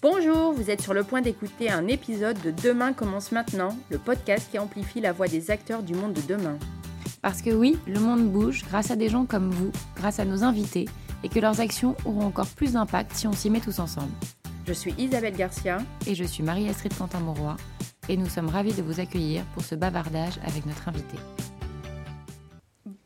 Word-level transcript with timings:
Bonjour, 0.00 0.52
vous 0.52 0.70
êtes 0.70 0.80
sur 0.80 0.94
le 0.94 1.02
point 1.02 1.22
d'écouter 1.22 1.70
un 1.70 1.88
épisode 1.88 2.40
de 2.40 2.52
Demain 2.52 2.92
commence 2.92 3.32
maintenant, 3.32 3.76
le 3.90 3.98
podcast 3.98 4.46
qui 4.48 4.56
amplifie 4.60 5.00
la 5.00 5.10
voix 5.10 5.26
des 5.26 5.50
acteurs 5.50 5.82
du 5.82 5.92
monde 5.94 6.12
de 6.12 6.20
demain. 6.20 6.56
Parce 7.20 7.42
que 7.42 7.50
oui, 7.50 7.76
le 7.84 7.98
monde 7.98 8.30
bouge 8.30 8.62
grâce 8.68 8.92
à 8.92 8.96
des 8.96 9.08
gens 9.08 9.26
comme 9.26 9.50
vous, 9.50 9.72
grâce 9.96 10.20
à 10.20 10.24
nos 10.24 10.44
invités, 10.44 10.84
et 11.24 11.28
que 11.28 11.40
leurs 11.40 11.58
actions 11.58 11.96
auront 12.04 12.26
encore 12.26 12.46
plus 12.46 12.74
d'impact 12.74 13.10
si 13.12 13.26
on 13.26 13.32
s'y 13.32 13.50
met 13.50 13.58
tous 13.58 13.80
ensemble. 13.80 14.12
Je 14.68 14.72
suis 14.72 14.94
Isabelle 14.98 15.34
Garcia. 15.34 15.78
Et 16.06 16.14
je 16.14 16.22
suis 16.22 16.44
Marie-Astrid 16.44 16.96
Quentin-Mauroy, 16.96 17.56
et 18.08 18.16
nous 18.16 18.28
sommes 18.28 18.50
ravis 18.50 18.74
de 18.74 18.82
vous 18.82 19.00
accueillir 19.00 19.42
pour 19.52 19.64
ce 19.64 19.74
bavardage 19.74 20.38
avec 20.46 20.64
notre 20.64 20.88
invité. 20.88 21.16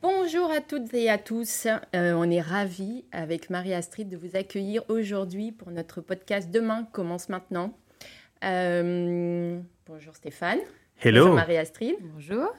Bonjour 0.02 0.50
à 0.50 0.60
toutes 0.60 0.92
et 0.94 1.08
à 1.08 1.16
tous. 1.16 1.68
Euh, 1.94 2.12
on 2.14 2.28
est 2.28 2.40
ravis 2.40 3.04
avec 3.12 3.50
Marie-Astrid 3.50 4.08
de 4.08 4.16
vous 4.16 4.34
accueillir 4.34 4.82
aujourd'hui 4.88 5.52
pour 5.52 5.70
notre 5.70 6.00
podcast 6.00 6.50
Demain 6.50 6.88
commence 6.90 7.28
maintenant. 7.28 7.72
Euh, 8.42 9.60
bonjour 9.86 10.16
Stéphane. 10.16 10.58
Hello. 11.00 11.20
Bonjour 11.20 11.36
Marie-Astrid. 11.36 11.94
Bonjour. 12.00 12.52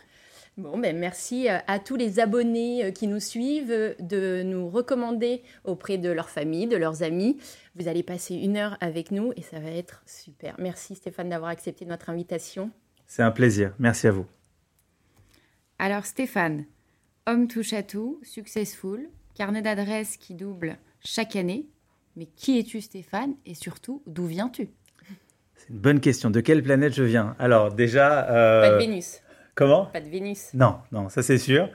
Bon, 0.56 0.78
ben 0.78 0.98
merci 0.98 1.50
euh, 1.50 1.58
à 1.68 1.80
tous 1.80 1.98
les 1.98 2.22
abonnés 2.22 2.94
qui 2.94 3.08
nous 3.08 3.20
suivent 3.20 3.94
de 4.00 4.42
nous 4.44 4.70
recommander 4.70 5.44
auprès 5.66 5.98
de 5.98 6.10
leur 6.10 6.30
famille, 6.30 6.68
de 6.68 6.78
leurs 6.78 7.04
amis. 7.04 7.38
Vous 7.76 7.90
allez 7.90 8.04
passer 8.04 8.36
une 8.36 8.56
heure 8.56 8.78
avec 8.80 9.12
nous 9.12 9.34
et 9.36 9.42
ça 9.42 9.60
va 9.60 9.70
être 9.70 10.02
super. 10.06 10.56
Merci 10.60 10.96
Stéphane 10.96 11.28
d'avoir 11.28 11.50
accepté 11.50 11.86
notre 11.86 12.10
invitation. 12.10 12.72
C'est 13.06 13.22
un 13.22 13.32
plaisir. 13.32 13.74
Merci 13.80 14.08
à 14.08 14.12
vous. 14.12 14.28
Alors 15.78 16.06
Stéphane, 16.06 16.64
homme 17.28 17.48
touche 17.48 17.74
à 17.74 17.84
tout, 17.84 18.20
successful, 18.24 19.10
carnet 19.36 19.62
d'adresses 19.62 20.18
qui 20.18 20.34
double 20.34 20.78
chaque 21.04 21.36
année. 21.36 21.68
Mais 22.16 22.28
qui 22.36 22.60
es-tu 22.60 22.80
Stéphane? 22.82 23.34
Et 23.46 23.56
surtout 23.56 24.04
d'où 24.06 24.26
viens-tu? 24.26 24.70
C'est 25.56 25.70
une 25.70 25.80
bonne 25.80 26.00
question. 26.00 26.30
De 26.30 26.42
quelle 26.42 26.62
planète 26.62 26.94
je 26.94 27.04
viens? 27.04 27.36
Alors 27.40 27.74
déjà... 27.74 28.30
euh, 28.30 28.62
Pas 28.62 28.76
de 28.76 28.78
Vénus. 28.78 29.22
Comment? 29.56 29.86
Pas 29.88 30.02
de 30.02 30.10
Vénus. 30.10 30.54
Non, 30.54 30.78
non, 30.92 31.10
ça 31.10 31.24
c'est 31.24 31.38
sûr. 31.38 31.70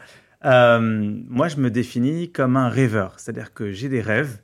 Euh, 0.45 0.79
moi, 0.81 1.49
je 1.49 1.57
me 1.57 1.71
définis 1.71 2.31
comme 2.31 2.57
un 2.57 2.69
rêveur, 2.69 3.19
c'est-à-dire 3.19 3.53
que 3.53 3.73
j'ai 3.73 3.89
des 3.89 4.01
rêves 4.01 4.41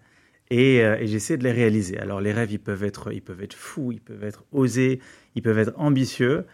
et, 0.51 0.83
euh, 0.83 0.97
et 0.99 1.07
j'essaie 1.07 1.37
de 1.37 1.45
les 1.45 1.53
réaliser. 1.53 1.99
Alors 1.99 2.21
les 2.21 2.33
rêves, 2.33 2.51
ils 2.51 2.59
peuvent 2.59 2.83
être, 2.83 3.13
ils 3.13 3.23
peuvent 3.23 3.43
être 3.43 3.55
fous, 3.55 3.93
ils 3.93 4.01
peuvent 4.01 4.25
être 4.25 4.45
osés, 4.51 5.01
ils 5.37 5.43
peuvent 5.43 5.59
être 5.59 5.75
ambitieux. 5.77 6.47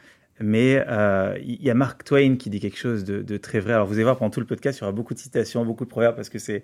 Mais 0.42 0.83
euh, 0.88 1.38
il 1.42 1.62
y 1.62 1.69
a 1.69 1.74
Mark 1.74 2.02
Twain 2.02 2.36
qui 2.36 2.48
dit 2.48 2.60
quelque 2.60 2.78
chose 2.78 3.05
de, 3.05 3.36
très 3.36 3.60
vrai. 3.60 3.74
Alors 3.74 3.86
vous 3.86 3.94
allez 3.94 4.05
voir 4.05 4.16
pendant 4.16 4.30
tout 4.30 4.41
le 4.41 4.47
podcast, 4.47 4.78
il 4.78 4.80
y 4.80 4.84
aura 4.84 4.92
beaucoup 4.92 5.12
de 5.12 5.19
citations, 5.19 5.64
beaucoup 5.66 5.84
de 5.84 5.91
proverbes 5.91 6.16
parce 6.16 6.30
que 6.30 6.38
c'est 6.38 6.62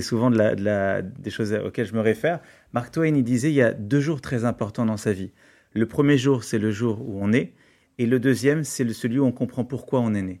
souvent 0.00 0.30
des 0.30 1.30
choses 1.30 1.52
auxquelles 1.52 1.86
je 1.86 1.94
me 1.94 2.00
réfère. 2.00 2.40
Mark 2.72 2.92
Twain, 2.92 3.14
il 3.14 3.24
disait 3.24 3.50
il 3.50 3.56
y 3.56 3.62
a 3.62 3.72
deux 3.72 4.00
jours 4.00 4.22
très 4.22 4.46
importants 4.46 4.86
dans 4.86 4.96
sa 4.96 5.12
vie. 5.12 5.32
Le 5.72 5.86
premier 5.86 6.18
jour, 6.18 6.44
c'est 6.44 6.58
le 6.58 6.70
jour 6.70 7.00
où 7.06 7.18
on 7.22 7.32
est, 7.32 7.52
et 7.98 8.06
le 8.06 8.18
deuxième, 8.18 8.64
c'est 8.64 8.90
celui 8.92 9.18
où 9.18 9.24
on 9.24 9.32
comprend 9.32 9.64
pourquoi 9.64 10.00
on 10.00 10.14
est 10.14 10.22
né. 10.22 10.40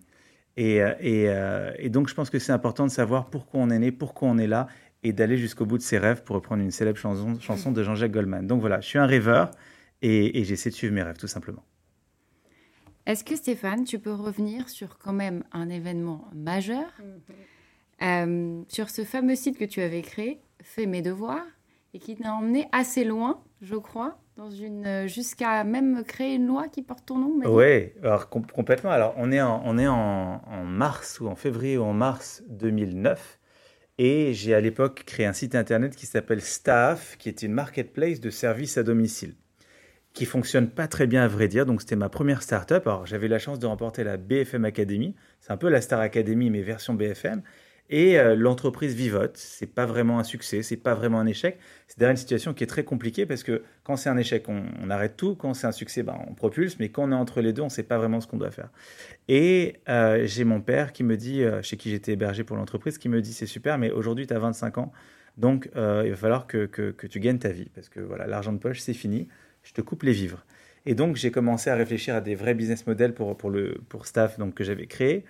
Et, 0.56 0.82
euh, 0.82 0.92
euh, 1.02 1.72
et 1.78 1.88
donc, 1.88 2.08
je 2.08 2.14
pense 2.14 2.30
que 2.30 2.38
c'est 2.38 2.52
important 2.52 2.86
de 2.86 2.90
savoir 2.90 3.30
pourquoi 3.30 3.60
on 3.60 3.70
est 3.70 3.78
né, 3.78 3.92
pourquoi 3.92 4.28
on 4.28 4.38
est 4.38 4.48
là, 4.48 4.66
et 5.02 5.12
d'aller 5.12 5.36
jusqu'au 5.36 5.66
bout 5.66 5.78
de 5.78 5.82
ses 5.82 5.98
rêves, 5.98 6.22
pour 6.24 6.34
reprendre 6.36 6.62
une 6.62 6.70
célèbre 6.70 6.98
chanson, 6.98 7.38
chanson 7.38 7.70
de 7.70 7.82
Jean-Jacques 7.82 8.12
Goldman. 8.12 8.46
Donc 8.46 8.60
voilà, 8.60 8.80
je 8.80 8.86
suis 8.86 8.98
un 8.98 9.06
rêveur, 9.06 9.50
et, 10.02 10.40
et 10.40 10.44
j'essaie 10.44 10.70
de 10.70 10.74
suivre 10.74 10.94
mes 10.94 11.02
rêves, 11.02 11.18
tout 11.18 11.28
simplement. 11.28 11.64
Est-ce 13.06 13.24
que 13.24 13.34
Stéphane, 13.36 13.84
tu 13.84 13.98
peux 13.98 14.12
revenir 14.12 14.68
sur 14.68 14.98
quand 14.98 15.12
même 15.12 15.42
un 15.52 15.68
événement 15.68 16.28
majeur, 16.34 16.84
euh, 18.02 18.62
sur 18.68 18.90
ce 18.90 19.04
fameux 19.04 19.34
site 19.34 19.58
que 19.58 19.64
tu 19.64 19.80
avais 19.80 20.02
créé, 20.02 20.40
Fais 20.62 20.84
mes 20.86 21.00
devoirs, 21.02 21.46
et 21.94 21.98
qui 21.98 22.16
t'a 22.16 22.34
emmené 22.34 22.66
assez 22.72 23.04
loin, 23.04 23.42
je 23.62 23.76
crois, 23.76 24.18
dans 24.36 24.50
une 24.50 25.06
jusqu'à 25.06 25.64
même 25.64 26.04
créer 26.04 26.34
une 26.34 26.46
loi 26.46 26.68
qui 26.68 26.82
porte 26.82 27.06
ton 27.06 27.18
nom. 27.18 27.40
Oui, 27.46 27.92
alors 28.02 28.28
com- 28.28 28.46
complètement. 28.46 28.90
Alors, 28.90 29.14
on 29.16 29.32
est, 29.32 29.40
en, 29.40 29.62
on 29.64 29.78
est 29.78 29.88
en, 29.88 30.42
en 30.46 30.64
mars 30.64 31.18
ou 31.20 31.28
en 31.28 31.34
février 31.34 31.78
ou 31.78 31.82
en 31.84 31.94
mars 31.94 32.42
2009. 32.48 33.38
Et 33.98 34.32
j'ai 34.34 34.54
à 34.54 34.60
l'époque 34.60 35.04
créé 35.04 35.26
un 35.26 35.32
site 35.32 35.54
internet 35.54 35.96
qui 35.96 36.06
s'appelle 36.06 36.40
Staff, 36.42 37.16
qui 37.18 37.28
est 37.28 37.42
une 37.42 37.52
marketplace 37.52 38.20
de 38.20 38.30
services 38.30 38.78
à 38.78 38.82
domicile, 38.82 39.34
qui 40.12 40.24
fonctionne 40.24 40.68
pas 40.68 40.88
très 40.88 41.06
bien 41.06 41.22
à 41.22 41.28
vrai 41.28 41.48
dire. 41.48 41.66
Donc, 41.66 41.80
c'était 41.80 41.96
ma 41.96 42.08
première 42.08 42.42
startup. 42.42 42.86
Alors, 42.86 43.06
j'avais 43.06 43.28
la 43.28 43.38
chance 43.38 43.58
de 43.58 43.66
remporter 43.66 44.04
la 44.04 44.16
BFM 44.16 44.64
Academy. 44.64 45.14
C'est 45.40 45.52
un 45.52 45.56
peu 45.56 45.68
la 45.68 45.80
Star 45.80 46.00
Academy, 46.00 46.50
mais 46.50 46.62
version 46.62 46.94
BFM. 46.94 47.42
Et 47.92 48.20
euh, 48.20 48.36
l'entreprise 48.36 48.94
vivote. 48.94 49.36
C'est 49.36 49.66
pas 49.66 49.84
vraiment 49.84 50.20
un 50.20 50.24
succès, 50.24 50.62
c'est 50.62 50.76
pas 50.76 50.94
vraiment 50.94 51.18
un 51.18 51.26
échec. 51.26 51.58
C'est 51.88 51.98
d'ailleurs 51.98 52.12
une 52.12 52.16
situation 52.16 52.54
qui 52.54 52.62
est 52.62 52.68
très 52.68 52.84
compliquée 52.84 53.26
parce 53.26 53.42
que 53.42 53.64
quand 53.82 53.96
c'est 53.96 54.08
un 54.08 54.16
échec, 54.16 54.44
on, 54.48 54.90
arrête 54.90 55.16
tout. 55.16 55.34
Quand 55.34 55.54
c'est 55.54 55.66
un 55.66 55.72
succès, 55.72 56.04
ben, 56.04 56.16
on 56.28 56.34
propulse. 56.34 56.78
Mais 56.78 56.88
quand 56.90 57.02
on 57.02 57.10
est 57.10 57.16
entre 57.16 57.40
les 57.40 57.52
deux, 57.52 57.62
on 57.62 57.68
sait 57.68 57.82
pas 57.82 57.98
vraiment 57.98 58.20
ce 58.20 58.28
qu'on 58.28 58.36
doit 58.36 58.52
faire. 58.52 58.70
Et 59.26 59.78
euh, 59.88 60.24
j'ai 60.24 60.44
mon 60.44 60.60
père 60.60 60.92
qui 60.92 61.02
me 61.02 61.16
dit, 61.16 61.42
euh, 61.42 61.62
chez 61.62 61.76
qui 61.76 61.90
j'étais 61.90 62.12
hébergé 62.12 62.44
pour 62.44 62.56
l'entreprise, 62.56 62.96
qui 62.96 63.08
me 63.08 63.20
dit 63.20 63.32
c'est 63.32 63.46
super, 63.46 63.76
mais 63.76 63.90
aujourd'hui 63.90 64.28
tu 64.28 64.34
as 64.34 64.38
25 64.38 64.78
ans, 64.78 64.92
donc 65.36 65.68
il 65.74 65.80
va 66.10 66.16
falloir 66.16 66.46
que, 66.46 66.66
que, 66.66 66.92
que 66.92 67.06
tu 67.08 67.18
gagnes 67.18 67.38
ta 67.38 67.50
vie 67.50 67.70
parce 67.74 67.88
que 67.88 68.00
voilà, 68.00 68.26
l'argent 68.26 68.52
de 68.52 68.58
poche 68.58 68.80
c'est 68.80 68.94
fini, 68.94 69.28
je 69.70 69.74
te 69.74 69.80
coupe 69.82 70.02
les 70.02 70.12
vivres. 70.12 70.44
Et 70.84 70.94
donc 70.94 71.14
j'ai 71.16 71.30
commencé 71.30 71.70
à 71.70 71.76
réfléchir 71.76 72.14
à 72.16 72.20
des 72.20 72.34
vrais 72.34 72.54
business 72.54 72.86
models 72.86 73.14
pour, 73.14 73.36
pour, 73.36 73.50
le, 73.50 73.80
pour 73.88 74.06
staff 74.06 74.38
donc, 74.38 74.54
que 74.54 74.64
j'avais 74.64 74.86
créé. 74.86 75.24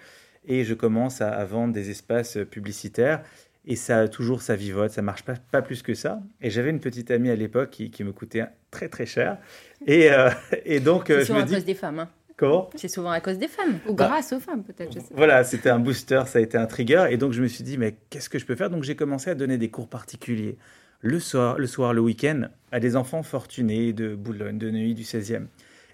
Et 0.48 0.64
je 0.64 0.72
commence 0.74 1.20
à, 1.20 1.28
à 1.30 1.44
vendre 1.44 1.74
des 1.74 1.90
espaces 1.90 2.38
publicitaires. 2.50 3.22
Et 3.66 3.76
ça, 3.76 4.08
toujours, 4.08 4.40
ça 4.40 4.56
vivote, 4.56 4.90
ça 4.90 5.02
marche 5.02 5.22
pas, 5.22 5.34
pas 5.50 5.60
plus 5.60 5.82
que 5.82 5.92
ça. 5.92 6.22
Et 6.40 6.48
j'avais 6.48 6.70
une 6.70 6.80
petite 6.80 7.10
amie 7.10 7.28
à 7.28 7.36
l'époque 7.36 7.68
qui, 7.68 7.90
qui 7.90 8.04
me 8.04 8.12
coûtait 8.12 8.46
très 8.70 8.88
très 8.88 9.04
cher. 9.04 9.36
Et, 9.86 10.10
euh, 10.10 10.30
et 10.64 10.80
donc, 10.80 11.10
euh, 11.10 11.16
C'est 11.16 11.20
je 11.20 11.26
souvent 11.26 11.38
me 11.40 11.44
à 11.44 11.46
cause 11.48 11.58
dis, 11.58 11.64
des 11.64 11.74
femmes. 11.74 11.98
hein. 11.98 12.08
comment? 12.38 12.70
C'est 12.76 12.88
souvent 12.88 13.10
à 13.10 13.20
cause 13.20 13.36
des 13.36 13.48
femmes. 13.48 13.78
Ou 13.86 13.92
Bah, 13.92 14.06
grâce 14.06 14.32
aux 14.32 14.40
femmes, 14.40 14.62
peut-être. 14.64 14.96
Voilà, 15.14 15.44
c'était 15.44 15.68
un 15.68 15.78
booster, 15.78 16.22
ça 16.26 16.38
a 16.38 16.42
été 16.42 16.56
un 16.56 16.64
trigger. 16.66 17.08
Et 17.10 17.18
donc, 17.18 17.32
je 17.32 17.42
me 17.42 17.48
suis 17.48 17.62
dit, 17.62 17.76
mais 17.76 17.96
qu'est-ce 18.08 18.30
que 18.30 18.38
je 18.38 18.46
peux 18.46 18.56
faire? 18.56 18.70
Donc, 18.70 18.82
j'ai 18.82 18.96
commencé 18.96 19.28
à 19.28 19.34
donner 19.34 19.58
des 19.58 19.68
cours 19.68 19.88
particuliers 19.88 20.56
le 21.02 21.18
soir, 21.18 21.56
le, 21.58 22.00
week-end, 22.00 22.48
à 22.72 22.80
des 22.80 22.96
enfants 22.96 23.22
fortunés 23.22 23.92
de 23.92 24.14
Boulogne, 24.14 24.58
de 24.58 24.70
Neuilly, 24.70 24.94
du 24.94 25.02
16e. 25.02 25.46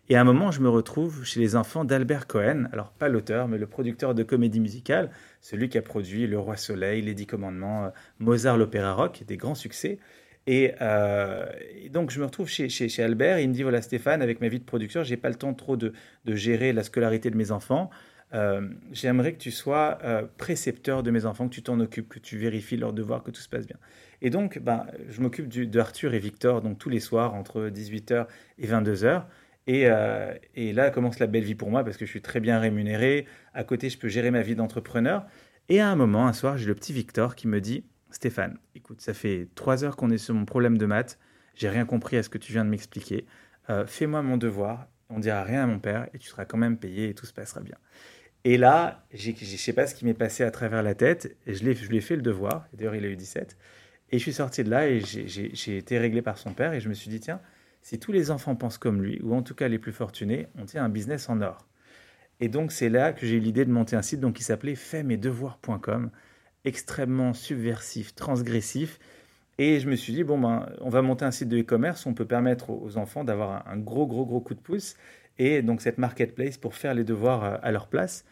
Et 0.09 0.17
à 0.17 0.21
un 0.21 0.25
moment, 0.25 0.53
je 0.53 0.61
me 0.61 0.69
retrouve 0.69 1.25
chez 1.25 1.41
les 1.41 1.57
enfants 1.57 1.85
d'Albert 1.85 2.27
Cohen, 2.27 2.69
alors 2.73 2.93
pas 2.93 3.09
l'auteur, 3.09 3.49
mais 3.49 3.59
le 3.59 3.67
producteur 3.67 4.15
de 4.15 4.23
comédie 4.23 4.61
musicale, 4.61 5.11
celui 5.41 5.69
qui 5.69 5.79
a 5.79 5.83
produit 5.83 6.27
Le 6.27 6.39
Roi 6.39 6.57
Soleil, 6.57 7.03
Les 7.03 7.15
Dix 7.15 7.27
Commandements, 7.27 7.93
Mozart, 8.21 8.57
l'Opéra 8.57 8.93
Rock, 8.93 9.25
des 9.27 9.37
grands 9.37 9.57
succès. 9.57 9.99
Et, 10.47 10.75
euh, 10.81 11.45
et 11.83 11.89
donc, 11.89 12.11
je 12.11 12.21
me 12.21 12.25
retrouve 12.25 12.49
chez, 12.49 12.69
chez, 12.69 12.89
chez 12.89 13.03
Albert, 13.03 13.39
et 13.39 13.43
il 13.43 13.49
me 13.49 13.55
dit, 13.55 13.65
voilà 13.65 13.83
Stéphane, 13.83 14.23
avec 14.23 14.41
ma 14.41 14.49
vie 14.49 14.61
de 14.61 14.65
producteur, 14.65 15.03
j'ai 15.03 15.17
pas 15.17 15.29
le 15.29 15.35
temps 15.35 15.55
trop 15.55 15.77
de, 15.77 15.93
de 16.25 16.35
gérer 16.37 16.73
la 16.73 16.85
scolarité 16.85 17.31
de 17.31 17.37
mes 17.37 17.51
enfants. 17.51 17.91
Euh, 18.35 18.69
j'aimerais 18.93 19.33
que 19.33 19.39
tu 19.39 19.51
sois 19.51 19.99
euh, 20.03 20.27
précepteur 20.37 21.03
de 21.03 21.11
mes 21.11 21.27
enfants, 21.27 21.49
que 21.49 21.55
tu 21.55 21.63
t'en 21.63 21.79
occupes, 21.81 22.09
que 22.09 22.19
tu 22.19 22.37
vérifies 22.37 22.77
leurs 22.77 22.93
devoirs, 22.93 23.23
que 23.23 23.31
tout 23.31 23.41
se 23.41 23.49
passe 23.49 23.67
bien. 23.67 23.79
Et 24.21 24.31
donc, 24.31 24.59
ben, 24.59 24.87
je 25.09 25.21
m'occupe 25.21 25.49
de 25.49 25.81
Arthur 25.81 26.15
et 26.15 26.19
Victor 26.19 26.63
donc 26.63 26.79
tous 26.79 26.89
les 26.89 27.01
soirs 27.01 27.35
entre 27.35 27.69
18h 27.69 28.27
et 28.59 28.67
22h. 28.67 29.25
Et, 29.69 29.85
euh, 29.87 30.33
et 30.55 30.73
là 30.73 30.91
commence 30.91 31.19
la 31.19 31.27
belle 31.27 31.43
vie 31.43 31.57
pour 31.57 31.71
moi 31.71 31.83
parce 31.83 31.97
que 31.97 32.07
je 32.07 32.11
suis 32.11 32.23
très 32.23 32.41
bien 32.41 32.59
rémunéré. 32.59 33.27
À 33.53 33.65
côté, 33.65 33.91
je 33.91 33.99
peux 33.99 34.09
gérer 34.09 34.31
ma 34.31 34.43
vie 34.43 34.55
d'entrepreneur. 34.55 35.27
Et 35.69 35.81
à 35.81 35.89
un 35.89 35.97
moment, 35.97 36.27
un 36.27 36.33
soir, 36.33 36.57
j'ai 36.57 36.67
le 36.67 36.75
petit 36.75 36.93
Victor 36.93 37.35
qui 37.35 37.49
me 37.49 37.61
dit 37.61 37.85
Stéphane, 38.11 38.59
écoute, 38.75 39.01
ça 39.01 39.15
fait 39.15 39.49
trois 39.55 39.85
heures 39.85 39.97
qu'on 39.97 40.11
est 40.11 40.19
sur 40.19 40.35
mon 40.35 40.45
problème 40.45 40.79
de 40.79 40.87
maths. 40.87 41.19
J'ai 41.55 41.69
rien 41.69 41.85
compris 41.85 42.17
à 42.17 42.23
ce 42.23 42.29
que 42.29 42.39
tu 42.39 42.53
viens 42.53 42.65
de 42.65 42.71
m'expliquer. 42.71 43.27
Fais-moi 43.87 44.23
mon 44.23 44.37
devoir. 44.37 44.87
On 45.09 45.19
dira 45.19 45.43
rien 45.43 45.65
à 45.65 45.67
mon 45.67 45.79
père 45.79 46.09
et 46.15 46.19
tu 46.19 46.29
seras 46.29 46.45
quand 46.45 46.59
même 46.59 46.79
payé 46.79 47.09
et 47.09 47.15
tout 47.15 47.27
se 47.27 47.33
passera 47.33 47.61
bien. 47.61 47.77
Et 48.49 48.59
là, 48.59 49.05
je 49.13 49.33
ne 49.33 49.35
sais 49.35 49.73
pas 49.73 49.89
ce 49.89 49.95
qui 49.97 50.05
m'est 50.05 50.15
passé 50.15 50.45
à 50.45 50.53
travers 50.53 50.81
la 50.85 50.95
tête. 50.95 51.37
Je, 51.49 51.65
lui 51.65 51.97
ai 51.97 52.01
fait 52.01 52.15
le 52.15 52.23
devoir. 52.23 52.69
D'ailleurs, 52.73 52.95
il 52.95 53.05
a 53.05 53.09
eu 53.09 53.17
17. 53.17 53.57
Et 54.13 54.19
je 54.19 54.23
suis 54.23 54.35
sorti 54.35 54.63
de 54.63 54.71
là 54.71 54.87
et 54.87 55.01
j'ai- 55.01 55.77
été 55.77 55.99
réglé 55.99 56.23
par 56.23 56.39
son 56.39 56.53
père. 56.55 56.73
Et 56.73 56.79
je 56.79 56.89
me 56.89 56.95
suis 56.95 57.11
dit, 57.11 57.19
tiens, 57.19 57.41
si 57.83 57.99
tous 57.99 58.13
les 58.13 58.31
enfants 58.31 58.55
pensent 58.55 58.79
comme 58.79 59.03
lui, 59.03 59.21
ou 59.25 59.35
en 59.35 59.43
tout 59.43 59.57
cas 59.57 59.67
les 59.67 59.81
plus 59.81 59.91
fortunés, 59.91 60.47
on 60.57 60.65
tient 60.65 60.85
un 60.85 60.89
business 60.89 61.29
en 61.29 61.41
or. 61.41 61.67
Et 62.39 62.49
donc, 62.49 62.71
c'est 62.71 62.89
là 62.89 63.13
que 63.13 63.27
j'ai 63.27 63.35
eu 63.35 63.41
l'idée 63.41 63.65
de 63.65 63.73
monter 63.73 63.97
un 63.97 64.03
site 64.03 64.21
donc, 64.21 64.35
qui 64.35 64.45
s'appelait 64.45 64.77
faitmesdevoirs.com, 64.77 66.13
extrêmement 66.65 67.35
subversif, 67.35 68.15
transgressif. 68.15 69.01
Et 69.59 69.81
je 69.81 69.89
me 69.91 69.97
suis 69.97 70.13
dit, 70.13 70.23
bon, 70.23 70.39
ben, 70.39 70.69
on 70.83 70.89
va 70.89 71.03
monter 71.03 71.25
un 71.25 71.33
site 71.33 71.49
de 71.49 71.59
e-commerce, 71.59 72.07
on 72.07 72.15
peut 72.15 72.27
permettre 72.27 72.71
aux 72.71 72.97
enfants 72.97 73.25
d'avoir 73.25 73.67
un 73.67 73.77
gros, 73.77 74.07
gros, 74.07 74.25
gros 74.25 74.41
coup 74.41 74.55
de 74.55 74.61
pouce. 74.61 74.95
Et 75.39 75.63
donc, 75.63 75.81
cette 75.83 75.99
marketplace 75.99 76.57
pour 76.59 76.75
faire 76.75 76.95
les 76.95 77.05
devoirs 77.05 77.45
euh, 77.45 77.57
à 77.63 77.73
leur 77.73 77.89
place. 77.89 78.25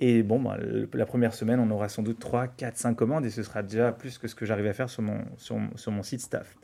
Et 0.00 0.22
bon, 0.22 0.42
le- 0.58 0.88
la 0.94 1.06
première 1.06 1.32
semaine, 1.34 1.60
on 1.60 1.70
aura 1.70 1.88
sans 1.88 2.02
doute 2.02 2.18
3, 2.18 2.48
4, 2.48 2.76
5 2.76 2.94
commandes 2.94 3.24
et 3.24 3.30
ce 3.30 3.42
sera 3.42 3.62
déjà 3.62 3.92
plus 3.92 4.18
que 4.18 4.26
ce 4.28 4.34
que 4.34 4.44
j'arrive 4.44 4.66
à 4.66 4.72
faire 4.72 4.90
sur 4.90 5.02
mon, 5.02 5.20
sur, 5.36 5.56
mon- 5.90 6.02
site 6.02 6.20
staff. 6.20 6.56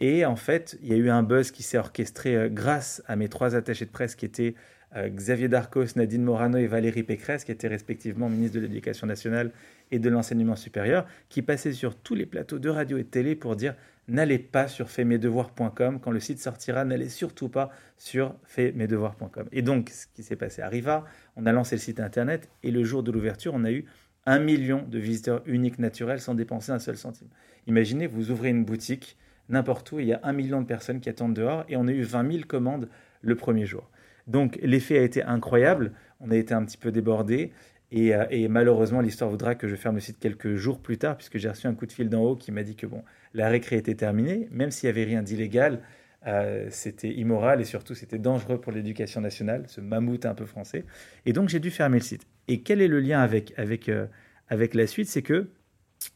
Et 0.00 0.24
en 0.24 0.36
fait, 0.36 0.76
il 0.82 0.88
y 0.88 0.92
a 0.92 0.96
eu 0.96 1.08
un 1.08 1.22
buzz 1.22 1.50
qui 1.52 1.62
s'est 1.62 1.78
orchestré 1.78 2.36
euh, 2.36 2.48
grâce 2.48 3.02
à 3.06 3.16
mes 3.16 3.28
trois 3.28 3.54
attachés 3.54 3.84
de 3.86 3.90
presse 3.90 4.16
qui 4.16 4.24
étaient 4.26 4.54
euh, 4.96 5.08
Xavier 5.08 5.48
Darcos, 5.48 5.86
Nadine 5.96 6.22
Morano 6.24 6.58
et 6.58 6.66
Valérie 6.66 7.04
Pécresse, 7.04 7.44
qui 7.44 7.52
étaient 7.52 7.68
respectivement 7.68 8.28
ministres 8.28 8.56
de 8.56 8.62
l'Éducation 8.62 9.06
nationale 9.06 9.52
et 9.92 9.98
de 10.00 10.08
l'Enseignement 10.10 10.56
supérieur, 10.56 11.06
qui 11.28 11.42
passaient 11.42 11.72
sur 11.72 11.96
tous 11.96 12.14
les 12.16 12.26
plateaux 12.26 12.58
de 12.58 12.68
radio 12.68 12.98
et 12.98 13.04
de 13.04 13.08
télé 13.08 13.36
pour 13.36 13.54
dire 13.56 13.74
n'allez 14.08 14.38
pas 14.38 14.68
sur 14.68 14.90
faitmesdevoirs.com. 14.90 16.00
Quand 16.00 16.10
le 16.10 16.20
site 16.20 16.38
sortira, 16.38 16.84
n'allez 16.84 17.08
surtout 17.08 17.48
pas 17.48 17.70
sur 17.96 18.34
faitmesdevoirs.com. 18.44 19.48
Et 19.52 19.62
donc, 19.62 19.90
ce 19.90 20.06
qui 20.14 20.22
s'est 20.22 20.36
passé 20.36 20.62
arriva, 20.62 21.04
on 21.36 21.46
a 21.46 21.52
lancé 21.52 21.76
le 21.76 21.80
site 21.80 22.00
internet 22.00 22.48
et 22.62 22.70
le 22.70 22.84
jour 22.84 23.02
de 23.02 23.10
l'ouverture, 23.10 23.54
on 23.54 23.64
a 23.64 23.72
eu 23.72 23.84
un 24.26 24.38
million 24.38 24.82
de 24.82 24.98
visiteurs 24.98 25.42
uniques 25.46 25.78
naturels 25.78 26.20
sans 26.20 26.34
dépenser 26.34 26.72
un 26.72 26.78
seul 26.78 26.96
centime. 26.96 27.28
Imaginez, 27.66 28.06
vous 28.06 28.30
ouvrez 28.30 28.50
une 28.50 28.64
boutique 28.64 29.16
n'importe 29.48 29.92
où, 29.92 30.00
il 30.00 30.06
y 30.06 30.12
a 30.12 30.20
un 30.22 30.32
million 30.32 30.60
de 30.60 30.66
personnes 30.66 31.00
qui 31.00 31.08
attendent 31.08 31.34
dehors 31.34 31.64
et 31.68 31.76
on 31.76 31.86
a 31.86 31.92
eu 31.92 32.02
20 32.02 32.30
000 32.32 32.44
commandes 32.46 32.88
le 33.20 33.34
premier 33.34 33.66
jour. 33.66 33.90
Donc 34.26 34.58
l'effet 34.62 34.98
a 34.98 35.02
été 35.02 35.22
incroyable, 35.22 35.92
on 36.20 36.30
a 36.30 36.36
été 36.36 36.54
un 36.54 36.64
petit 36.64 36.78
peu 36.78 36.90
débordé 36.90 37.52
euh, 37.94 38.26
et, 38.30 38.48
malheureusement 38.48 39.00
l'histoire 39.00 39.30
voudra 39.30 39.54
que 39.54 39.68
je 39.68 39.76
ferme 39.76 39.96
le 39.96 40.00
site 40.00 40.18
quelques 40.18 40.54
jours 40.54 40.80
plus 40.80 40.96
tard 40.96 41.16
puisque 41.16 41.36
j'ai 41.36 41.48
reçu 41.48 41.66
un 41.66 41.74
coup 41.74 41.86
de 41.86 41.92
fil 41.92 42.08
d'en 42.08 42.22
haut 42.22 42.36
qui 42.36 42.50
m'a 42.50 42.62
dit 42.62 42.74
que 42.74 42.86
bon, 42.86 43.02
la 43.34 43.48
récré 43.48 43.76
était 43.76 43.94
terminée, 43.94 44.48
même 44.50 44.70
s'il 44.70 44.86
n'y 44.88 44.90
avait 44.90 45.04
rien 45.04 45.22
d'illégal, 45.22 45.80
euh, 46.26 46.68
c'était 46.70 47.12
immoral 47.12 47.60
et 47.60 47.64
surtout 47.64 47.94
c'était 47.94 48.18
dangereux 48.18 48.60
pour 48.60 48.72
l'éducation 48.72 49.20
nationale, 49.20 49.64
ce 49.66 49.80
mammouth 49.80 50.24
un 50.24 50.34
peu 50.34 50.46
français. 50.46 50.84
Et 51.26 51.32
donc 51.32 51.48
j'ai 51.48 51.60
dû 51.60 51.70
fermer 51.70 51.98
le 51.98 52.04
site. 52.04 52.22
Et 52.48 52.62
quel 52.62 52.80
est 52.80 52.88
le 52.88 53.00
lien 53.00 53.20
avec, 53.20 53.52
avec, 53.58 53.88
euh, 53.88 54.06
avec 54.48 54.74
la 54.74 54.86
suite? 54.86 55.08
C'est 55.08 55.22
que 55.22 55.50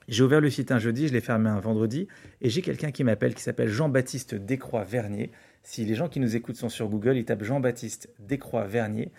j'ai 0.07 0.23
ouvert 0.23 0.41
le 0.41 0.51
site 0.51 0.71
un 0.73 0.79
jeudi, 0.79 1.09
je 1.09 1.13
l'ai 1.13 1.21
fermé 1.21 1.51
un 1.51 1.61
vendredi, 1.61 2.09
et 2.41 2.49
j'ai 2.49 2.63
quelqu'un 2.63 2.91
qui 2.91 3.05
m'appelle 3.05 3.35
qui 3.35 3.43
s'appelle 3.43 3.69
Jean-Baptiste 3.69 4.35
Descroix-Vernier. 4.35 5.31
Si 5.63 5.85
les 5.85 5.95
gens 5.95 6.09
qui 6.09 6.21
nous 6.21 6.37
écoutent 6.37 6.57
sont 6.57 6.69
sur 6.69 6.89
Google, 6.89 7.17
ils 7.17 7.25
tapent 7.25 7.45
Jean-Baptiste 7.45 8.11
Descroix-Vernier, 8.19 9.13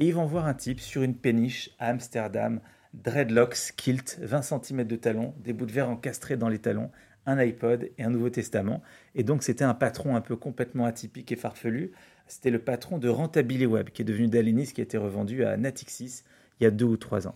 et 0.00 0.06
ils 0.06 0.14
vont 0.14 0.26
voir 0.26 0.46
un 0.46 0.54
type 0.54 0.80
sur 0.80 1.02
une 1.02 1.14
péniche 1.14 1.70
à 1.78 1.88
Amsterdam, 1.88 2.60
dreadlocks, 2.94 3.72
kilt, 3.76 4.18
20 4.22 4.42
cm 4.42 4.84
de 4.84 4.96
talons, 4.96 5.34
des 5.38 5.52
bouts 5.52 5.66
de 5.66 5.72
verre 5.72 5.90
encastrés 5.90 6.36
dans 6.36 6.48
les 6.48 6.58
talons, 6.58 6.90
un 7.26 7.38
iPod 7.38 7.90
et 7.98 8.02
un 8.02 8.10
Nouveau 8.10 8.30
Testament. 8.30 8.82
Et 9.14 9.22
donc 9.22 9.42
c'était 9.42 9.64
un 9.64 9.74
patron 9.74 10.16
un 10.16 10.20
peu 10.20 10.36
complètement 10.36 10.84
atypique 10.84 11.32
et 11.32 11.36
farfelu. 11.36 11.92
C'était 12.26 12.50
le 12.50 12.58
patron 12.58 12.98
de 12.98 13.08
Rentability 13.08 13.66
Web, 13.66 13.90
qui 13.90 14.02
est 14.02 14.04
devenu 14.04 14.28
Dalinis, 14.28 14.72
qui 14.72 14.80
a 14.80 14.84
été 14.84 14.96
revendu 14.96 15.44
à 15.44 15.56
Natixis 15.56 16.22
il 16.60 16.64
y 16.64 16.66
a 16.66 16.70
deux 16.70 16.84
ou 16.84 16.96
trois 16.96 17.26
ans. 17.26 17.34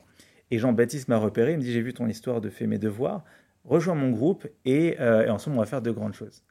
Et 0.51 0.59
Jean-Baptiste 0.59 1.09
m'a 1.09 1.19
repéré, 1.19 1.53
il 1.53 1.59
me 1.59 1.63
dit 1.63 1.73
J'ai 1.73 1.83
vu 1.83 1.93
ton 1.93 2.07
histoire 2.07 2.41
de 2.41 2.49
Fais 2.49 2.67
mes 2.67 2.79
devoirs, 2.79 3.25
rejoins 3.65 3.95
mon 3.95 4.11
groupe 4.11 4.49
et, 4.65 4.97
euh, 5.01 5.31
ensemble 5.31 5.57
on 5.57 5.61
va 5.61 5.67
faire 5.67 5.83
de 5.83 5.91
grandes 5.91 6.15
choses. 6.15 6.43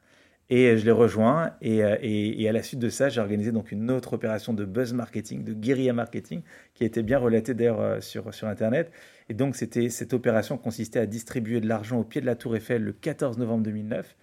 Et 0.50 0.78
je 0.78 0.84
l'ai 0.86 0.92
rejoint 0.92 1.52
euh, 1.62 1.98
et, 2.00 2.48
à 2.48 2.52
la 2.52 2.62
suite 2.62 2.80
de 2.80 2.88
ça, 2.88 3.10
j'ai 3.10 3.20
organisé 3.20 3.52
donc 3.52 3.70
une 3.70 3.90
autre 3.90 4.14
opération 4.14 4.54
de 4.54 4.64
buzz 4.64 4.94
marketing, 4.94 5.44
de 5.44 5.52
guérilla 5.52 5.92
marketing, 5.92 6.40
qui 6.72 6.84
a 6.84 6.86
été 6.86 7.02
bien 7.02 7.18
relatée 7.18 7.52
d'ailleurs 7.52 7.80
euh, 7.80 8.00
sur, 8.00 8.32
sur 8.32 8.48
Internet. 8.48 8.90
Et 9.28 9.34
donc 9.34 9.56
c'était 9.56 9.90
cette 9.90 10.14
opération 10.14 10.56
consistait 10.56 11.00
à 11.00 11.06
distribuer 11.06 11.60
de 11.60 11.68
l'argent 11.68 11.98
au 11.98 12.04
pied 12.04 12.22
de 12.22 12.26
la 12.26 12.34
Tour 12.34 12.56
Eiffel 12.56 12.82
le 12.82 12.92
14 12.92 13.36
novembre 13.36 13.62
2009. 13.64 14.16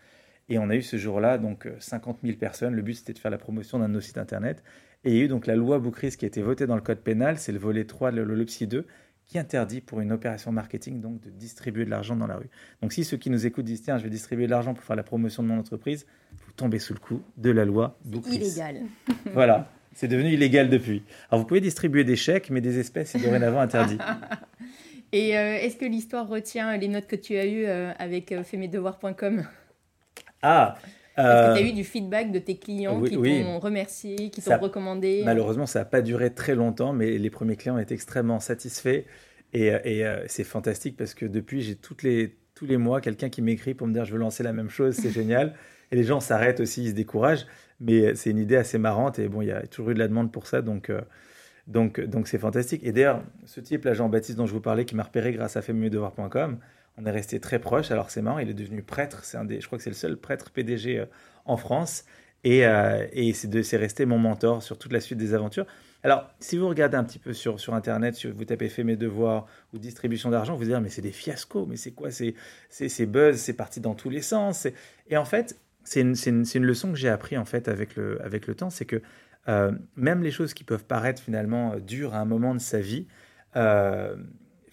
Et 0.50 0.58
on 0.58 0.70
a 0.72 0.76
eu 0.76 0.82
ce 0.82 0.98
jour-là 0.98 1.38
donc 1.38 1.68
50 1.80 2.20
000 2.24 2.38
personnes. 2.38 2.74
Le 2.74 2.82
but 2.82 2.96
c'était 2.96 3.14
de 3.14 3.20
faire 3.20 3.32
la 3.32 3.38
promotion 3.38 3.78
d'un 3.78 3.88
de 3.88 3.94
nos 3.94 4.02
sites 4.02 4.18
internet. 4.18 4.64
Et 5.04 5.12
il 5.12 5.18
y 5.18 5.22
a 5.22 5.26
eu 5.26 5.28
donc 5.28 5.46
la 5.46 5.56
loi 5.56 5.78
Boucris 5.78 6.16
qui 6.18 6.26
a 6.26 6.28
été 6.28 6.42
votée 6.42 6.66
dans 6.66 6.76
le 6.76 6.82
code 6.82 7.02
pénal, 7.02 7.38
c'est 7.38 7.52
le 7.52 7.60
volet 7.60 7.86
3 7.86 8.12
de 8.12 8.22
l'OLOPSI 8.22 8.66
2, 8.66 8.88
qui 9.28 9.40
interdit 9.40 9.82
pour 9.82 10.02
une 10.02 10.12
opération 10.12 10.52
marketing 10.52 11.02
donc 11.02 11.20
de 11.22 11.30
distribuer 11.30 11.86
de 11.86 11.90
l'argent 11.90 12.16
dans 12.16 12.28
la 12.28 12.38
rue. 12.38 12.50
Donc 12.82 12.94
si 12.94 13.04
ceux 13.04 13.18
qui 13.18 13.30
nous 13.30 13.46
écoutent 13.46 13.66
disent 13.66 13.82
tiens 13.82 13.98
je 13.98 14.04
vais 14.04 14.10
distribuer 14.10 14.46
de 14.46 14.52
l'argent 14.52 14.74
pour 14.74 14.84
faire 14.84 14.96
la 14.96 15.04
promotion 15.04 15.44
de 15.44 15.48
mon 15.48 15.60
entreprise, 15.60 16.06
vous 16.32 16.54
tombez 16.56 16.80
sous 16.80 16.94
le 16.94 17.00
coup 17.00 17.22
de 17.38 17.50
la 17.50 17.66
loi 17.66 17.98
Boucris. 18.06 18.36
Illégal. 18.36 18.82
voilà, 19.34 19.72
c'est 19.94 20.08
devenu 20.08 20.32
illégal 20.32 20.70
depuis. 20.70 21.04
Alors 21.30 21.42
vous 21.42 21.48
pouvez 21.48 21.62
distribuer 21.62 22.04
des 22.04 22.16
chèques, 22.16 22.50
mais 22.50 22.62
des 22.62 22.80
espèces 22.80 23.12
c'est 23.12 23.20
dorénavant 23.22 23.60
interdit. 23.60 23.98
Et 25.12 25.38
euh, 25.38 25.56
est-ce 25.56 25.78
que 25.78 25.86
l'histoire 25.86 26.28
retient 26.28 26.76
les 26.76 26.88
notes 26.88 27.08
que 27.08 27.16
tu 27.16 27.38
as 27.38 27.46
eues 27.46 27.66
euh, 27.66 27.94
avec 28.00 28.32
euh, 28.32 28.44
Ah 30.42 30.78
est-ce 31.18 31.54
que 31.54 31.58
tu 31.58 31.66
as 31.66 31.70
eu 31.70 31.74
du 31.74 31.84
feedback 31.84 32.32
de 32.32 32.40
tes 32.40 32.58
clients 32.58 33.02
qui 33.02 33.16
t'ont 33.16 33.60
remercié, 33.60 34.30
qui 34.30 34.42
t'ont 34.42 34.58
recommandé 34.58 35.22
Malheureusement, 35.26 35.66
ça 35.66 35.80
n'a 35.80 35.86
pas 35.86 36.02
duré 36.02 36.34
très 36.34 36.56
longtemps, 36.56 36.94
mais 36.94 37.18
les 37.18 37.30
premiers 37.30 37.56
clients 37.56 37.78
étaient 37.78 37.94
extrêmement 37.94 38.40
satisfaits. 38.40 39.04
Et, 39.54 39.68
et 39.68 40.06
c'est 40.28 40.44
fantastique 40.44 40.98
parce 40.98 41.14
que 41.14 41.26
depuis, 41.26 41.62
j'ai 41.62 41.76
toutes 41.76 42.04
les, 42.04 42.36
tous 42.56 42.66
les 42.66 42.78
mois 42.78 43.00
quelqu'un 43.02 43.30
qui 43.30 43.42
m'écrit 43.42 43.74
pour 43.74 43.88
me 43.88 43.94
dire 43.94 44.04
je 44.06 44.12
veux 44.12 44.20
lancer 44.20 44.44
la 44.44 44.54
même 44.54 44.70
chose, 44.70 44.96
c'est 44.96 45.12
génial. 45.12 45.54
Et 45.92 45.96
les 45.96 46.04
gens 46.04 46.20
s'arrêtent 46.20 46.60
aussi, 46.60 46.84
ils 46.84 46.90
se 46.90 46.96
découragent. 46.96 47.46
Mais 47.80 48.16
c'est 48.16 48.32
une 48.32 48.40
idée 48.40 48.56
assez 48.56 48.78
marrante. 48.78 49.20
Et 49.20 49.28
bon, 49.28 49.42
il 49.42 49.48
y 49.48 49.52
a 49.52 49.62
toujours 49.68 49.92
eu 49.92 49.94
de 49.94 50.00
la 50.00 50.08
demande 50.08 50.32
pour 50.32 50.48
ça. 50.48 50.62
Donc, 50.62 50.92
donc, 51.68 52.00
donc 52.00 52.28
c'est 52.28 52.38
fantastique. 52.38 52.82
Et 52.84 52.92
d'ailleurs, 52.92 53.24
ce 53.46 53.60
type, 53.60 53.86
là, 53.86 53.94
Jean-Baptiste, 53.94 54.38
dont 54.38 54.46
je 54.46 54.54
vous 54.54 54.62
parlais, 54.62 54.86
qui 54.86 54.96
m'a 54.96 55.04
repéré 55.04 55.32
grâce 55.32 55.58
à 55.58 55.62
FaitMieuxDevoir.com, 55.62 56.60
on 56.98 57.06
est 57.06 57.12
resté 57.12 57.40
très 57.40 57.60
proche. 57.60 57.92
Alors, 57.92 58.10
c'est 58.10 58.22
marrant, 58.22 58.40
il 58.40 58.50
est 58.50 58.54
devenu 58.54 58.82
prêtre. 58.84 59.24
C'est 59.24 59.38
un 59.38 59.46
des, 59.46 59.62
je 59.62 59.66
crois 59.68 59.78
que 59.78 59.84
c'est 59.84 59.90
le 59.90 59.96
seul 59.96 60.18
prêtre 60.18 60.52
PDG 60.52 61.00
euh, 61.00 61.06
en 61.46 61.58
France. 61.58 62.06
Et, 62.44 62.66
euh, 62.66 63.08
et 63.12 63.34
c'est 63.34 63.78
resté 63.78 64.06
mon 64.06 64.20
mentor 64.20 64.62
sur 64.62 64.78
toute 64.78 64.94
la 64.94 65.00
suite 65.00 65.18
des 65.18 65.34
aventures. 65.34 65.66
Alors, 66.04 66.30
si 66.40 66.58
vous 66.58 66.70
regardez 66.70 66.96
un 66.96 67.04
petit 67.04 67.18
peu 67.18 67.34
sur, 67.34 67.60
sur 67.60 67.74
Internet, 67.74 68.16
si 68.16 68.28
vous 68.28 68.46
tapez 68.46 68.70
Fait 68.70 68.84
mes 68.84 68.96
devoirs 68.96 69.48
ou 69.74 69.80
distribution 69.80 70.30
d'argent, 70.30 70.54
vous 70.56 70.62
allez 70.62 70.70
dire, 70.70 70.82
mais 70.82 70.90
c'est 70.90 71.02
des 71.02 71.12
fiascos, 71.12 71.66
mais 71.66 71.78
c'est 71.78 71.92
quoi? 71.92 72.10
C'est 72.12 73.06
buzz, 73.08 73.38
c'est 73.38 73.54
parti 73.54 73.80
dans 73.80 73.96
tous 73.96 74.12
les 74.12 74.22
sens. 74.22 74.68
Et 75.10 75.18
en 75.18 75.26
fait, 75.26 75.58
c'est 75.84 76.02
une, 76.02 76.14
une, 76.28 76.46
une, 76.54 76.64
leçon 76.64 76.92
que 76.92 76.98
j'ai 77.00 77.10
appris 77.10 77.36
en 77.36 77.46
fait 77.46 77.68
avec 77.68 77.96
le, 77.96 78.22
avec 78.24 78.46
le 78.46 78.54
temps, 78.54 78.70
c'est 78.70 78.86
que 78.86 79.02
euh, 79.48 79.72
même 79.96 80.22
les 80.22 80.32
choses 80.32 80.54
qui 80.54 80.64
peuvent 80.64 80.86
paraître 80.86 81.22
finalement 81.22 81.76
dures 81.78 82.14
à 82.14 82.20
un 82.20 82.26
moment 82.26 82.54
de 82.54 82.60
sa 82.60 82.80
vie, 82.80 83.08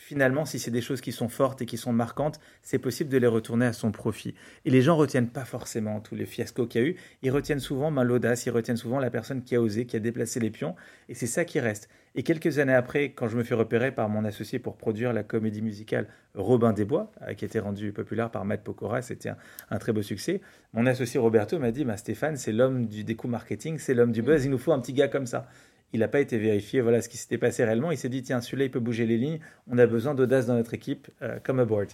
finalement, 0.02 0.44
si 0.44 0.58
c'est 0.58 0.70
des 0.70 0.80
choses 0.80 1.00
qui 1.00 1.12
sont 1.12 1.28
fortes 1.28 1.62
et 1.62 1.66
qui 1.66 1.76
sont 1.76 1.92
marquantes, 1.92 2.40
c'est 2.62 2.78
possible 2.78 3.08
de 3.08 3.18
les 3.18 3.26
retourner 3.26 3.66
à 3.66 3.72
son 3.72 3.92
profit. 3.92 4.34
Et 4.64 4.70
les 4.70 4.82
gens 4.82 4.96
retiennent 4.96 5.28
pas 5.28 5.44
forcément 5.44 6.00
tous 6.00 6.16
les 6.16 6.26
fiascos 6.26 6.66
qu'il 6.66 6.80
y 6.80 6.84
a 6.84 6.88
eu, 6.88 6.96
ils 7.22 7.30
retiennent 7.30 7.60
souvent 7.60 7.92
ben, 7.92 8.02
l'audace, 8.02 8.44
ils 8.46 8.50
retiennent 8.50 8.76
souvent 8.76 8.98
la 8.98 9.10
personne 9.10 9.42
qui 9.42 9.54
a 9.54 9.60
osé, 9.60 9.86
qui 9.86 9.96
a 9.96 10.00
déplacé 10.00 10.40
les 10.40 10.50
pions, 10.50 10.74
et 11.08 11.14
c'est 11.14 11.28
ça 11.28 11.44
qui 11.44 11.60
reste. 11.60 11.88
Et 12.14 12.24
quelques 12.24 12.58
années 12.58 12.74
après, 12.74 13.10
quand 13.10 13.28
je 13.28 13.36
me 13.36 13.44
fais 13.44 13.54
repérer 13.54 13.92
par 13.92 14.08
mon 14.08 14.24
associé 14.24 14.58
pour 14.58 14.76
produire 14.76 15.12
la 15.12 15.22
comédie 15.22 15.62
musicale 15.62 16.08
Robin 16.34 16.72
des 16.72 16.84
Bois, 16.84 17.10
euh, 17.22 17.34
qui 17.34 17.44
a 17.44 17.46
été 17.46 17.58
rendue 17.58 17.92
populaire 17.92 18.30
par 18.30 18.44
Matt 18.44 18.64
Pokora, 18.64 19.02
c'était 19.02 19.30
un, 19.70 19.78
très 19.78 19.92
beau 19.92 20.02
succès, 20.02 20.40
mon 20.72 20.84
associé 20.86 21.20
Roberto 21.20 21.58
m'a 21.58 21.70
dit 21.70 21.84
bah, 21.84 21.96
Stéphane, 21.96 22.36
c'est 22.36 22.52
l'homme 22.52 22.86
du 22.86 23.04
découp 23.04 23.28
marketing, 23.28 23.78
c'est 23.78 23.94
l'homme 23.94 24.12
du 24.12 24.22
buzz, 24.22 24.44
il 24.44 24.50
nous 24.50 24.58
faut 24.58 24.72
un 24.72 24.80
petit 24.80 24.92
gars 24.92 25.08
comme 25.08 25.26
ça 25.26 25.46
il 25.92 26.00
n'a 26.00 26.08
pas 26.08 26.20
été 26.20 26.38
vérifié. 26.38 26.80
Voilà 26.80 27.02
ce 27.02 27.08
qui 27.08 27.16
s'était 27.16 27.38
passé 27.38 27.64
réellement. 27.64 27.90
Il 27.90 27.98
s'est 27.98 28.08
dit 28.08 28.22
tiens, 28.22 28.40
celui-là, 28.40 28.64
il 28.64 28.70
peut 28.70 28.80
bouger 28.80 29.06
les 29.06 29.18
lignes. 29.18 29.40
On 29.70 29.78
a 29.78 29.86
besoin 29.86 30.14
d'audace 30.14 30.46
dans 30.46 30.54
notre 30.54 30.74
équipe, 30.74 31.08
euh, 31.22 31.38
comme 31.42 31.62
board. 31.64 31.88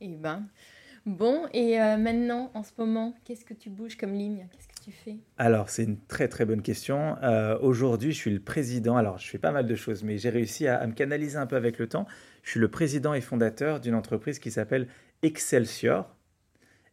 Eh 0.00 0.08
ben, 0.08 0.44
bon. 1.04 1.46
Et 1.52 1.80
euh, 1.80 1.96
maintenant, 1.96 2.50
en 2.54 2.62
ce 2.62 2.70
moment, 2.78 3.14
qu'est-ce 3.24 3.44
que 3.44 3.54
tu 3.54 3.70
bouges 3.70 3.96
comme 3.96 4.12
ligne? 4.12 4.46
Qu'est-ce 4.52 4.68
que 4.68 4.84
tu 4.84 4.92
fais? 4.92 5.16
Alors, 5.36 5.68
c'est 5.68 5.84
une 5.84 5.98
très 5.98 6.28
très 6.28 6.44
bonne 6.44 6.62
question. 6.62 7.16
Euh, 7.22 7.58
aujourd'hui, 7.60 8.12
je 8.12 8.16
suis 8.16 8.30
le 8.30 8.40
président. 8.40 8.96
Alors, 8.96 9.18
je 9.18 9.28
fais 9.28 9.38
pas 9.38 9.52
mal 9.52 9.66
de 9.66 9.74
choses, 9.74 10.04
mais 10.04 10.18
j'ai 10.18 10.30
réussi 10.30 10.68
à, 10.68 10.86
me 10.86 10.92
canaliser 10.92 11.38
un 11.38 11.46
peu 11.46 11.56
avec 11.56 11.78
le 11.78 11.88
temps. 11.88 12.06
Je 12.44 12.50
suis 12.50 12.60
le 12.60 12.68
président 12.68 13.14
et 13.14 13.20
fondateur 13.20 13.80
d'une 13.80 13.94
entreprise 13.94 14.38
qui 14.38 14.50
s'appelle 14.50 14.86
Excelsior. 15.22 16.14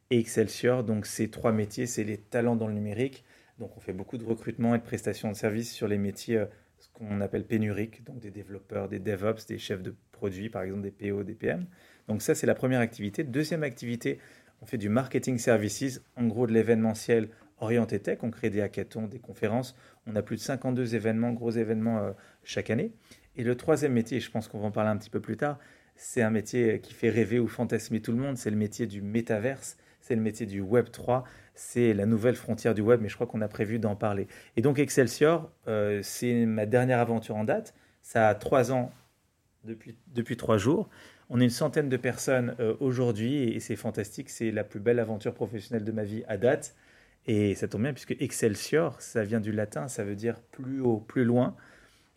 Excelsior, 0.09 0.83
donc, 0.83 1.05
c'est 1.05 1.29
trois 1.29 1.51
métiers 1.51 1.87
c'est 1.87 2.03
les 2.03 2.17
talents 2.17 2.55
dans 2.55 2.67
le 2.67 2.73
numérique 2.73 3.23
donc 3.59 3.75
on 3.77 3.79
fait 3.79 3.93
beaucoup 3.93 4.17
de 4.17 4.25
recrutement 4.25 4.75
et 4.75 4.77
de 4.77 4.83
prestations 4.83 5.29
de 5.29 5.35
services 5.35 5.71
sur 5.71 5.87
les 5.87 5.97
métiers 5.97 6.37
euh, 6.37 6.45
ce 6.79 6.89
qu'on 6.93 7.21
appelle 7.21 7.45
pénuriques, 7.45 8.03
donc 8.03 8.19
des 8.19 8.31
développeurs, 8.31 8.89
des 8.89 8.99
DevOps, 8.99 9.45
des 9.47 9.57
chefs 9.57 9.81
de 9.81 9.95
produits, 10.11 10.49
par 10.49 10.63
exemple 10.63 10.81
des 10.81 10.91
PO, 10.91 11.23
des 11.23 11.33
PM. 11.33 11.65
Donc 12.07 12.21
ça, 12.21 12.35
c'est 12.35 12.47
la 12.47 12.55
première 12.55 12.81
activité. 12.81 13.23
Deuxième 13.23 13.63
activité, 13.63 14.19
on 14.61 14.65
fait 14.65 14.77
du 14.77 14.89
marketing 14.89 15.37
services, 15.37 16.01
en 16.15 16.27
gros 16.27 16.47
de 16.47 16.53
l'événementiel 16.53 17.29
orienté 17.59 17.99
tech. 17.99 18.19
On 18.21 18.31
crée 18.31 18.49
des 18.49 18.61
hackathons, 18.61 19.07
des 19.07 19.19
conférences. 19.19 19.75
On 20.05 20.15
a 20.15 20.21
plus 20.21 20.35
de 20.35 20.41
52 20.41 20.95
événements, 20.95 21.31
gros 21.31 21.51
événements 21.51 21.99
euh, 21.99 22.11
chaque 22.43 22.69
année. 22.69 22.91
Et 23.37 23.43
le 23.43 23.55
troisième 23.55 23.93
métier, 23.93 24.19
je 24.19 24.29
pense 24.31 24.47
qu'on 24.47 24.59
va 24.59 24.67
en 24.67 24.71
parler 24.71 24.89
un 24.89 24.97
petit 24.97 25.09
peu 25.09 25.19
plus 25.19 25.37
tard, 25.37 25.59
c'est 25.95 26.21
un 26.21 26.29
métier 26.29 26.79
qui 26.81 26.93
fait 26.93 27.09
rêver 27.09 27.39
ou 27.39 27.47
fantasmer 27.47 28.01
tout 28.01 28.11
le 28.11 28.17
monde, 28.17 28.37
c'est 28.37 28.49
le 28.49 28.55
métier 28.55 28.85
du 28.85 29.01
métaverse, 29.01 29.77
c'est 30.01 30.15
le 30.15 30.21
métier 30.21 30.45
du 30.45 30.61
Web 30.61 30.89
3, 30.91 31.23
c'est 31.55 31.93
la 31.93 32.05
nouvelle 32.05 32.35
frontière 32.35 32.75
du 32.75 32.81
web, 32.81 33.01
mais 33.01 33.09
je 33.09 33.15
crois 33.15 33.27
qu'on 33.27 33.41
a 33.41 33.47
prévu 33.47 33.79
d'en 33.79 33.95
parler. 33.95 34.27
Et 34.57 34.61
donc 34.61 34.77
Excelsior, 34.77 35.49
euh, 35.67 36.01
c'est 36.03 36.45
ma 36.45 36.65
dernière 36.65 36.99
aventure 36.99 37.37
en 37.37 37.45
date. 37.45 37.73
Ça 38.01 38.27
a 38.27 38.35
trois 38.35 38.71
ans 38.71 38.91
depuis, 39.63 39.95
depuis 40.13 40.37
trois 40.37 40.57
jours. 40.57 40.89
On 41.29 41.39
est 41.39 41.45
une 41.45 41.49
centaine 41.49 41.89
de 41.89 41.97
personnes 41.97 42.55
euh, 42.59 42.75
aujourd'hui 42.79 43.49
et, 43.55 43.59
c'est 43.59 43.75
fantastique. 43.75 44.29
C'est 44.29 44.51
la 44.51 44.63
plus 44.63 44.79
belle 44.79 44.99
aventure 44.99 45.33
professionnelle 45.33 45.85
de 45.85 45.91
ma 45.91 46.03
vie 46.03 46.23
à 46.27 46.37
date. 46.37 46.75
Et 47.25 47.55
ça 47.55 47.67
tombe 47.67 47.81
bien 47.81 47.93
puisque 47.93 48.15
Excelsior, 48.19 49.01
ça 49.01 49.23
vient 49.23 49.39
du 49.39 49.51
latin, 49.51 49.87
ça 49.87 50.03
veut 50.03 50.15
dire 50.15 50.41
plus 50.51 50.81
haut, 50.81 50.99
plus 50.99 51.23
loin. 51.23 51.55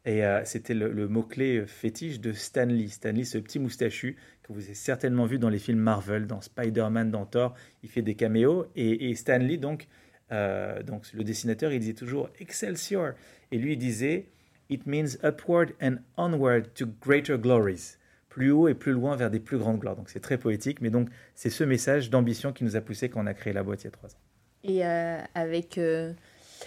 Et 0.04 0.24
euh, 0.24 0.44
c'était 0.44 0.74
le, 0.74 1.08
mot-clé 1.08 1.64
fétiche 1.66 2.20
de 2.20 2.32
Stanley. 2.32 2.88
Stanley, 2.88 3.24
ce 3.24 3.38
petit 3.38 3.58
moustachu 3.58 4.16
que 4.48 4.52
vous 4.54 4.64
avez 4.64 4.74
certainement 4.74 5.26
vu 5.26 5.38
dans 5.38 5.50
les 5.50 5.58
films 5.58 5.78
Marvel, 5.78 6.26
dans 6.26 6.40
Spider-Man, 6.40 7.10
dans 7.10 7.26
Thor. 7.26 7.54
Il 7.82 7.90
fait 7.90 8.02
des 8.02 8.14
caméos. 8.14 8.66
Et, 8.76 9.14
Stanley, 9.14 9.58
donc, 9.58 9.88
euh, 10.32 10.82
donc, 10.82 11.06
le 11.12 11.22
dessinateur, 11.22 11.72
il 11.72 11.80
disait 11.80 11.94
toujours 11.94 12.30
Excelsior. 12.40 13.12
Et 13.52 13.58
lui, 13.58 13.74
il 13.74 13.78
disait 13.78 14.26
It 14.70 14.86
means 14.86 15.18
upward 15.22 15.72
and 15.82 15.96
onward 16.16 16.72
to 16.74 16.86
greater 16.86 17.38
glories. 17.38 17.96
plus 18.28 18.50
haut 18.50 18.68
et 18.68 18.74
plus 18.74 18.92
loin 18.92 19.16
vers 19.16 19.30
des 19.30 19.40
plus 19.40 19.58
grandes 19.58 19.78
gloires. 19.78 19.96
Donc 19.96 20.10
c'est 20.10 20.20
très 20.20 20.38
poétique, 20.38 20.80
mais 20.80 20.90
donc 20.90 21.08
c'est 21.34 21.50
ce 21.50 21.64
message 21.64 22.10
d'ambition 22.10 22.52
qui 22.52 22.62
nous 22.62 22.76
a 22.76 22.80
poussé 22.80 23.08
quand 23.08 23.22
on 23.22 23.26
a 23.26 23.34
créé 23.34 23.52
la 23.52 23.62
boîte 23.62 23.82
il 23.82 23.86
y 23.86 23.88
a 23.88 23.90
trois 23.90 24.10
ans. 24.10 24.18
Et 24.64 24.86
euh, 24.86 25.18
avec 25.34 25.78
euh, 25.78 26.12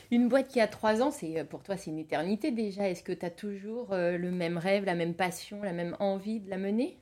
une 0.10 0.28
boîte 0.28 0.48
qui 0.48 0.60
a 0.60 0.68
trois 0.68 1.02
ans, 1.02 1.12
c'est 1.12 1.46
pour 1.48 1.62
toi 1.64 1.78
c'est 1.78 1.92
une 1.92 2.00
éternité 2.00 2.52
déjà. 2.52 2.90
Est-ce 2.90 3.04
que 3.04 3.14
tu 3.14 3.26
as 3.26 3.30
toujours 3.30 3.90
le 3.92 4.32
même 4.32 4.58
rêve, 4.58 4.86
la 4.86 4.96
même 4.96 5.14
passion, 5.14 5.62
la 5.62 5.72
même 5.72 5.96
envie 6.00 6.40
de 6.40 6.50
la 6.50 6.58
mener? 6.58 6.98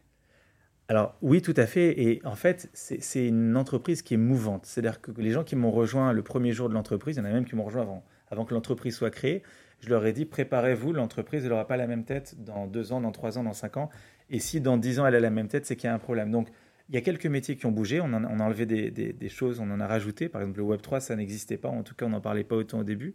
Alors 0.90 1.16
oui, 1.22 1.44
tout 1.44 1.54
à 1.56 1.68
fait. 1.68 2.02
Et 2.02 2.20
en 2.26 2.36
fait, 2.36 2.68
c'est 2.74 3.28
une 3.28 3.56
entreprise 3.56 4.02
qui 4.02 4.16
est 4.16 4.18
mouvante. 4.18 4.66
C'est-à-dire 4.66 5.00
que 5.00 5.12
les 5.22 5.30
gens 5.30 5.44
qui 5.44 5.56
m'ont 5.56 5.70
rejoint 5.70 6.14
le 6.14 6.24
premier 6.24 6.52
jour 6.52 6.68
de 6.68 6.74
l'entreprise, 6.74 7.16
il 7.16 7.20
y 7.20 7.22
en 7.22 7.26
a 7.26 7.32
même 7.32 7.46
qui 7.46 7.56
m'ont 7.56 7.64
rejoint 7.64 7.84
avant, 7.84 8.04
avant 8.32 8.44
que 8.44 8.56
l'entreprise 8.56 8.96
soit 8.96 9.12
créée, 9.12 9.44
je 9.82 9.90
leur 9.90 10.04
ai 10.06 10.14
dit, 10.14 10.26
préparez-vous, 10.26 10.92
l'entreprise, 10.92 11.44
elle 11.44 11.52
n'aura 11.52 11.68
pas 11.68 11.78
la 11.78 11.86
même 11.86 12.06
tête 12.06 12.44
dans 12.44 12.66
deux 12.66 12.92
ans, 12.92 13.02
dans 13.02 13.12
trois 13.12 13.38
ans, 13.38 13.44
dans 13.44 13.54
cinq 13.54 13.78
ans. 13.78 13.92
Et 14.32 14.40
si 14.40 14.62
dans 14.62 14.78
dix 14.78 15.00
ans, 15.00 15.06
elle 15.06 15.14
a 15.14 15.20
la 15.20 15.30
même 15.30 15.48
tête, 15.48 15.68
c'est 15.68 15.76
qu'il 15.76 15.88
y 15.88 15.92
a 15.92 15.94
un 15.94 16.00
problème. 16.00 16.32
Donc, 16.32 16.50
il 16.90 16.96
y 16.96 16.98
a 16.98 17.02
quelques 17.02 17.28
métiers 17.28 17.56
qui 17.56 17.68
ont 17.68 17.72
bougé, 17.72 18.02
on, 18.02 18.12
a 18.12 18.44
enlevé 18.44 18.66
des, 18.66 19.30
choses, 19.30 19.60
on 19.60 19.70
en 19.70 19.80
a 19.80 19.86
rajouté. 19.86 20.28
Par 20.28 20.42
exemple, 20.42 20.60
le 20.60 20.66
Web3, 20.66 21.02
ça 21.02 21.16
n'existait 21.16 21.58
pas, 21.58 21.70
en 21.70 21.84
tout 21.84 21.94
cas, 21.94 22.08
on 22.08 22.10
n'en 22.10 22.20
parlait 22.20 22.44
pas 22.44 22.56
autant 22.56 22.80
au 22.80 22.84
début. 22.84 23.14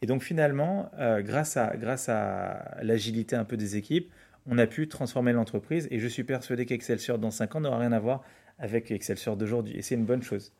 Et 0.00 0.06
donc, 0.06 0.22
finalement, 0.22 0.90
euh, 1.00 1.22
grâce 1.22 1.56
à, 1.56 1.76
grâce 1.76 2.08
à 2.08 2.76
l'agilité 2.82 3.34
un 3.34 3.44
peu 3.44 3.56
des 3.56 3.76
équipes, 3.76 4.12
on 4.48 4.58
a 4.58 4.66
pu 4.66 4.88
transformer 4.88 5.32
l'entreprise. 5.32 5.88
Et 5.90 5.98
je 5.98 6.06
suis 6.06 6.24
persuadé 6.24 6.66
qu'Excelsior, 6.66 7.18
dans 7.18 7.30
cinq 7.30 7.54
ans, 7.56 7.60
n'aura 7.60 7.78
rien 7.78 7.92
à 7.92 7.98
voir 7.98 8.22
avec 8.58 8.90
Excelsior 8.90 9.36
d'aujourd'hui. 9.36 9.76
Et 9.76 9.82
c'est 9.82 9.94
une 9.94 10.04
bonne 10.04 10.22
chose. 10.22 10.52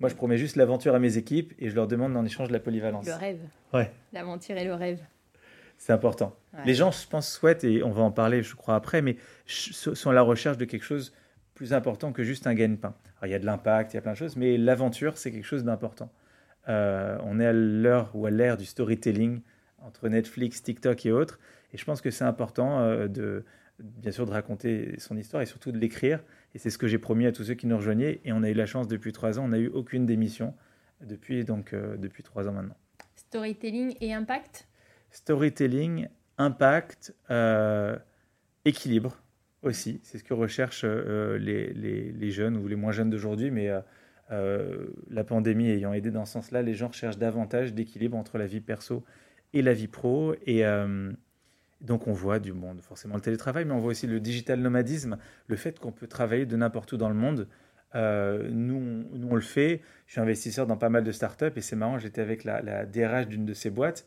Moi, 0.00 0.08
je 0.08 0.14
promets 0.14 0.38
juste 0.38 0.56
l'aventure 0.56 0.94
à 0.94 0.98
mes 0.98 1.16
équipes 1.16 1.52
et 1.58 1.70
je 1.70 1.74
leur 1.74 1.86
demande 1.86 2.16
en 2.16 2.24
échange 2.24 2.48
de 2.48 2.52
la 2.52 2.60
polyvalence. 2.60 3.06
Le 3.06 3.14
rêve. 3.14 3.40
Ouais. 3.72 3.90
L'aventure 4.12 4.56
et 4.56 4.64
le 4.64 4.74
rêve. 4.74 5.00
C'est 5.78 5.92
important. 5.92 6.36
Les 6.64 6.74
gens, 6.74 6.92
je 6.92 7.08
pense, 7.08 7.28
souhaitent, 7.28 7.64
et 7.64 7.82
on 7.82 7.90
va 7.90 8.02
en 8.02 8.12
parler, 8.12 8.42
je 8.42 8.54
crois, 8.54 8.76
après, 8.76 9.02
mais 9.02 9.16
sont 9.46 10.10
à 10.10 10.12
la 10.12 10.22
recherche 10.22 10.56
de 10.56 10.64
quelque 10.64 10.84
chose 10.84 11.12
plus 11.54 11.72
important 11.72 12.12
que 12.12 12.22
juste 12.22 12.46
un 12.46 12.54
gagne-pain. 12.54 12.94
il 13.24 13.30
y 13.30 13.34
a 13.34 13.38
de 13.38 13.46
l'impact, 13.46 13.92
il 13.92 13.96
y 13.96 13.98
a 13.98 14.00
plein 14.00 14.12
de 14.12 14.16
choses, 14.16 14.36
mais 14.36 14.56
l'aventure, 14.56 15.18
c'est 15.18 15.32
quelque 15.32 15.46
chose 15.46 15.64
d'important. 15.64 16.10
Euh, 16.68 17.18
on 17.24 17.40
est 17.40 17.46
à 17.46 17.52
l'heure 17.52 18.10
ou 18.14 18.26
à 18.26 18.30
l'ère 18.30 18.56
du 18.56 18.64
storytelling 18.64 19.40
entre 19.78 20.08
Netflix, 20.08 20.62
TikTok 20.62 21.04
et 21.06 21.10
autres, 21.12 21.40
et 21.72 21.78
je 21.78 21.84
pense 21.84 22.00
que 22.00 22.10
c'est 22.10 22.24
important 22.24 22.80
euh, 22.80 23.08
de, 23.08 23.44
bien 23.78 24.12
sûr, 24.12 24.26
de 24.26 24.30
raconter 24.30 24.98
son 24.98 25.16
histoire 25.16 25.42
et 25.42 25.46
surtout 25.46 25.72
de 25.72 25.78
l'écrire 25.78 26.22
et 26.54 26.58
c'est 26.58 26.70
ce 26.70 26.78
que 26.78 26.86
j'ai 26.86 26.98
promis 26.98 27.26
à 27.26 27.32
tous 27.32 27.44
ceux 27.44 27.54
qui 27.54 27.66
nous 27.66 27.76
rejoignaient. 27.76 28.20
Et 28.24 28.32
on 28.32 28.42
a 28.42 28.50
eu 28.50 28.54
la 28.54 28.66
chance 28.66 28.88
depuis 28.88 29.12
trois 29.12 29.38
ans, 29.38 29.44
on 29.44 29.48
n'a 29.48 29.58
eu 29.58 29.68
aucune 29.68 30.06
démission 30.06 30.54
depuis, 31.00 31.44
donc, 31.44 31.72
euh, 31.72 31.96
depuis 31.96 32.22
trois 32.22 32.48
ans 32.48 32.52
maintenant. 32.52 32.76
Storytelling 33.16 33.96
et 34.00 34.12
impact? 34.12 34.68
Storytelling, 35.10 36.08
impact, 36.38 37.14
euh, 37.30 37.98
équilibre 38.64 39.22
aussi. 39.62 40.00
C'est 40.02 40.18
ce 40.18 40.24
que 40.24 40.34
recherchent 40.34 40.84
euh, 40.84 41.38
les, 41.38 41.72
les, 41.72 42.12
les, 42.12 42.30
jeunes 42.30 42.56
ou 42.56 42.68
les 42.68 42.76
moins 42.76 42.92
jeunes 42.92 43.10
d'aujourd'hui. 43.10 43.50
Mais 43.50 43.70
la 44.30 45.24
pandémie 45.24 45.68
ayant 45.68 45.92
aidé 45.92 46.10
dans 46.10 46.24
ce 46.24 46.32
sens-là, 46.32 46.62
les 46.62 46.74
gens 46.74 46.88
recherchent 46.88 47.18
davantage 47.18 47.74
d'équilibre 47.74 48.16
entre 48.16 48.38
la 48.38 48.46
vie 48.46 48.60
perso 48.60 49.04
et 49.52 49.62
la 49.62 49.74
vie 49.74 49.88
pro. 49.88 50.34
Et 50.46 50.64
donc 51.82 52.06
on 52.06 52.12
voit 52.12 52.38
du 52.38 52.52
monde, 52.52 52.80
forcément 52.80 53.16
le 53.16 53.20
télétravail, 53.20 53.64
mais 53.64 53.72
on 53.72 53.80
voit 53.80 53.90
aussi 53.90 54.06
le 54.06 54.20
digital 54.20 54.60
nomadisme, 54.60 55.18
le 55.48 55.56
fait 55.56 55.78
qu'on 55.78 55.92
peut 55.92 56.06
travailler 56.06 56.46
de 56.46 56.56
n'importe 56.56 56.92
où 56.92 56.96
dans 56.96 57.08
le 57.08 57.14
monde. 57.14 57.48
Euh, 57.94 58.48
nous, 58.50 58.80
nous, 59.12 59.28
on 59.28 59.34
le 59.34 59.40
fait. 59.40 59.82
Je 60.06 60.12
suis 60.12 60.20
investisseur 60.20 60.66
dans 60.66 60.76
pas 60.76 60.88
mal 60.88 61.04
de 61.04 61.12
startups 61.12 61.52
et 61.56 61.60
c'est 61.60 61.76
marrant, 61.76 61.98
j'étais 61.98 62.20
avec 62.20 62.44
la, 62.44 62.86
DRH 62.86 63.26
d'une 63.26 63.44
de 63.44 63.52
ces 63.52 63.70
boîtes. 63.70 64.06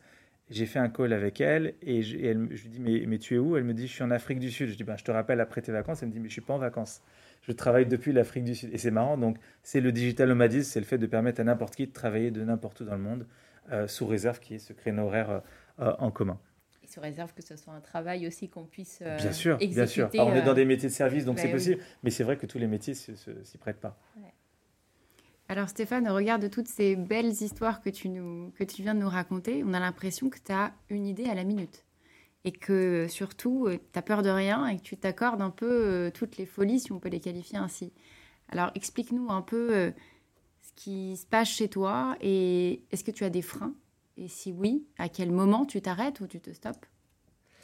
J'ai 0.49 0.65
fait 0.67 0.79
un 0.79 0.89
call 0.89 1.11
avec 1.11 1.41
elle 1.41 1.73
et, 1.81 2.03
je, 2.03 2.17
elle, 2.17 2.37
lui 2.37 2.69
dis 2.69 2.79
mais, 2.79 3.03
mais, 3.07 3.17
tu 3.17 3.35
es 3.35 3.37
où? 3.37 3.57
Elle 3.57 3.63
me 3.63 3.73
dit 3.73 3.87
je 3.87 3.93
suis 3.93 4.03
en 4.03 4.11
Afrique 4.11 4.39
du 4.39 4.51
Sud. 4.51 4.69
Je 4.69 4.75
dis 4.75 4.83
ben, 4.83 4.95
je 4.95 5.03
te 5.03 5.11
rappelle 5.11 5.41
après 5.41 5.61
tes 5.61 5.71
vacances. 5.71 6.01
Elle 6.01 6.09
me 6.09 6.13
dit 6.13 6.19
mais 6.19 6.27
je 6.27 6.33
suis 6.33 6.41
pas 6.41 6.53
en 6.53 6.59
vacances. 6.59 7.01
Je 7.41 7.51
travaille 7.51 7.85
depuis 7.85 8.13
l'Afrique 8.13 8.43
du 8.43 8.55
Sud 8.55 8.69
et 8.73 8.77
c'est 8.77 8.91
marrant. 8.91 9.17
Donc 9.17 9.37
c'est 9.63 9.81
le 9.81 9.91
digital 9.91 10.29
nomadisme, 10.29 10.71
c'est 10.71 10.79
le 10.79 10.85
fait 10.85 10.97
de 10.97 11.07
permettre 11.07 11.41
à 11.41 11.43
n'importe 11.43 11.75
qui 11.75 11.87
de 11.87 11.93
travailler 11.93 12.31
de 12.31 12.43
n'importe 12.43 12.81
où 12.81 12.85
dans 12.85 12.95
le 12.95 13.01
monde 13.01 13.27
euh, 13.71 13.87
sous 13.87 14.07
réserve 14.07 14.39
qui 14.39 14.55
est 14.55 14.59
ce 14.59 14.73
créneau 14.73 15.05
horaire 15.07 15.41
euh, 15.79 15.93
en 15.99 16.11
commun 16.11 16.39
se 16.87 16.99
réserve 16.99 17.33
que 17.33 17.43
ce 17.43 17.55
soit 17.55 17.73
un 17.73 17.81
travail 17.81 18.27
aussi 18.27 18.49
qu'on 18.49 18.65
puisse 18.65 18.99
euh, 19.01 19.17
bien 19.17 19.31
sûr, 19.31 19.57
Bien 19.57 19.85
sûr. 19.85 20.09
on 20.13 20.33
est 20.33 20.41
dans 20.41 20.51
euh, 20.51 20.53
des 20.53 20.65
métiers 20.65 20.89
de 20.89 20.93
service, 20.93 21.25
donc 21.25 21.39
c'est 21.39 21.51
possible. 21.51 21.79
Mais 22.03 22.09
c'est 22.09 22.23
vrai 22.23 22.37
que 22.37 22.45
tous 22.45 22.57
les 22.57 22.67
métiers 22.67 22.93
s'y 22.93 23.57
prêtent 23.59 23.79
pas. 23.79 23.97
Alors 25.47 25.69
Stéphane, 25.69 26.07
regarde 26.09 26.49
toutes 26.49 26.67
ces 26.67 26.95
belles 26.95 27.31
histoires 27.31 27.81
que 27.81 27.89
tu, 27.89 28.09
nous, 28.09 28.51
que 28.57 28.63
tu 28.63 28.81
viens 28.81 28.95
de 28.95 28.99
nous 28.99 29.09
raconter. 29.09 29.63
On 29.63 29.73
a 29.73 29.79
l'impression 29.79 30.29
que 30.29 30.39
tu 30.43 30.51
as 30.51 30.73
une 30.89 31.05
idée 31.05 31.25
à 31.25 31.35
la 31.35 31.43
minute. 31.43 31.83
Et 32.45 32.51
que 32.51 33.07
surtout, 33.09 33.67
euh, 33.67 33.77
tu 33.91 33.99
as 33.99 34.01
peur 34.01 34.21
de 34.21 34.29
rien 34.29 34.67
et 34.67 34.77
que 34.77 34.83
tu 34.83 34.97
t'accordes 34.97 35.41
un 35.41 35.49
peu 35.49 36.11
toutes 36.13 36.37
les 36.37 36.45
folies, 36.45 36.79
si 36.79 36.91
on 36.91 36.99
peut 36.99 37.09
les 37.09 37.19
qualifier 37.19 37.57
ainsi. 37.57 37.91
Alors 38.49 38.71
explique-nous 38.75 39.29
un 39.31 39.41
peu 39.41 39.91
ce 40.61 40.71
qui 40.75 41.17
se 41.17 41.25
passe 41.25 41.49
chez 41.49 41.67
toi 41.67 42.15
et 42.21 42.83
est-ce 42.91 43.03
que 43.03 43.11
tu 43.11 43.23
as 43.23 43.29
des 43.29 43.41
freins 43.41 43.73
et 44.17 44.27
si 44.27 44.51
oui, 44.51 44.85
à 44.97 45.09
quel 45.09 45.31
moment 45.31 45.65
tu 45.65 45.81
t'arrêtes 45.81 46.21
ou 46.21 46.27
tu 46.27 46.39
te 46.39 46.51
stoppes 46.51 46.85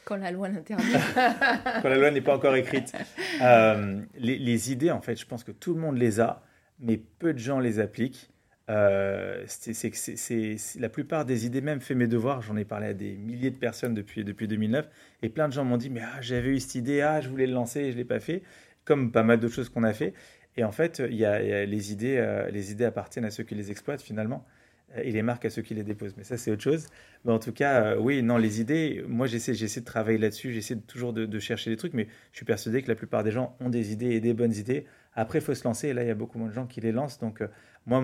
Quand 0.04 0.16
la 0.16 0.30
loi 0.30 0.48
l'interdit. 0.48 0.84
Quand 1.14 1.88
la 1.88 1.96
loi 1.96 2.10
n'est 2.10 2.20
pas 2.20 2.36
encore 2.36 2.54
écrite. 2.56 2.92
Euh, 3.40 4.00
les, 4.14 4.70
idées, 4.70 4.92
en 4.92 5.00
fait, 5.00 5.18
je 5.18 5.26
pense 5.26 5.42
que 5.42 5.50
tout 5.50 5.74
le 5.74 5.80
monde 5.80 5.96
les 5.96 6.20
a, 6.20 6.44
mais 6.78 6.96
peu 6.96 7.32
de 7.32 7.38
gens 7.38 7.58
les 7.58 7.80
appliquent. 7.80 8.30
Euh, 8.70 9.42
c'est 9.48 10.56
la 10.78 10.88
plupart 10.88 11.24
des 11.24 11.44
idées, 11.44 11.60
même 11.60 11.80
fait 11.80 11.96
mes 11.96 12.06
devoirs, 12.06 12.40
j'en 12.42 12.56
ai 12.56 12.64
parlé 12.64 12.88
à 12.88 12.94
des 12.94 13.16
milliers 13.16 13.50
de 13.50 13.56
personnes 13.56 13.94
depuis, 13.94 14.22
depuis 14.22 14.46
2009, 14.46 14.88
et 15.22 15.28
plein 15.28 15.48
de 15.48 15.52
gens 15.52 15.64
m'ont 15.64 15.78
dit, 15.78 15.90
mais 15.90 16.02
ah, 16.02 16.20
j'avais 16.20 16.50
eu 16.50 16.60
cette 16.60 16.76
idée, 16.76 17.00
ah, 17.00 17.20
je 17.20 17.30
voulais 17.30 17.46
le 17.46 17.54
lancer 17.54 17.80
et 17.80 17.86
je 17.86 17.96
ne 17.96 18.02
l'ai 18.02 18.04
pas 18.04 18.20
fait, 18.20 18.42
comme 18.84 19.10
pas 19.10 19.24
mal 19.24 19.40
d'autres 19.40 19.54
choses 19.54 19.70
qu'on 19.70 19.82
a 19.82 19.94
fait. 19.94 20.14
Et 20.56 20.62
en 20.62 20.72
fait, 20.72 21.02
il 21.04 21.16
y 21.16 21.24
a, 21.24 21.64
les, 21.64 21.92
idées, 21.92 22.18
euh, 22.18 22.48
les 22.50 22.70
idées 22.70 22.84
appartiennent 22.84 23.24
à 23.24 23.32
ceux 23.32 23.42
qui 23.42 23.56
les 23.56 23.72
exploitent 23.72 24.02
finalement 24.02 24.46
et 24.96 25.10
les 25.10 25.22
marques 25.22 25.44
à 25.44 25.50
ceux 25.50 25.62
qui 25.62 25.74
les 25.74 25.84
déposent. 25.84 26.14
Mais 26.16 26.24
ça, 26.24 26.36
c'est 26.36 26.50
autre 26.50 26.62
chose. 26.62 26.86
Mais 27.24 27.32
en 27.32 27.38
tout 27.38 27.52
cas, 27.52 27.82
euh, 27.84 27.96
oui, 27.98 28.22
non, 28.22 28.36
les 28.36 28.60
idées, 28.60 29.04
moi, 29.08 29.26
j'essaie, 29.26 29.52
de 29.52 29.84
travailler 29.84 30.18
là-dessus, 30.18 30.52
j'essaie 30.52 30.76
toujours 30.76 31.12
de, 31.12 31.38
chercher 31.38 31.70
des 31.70 31.76
trucs, 31.76 31.94
mais 31.94 32.08
je 32.32 32.38
suis 32.38 32.46
persuadé 32.46 32.82
que 32.82 32.88
la 32.88 32.94
plupart 32.94 33.22
des 33.22 33.30
gens 33.30 33.56
ont 33.60 33.70
des 33.70 33.92
idées 33.92 34.10
et 34.10 34.20
des 34.20 34.34
bonnes 34.34 34.54
idées. 34.54 34.86
Après, 35.14 35.38
il 35.38 35.42
faut 35.42 35.54
se 35.54 35.64
lancer, 35.64 35.88
et 35.88 35.94
là, 35.94 36.02
il 36.02 36.08
y 36.08 36.10
a 36.10 36.14
beaucoup 36.14 36.38
moins 36.38 36.48
de 36.48 36.54
gens 36.54 36.66
qui 36.66 36.80
les 36.80 36.92
lancent. 36.92 37.18
Donc, 37.18 37.40
euh, 37.40 37.48
moi, 37.86 38.02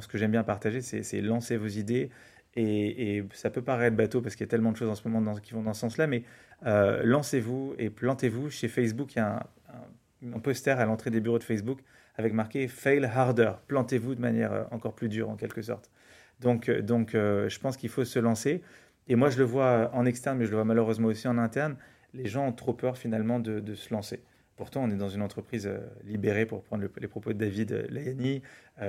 ce 0.00 0.08
que 0.08 0.18
j'aime 0.18 0.32
bien 0.32 0.44
partager, 0.44 0.80
c'est, 0.80 1.20
lancer 1.20 1.56
vos 1.56 1.68
idées. 1.68 2.10
Et, 2.56 3.24
ça 3.32 3.50
peut 3.50 3.62
paraître 3.62 3.96
bateau 3.96 4.20
parce 4.20 4.34
qu'il 4.34 4.44
y 4.44 4.48
a 4.48 4.50
tellement 4.50 4.72
de 4.72 4.76
choses 4.76 4.90
en 4.90 4.96
ce 4.96 5.06
moment 5.06 5.36
qui 5.36 5.54
vont 5.54 5.62
dans 5.62 5.72
ce 5.72 5.80
sens-là, 5.80 6.06
mais 6.06 6.24
euh, 6.66 7.02
lancez-vous 7.04 7.74
et 7.78 7.90
plantez-vous. 7.90 8.50
Chez 8.50 8.68
Facebook, 8.68 9.14
il 9.14 9.18
y 9.18 9.22
a 9.22 9.46
un 10.34 10.38
poster 10.40 10.78
à 10.78 10.84
l'entrée 10.84 11.10
des 11.10 11.20
bureaux 11.20 11.38
de 11.38 11.44
Facebook 11.44 11.80
avec 12.16 12.32
marqué 12.32 12.66
Fail 12.66 13.04
harder. 13.04 13.52
Plantez-vous 13.68 14.16
de 14.16 14.20
manière 14.20 14.66
encore 14.72 14.94
plus 14.94 15.08
dure, 15.08 15.30
en 15.30 15.36
quelque 15.36 15.62
sorte. 15.62 15.90
Donc, 16.40 16.68
euh, 16.68 16.82
donc 16.82 17.14
euh, 17.14 17.48
je 17.48 17.58
pense 17.60 17.76
qu'il 17.76 17.88
faut 17.88 18.04
se 18.04 18.18
lancer. 18.18 18.62
Et 19.08 19.16
moi, 19.16 19.30
je 19.30 19.38
le 19.38 19.44
vois 19.44 19.90
en 19.94 20.06
externe, 20.06 20.38
mais 20.38 20.44
je 20.44 20.50
le 20.50 20.56
vois 20.56 20.64
malheureusement 20.64 21.08
aussi 21.08 21.28
en 21.28 21.38
interne. 21.38 21.76
Les 22.14 22.26
gens 22.26 22.46
ont 22.46 22.52
trop 22.52 22.72
peur 22.72 22.96
finalement 22.96 23.38
de, 23.38 23.74
se 23.74 23.92
lancer. 23.92 24.20
Pourtant, 24.56 24.84
on 24.84 24.90
est 24.90 24.96
dans 24.96 25.08
une 25.08 25.22
entreprise 25.22 25.66
euh, 25.66 25.78
libérée, 26.04 26.46
pour 26.46 26.62
prendre 26.62 26.86
les 27.00 27.08
propos 27.08 27.32
de 27.32 27.38
David 27.38 27.86
Layani, 27.90 28.42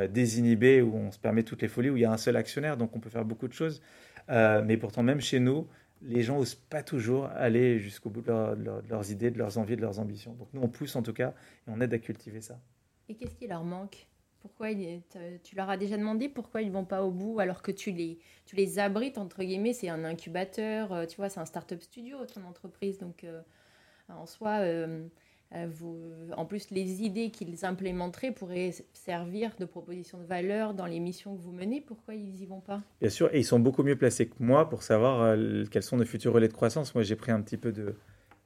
désinhibée, 0.10 0.82
où 0.82 0.96
on 0.96 1.12
se 1.12 1.20
permet 1.20 1.44
toutes 1.44 1.62
les 1.62 1.68
folies, 1.68 1.90
où 1.90 1.98
il 1.98 2.02
y 2.02 2.06
a 2.06 2.12
un 2.12 2.18
seul 2.18 2.38
actionnaire, 2.38 2.78
donc 2.78 2.96
on 2.96 3.00
peut 3.00 3.10
faire 3.10 3.26
beaucoup 3.26 3.48
de 3.48 3.54
choses. 3.54 3.82
mais 4.30 4.78
pourtant, 4.78 5.04
même 5.04 5.20
chez 5.20 5.40
nous, 5.40 5.68
les 6.02 6.24
gens 6.24 6.38
n'osent 6.38 6.56
pas 6.56 6.82
toujours 6.82 7.26
aller 7.26 7.78
jusqu'au 7.80 8.10
bout 8.10 8.22
de, 8.22 8.56
de, 8.56 8.90
leurs 8.90 9.12
idées, 9.12 9.32
de 9.32 9.38
leurs 9.38 9.58
envies, 9.58 9.76
de 9.76 9.82
leurs 9.82 10.00
ambitions. 10.00 10.34
Donc 10.34 10.48
nous, 10.54 10.62
on 10.62 10.70
pousse 10.70 10.96
en 10.96 11.04
tout 11.04 11.14
cas, 11.14 11.34
et 11.68 11.72
on 11.72 11.82
aide 11.82 11.94
à 11.94 12.00
cultiver 12.00 12.42
ça. 12.42 12.60
Et 13.10 13.16
qu'est-ce 13.16 13.36
qui 13.36 13.48
leur 13.48 13.64
manque? 13.64 14.08
Pourquoi 14.42 14.70
tu 15.44 15.56
leur 15.56 15.70
as 15.70 15.78
déjà 15.78 15.98
demandé 15.98 16.28
pourquoi 16.28 16.62
ils 16.62 16.72
vont 16.72 16.86
pas 16.86 17.04
au 17.04 17.12
bout 17.12 17.40
alors 17.40 17.62
que 17.62 17.72
tu 17.72 17.92
les, 17.92 18.18
tu 18.46 18.56
les 18.56 18.80
abrites 18.80 19.18
entre 19.18 19.44
guillemets, 19.44 19.74
c'est 19.74 19.90
un 19.90 20.04
incubateur, 20.04 20.92
euh, 20.92 21.06
tu 21.06 21.18
vois, 21.18 21.30
c'est 21.30 21.40
un 21.40 21.46
start-up 21.46 21.82
studio 21.82 22.18
ton 22.26 22.44
entreprise, 22.46 22.98
donc 22.98 23.24
euh, 23.24 23.42
en 24.10 24.26
soi, 24.26 24.60
euh, 24.62 25.08
en 25.54 26.46
plus 26.46 26.72
les 26.72 27.04
idées 27.04 27.30
qu'ils 27.30 27.66
implémenteraient 27.66 28.32
pourraient 28.32 28.74
servir 28.94 29.52
de 29.60 29.66
proposition 29.66 30.18
de 30.18 30.26
valeur 30.26 30.74
dans 30.74 30.86
les 30.86 31.00
missions 31.00 31.36
que 31.36 31.42
vous 31.42 31.52
menez. 31.52 31.82
Pourquoi 31.82 32.16
ils 32.16 32.42
y 32.42 32.46
vont 32.46 32.62
pas? 32.62 32.82
Bien 33.00 33.10
sûr, 33.10 33.34
et 33.34 33.40
ils 33.40 33.46
sont 33.46 33.60
beaucoup 33.60 33.84
mieux 33.84 33.98
placés 33.98 34.28
que 34.28 34.36
moi 34.40 34.70
pour 34.70 34.82
savoir 34.82 35.38
quels 35.70 35.84
sont 35.84 35.98
nos 35.98 36.06
futurs 36.06 36.34
relais 36.34 36.48
de 36.48 36.54
croissance. 36.54 36.96
Moi, 36.96 37.04
j'ai 37.04 37.16
pris 37.16 37.32
un 37.32 37.42
petit 37.42 37.58
peu 37.58 37.72
de 37.72 37.96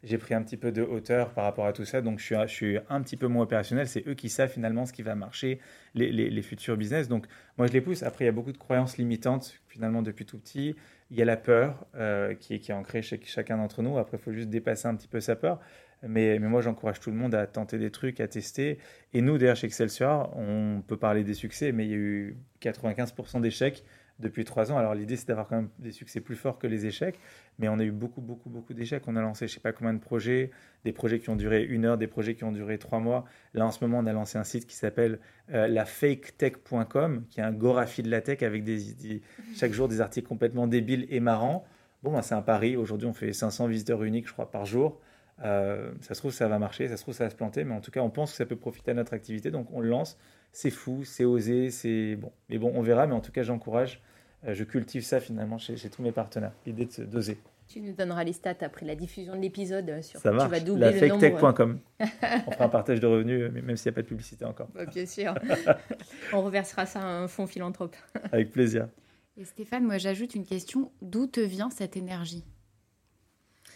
j'ai 0.05 0.19
pris 0.19 0.35
un 0.35 0.43
petit 0.43 0.55
peu 0.55 0.71
de 0.71 0.83
hauteur 0.83 1.31
par 1.31 1.43
rapport 1.43 1.65
à 1.65 1.73
tout 1.73 1.83
ça, 1.83 2.01
donc 2.01 2.19
je 2.19 2.45
suis, 2.47 2.77
un 2.89 3.01
petit 3.01 3.17
peu 3.17 3.27
moins 3.27 3.43
opérationnel. 3.43 3.87
C'est 3.87 4.07
eux 4.07 4.13
qui 4.13 4.29
savent 4.29 4.51
finalement 4.51 4.85
ce 4.85 4.93
qui 4.93 5.01
va 5.01 5.15
marcher, 5.15 5.59
les, 5.95 6.41
futurs 6.43 6.77
business. 6.77 7.07
Donc 7.07 7.25
moi, 7.57 7.65
je 7.65 7.73
les 7.73 7.81
pousse. 7.81 8.03
Après, 8.03 8.25
il 8.25 8.27
y 8.27 8.29
a 8.29 8.31
beaucoup 8.31 8.51
de 8.51 8.57
croyances 8.57 8.97
limitantes 8.97 9.59
finalement 9.67 10.03
depuis 10.03 10.25
tout 10.25 10.37
petit. 10.37 10.75
Il 11.09 11.17
y 11.17 11.21
a 11.21 11.25
la 11.25 11.37
peur 11.37 11.87
euh, 11.95 12.35
qui, 12.35 12.53
est, 12.53 12.71
ancrée 12.71 13.01
chez 13.01 13.19
chacun 13.25 13.57
d'entre 13.57 13.81
nous. 13.81 13.97
Après, 13.97 14.17
il 14.17 14.23
faut 14.23 14.31
juste 14.31 14.49
dépasser 14.49 14.87
un 14.87 14.95
petit 14.95 15.07
peu 15.07 15.19
sa 15.19 15.35
peur. 15.35 15.59
Mais, 16.07 16.37
mais 16.37 16.47
moi, 16.47 16.61
j'encourage 16.61 16.99
tout 16.99 17.09
le 17.09 17.17
monde 17.17 17.33
à 17.33 17.47
tenter 17.47 17.79
des 17.79 17.89
trucs, 17.89 18.19
à 18.19 18.27
tester. 18.27 18.77
Et 19.13 19.21
nous, 19.21 19.39
derrière 19.39 19.55
chez 19.55 19.65
Excelsior, 19.65 20.37
on 20.37 20.83
peut 20.85 20.97
parler 20.97 21.23
des 21.23 21.33
succès, 21.33 21.71
mais 21.71 21.85
il 21.85 21.89
y 21.89 21.93
a 21.93 21.97
eu 21.97 22.37
95% 22.61 23.41
d'échecs 23.41 23.83
depuis 24.19 24.45
trois 24.45 24.71
ans. 24.71 24.77
Alors 24.77 24.95
l'idée, 24.95 25.17
c'est 25.17 25.27
d'avoir 25.27 25.47
quand 25.47 25.57
même 25.57 25.69
des 25.79 25.91
succès 25.91 26.21
plus 26.21 26.35
forts 26.35 26.57
que 26.57 26.67
les 26.67 26.85
échecs, 26.85 27.19
mais 27.59 27.67
on 27.67 27.79
a 27.79 27.83
eu 27.83 27.91
beaucoup, 27.91 28.21
beaucoup, 28.21 28.49
beaucoup 28.49 28.73
d'échecs. 28.73 29.03
On 29.07 29.15
a 29.15 29.21
lancé, 29.21 29.47
je 29.47 29.53
sais 29.53 29.59
pas 29.59 29.73
combien 29.73 29.93
de 29.93 29.99
projets, 29.99 30.51
des 30.83 30.93
projets 30.93 31.19
qui 31.19 31.29
ont 31.29 31.35
duré 31.35 31.63
une 31.63 31.85
heure, 31.85 31.97
des 31.97 32.07
projets 32.07 32.35
qui 32.35 32.43
ont 32.43 32.51
duré 32.51 32.77
trois 32.77 32.99
mois. 32.99 33.25
Là, 33.53 33.65
en 33.65 33.71
ce 33.71 33.83
moment, 33.83 33.99
on 33.99 34.05
a 34.05 34.13
lancé 34.13 34.37
un 34.37 34.43
site 34.43 34.67
qui 34.67 34.75
s'appelle 34.75 35.19
euh, 35.53 35.67
la 35.67 35.85
faketech.com, 35.85 37.25
qui 37.29 37.39
est 37.39 37.43
un 37.43 37.51
gorafi 37.51 38.03
de 38.03 38.09
la 38.09 38.21
tech 38.21 38.41
avec 38.43 38.63
des, 38.63 39.21
chaque 39.55 39.73
jour 39.73 39.87
des 39.87 40.01
articles 40.01 40.27
complètement 40.27 40.67
débiles 40.67 41.05
et 41.09 41.19
marrants. 41.19 41.65
Bon, 42.03 42.13
ben, 42.13 42.21
c'est 42.21 42.35
un 42.35 42.41
pari. 42.41 42.77
Aujourd'hui, 42.77 43.07
on 43.07 43.13
fait 43.13 43.33
500 43.33 43.67
visiteurs 43.67 44.03
uniques, 44.03 44.27
je 44.27 44.33
crois, 44.33 44.49
par 44.49 44.65
jour. 44.65 45.01
Euh, 45.43 45.91
ça 46.01 46.13
se 46.13 46.19
trouve, 46.21 46.31
ça 46.31 46.47
va 46.47 46.59
marcher, 46.59 46.87
ça 46.87 46.95
se 46.95 47.01
trouve, 47.01 47.13
ça 47.13 47.25
va 47.25 47.29
se 47.29 47.35
planter, 47.35 47.65
mais 47.65 47.73
en 47.73 47.81
tout 47.81 47.91
cas, 47.91 47.99
on 47.99 48.09
pense 48.09 48.31
que 48.31 48.37
ça 48.37 48.45
peut 48.45 48.55
profiter 48.55 48.91
à 48.91 48.93
notre 48.93 49.13
activité, 49.13 49.51
donc 49.51 49.67
on 49.73 49.81
le 49.81 49.89
lance. 49.89 50.17
C'est 50.55 50.71
fou, 50.71 51.03
c'est 51.03 51.25
osé, 51.25 51.69
c'est 51.69 52.15
bon. 52.15 52.31
Mais 52.47 52.57
bon, 52.57 52.71
on 52.75 52.81
verra, 52.81 53.07
mais 53.07 53.13
en 53.13 53.19
tout 53.19 53.33
cas, 53.33 53.43
j'encourage, 53.43 54.01
euh, 54.47 54.53
je 54.53 54.63
cultive 54.63 55.03
ça 55.03 55.19
finalement 55.19 55.57
chez, 55.57 55.75
tous 55.89 56.01
mes 56.01 56.13
partenaires, 56.13 56.53
l'idée 56.65 56.87
d'oser. 56.99 57.39
Tu 57.67 57.81
nous 57.81 57.91
donneras 57.91 58.23
les 58.23 58.31
stats 58.31 58.55
après 58.61 58.85
la 58.85 58.95
diffusion 58.95 59.35
de 59.35 59.41
l'épisode 59.41 59.89
euh, 59.89 60.01
sur 60.01 60.21
ça 60.21 60.31
tu 60.31 60.37
vas 60.37 60.59
doubler 60.61 60.91
la 60.91 60.91
le 60.91 61.07
nombre. 61.09 61.77
on 62.47 62.51
fera 62.51 62.63
un 62.63 62.69
partage 62.69 63.01
de 63.01 63.05
revenus, 63.05 63.51
même 63.51 63.75
s'il 63.75 63.91
n'y 63.91 63.95
a 63.95 63.97
pas 63.97 64.01
de 64.03 64.07
publicité 64.07 64.45
encore. 64.45 64.69
Bah, 64.73 64.85
bien 64.85 65.05
sûr. 65.05 65.35
on 66.33 66.41
reversera 66.41 66.85
ça 66.85 67.01
à 67.01 67.05
un 67.05 67.27
fonds 67.27 67.47
philanthrope. 67.47 67.97
Avec 68.31 68.53
plaisir. 68.53 68.87
Et 69.35 69.43
Stéphane, 69.43 69.83
moi 69.83 69.97
j'ajoute 69.97 70.35
une 70.35 70.45
question. 70.45 70.89
D'où 71.01 71.27
te 71.27 71.41
vient 71.41 71.69
cette 71.69 71.97
énergie? 71.97 72.45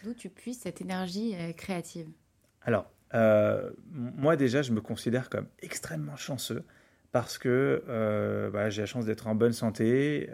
D'où 0.05 0.13
tu 0.13 0.29
puisses 0.29 0.59
cette 0.59 0.79
énergie 0.79 1.36
euh, 1.36 1.51
créative? 1.51 2.07
Alors, 2.62 2.89
euh, 3.13 3.69
moi 3.91 4.35
déjà, 4.35 4.61
je 4.61 4.71
me 4.71 4.81
considère 4.81 5.29
comme 5.29 5.47
extrêmement 5.61 6.15
chanceux 6.15 6.63
parce 7.11 7.37
que 7.37 7.83
euh, 7.89 8.49
bah, 8.51 8.69
j'ai 8.69 8.81
la 8.81 8.85
chance 8.85 9.05
d'être 9.05 9.27
en 9.27 9.35
bonne 9.35 9.53
santé. 9.53 10.29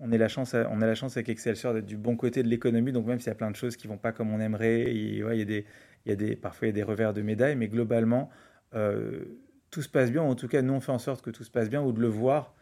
on, 0.00 0.12
est 0.12 0.18
la 0.18 0.28
chance, 0.28 0.54
on 0.54 0.82
a 0.82 0.86
la 0.86 0.94
chance 0.94 1.16
avec 1.16 1.28
Excelsior 1.28 1.74
d'être 1.74 1.86
du 1.86 1.96
bon 1.96 2.16
côté 2.16 2.42
de 2.42 2.48
l'économie. 2.48 2.92
Donc 2.92 3.06
même 3.06 3.18
s'il 3.18 3.28
y 3.28 3.32
a 3.32 3.36
plein 3.36 3.50
de 3.50 3.56
choses 3.56 3.76
qui 3.76 3.86
vont 3.86 3.98
pas 3.98 4.12
comme 4.12 4.32
on 4.32 4.40
aimerait, 4.40 4.92
il, 4.94 5.18
y 5.18 6.10
a 6.10 6.16
des, 6.16 6.36
parfois 6.36 6.70
des 6.70 6.82
revers 6.82 7.14
de 7.14 7.22
médaille, 7.22 7.56
mais 7.56 7.68
globalement, 7.68 8.30
tout 8.72 9.82
se 9.82 9.88
passe 9.88 10.10
bien. 10.10 10.22
En 10.22 10.34
tout 10.34 10.48
cas, 10.48 10.62
nous, 10.62 10.74
on 10.74 10.80
fait 10.80 10.92
en 10.92 10.98
sorte 10.98 11.24
que 11.24 11.30
tout 11.30 11.44
se 11.44 11.50
passe 11.50 11.70
bien 11.70 11.82
ou 11.82 11.92
de 11.92 12.00
le 12.00 12.08
voir 12.08 12.54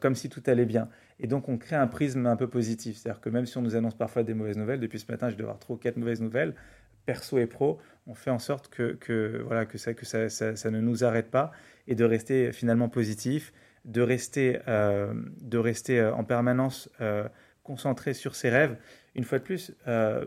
comme 0.00 0.14
si 0.14 0.28
tout 0.28 0.42
allait 0.46 0.66
bien. 0.66 0.88
Et 1.22 1.28
donc, 1.28 1.48
on 1.48 1.56
crée 1.56 1.76
un 1.76 1.86
prisme 1.86 2.26
un 2.26 2.36
peu 2.36 2.48
positif. 2.48 2.96
C'est-à-dire 2.96 3.20
que 3.20 3.30
même 3.30 3.46
si 3.46 3.56
on 3.56 3.62
nous 3.62 3.76
annonce 3.76 3.94
parfois 3.94 4.24
des 4.24 4.34
mauvaises 4.34 4.56
nouvelles, 4.58 4.80
depuis 4.80 4.98
ce 4.98 5.10
matin, 5.10 5.30
je 5.30 5.36
dois 5.36 5.44
avoir 5.44 5.60
trop 5.60 5.76
quatre 5.76 5.96
mauvaises 5.96 6.20
nouvelles, 6.20 6.54
perso 7.04 7.38
et 7.38 7.46
pro, 7.46 7.80
on 8.06 8.14
fait 8.14 8.30
en 8.30 8.38
sorte 8.38 8.68
que, 8.68 9.42
voilà, 9.46 9.66
que, 9.66 9.78
ça, 9.78 9.94
que 9.94 10.04
ça, 10.04 10.70
ne 10.70 10.80
nous 10.80 11.04
arrête 11.04 11.30
pas 11.30 11.52
et 11.86 11.94
de 11.94 12.04
rester 12.04 12.52
finalement 12.52 12.88
positif, 12.88 13.52
de 13.84 14.00
rester, 14.00 14.60
euh, 14.68 15.12
de 15.40 15.58
rester 15.58 16.00
euh, 16.00 16.14
en 16.14 16.24
permanence 16.24 16.88
euh, 17.00 17.28
concentré 17.62 18.14
sur 18.14 18.34
ses 18.34 18.50
rêves. 18.50 18.76
Une 19.14 19.24
fois 19.24 19.38
de 19.38 19.44
plus, 19.44 19.72
je 19.86 20.26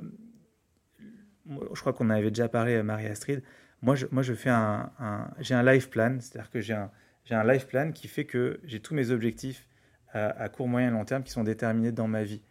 crois 1.80 1.94
qu'on 1.94 2.10
avait 2.10 2.30
déjà 2.30 2.48
parlé, 2.48 2.82
Marie-Astrid, 2.84 3.44
moi 3.82 3.96
je, 3.96 4.06
moi 4.12 4.24
je 4.24 4.34
fais 4.34 4.50
un, 4.50 4.92
un 5.00 5.28
j'ai 5.40 5.54
un 5.54 5.64
life 5.64 5.90
plan, 5.90 6.18
c'est-à-dire 6.20 6.50
que 6.50 6.62
j'ai 6.62 6.74
un, 6.74 6.92
j'ai 7.26 7.36
un 7.36 7.44
life 7.44 7.68
plan 7.68 7.92
qui 7.92 8.08
fait 8.08 8.26
que 8.26 8.60
j'ai 8.64 8.80
tous 8.80 8.94
mes 8.94 9.12
objectifs 9.12 9.68
à, 10.14 10.48
court, 10.48 10.70
moyen 10.70 10.88
et 10.88 10.92
long 10.92 11.04
terme 11.04 11.24
qui 11.24 11.32
sont 11.32 11.44
déterminés 11.44 11.92
dans 11.92 12.08
ma 12.08 12.24
vie. 12.24 12.42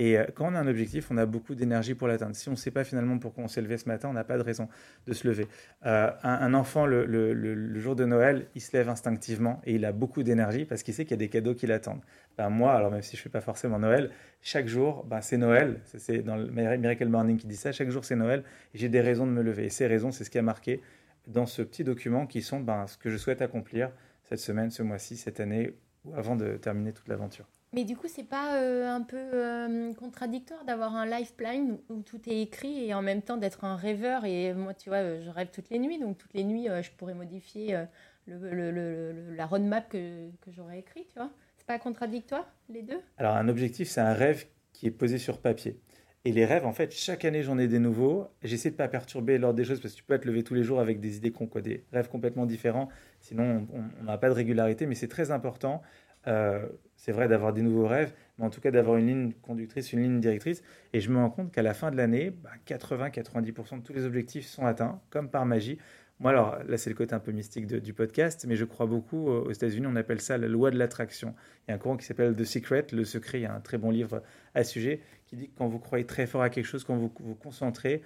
Et 0.00 0.16
euh, 0.16 0.24
quand 0.34 0.50
on 0.50 0.54
a 0.54 0.58
un 0.58 0.66
objectif, 0.66 1.10
on 1.10 1.18
a 1.18 1.26
beaucoup 1.26 1.54
d'énergie 1.54 1.94
pour 1.94 2.08
l'atteindre. 2.08 2.34
Si 2.34 2.48
on 2.48 2.52
ne 2.52 2.56
sait 2.56 2.70
pas 2.70 2.84
finalement 2.84 3.18
pourquoi 3.18 3.44
on 3.44 3.48
s'est 3.48 3.60
levé 3.60 3.76
ce 3.76 3.86
matin, 3.86 4.08
on 4.08 4.14
n'a 4.14 4.24
pas 4.24 4.38
de 4.38 4.42
raison 4.42 4.66
de 5.06 5.12
se 5.12 5.28
lever. 5.28 5.46
Euh, 5.84 6.10
un, 6.22 6.54
enfant, 6.54 6.86
le, 6.86 7.78
jour 7.78 7.94
de 7.94 8.06
Noël, 8.06 8.46
il 8.54 8.62
se 8.62 8.74
lève 8.74 8.88
instinctivement 8.88 9.60
et 9.66 9.74
il 9.74 9.84
a 9.84 9.92
beaucoup 9.92 10.22
d'énergie 10.22 10.64
parce 10.64 10.82
qu'il 10.82 10.94
sait 10.94 11.04
qu'il 11.04 11.10
y 11.10 11.14
a 11.14 11.18
des 11.18 11.28
cadeaux 11.28 11.54
qui 11.54 11.66
l'attendent. 11.66 12.00
Ben, 12.38 12.48
moi, 12.48 12.72
alors 12.72 12.90
même 12.90 13.02
si 13.02 13.14
je 13.14 13.20
ne 13.20 13.24
fais 13.24 13.28
pas 13.28 13.42
forcément 13.42 13.78
Noël, 13.78 14.10
chaque 14.40 14.68
jour, 14.68 15.04
ben, 15.04 15.20
c'est 15.20 15.36
Noël. 15.36 15.80
C'est 15.84 16.22
dans 16.22 16.36
le 16.36 16.46
Miracle 16.50 17.08
Morning 17.08 17.36
qui 17.36 17.46
dit 17.46 17.56
ça. 17.56 17.70
Chaque 17.70 17.90
jour, 17.90 18.02
c'est 18.02 18.16
Noël 18.16 18.42
j'ai 18.72 18.88
des 18.88 19.02
raisons 19.02 19.26
de 19.26 19.32
me 19.32 19.42
lever. 19.42 19.66
Et 19.66 19.70
ces 19.70 19.86
raisons, 19.86 20.12
c'est 20.12 20.24
ce 20.24 20.30
qui 20.30 20.38
a 20.38 20.42
marqué 20.42 20.80
dans 21.26 21.44
ce 21.44 21.60
petit 21.60 21.84
document 21.84 22.26
qui 22.26 22.40
sont 22.40 22.60
ben, 22.60 22.86
ce 22.86 22.96
que 22.96 23.10
je 23.10 23.18
souhaite 23.18 23.42
accomplir 23.42 23.90
cette 24.24 24.40
semaine, 24.40 24.70
ce 24.70 24.82
mois-ci, 24.82 25.18
cette 25.18 25.40
année 25.40 25.74
avant 26.16 26.36
de 26.36 26.56
terminer 26.56 26.94
toute 26.94 27.08
l'aventure. 27.08 27.46
Mais 27.72 27.84
du 27.84 27.96
coup, 27.96 28.08
c'est 28.08 28.28
pas 28.28 28.56
euh, 28.56 28.88
un 28.88 29.02
peu 29.02 29.16
euh, 29.16 29.94
contradictoire 29.94 30.64
d'avoir 30.64 30.96
un 30.96 31.06
life 31.06 31.34
plan 31.34 31.78
où, 31.88 32.02
tout 32.02 32.20
est 32.28 32.42
écrit 32.42 32.84
et 32.84 32.94
en 32.94 33.02
même 33.02 33.22
temps 33.22 33.36
d'être 33.36 33.64
un 33.64 33.76
rêveur. 33.76 34.24
Et 34.24 34.52
moi, 34.54 34.74
tu 34.74 34.88
vois, 34.88 34.98
euh, 34.98 35.22
je 35.22 35.30
rêve 35.30 35.48
toutes 35.52 35.70
les 35.70 35.78
nuits, 35.78 35.98
donc 35.98 36.18
toutes 36.18 36.34
les 36.34 36.42
nuits, 36.42 36.66
je 36.82 36.90
pourrais 36.92 37.14
modifier 37.14 37.86
la 38.26 39.46
roadmap 39.46 39.88
que, 39.88 40.30
que 40.40 40.50
j'aurais 40.50 40.80
écrit, 40.80 41.06
tu 41.06 41.14
vois. 41.14 41.30
C'est 41.56 41.66
pas 41.66 41.78
contradictoire, 41.78 42.46
les 42.68 42.82
deux? 42.82 43.00
Alors, 43.18 43.36
un 43.36 43.48
objectif, 43.48 43.88
c'est 43.88 44.00
un 44.00 44.14
rêve 44.14 44.46
qui 44.72 44.86
est 44.86 44.90
posé 44.90 45.18
sur 45.18 45.38
papier. 45.38 45.78
Et 46.24 46.32
les 46.32 46.44
rêves, 46.44 46.66
en 46.66 46.72
fait, 46.72 46.92
chaque 46.92 47.24
année, 47.24 47.42
j'en 47.42 47.58
ai 47.58 47.66
des 47.66 47.78
nouveaux. 47.78 48.28
J'essaie 48.42 48.70
de 48.70 48.76
pas 48.76 48.88
perturber 48.88 49.38
l'ordre 49.38 49.56
des 49.56 49.64
choses 49.64 49.80
parce 49.80 49.94
que 49.94 49.98
tu 49.98 50.04
peux 50.04 50.18
te 50.18 50.26
lever 50.26 50.42
tous 50.42 50.54
les 50.54 50.64
jours 50.64 50.80
avec 50.80 51.00
des 51.00 51.16
idées 51.16 51.30
con, 51.30 51.46
quoi, 51.46 51.62
des 51.62 51.84
rêves 51.92 52.08
complètement 52.08 52.46
différents. 52.46 52.88
Sinon, 53.20 53.66
on 53.72 54.04
n'a 54.04 54.18
pas 54.18 54.28
de 54.28 54.34
régularité. 54.34 54.86
Mais 54.86 54.94
c'est 54.94 55.08
très 55.08 55.30
important 55.30 55.80
euh, 56.26 56.66
c'est 57.00 57.12
vrai 57.12 57.28
d'avoir 57.28 57.54
des 57.54 57.62
nouveaux 57.62 57.86
rêves, 57.86 58.12
mais 58.38 58.44
en 58.44 58.50
tout 58.50 58.60
cas 58.60 58.70
d'avoir 58.70 58.98
une 58.98 59.06
ligne 59.06 59.32
conductrice, 59.40 59.94
une 59.94 60.02
ligne 60.02 60.20
directrice. 60.20 60.62
Et 60.92 61.00
je 61.00 61.10
me 61.10 61.16
rends 61.16 61.30
compte 61.30 61.50
qu'à 61.50 61.62
la 61.62 61.72
fin 61.72 61.90
de 61.90 61.96
l'année, 61.96 62.34
80-90% 62.66 63.54
bah, 63.54 63.76
de 63.78 63.82
tous 63.82 63.94
les 63.94 64.04
objectifs 64.04 64.46
sont 64.46 64.66
atteints, 64.66 65.00
comme 65.08 65.30
par 65.30 65.46
magie. 65.46 65.78
Moi, 66.18 66.32
alors 66.32 66.58
là, 66.68 66.76
c'est 66.76 66.90
le 66.90 66.96
côté 66.96 67.14
un 67.14 67.18
peu 67.18 67.32
mystique 67.32 67.66
du 67.66 67.94
podcast, 67.94 68.44
mais 68.46 68.54
je 68.54 68.66
crois 68.66 68.84
beaucoup 68.84 69.28
aux 69.30 69.50
États-Unis, 69.50 69.86
on 69.88 69.96
appelle 69.96 70.20
ça 70.20 70.36
la 70.36 70.46
loi 70.46 70.70
de 70.70 70.76
l'attraction. 70.76 71.34
Il 71.66 71.70
y 71.70 71.72
a 71.72 71.76
un 71.76 71.78
courant 71.78 71.96
qui 71.96 72.04
s'appelle 72.04 72.36
The 72.36 72.44
Secret, 72.44 72.88
le 72.92 73.06
secret. 73.06 73.38
Il 73.38 73.44
y 73.44 73.46
a 73.46 73.54
un 73.54 73.60
très 73.60 73.78
bon 73.78 73.90
livre 73.90 74.22
à 74.54 74.62
ce 74.62 74.72
sujet 74.72 75.00
qui 75.26 75.36
dit 75.36 75.48
que 75.48 75.56
quand 75.56 75.68
vous 75.68 75.78
croyez 75.78 76.04
très 76.04 76.26
fort 76.26 76.42
à 76.42 76.50
quelque 76.50 76.66
chose, 76.66 76.84
quand 76.84 76.96
vous 76.96 77.10
vous 77.20 77.34
concentrez, 77.34 78.02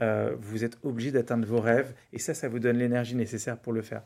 euh, 0.00 0.34
vous 0.40 0.64
êtes 0.64 0.78
obligé 0.82 1.12
d'atteindre 1.12 1.46
vos 1.46 1.60
rêves, 1.60 1.94
et 2.12 2.18
ça, 2.18 2.34
ça 2.34 2.48
vous 2.48 2.58
donne 2.58 2.78
l'énergie 2.78 3.14
nécessaire 3.14 3.56
pour 3.56 3.72
le 3.72 3.82
faire. 3.82 4.02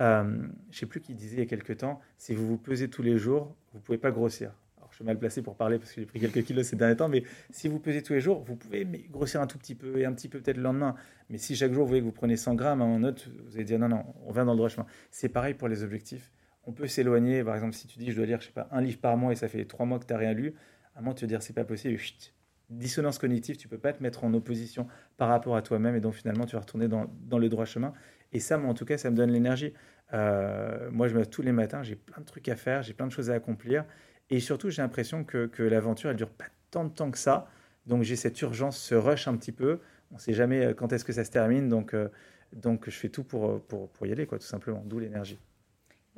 Euh, 0.00 0.24
je 0.70 0.76
ne 0.76 0.80
sais 0.80 0.86
plus 0.86 1.00
qui 1.00 1.14
disait 1.14 1.36
il 1.36 1.38
y 1.38 1.42
a 1.42 1.46
quelque 1.46 1.72
temps, 1.72 2.00
si 2.18 2.34
vous 2.34 2.46
vous 2.46 2.56
pesez 2.56 2.88
tous 2.88 3.02
les 3.02 3.16
jours, 3.16 3.54
vous 3.72 3.78
ne 3.78 3.82
pouvez 3.82 3.98
pas 3.98 4.10
grossir. 4.10 4.52
Alors, 4.76 4.88
je 4.90 4.96
suis 4.96 5.04
mal 5.04 5.18
placé 5.18 5.42
pour 5.42 5.56
parler 5.56 5.78
parce 5.78 5.92
que 5.92 6.00
j'ai 6.00 6.06
pris 6.06 6.20
quelques 6.20 6.44
kilos 6.44 6.66
ces 6.66 6.76
derniers 6.76 6.96
temps, 6.96 7.08
mais 7.08 7.22
si 7.50 7.68
vous 7.68 7.78
pesez 7.78 8.02
tous 8.02 8.12
les 8.12 8.20
jours, 8.20 8.42
vous 8.44 8.56
pouvez 8.56 8.84
grossir 9.10 9.40
un 9.40 9.46
tout 9.46 9.58
petit 9.58 9.74
peu 9.74 9.98
et 9.98 10.04
un 10.04 10.12
petit 10.12 10.28
peu 10.28 10.40
peut-être 10.40 10.56
le 10.56 10.64
lendemain. 10.64 10.94
Mais 11.30 11.38
si 11.38 11.54
chaque 11.54 11.72
jour 11.72 11.84
vous 11.84 11.88
voyez 11.88 12.02
que 12.02 12.06
vous 12.06 12.12
prenez 12.12 12.36
100 12.36 12.54
grammes, 12.54 12.82
à 12.82 12.84
un 12.84 12.88
moment 12.88 13.12
vous 13.46 13.54
allez 13.54 13.64
dire 13.64 13.78
non, 13.78 13.88
non, 13.88 14.04
on 14.24 14.32
va 14.32 14.44
dans 14.44 14.52
le 14.52 14.56
droit 14.56 14.68
chemin. 14.68 14.86
C'est 15.10 15.28
pareil 15.28 15.54
pour 15.54 15.68
les 15.68 15.82
objectifs. 15.82 16.32
On 16.66 16.72
peut 16.72 16.86
s'éloigner. 16.86 17.44
Par 17.44 17.54
exemple, 17.54 17.74
si 17.74 17.86
tu 17.86 17.98
dis 17.98 18.10
je 18.10 18.16
dois 18.16 18.26
lire, 18.26 18.40
je 18.40 18.46
sais 18.46 18.52
pas, 18.52 18.68
un 18.72 18.80
livre 18.80 18.98
par 18.98 19.16
mois 19.16 19.32
et 19.32 19.36
ça 19.36 19.48
fait 19.48 19.64
trois 19.64 19.86
mois 19.86 19.98
que 19.98 20.06
tu 20.06 20.12
n'as 20.12 20.18
rien 20.18 20.32
lu, 20.32 20.54
à 20.94 20.98
un 20.98 21.02
moment 21.02 21.14
tu 21.14 21.24
vas 21.24 21.28
dire 21.28 21.42
c'est 21.42 21.52
pas 21.52 21.64
possible. 21.64 21.96
Chut. 21.98 22.34
Dissonance 22.70 23.18
cognitive, 23.18 23.58
tu 23.58 23.68
peux 23.68 23.78
pas 23.78 23.92
te 23.92 24.02
mettre 24.02 24.24
en 24.24 24.32
opposition 24.32 24.86
par 25.18 25.28
rapport 25.28 25.54
à 25.54 25.60
toi-même 25.60 25.94
et 25.94 26.00
donc 26.00 26.14
finalement 26.14 26.46
tu 26.46 26.56
vas 26.56 26.60
retourner 26.60 26.88
dans 26.88 27.38
le 27.38 27.48
droit 27.48 27.66
chemin. 27.66 27.92
Et 28.34 28.40
ça, 28.40 28.58
moi, 28.58 28.68
en 28.68 28.74
tout 28.74 28.84
cas, 28.84 28.98
ça 28.98 29.10
me 29.10 29.16
donne 29.16 29.30
l'énergie. 29.30 29.72
Euh, 30.12 30.90
moi, 30.90 31.06
je 31.08 31.14
me 31.14 31.20
lève 31.20 31.28
tous 31.28 31.40
les 31.40 31.52
matins, 31.52 31.82
j'ai 31.82 31.94
plein 31.94 32.20
de 32.20 32.26
trucs 32.26 32.48
à 32.48 32.56
faire, 32.56 32.82
j'ai 32.82 32.92
plein 32.92 33.06
de 33.06 33.12
choses 33.12 33.30
à 33.30 33.34
accomplir. 33.34 33.84
Et 34.28 34.40
surtout, 34.40 34.70
j'ai 34.70 34.82
l'impression 34.82 35.22
que, 35.24 35.46
que 35.46 35.62
l'aventure, 35.62 36.10
elle 36.10 36.16
dure 36.16 36.30
pas 36.30 36.46
tant 36.72 36.84
de 36.84 36.90
temps 36.90 37.10
que 37.12 37.18
ça. 37.18 37.48
Donc, 37.86 38.02
j'ai 38.02 38.16
cette 38.16 38.40
urgence, 38.42 38.76
ce 38.76 38.96
rush 38.96 39.28
un 39.28 39.36
petit 39.36 39.52
peu. 39.52 39.78
On 40.10 40.16
ne 40.16 40.20
sait 40.20 40.32
jamais 40.32 40.66
euh, 40.66 40.74
quand 40.74 40.92
est-ce 40.92 41.04
que 41.04 41.12
ça 41.12 41.24
se 41.24 41.30
termine. 41.30 41.68
Donc, 41.68 41.94
euh, 41.94 42.08
donc 42.52 42.90
je 42.90 42.96
fais 42.96 43.08
tout 43.08 43.22
pour, 43.22 43.62
pour, 43.62 43.88
pour, 43.88 44.06
y 44.06 44.12
aller, 44.12 44.26
quoi, 44.26 44.38
tout 44.38 44.46
simplement. 44.46 44.82
D'où 44.84 44.98
l'énergie. 44.98 45.38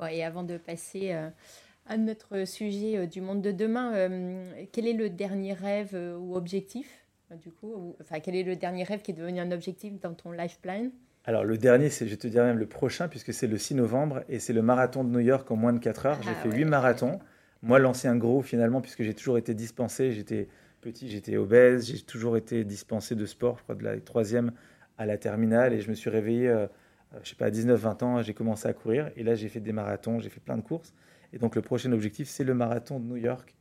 et 0.09 0.23
avant 0.23 0.43
de 0.43 0.57
passer 0.57 1.11
à 1.87 1.97
notre 1.97 2.45
sujet 2.45 3.07
du 3.07 3.21
monde 3.21 3.41
de 3.41 3.51
demain, 3.51 3.91
quel 4.71 4.87
est 4.87 4.93
le 4.93 5.09
dernier 5.09 5.53
rêve 5.53 5.97
ou 6.19 6.35
objectif 6.35 7.03
du 7.31 7.51
coup, 7.51 7.95
enfin, 7.99 8.19
quel 8.21 8.35
est 8.35 8.43
le 8.43 8.55
dernier 8.55 8.83
rêve 8.83 9.01
qui 9.01 9.11
est 9.11 9.13
devenu 9.15 9.39
un 9.39 9.51
objectif 9.51 9.99
dans 9.99 10.13
ton 10.13 10.31
life 10.31 10.59
plan? 10.61 10.91
Alors 11.27 11.43
le 11.43 11.57
dernier, 11.57 11.89
c'est, 11.89 12.07
je 12.07 12.15
te 12.15 12.25
dirais 12.25 12.45
même 12.45 12.57
le 12.57 12.65
prochain, 12.65 13.09
puisque 13.09 13.33
c'est 13.33 13.47
le 13.47 13.57
6 13.57 13.75
novembre, 13.75 14.23
et 14.29 14.39
c'est 14.39 14.53
le 14.53 14.61
marathon 14.61 15.03
de 15.03 15.09
New 15.09 15.19
York 15.19 15.51
en 15.51 15.57
moins 15.57 15.73
de 15.73 15.79
4 15.79 16.05
heures. 16.05 16.23
j'ai 16.23 16.29
ah 16.29 16.41
fait 16.41 16.49
8 16.49 16.63
marathons. 16.63 17.19
Moi, 17.61 17.79
l'ancien 17.79 18.15
gros, 18.15 18.41
finalement, 18.41 18.79
puisque 18.79 19.03
j'ai 19.03 19.13
toujours 19.13 19.37
été 19.37 19.53
dispensé, 19.53 20.13
j'étais 20.13 20.47
petit, 20.79 21.09
j'étais 21.09 21.35
obèse, 21.35 21.87
j'ai 21.87 21.99
toujours 21.99 22.37
été 22.37 22.63
dispensé 22.63 23.13
de 23.13 23.25
sport, 23.25 23.57
je 23.57 23.63
crois 23.63 23.75
de 23.75 23.83
la 23.83 23.99
troisième 23.99 24.53
à 24.97 25.05
la 25.05 25.17
terminale, 25.17 25.73
et 25.73 25.81
je 25.81 25.89
me 25.89 25.95
suis 25.95 26.09
réveillé, 26.09 26.47
euh, 26.47 26.65
euh, 27.13 27.19
je 27.23 27.29
sais 27.29 27.35
pas, 27.35 27.47
à 27.47 27.51
19-20 27.51 28.03
ans, 28.05 28.21
j'ai 28.21 28.33
commencé 28.33 28.65
à 28.69 28.73
courir, 28.73 29.11
et 29.17 29.23
là 29.23 29.35
j'ai 29.35 29.49
fait 29.49 29.59
des 29.59 29.73
marathons, 29.73 30.21
j'ai 30.21 30.29
fait 30.29 30.39
plein 30.39 30.55
de 30.55 30.61
courses, 30.61 30.93
et 31.33 31.39
donc 31.39 31.57
le 31.57 31.61
prochain 31.61 31.91
objectif, 31.91 32.29
c'est 32.29 32.45
le 32.45 32.53
marathon 32.53 33.01
de 33.01 33.05
New 33.05 33.17
York. 33.17 33.53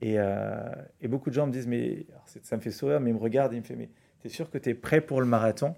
Et, 0.00 0.14
euh, 0.16 0.70
et 1.02 1.08
beaucoup 1.08 1.28
de 1.28 1.34
gens 1.34 1.46
me 1.46 1.52
disent, 1.52 1.66
mais 1.66 2.06
ça 2.24 2.56
me 2.56 2.62
fait 2.62 2.70
sourire, 2.70 2.98
mais 2.98 3.10
ils 3.10 3.14
me 3.14 3.18
regardent, 3.18 3.52
ils 3.52 3.60
me 3.60 3.64
font, 3.64 3.74
mais 3.76 3.90
tu 4.22 4.28
es 4.28 4.30
sûr 4.30 4.50
que 4.50 4.56
tu 4.56 4.70
es 4.70 4.74
prêt 4.74 5.02
pour 5.02 5.20
le 5.20 5.26
marathon? 5.26 5.74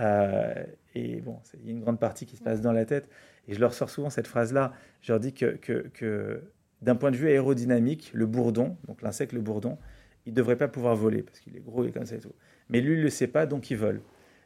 Euh, 0.00 0.64
et 0.96 1.20
bon, 1.20 1.38
il 1.60 1.66
y 1.66 1.68
a 1.68 1.72
une 1.72 1.80
grande 1.80 2.00
partie 2.00 2.24
qui 2.24 2.36
se 2.36 2.42
passe 2.42 2.62
dans 2.62 2.72
la 2.72 2.86
tête. 2.86 3.10
Et 3.48 3.54
je 3.54 3.60
leur 3.60 3.74
sors 3.74 3.90
souvent 3.90 4.08
cette 4.08 4.26
phrase-là. 4.26 4.72
Je 5.02 5.12
leur 5.12 5.20
dis 5.20 5.34
que, 5.34 5.56
que, 5.56 6.42
d'un 6.80 6.96
point 6.96 7.10
de 7.10 7.16
vue 7.16 7.28
aérodynamique, 7.28 8.10
le 8.14 8.24
bourdon, 8.24 8.78
donc 8.88 9.02
l'insecte, 9.02 9.34
le 9.34 9.42
bourdon, 9.42 9.76
il 10.24 10.30
ne 10.32 10.36
devrait 10.36 10.56
pas 10.56 10.68
pouvoir 10.68 10.96
voler 10.96 11.22
parce 11.22 11.38
qu'il 11.38 11.54
est 11.54 11.60
gros 11.60 11.84
et 11.84 11.92
comme 11.92 12.06
ça 12.06 12.16
et 12.16 12.20
tout. 12.20 12.32
Mais 12.70 12.80
lui, 12.80 12.94
il 12.94 12.98
ne 12.98 13.02
le 13.04 13.10
sait 13.10 13.26
pas, 13.26 13.44
donc 13.44 13.70
il 13.70 13.76
vole. 13.76 14.00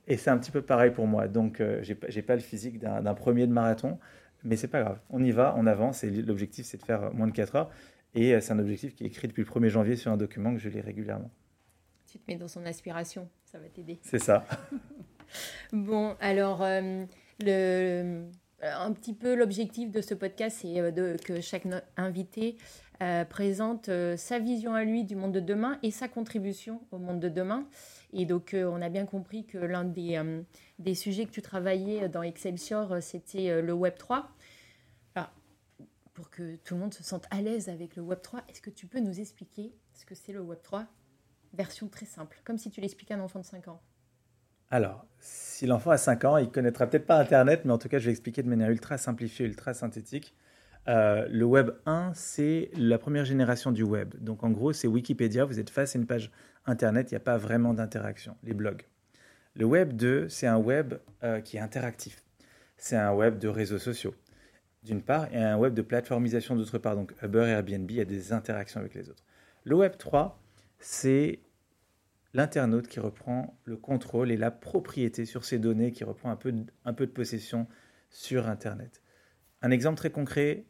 Et 0.09 0.17
c'est 0.17 0.31
un 0.31 0.39
petit 0.39 0.51
peu 0.51 0.61
pareil 0.61 0.91
pour 0.91 1.07
moi. 1.07 1.29
Donc, 1.29 1.61
euh, 1.61 1.81
je 1.85 1.93
n'ai 1.93 2.23
pas 2.23 2.35
le 2.35 2.41
physique 2.41 2.81
d'un 2.81 3.15
premier 3.15 3.47
de 3.47 3.53
marathon, 3.53 4.01
mais 4.43 4.57
c'est 4.57 4.69
pas 4.69 4.83
grave. 4.83 4.99
On 5.09 5.23
y 5.23 5.31
va, 5.31 5.55
on 5.57 5.69
avance. 5.69 6.03
Et 6.03 6.11
l'objectif, 6.11 6.67
c'est 6.67 6.79
de 6.79 6.83
faire 6.83 7.15
moins 7.15 7.29
de 7.29 7.33
4 7.33 7.55
heures. 7.55 7.71
Et 8.15 8.41
c'est 8.41 8.53
un 8.53 8.59
objectif 8.59 8.97
qui 8.97 9.05
est 9.05 9.07
écrit 9.07 9.29
depuis 9.29 9.45
le 9.45 9.49
1er 9.49 9.69
janvier 9.69 9.95
sur 9.95 10.11
un 10.11 10.17
document 10.17 10.53
que 10.53 10.59
je 10.59 10.69
lis 10.69 10.81
régulièrement. 10.81 11.31
Tu 12.09 12.19
te 12.19 12.25
mets 12.29 12.37
dans 12.37 12.49
son 12.49 12.67
aspiration, 12.67 13.29
ça 13.45 13.61
va 13.61 13.69
t'aider. 13.69 14.01
C'est 14.03 14.19
ça. 14.19 14.45
bon, 15.73 16.17
alors, 16.21 16.65
le, 17.41 18.25
un 18.63 18.93
petit 18.93 19.15
peu 19.15 19.35
l'objectif 19.35 19.91
de 19.91 20.01
ce 20.01 20.15
podcast, 20.15 20.59
c'est 20.63 20.93
de, 20.93 21.17
que 21.25 21.41
chaque 21.41 21.67
invité 21.97 22.57
présente 23.29 23.91
sa 24.17 24.39
vision 24.39 24.75
à 24.75 24.85
lui 24.85 25.05
du 25.05 25.17
monde 25.17 25.33
de 25.33 25.41
demain 25.41 25.79
et 25.83 25.91
sa 25.91 26.09
contribution 26.09 26.81
au 26.91 26.99
monde 26.99 27.21
de 27.21 27.29
demain. 27.29 27.67
Et 28.13 28.27
donc, 28.27 28.55
euh, 28.55 28.65
on 28.65 28.83
a 28.83 28.89
bien 28.89 29.07
compris 29.07 29.47
que 29.47 29.59
l'un 29.59 29.85
des, 29.85 30.17
euh, 30.17 30.43
des, 30.79 30.95
sujets 30.95 31.27
que 31.27 31.31
tu 31.31 31.43
travaillais 31.43 32.09
dans 32.09 32.23
Excelsior, 32.23 32.93
euh, 32.93 33.01
c'était 33.01 33.63
le 33.63 33.73
Web 33.73 33.97
3. 33.97 34.29
Alors, 35.15 35.31
pour 36.15 36.31
que 36.31 36.57
tout 36.57 36.75
le 36.75 36.81
monde 36.81 36.95
se 36.95 37.05
sente 37.05 37.27
à 37.31 37.41
l'aise 37.41 37.69
avec 37.69 37.97
le 37.97 38.03
Web 38.03 38.21
3, 38.23 38.43
est-ce 38.49 38.61
que 38.61 38.71
tu 38.71 38.87
peux 38.87 39.01
nous 39.01 39.21
expliquer 39.21 39.73
ce 39.95 40.05
que 40.05 40.15
c'est 40.15 40.33
le 40.33 40.41
Web 40.41 40.61
3 40.63 40.87
Version 41.53 41.89
très 41.89 42.07
simple, 42.07 42.41
comme 42.45 42.59
si 42.59 42.71
tu 42.71 42.81
l'expliquais 42.81 43.15
à 43.15 43.17
un 43.17 43.21
enfant 43.21 43.41
de 43.41 43.45
5 43.45 43.69
ans. 43.69 43.81
Alors, 44.71 45.07
si 45.19 45.67
l'enfant 45.67 45.91
a 45.91 45.99
5 45.99 46.25
ans, 46.25 46.37
il 46.37 46.51
connaîtra 46.51 46.87
peut-être 46.87 47.07
pas 47.07 47.19
Internet, 47.19 47.63
mais 47.65 47.73
en 47.73 47.79
tout 47.79 47.89
cas, 47.89 47.99
je 47.99 48.07
vais 48.07 48.13
expliquer 48.13 48.43
de 48.43 48.49
manière 48.49 48.71
ultra 48.71 48.99
simplifiée, 48.99 49.47
ultra 49.47 49.75
synthétique. 49.75 50.35
le 50.87 51.45
Web 51.45 51.71
1, 51.87 52.13
c'est 52.15 52.71
la 52.77 52.99
première 52.99 53.25
génération 53.25 53.73
du 53.73 53.83
Web. 53.83 54.15
Donc 54.21 54.45
en 54.45 54.51
gros, 54.51 54.73
c'est 54.73 54.87
Wikipédia, 54.89 55.45
vous 55.45 55.59
êtes 55.59 55.71
face 55.71 55.97
à 55.97 55.99
une 55.99 56.07
page 56.07 56.31
Internet, 56.67 57.11
il 57.11 57.15
n'y 57.15 57.17
a 57.17 57.21
pas 57.21 57.37
vraiment 57.37 57.75
d'interaction, 57.75 58.37
les 58.45 58.55
blogs. 58.55 58.83
Le 59.55 59.65
Web 59.65 59.95
2, 59.95 60.29
c'est 60.29 60.47
un 60.47 60.59
web 60.59 60.95
euh, 61.25 61.41
qui 61.41 61.57
est 61.57 61.61
interactif. 61.61 62.23
C'est 62.77 62.97
un 62.97 63.13
web 63.13 63.39
de 63.39 63.49
réseaux 63.49 63.79
sociaux, 63.79 64.15
d'une 64.83 65.03
part, 65.03 65.27
et 65.35 65.39
un 65.39 65.57
web 65.57 65.75
de 65.75 65.83
plateformisation 65.83 66.55
d'autre 66.55 66.79
part. 66.79 66.95
Donc 66.95 67.13
Uber 67.23 67.47
et 67.47 67.51
Airbnb, 67.51 67.91
il 67.91 67.97
y 67.97 68.01
a 68.01 68.05
des 68.05 68.33
interactions 68.33 68.81
avec 68.81 68.95
les 68.95 69.11
autres. 69.11 69.25
Le 69.65 69.75
Web 69.75 69.97
3, 69.99 70.41
c'est 70.79 71.41
l'internaute 72.35 72.89
qui 72.89 73.01
reprend 73.01 73.59
le 73.65 73.77
contrôle 73.77 74.31
et 74.31 74.37
la 74.37 74.51
propriété 74.51 75.25
sur 75.25 75.45
ces 75.45 75.59
données, 75.59 75.93
qui 75.93 76.05
reprend 76.05 76.31
un 76.31 76.37
peu 76.37 76.53
de, 76.53 76.65
un 76.85 76.93
peu 76.93 77.07
de 77.07 77.13
possession 77.13 77.67
sur 78.09 78.49
Internet. 78.49 79.03
Un 79.63 79.71
exemple 79.71 79.97
très 79.97 80.11
concret, 80.11 80.65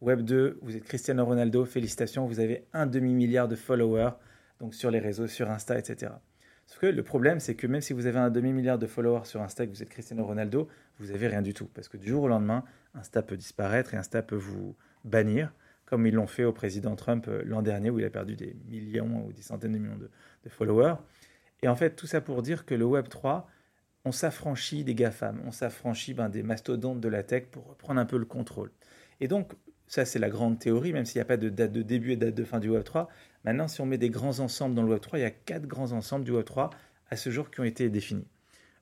Web 0.00 0.22
2, 0.22 0.58
vous 0.62 0.76
êtes 0.76 0.84
Cristiano 0.84 1.24
Ronaldo, 1.24 1.64
félicitations, 1.64 2.26
vous 2.26 2.40
avez 2.40 2.66
un 2.72 2.86
demi-milliard 2.86 3.48
de 3.48 3.56
followers 3.56 4.12
donc 4.60 4.74
sur 4.74 4.90
les 4.90 4.98
réseaux, 4.98 5.26
sur 5.26 5.50
Insta, 5.50 5.78
etc. 5.78 6.12
Sauf 6.66 6.78
que 6.78 6.86
le 6.86 7.02
problème, 7.02 7.40
c'est 7.40 7.54
que 7.54 7.66
même 7.66 7.80
si 7.80 7.92
vous 7.92 8.06
avez 8.06 8.18
un 8.18 8.30
demi-milliard 8.30 8.78
de 8.78 8.86
followers 8.86 9.24
sur 9.24 9.42
Insta 9.42 9.66
que 9.66 9.72
vous 9.72 9.82
êtes 9.82 9.88
Cristiano 9.88 10.24
Ronaldo, 10.24 10.68
vous 10.98 11.12
n'avez 11.12 11.26
rien 11.26 11.42
du 11.42 11.54
tout. 11.54 11.66
Parce 11.74 11.88
que 11.88 11.96
du 11.96 12.08
jour 12.08 12.24
au 12.24 12.28
lendemain, 12.28 12.64
Insta 12.94 13.22
peut 13.22 13.36
disparaître 13.36 13.94
et 13.94 13.96
Insta 13.96 14.22
peut 14.22 14.36
vous 14.36 14.76
bannir, 15.04 15.52
comme 15.86 16.06
ils 16.06 16.14
l'ont 16.14 16.28
fait 16.28 16.44
au 16.44 16.52
président 16.52 16.94
Trump 16.94 17.26
euh, 17.26 17.42
l'an 17.44 17.62
dernier, 17.62 17.90
où 17.90 17.98
il 17.98 18.04
a 18.04 18.10
perdu 18.10 18.36
des 18.36 18.54
millions 18.68 19.26
ou 19.26 19.32
des 19.32 19.42
centaines 19.42 19.72
de 19.72 19.78
millions 19.78 19.96
de, 19.96 20.10
followers. 20.48 20.94
Et 21.62 21.68
en 21.68 21.76
fait, 21.76 21.96
tout 21.96 22.06
ça 22.06 22.20
pour 22.20 22.42
dire 22.42 22.64
que 22.64 22.74
le 22.74 22.84
Web 22.84 23.08
3, 23.08 23.48
on 24.04 24.12
s'affranchit 24.12 24.84
des 24.84 24.94
GAFAM, 24.94 25.42
on 25.44 25.52
s'affranchit 25.52 26.14
ben, 26.14 26.28
des 26.28 26.42
mastodontes 26.42 27.00
de 27.00 27.08
la 27.08 27.22
tech 27.22 27.44
pour 27.50 27.66
reprendre 27.66 28.00
un 28.00 28.06
peu 28.06 28.16
le 28.16 28.24
contrôle. 28.24 28.70
Et 29.20 29.28
donc, 29.28 29.52
ça, 29.86 30.04
c'est 30.04 30.18
la 30.18 30.30
grande 30.30 30.58
théorie, 30.58 30.92
même 30.92 31.04
s'il 31.04 31.18
n'y 31.18 31.22
a 31.22 31.26
pas 31.26 31.36
de 31.36 31.48
date 31.48 31.72
de 31.72 31.82
début 31.82 32.12
et 32.12 32.16
date 32.16 32.34
de 32.34 32.44
fin 32.44 32.60
du 32.60 32.70
Web 32.70 32.84
3. 32.84 33.08
Maintenant, 33.44 33.68
si 33.68 33.80
on 33.80 33.86
met 33.86 33.98
des 33.98 34.08
grands 34.08 34.38
ensembles 34.38 34.74
dans 34.74 34.82
le 34.82 34.90
Web 34.90 35.00
3, 35.00 35.18
il 35.18 35.22
y 35.22 35.24
a 35.24 35.30
quatre 35.30 35.66
grands 35.66 35.92
ensembles 35.92 36.24
du 36.24 36.30
Web 36.30 36.44
3 36.44 36.70
à 37.10 37.16
ce 37.16 37.30
jour 37.30 37.50
qui 37.50 37.60
ont 37.60 37.64
été 37.64 37.88
définis. 37.90 38.28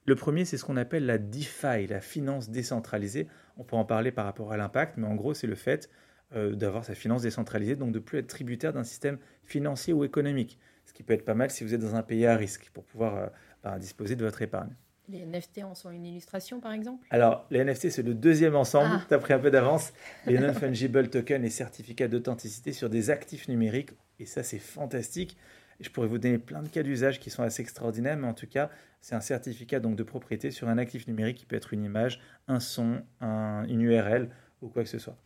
Le 0.04 0.14
premier, 0.14 0.44
c'est 0.44 0.56
ce 0.56 0.64
qu'on 0.64 0.76
appelle 0.76 1.06
la 1.06 1.18
DeFi, 1.18 1.86
la 1.86 2.00
finance 2.00 2.50
décentralisée. 2.50 3.26
On 3.56 3.64
peut 3.64 3.76
en 3.76 3.84
parler 3.84 4.12
par 4.12 4.24
rapport 4.24 4.52
à 4.52 4.56
l'impact, 4.56 4.96
mais 4.96 5.06
en 5.06 5.14
gros, 5.14 5.34
c'est 5.34 5.46
le 5.46 5.54
fait 5.54 5.90
euh, 6.34 6.54
d'avoir 6.54 6.84
sa 6.84 6.94
finance 6.94 7.22
décentralisée, 7.22 7.76
donc 7.76 7.92
de 7.92 7.98
plus 7.98 8.18
être 8.18 8.26
tributaire 8.26 8.72
d'un 8.72 8.84
système 8.84 9.18
financier 9.44 9.92
ou 9.92 10.04
économique. 10.04 10.58
Ce 10.88 10.94
qui 10.94 11.02
peut 11.02 11.12
être 11.12 11.26
pas 11.26 11.34
mal 11.34 11.50
si 11.50 11.64
vous 11.64 11.74
êtes 11.74 11.82
dans 11.82 11.96
un 11.96 12.02
pays 12.02 12.24
à 12.24 12.34
risque 12.34 12.70
pour 12.72 12.82
pouvoir 12.82 13.16
euh, 13.16 13.26
ben, 13.62 13.78
disposer 13.78 14.16
de 14.16 14.24
votre 14.24 14.40
épargne. 14.40 14.74
Les 15.10 15.26
NFT 15.26 15.62
en 15.62 15.74
sont 15.74 15.90
une 15.90 16.06
illustration, 16.06 16.60
par 16.60 16.72
exemple? 16.72 17.06
Alors, 17.10 17.46
les 17.50 17.62
NFT, 17.62 17.90
c'est 17.90 18.02
le 18.02 18.14
deuxième 18.14 18.56
ensemble. 18.56 18.90
Ah. 18.92 19.04
Tu 19.06 19.12
as 19.12 19.18
pris 19.18 19.34
un 19.34 19.38
peu 19.38 19.50
d'avance. 19.50 19.92
Les 20.26 20.38
non-fungible 20.38 21.10
tokens 21.10 21.44
et 21.44 21.50
certificats 21.50 22.08
d'authenticité 22.08 22.72
sur 22.72 22.88
des 22.88 23.10
actifs 23.10 23.48
numériques. 23.48 23.90
Et 24.18 24.24
ça, 24.24 24.42
c'est 24.42 24.58
fantastique. 24.58 25.36
je 25.78 25.90
pourrais 25.90 26.08
vous 26.08 26.18
donner 26.18 26.38
plein 26.38 26.62
de 26.62 26.68
cas 26.68 26.82
d'usage 26.82 27.20
qui 27.20 27.28
sont 27.28 27.42
assez 27.42 27.60
extraordinaires, 27.60 28.16
mais 28.16 28.26
en 28.26 28.34
tout 28.34 28.46
cas, 28.46 28.70
c'est 29.02 29.14
un 29.14 29.20
certificat 29.20 29.80
donc 29.80 29.94
de 29.94 30.02
propriété 30.02 30.50
sur 30.50 30.68
un 30.68 30.78
actif 30.78 31.06
numérique 31.06 31.36
qui 31.36 31.46
peut 31.46 31.56
être 31.56 31.74
une 31.74 31.84
image, 31.84 32.20
un 32.46 32.60
son, 32.60 33.02
un, 33.20 33.64
une 33.68 33.82
URL 33.82 34.30
ou 34.62 34.68
quoi 34.68 34.84
que 34.84 34.88
ce 34.88 34.98
soit. 34.98 35.18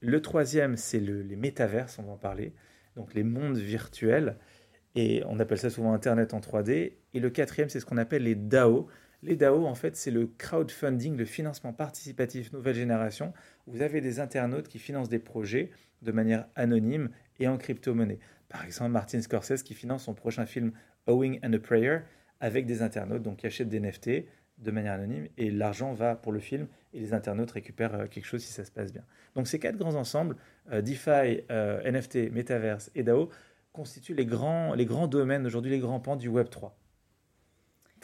Le 0.00 0.20
troisième, 0.20 0.76
c'est 0.76 1.00
le, 1.00 1.22
les 1.22 1.36
métaverses, 1.36 2.00
on 2.00 2.02
va 2.02 2.12
en 2.12 2.18
parler. 2.18 2.52
Donc 2.96 3.14
les 3.14 3.24
mondes 3.24 3.56
virtuels. 3.56 4.36
Et 4.94 5.22
on 5.26 5.40
appelle 5.40 5.58
ça 5.58 5.70
souvent 5.70 5.92
Internet 5.92 6.34
en 6.34 6.40
3D. 6.40 6.92
Et 7.14 7.20
le 7.20 7.30
quatrième, 7.30 7.68
c'est 7.68 7.80
ce 7.80 7.86
qu'on 7.86 7.96
appelle 7.96 8.22
les 8.22 8.34
DAO. 8.34 8.86
Les 9.22 9.36
DAO, 9.36 9.66
en 9.66 9.74
fait, 9.74 9.96
c'est 9.96 10.10
le 10.10 10.26
crowdfunding, 10.38 11.16
le 11.16 11.24
financement 11.24 11.72
participatif 11.72 12.52
nouvelle 12.52 12.76
génération. 12.76 13.32
Vous 13.66 13.82
avez 13.82 14.00
des 14.00 14.20
internautes 14.20 14.68
qui 14.68 14.78
financent 14.78 15.08
des 15.08 15.18
projets 15.18 15.70
de 16.02 16.12
manière 16.12 16.46
anonyme 16.54 17.10
et 17.40 17.48
en 17.48 17.56
crypto-monnaie. 17.56 18.18
Par 18.48 18.64
exemple, 18.64 18.92
Martin 18.92 19.20
Scorsese 19.20 19.62
qui 19.62 19.74
finance 19.74 20.04
son 20.04 20.14
prochain 20.14 20.46
film 20.46 20.72
Owing 21.06 21.40
and 21.44 21.52
a 21.54 21.58
Prayer 21.58 22.00
avec 22.40 22.66
des 22.66 22.82
internautes, 22.82 23.22
donc 23.22 23.38
qui 23.38 23.46
achètent 23.46 23.68
des 23.68 23.80
NFT 23.80 24.26
de 24.58 24.70
manière 24.70 24.92
anonyme 24.92 25.26
et 25.36 25.50
l'argent 25.50 25.92
va 25.92 26.14
pour 26.14 26.32
le 26.32 26.38
film 26.38 26.68
et 26.92 27.00
les 27.00 27.12
internautes 27.12 27.50
récupèrent 27.50 27.94
euh, 27.94 28.06
quelque 28.06 28.26
chose 28.26 28.42
si 28.42 28.52
ça 28.52 28.64
se 28.64 28.70
passe 28.70 28.92
bien. 28.92 29.02
Donc 29.34 29.48
ces 29.48 29.58
quatre 29.58 29.76
grands 29.76 29.96
ensembles, 29.96 30.36
euh, 30.70 30.80
DeFi, 30.80 31.42
euh, 31.50 31.90
NFT, 31.90 32.30
Metaverse 32.30 32.90
et 32.94 33.02
DAO, 33.02 33.30
constituent 33.74 34.14
les 34.14 34.24
grands, 34.24 34.72
les 34.72 34.86
grands 34.86 35.08
domaines 35.08 35.44
aujourd'hui, 35.44 35.70
les 35.70 35.80
grands 35.80 36.00
pans 36.00 36.16
du 36.16 36.28
Web 36.28 36.48
3 36.48 36.78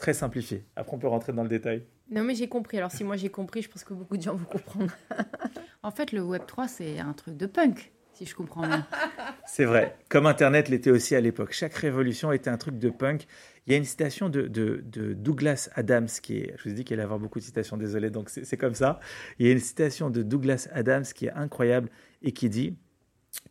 très 0.01 0.13
simplifié. 0.13 0.65
Après, 0.75 0.95
on 0.95 0.99
peut 0.99 1.07
rentrer 1.07 1.31
dans 1.31 1.43
le 1.43 1.49
détail. 1.49 1.85
Non, 2.09 2.23
mais 2.23 2.35
j'ai 2.35 2.49
compris. 2.49 2.77
Alors, 2.77 2.91
si 2.91 3.05
moi 3.05 3.15
j'ai 3.15 3.29
compris, 3.29 3.61
je 3.61 3.69
pense 3.69 3.85
que 3.85 3.93
beaucoup 3.93 4.17
de 4.17 4.21
gens 4.21 4.35
vont 4.35 4.45
comprendre. 4.45 4.91
en 5.83 5.91
fait, 5.91 6.11
le 6.11 6.21
Web 6.21 6.41
3, 6.45 6.67
c'est 6.67 6.99
un 6.99 7.13
truc 7.13 7.37
de 7.37 7.45
punk, 7.45 7.93
si 8.13 8.25
je 8.25 8.35
comprends 8.35 8.67
bien. 8.67 8.85
c'est 9.45 9.63
vrai. 9.63 9.95
Comme 10.09 10.25
Internet 10.25 10.67
l'était 10.67 10.89
aussi 10.89 11.15
à 11.15 11.21
l'époque. 11.21 11.53
Chaque 11.53 11.75
révolution 11.75 12.31
était 12.31 12.49
un 12.49 12.57
truc 12.57 12.79
de 12.79 12.89
punk. 12.89 13.27
Il 13.67 13.71
y 13.71 13.75
a 13.75 13.77
une 13.77 13.85
citation 13.85 14.27
de, 14.27 14.47
de, 14.47 14.83
de 14.83 15.13
Douglas 15.13 15.69
Adams 15.75 16.09
qui 16.21 16.39
est. 16.39 16.55
Je 16.57 16.63
vous 16.63 16.69
ai 16.71 16.73
dit 16.73 16.83
qu'il 16.83 16.95
allait 16.95 17.03
avoir 17.03 17.19
beaucoup 17.19 17.39
de 17.39 17.43
citations, 17.43 17.77
désolé, 17.77 18.09
donc 18.09 18.29
c'est 18.29 18.57
comme 18.57 18.73
ça. 18.73 18.99
Il 19.37 19.45
y 19.45 19.49
a 19.49 19.53
une 19.53 19.59
citation 19.59 20.09
de 20.09 20.23
Douglas 20.23 20.67
Adams 20.73 21.05
qui 21.05 21.27
est 21.27 21.31
incroyable 21.31 21.89
et 22.23 22.31
qui 22.31 22.49
dit 22.49 22.75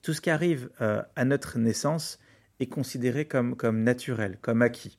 Tout 0.03 0.15
ce 0.15 0.21
qui 0.21 0.31
arrive 0.31 0.71
euh, 0.81 1.03
à 1.17 1.25
notre 1.25 1.59
naissance 1.59 2.19
est 2.59 2.67
considéré 2.67 3.27
comme, 3.27 3.57
comme 3.57 3.83
naturel, 3.83 4.39
comme 4.41 4.63
acquis 4.63 4.99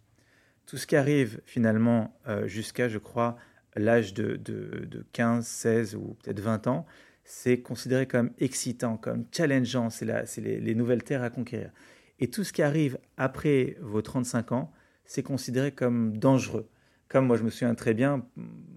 tout 0.71 0.77
ce 0.77 0.87
qui 0.87 0.95
arrive 0.95 1.41
finalement 1.43 2.17
euh, 2.29 2.47
jusqu'à, 2.47 2.87
je 2.87 2.97
crois, 2.97 3.35
l'âge 3.75 4.13
de, 4.13 4.37
de, 4.37 5.05
15, 5.11 5.45
16 5.45 5.95
ou 5.95 6.15
peut-être 6.23 6.39
20 6.39 6.67
ans, 6.67 6.85
c'est 7.25 7.59
considéré 7.59 8.07
comme 8.07 8.31
excitant, 8.39 8.95
comme 8.95 9.25
challengeant, 9.33 9.89
c'est 9.89 10.05
les, 10.37 10.61
les, 10.61 10.75
nouvelles 10.75 11.03
terres 11.03 11.23
à 11.23 11.29
conquérir. 11.29 11.71
Et 12.19 12.29
tout 12.29 12.45
ce 12.45 12.53
qui 12.53 12.61
arrive 12.61 12.97
après 13.17 13.75
vos 13.81 14.01
35 14.01 14.53
ans, 14.53 14.71
c'est 15.03 15.23
considéré 15.23 15.73
comme 15.73 16.17
dangereux. 16.17 16.69
Comme 17.11 17.27
moi, 17.27 17.35
je 17.35 17.43
me 17.43 17.49
souviens 17.49 17.75
très 17.75 17.93
bien, 17.93 18.25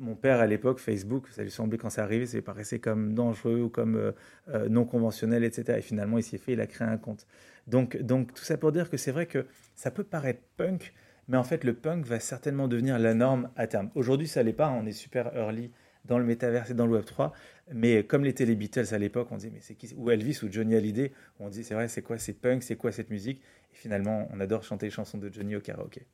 mon 0.01 0.17
père 0.17 0.41
à 0.41 0.47
l'époque, 0.49 0.81
Facebook, 0.81 1.29
ça 1.31 1.45
lui 1.45 1.53
semblait 1.53 1.79
quand 1.79 1.89
c'est 1.89 2.01
arrivé, 2.01 2.27
ça 2.27 2.37
lui 2.37 2.43
paraissait 2.43 2.81
comme 2.81 3.15
dangereux 3.15 3.61
ou 3.61 3.69
comme 3.69 3.95
euh, 3.95 4.11
euh, 4.49 4.69
non 4.69 4.85
conventionnel, 4.85 5.45
etc. 5.45 5.79
Et 5.79 5.83
finalement, 5.83 6.19
il 6.19 6.25
s'est 6.25 6.39
fait, 6.39 6.55
il 6.55 6.61
a 6.61 6.67
créé 6.67 6.89
un 6.89 6.97
compte. 6.97 7.29
Donc, 7.69 7.97
donc 7.97 8.35
tout 8.35 8.43
ça 8.43 8.59
pour 8.59 8.73
dire 8.73 8.91
que 8.91 8.97
c'est 8.97 9.13
vrai 9.13 9.27
que 9.27 9.47
ça 9.77 9.93
peut 9.93 10.03
paraître 10.03 10.41
punk, 10.57 10.93
mais 11.29 11.37
en 11.37 11.45
fait, 11.45 11.63
le 11.63 11.75
punk 11.75 12.07
va 12.07 12.19
certainement 12.19 12.67
devenir 12.67 12.99
la 12.99 13.15
norme 13.15 13.51
à 13.55 13.69
terme. 13.69 13.91
Aujourd'hui, 13.95 14.27
ça 14.27 14.43
l'est 14.43 14.53
pas, 14.53 14.69
on 14.69 14.85
est 14.85 14.91
super 14.91 15.33
early 15.37 15.71
dans 16.05 16.19
le 16.19 16.25
métaverse 16.25 16.71
et 16.71 16.75
dans 16.75 16.89
le 16.89 16.99
Web3, 16.99 17.31
mais 17.73 18.03
comme 18.03 18.25
les 18.25 18.33
Beatles 18.33 18.93
à 18.93 18.99
l'époque, 18.99 19.29
on 19.31 19.37
disait, 19.37 19.53
mais 19.55 19.61
c'est 19.61 19.77
qui 19.77 19.95
Ou 19.97 20.11
Elvis 20.11 20.41
ou 20.43 20.51
Johnny 20.51 20.75
Hallyday, 20.75 21.13
on 21.39 21.51
dit, 21.51 21.63
c'est 21.63 21.75
vrai, 21.75 21.87
c'est 21.87 22.03
quoi 22.03 22.19
c'est 22.19 22.33
punk, 22.33 22.65
c'est 22.65 22.75
quoi 22.75 22.91
cette 22.91 23.11
musique? 23.11 23.41
Et 23.73 23.77
finalement, 23.77 24.27
on 24.33 24.41
adore 24.41 24.65
chanter 24.65 24.87
les 24.87 24.91
chansons 24.91 25.19
de 25.19 25.33
Johnny 25.33 25.55
au 25.55 25.61
karaoké. 25.61 26.09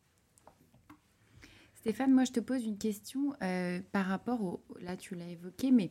Stéphane, 1.81 2.13
moi 2.13 2.25
je 2.25 2.33
te 2.33 2.41
pose 2.41 2.67
une 2.67 2.77
question 2.77 3.33
euh, 3.43 3.81
par 3.91 4.05
rapport 4.05 4.43
au. 4.43 4.63
Là, 4.81 4.99
tu 4.99 5.15
l'as 5.15 5.29
évoqué, 5.29 5.71
mais 5.71 5.91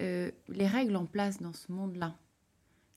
euh, 0.00 0.30
les 0.48 0.68
règles 0.68 0.94
en 0.94 1.06
place 1.06 1.40
dans 1.40 1.52
ce 1.52 1.72
monde-là, 1.72 2.16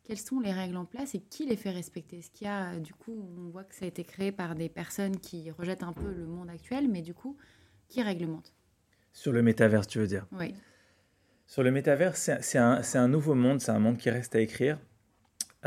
quelles 0.04 0.19
sont 0.19 0.39
les 0.39 0.54
règles 0.54 0.78
en 0.78 0.86
place 0.86 1.15
et 1.15 1.19
qui 1.19 1.47
les 1.47 1.56
fait 1.56 1.71
respecter? 1.71 2.19
Est-ce 2.19 2.30
qu'il 2.30 2.45
y 2.45 2.50
a, 2.50 2.78
du 2.80 2.93
coup, 2.93 3.28
on 3.39 3.50
voit 3.50 3.63
que 3.63 3.73
ça 3.73 3.86
a 3.86 3.88
été 3.88 4.04
créé 4.04 4.32
par 4.32 4.54
des 4.54 4.69
personnes 4.69 5.19
qui 5.19 5.50
rejettent 5.50 5.82
un 5.82 5.93
peu 5.93 6.13
le 6.13 6.28
monde 6.28 6.52
actuel, 6.52 6.88
mais 6.88 7.02
du 7.02 7.15
coup, 7.15 7.38
qui 7.88 8.04
réglemente 8.04 8.54
Sur 9.13 9.34
le 9.34 9.41
métaverse, 9.41 9.88
tu 9.88 9.97
veux 9.97 10.08
dire? 10.08 10.28
Oui. 10.32 10.54
Sur 11.47 11.63
le 11.63 11.71
métaverse, 11.71 12.30
c'est 12.41 12.58
un, 12.60 12.82
un, 12.93 13.08
nouveau 13.08 13.34
monde, 13.34 13.62
c'est 13.62 13.71
un 13.71 13.80
monde 13.80 13.97
qui 13.97 14.12
reste 14.12 14.36
à 14.36 14.41
écrire. 14.41 14.78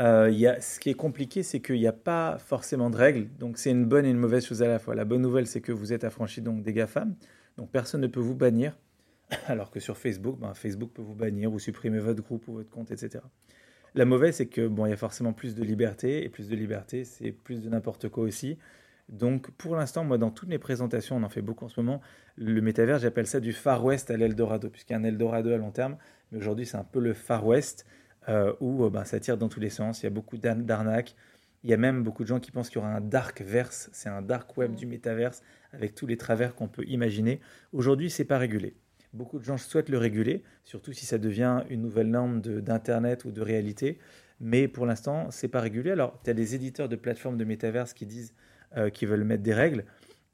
Euh, 0.01 0.55
ce 0.59 0.79
qui 0.79 0.89
est 0.89 0.95
compliqué, 0.95 1.43
c'est 1.43 1.59
qu'il 1.59 1.79
n'y 1.79 1.87
a 1.87 1.93
pas 1.93 2.39
forcément 2.39 2.89
de 2.89 2.97
règles. 2.97 3.27
Donc, 3.37 3.57
c'est 3.59 3.69
une 3.69 3.85
bonne 3.85 4.05
et 4.05 4.09
une 4.09 4.17
mauvaise 4.17 4.45
chose 4.45 4.63
à 4.63 4.67
la 4.67 4.79
fois. 4.79 4.95
La 4.95 5.05
bonne 5.05 5.21
nouvelle, 5.21 5.45
c'est 5.45 5.61
que 5.61 5.71
vous 5.71 5.93
êtes 5.93 6.03
affranchi 6.03 6.41
donc, 6.41 6.63
des 6.63 6.73
GAFAM. 6.73 7.15
Donc, 7.57 7.69
personne 7.69 8.01
ne 8.01 8.07
peut 8.07 8.19
vous 8.19 8.35
bannir. 8.35 8.75
Alors 9.47 9.69
que 9.69 9.79
sur 9.79 9.97
Facebook, 9.97 10.39
ben, 10.39 10.53
Facebook 10.55 10.91
peut 10.93 11.03
vous 11.03 11.13
bannir 11.13 11.53
ou 11.53 11.59
supprimer 11.59 11.99
votre 11.99 12.23
groupe 12.23 12.47
ou 12.47 12.53
votre 12.53 12.69
compte, 12.69 12.91
etc. 12.91 13.23
la 13.93 14.05
mauvaise, 14.05 14.35
c'est 14.35 14.47
que 14.47 14.67
bon, 14.67 14.85
y 14.87 14.91
a 14.91 14.97
forcément 14.97 15.33
plus 15.33 15.55
de 15.55 15.63
liberté, 15.63 16.23
et 16.25 16.29
plus 16.29 16.49
de 16.49 16.55
liberté, 16.55 17.05
c'est 17.05 17.31
plus 17.31 17.61
de 17.61 17.69
n'importe 17.69 18.09
quoi 18.09 18.23
aussi. 18.23 18.57
Donc, 19.07 19.51
pour 19.51 19.75
l'instant, 19.75 20.03
moi, 20.03 20.17
dans 20.17 20.31
toutes 20.31 20.49
mes 20.49 20.57
présentations, 20.57 21.17
on 21.17 21.23
en 21.23 21.29
fait 21.29 21.41
beaucoup 21.41 21.65
en 21.65 21.69
ce 21.69 21.79
moment, 21.79 22.01
le 22.37 22.61
métavers, 22.61 22.99
j'appelle 22.99 23.27
ça 23.27 23.39
du 23.39 23.53
Far 23.53 23.83
West 23.83 24.09
à 24.09 24.17
l'Eldorado, 24.17 24.69
puisqu'il 24.69 24.93
y 24.93 24.95
a 24.95 24.99
un 24.99 25.03
Eldorado 25.03 25.51
à 25.51 25.57
long 25.57 25.71
terme, 25.71 25.97
mais 26.31 26.37
aujourd'hui, 26.37 26.65
c'est 26.65 26.77
un 26.77 26.85
peu 26.85 26.99
le 26.99 27.13
Far 27.13 27.45
West, 27.45 27.85
euh, 28.29 28.53
où 28.59 28.89
ben, 28.89 29.03
ça 29.03 29.19
tire 29.19 29.37
dans 29.37 29.49
tous 29.49 29.59
les 29.59 29.69
sens, 29.69 30.01
il 30.01 30.05
y 30.05 30.07
a 30.07 30.11
beaucoup 30.11 30.37
d'arnaques, 30.37 31.15
il 31.63 31.69
y 31.69 31.73
a 31.73 31.77
même 31.77 32.03
beaucoup 32.03 32.23
de 32.23 32.27
gens 32.27 32.39
qui 32.39 32.51
pensent 32.51 32.69
qu'il 32.69 32.79
y 32.79 32.83
aura 32.83 32.93
un 32.93 33.01
dark 33.01 33.41
verse, 33.41 33.89
c'est 33.93 34.09
un 34.09 34.21
dark 34.21 34.57
web 34.57 34.75
du 34.75 34.85
métaverse, 34.85 35.41
avec 35.73 35.95
tous 35.95 36.07
les 36.07 36.17
travers 36.17 36.55
qu'on 36.55 36.67
peut 36.67 36.85
imaginer. 36.87 37.39
Aujourd'hui, 37.71 38.09
c'est 38.09 38.25
pas 38.25 38.37
régulé. 38.37 38.75
Beaucoup 39.13 39.39
de 39.39 39.43
gens 39.43 39.57
souhaitent 39.57 39.89
le 39.89 39.97
réguler, 39.97 40.43
surtout 40.63 40.93
si 40.93 41.05
ça 41.05 41.17
devient 41.17 41.63
une 41.69 41.81
nouvelle 41.81 42.09
norme 42.09 42.41
d'Internet 42.41 43.25
ou 43.25 43.31
de 43.31 43.41
réalité. 43.41 43.99
Mais 44.39 44.67
pour 44.67 44.85
l'instant, 44.85 45.29
c'est 45.29 45.49
pas 45.49 45.59
régulé. 45.59 45.91
Alors, 45.91 46.19
tu 46.23 46.29
as 46.29 46.33
des 46.33 46.55
éditeurs 46.55 46.89
de 46.89 46.95
plateformes 46.95 47.37
de 47.37 47.43
métaverse 47.43 47.93
qui 47.93 48.05
disent 48.05 48.33
euh, 48.77 48.89
qu'ils 48.89 49.07
veulent 49.07 49.23
mettre 49.23 49.43
des 49.43 49.53
règles. 49.53 49.85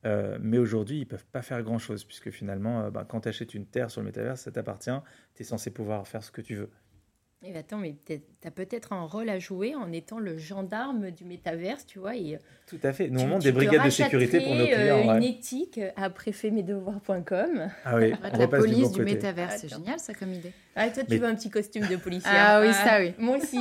Euh, 0.06 0.38
mais 0.40 0.60
aujourd'hui, 0.60 1.00
ils 1.00 1.06
peuvent 1.06 1.26
pas 1.26 1.42
faire 1.42 1.62
grand-chose, 1.64 2.04
puisque 2.04 2.30
finalement, 2.30 2.82
euh, 2.82 2.92
bah, 2.92 3.06
quand 3.08 3.22
tu 3.22 3.30
achètes 3.30 3.54
une 3.54 3.66
terre 3.66 3.90
sur 3.90 4.02
le 4.02 4.06
métaverse, 4.06 4.42
ça 4.42 4.52
t'appartient, 4.52 4.92
tu 5.36 5.42
es 5.42 5.46
censé 5.46 5.72
pouvoir 5.72 6.08
faire 6.08 6.24
ce 6.24 6.32
que 6.32 6.42
tu 6.42 6.56
veux. 6.56 6.70
Et 7.44 7.56
attends, 7.56 7.78
mais 7.78 7.96
tu 8.04 8.20
as 8.46 8.52
peut-être 8.52 8.94
un 8.94 9.04
rôle 9.04 9.30
à 9.30 9.38
jouer 9.38 9.76
en 9.76 9.92
étant 9.92 10.18
le 10.18 10.38
gendarme 10.40 11.12
du 11.12 11.24
métaverse, 11.24 11.86
tu 11.86 12.00
vois. 12.00 12.16
Et 12.16 12.40
Tout 12.66 12.80
à 12.82 12.94
fait. 12.94 13.10
Nous, 13.10 13.22
on 13.22 13.28
monte 13.28 13.44
des 13.44 13.52
brigades 13.52 13.86
de 13.86 13.92
sécurité 13.92 14.40
pour 14.40 14.56
nos 14.56 14.66
clients. 14.66 15.16
une 15.18 15.24
éthique 15.24 15.80
à 15.96 16.10
préfetmesdevoirs.com. 16.10 17.70
Ah 17.86 17.96
oui, 17.98 18.12
la 18.40 18.48
police 18.48 18.92
du, 18.92 19.04
métaverse, 19.04 19.58
c'est 19.62 19.70
génial 19.70 20.00
ça 20.00 20.16
comme 20.16 20.34
idée. 20.34 20.52
Ah, 20.76 20.90
toi, 20.90 21.04
tu 21.04 21.18
veux 21.18 21.28
un 21.28 21.36
petit 21.36 21.52
costume 21.52 21.86
de 21.86 21.96
policier. 21.96 22.32
Ah 22.34 22.60
oui, 22.60 22.74
ça 22.74 23.00
oui. 23.00 23.14
Moi 23.20 23.38
aussi. 23.38 23.60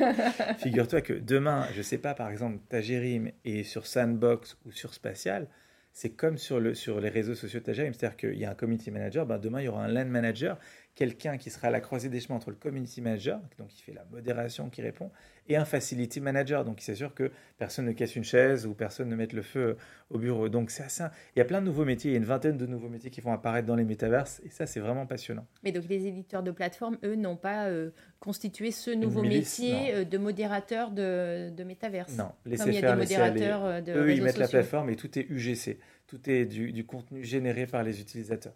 Figure-toi 0.58 1.02
que 1.02 1.12
demain, 1.12 1.66
je 1.74 1.82
sais 1.82 1.98
pas, 1.98 2.14
par 2.14 2.30
exemple, 2.30 2.58
Tagerim 2.70 3.30
est 3.44 3.64
sur 3.64 3.86
Sandbox 3.86 4.56
ou 4.64 4.72
sur 4.72 4.94
Spatial, 4.94 5.46
c'est 5.92 6.10
comme 6.10 6.38
sur, 6.38 6.60
le, 6.60 6.74
sur 6.74 7.00
les 7.00 7.08
réseaux 7.08 7.34
sociaux 7.34 7.60
Tagerim, 7.60 7.92
c'est-à-dire 7.92 8.16
qu'il 8.16 8.38
y 8.38 8.44
a 8.44 8.50
un 8.50 8.54
community 8.54 8.90
manager, 8.90 9.26
ben 9.26 9.38
demain 9.38 9.60
il 9.60 9.64
y 9.64 9.68
aura 9.68 9.84
un 9.84 9.88
land 9.88 10.06
manager 10.06 10.58
quelqu'un 11.00 11.38
qui 11.38 11.48
sera 11.48 11.68
à 11.68 11.70
la 11.70 11.80
croisée 11.80 12.10
des 12.10 12.20
chemins 12.20 12.36
entre 12.36 12.50
le 12.50 12.56
community 12.56 13.00
manager, 13.00 13.40
donc 13.56 13.68
qui 13.68 13.80
fait 13.80 13.94
la 13.94 14.04
modération, 14.12 14.68
qui 14.68 14.82
répond, 14.82 15.10
et 15.48 15.56
un 15.56 15.64
facility 15.64 16.20
manager, 16.20 16.62
donc 16.62 16.76
qui 16.76 16.84
s'assure 16.84 17.14
que 17.14 17.32
personne 17.56 17.86
ne 17.86 17.92
casse 17.92 18.16
une 18.16 18.24
chaise 18.24 18.66
ou 18.66 18.74
personne 18.74 19.08
ne 19.08 19.16
mette 19.16 19.32
le 19.32 19.40
feu 19.40 19.78
au 20.10 20.18
bureau. 20.18 20.50
Donc 20.50 20.70
c'est 20.70 20.82
assez... 20.82 21.04
Il 21.34 21.38
y 21.38 21.42
a 21.42 21.46
plein 21.46 21.62
de 21.62 21.64
nouveaux 21.64 21.86
métiers, 21.86 22.10
il 22.10 22.12
y 22.12 22.16
a 22.16 22.18
une 22.18 22.26
vingtaine 22.26 22.58
de 22.58 22.66
nouveaux 22.66 22.90
métiers 22.90 23.08
qui 23.08 23.22
vont 23.22 23.32
apparaître 23.32 23.66
dans 23.66 23.76
les 23.76 23.84
métaverses, 23.84 24.42
et 24.44 24.50
ça 24.50 24.66
c'est 24.66 24.78
vraiment 24.78 25.06
passionnant. 25.06 25.46
Mais 25.62 25.72
donc 25.72 25.84
les 25.88 26.06
éditeurs 26.06 26.42
de 26.42 26.50
plateformes, 26.50 26.98
eux, 27.02 27.16
n'ont 27.16 27.36
pas 27.36 27.68
euh, 27.68 27.92
constitué 28.18 28.70
ce 28.70 28.90
nouveau 28.90 29.22
métier 29.22 29.94
euh, 29.94 30.04
de 30.04 30.18
modérateur 30.18 30.90
de, 30.90 31.48
de 31.48 31.64
métaverse. 31.64 32.14
Non, 32.14 32.32
laissez 32.44 32.64
Comme 32.64 32.72
il 32.72 32.78
y 32.78 32.84
a 32.84 32.92
des 32.92 33.00
modérateurs 33.00 33.64
euh, 33.64 33.80
de 33.80 33.92
Eux, 33.92 34.12
ils 34.12 34.22
mettent 34.22 34.36
la 34.36 34.48
plateforme 34.48 34.90
et 34.90 34.96
tout 34.96 35.18
est 35.18 35.26
UGC, 35.30 35.78
tout 36.08 36.28
est 36.28 36.44
du 36.44 36.84
contenu 36.84 37.24
généré 37.24 37.66
par 37.66 37.84
les 37.84 38.02
utilisateurs 38.02 38.52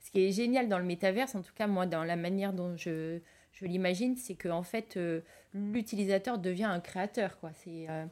ce 0.00 0.10
qui 0.10 0.26
est 0.26 0.32
génial 0.32 0.68
dans 0.68 0.78
le 0.78 0.84
métaverse, 0.84 1.34
en 1.34 1.42
tout 1.42 1.52
cas 1.54 1.66
moi 1.66 1.86
dans 1.86 2.04
la 2.04 2.16
manière 2.16 2.52
dont 2.52 2.76
je, 2.76 3.20
je 3.52 3.66
l'imagine, 3.66 4.16
c'est 4.16 4.34
que 4.34 4.48
en 4.48 4.62
fait 4.62 4.96
euh, 4.96 5.20
l'utilisateur 5.54 6.38
devient 6.38 6.64
un 6.64 6.80
créateur. 6.80 7.38
Quoi. 7.38 7.50
C'est, 7.52 7.88
euh, 7.88 8.06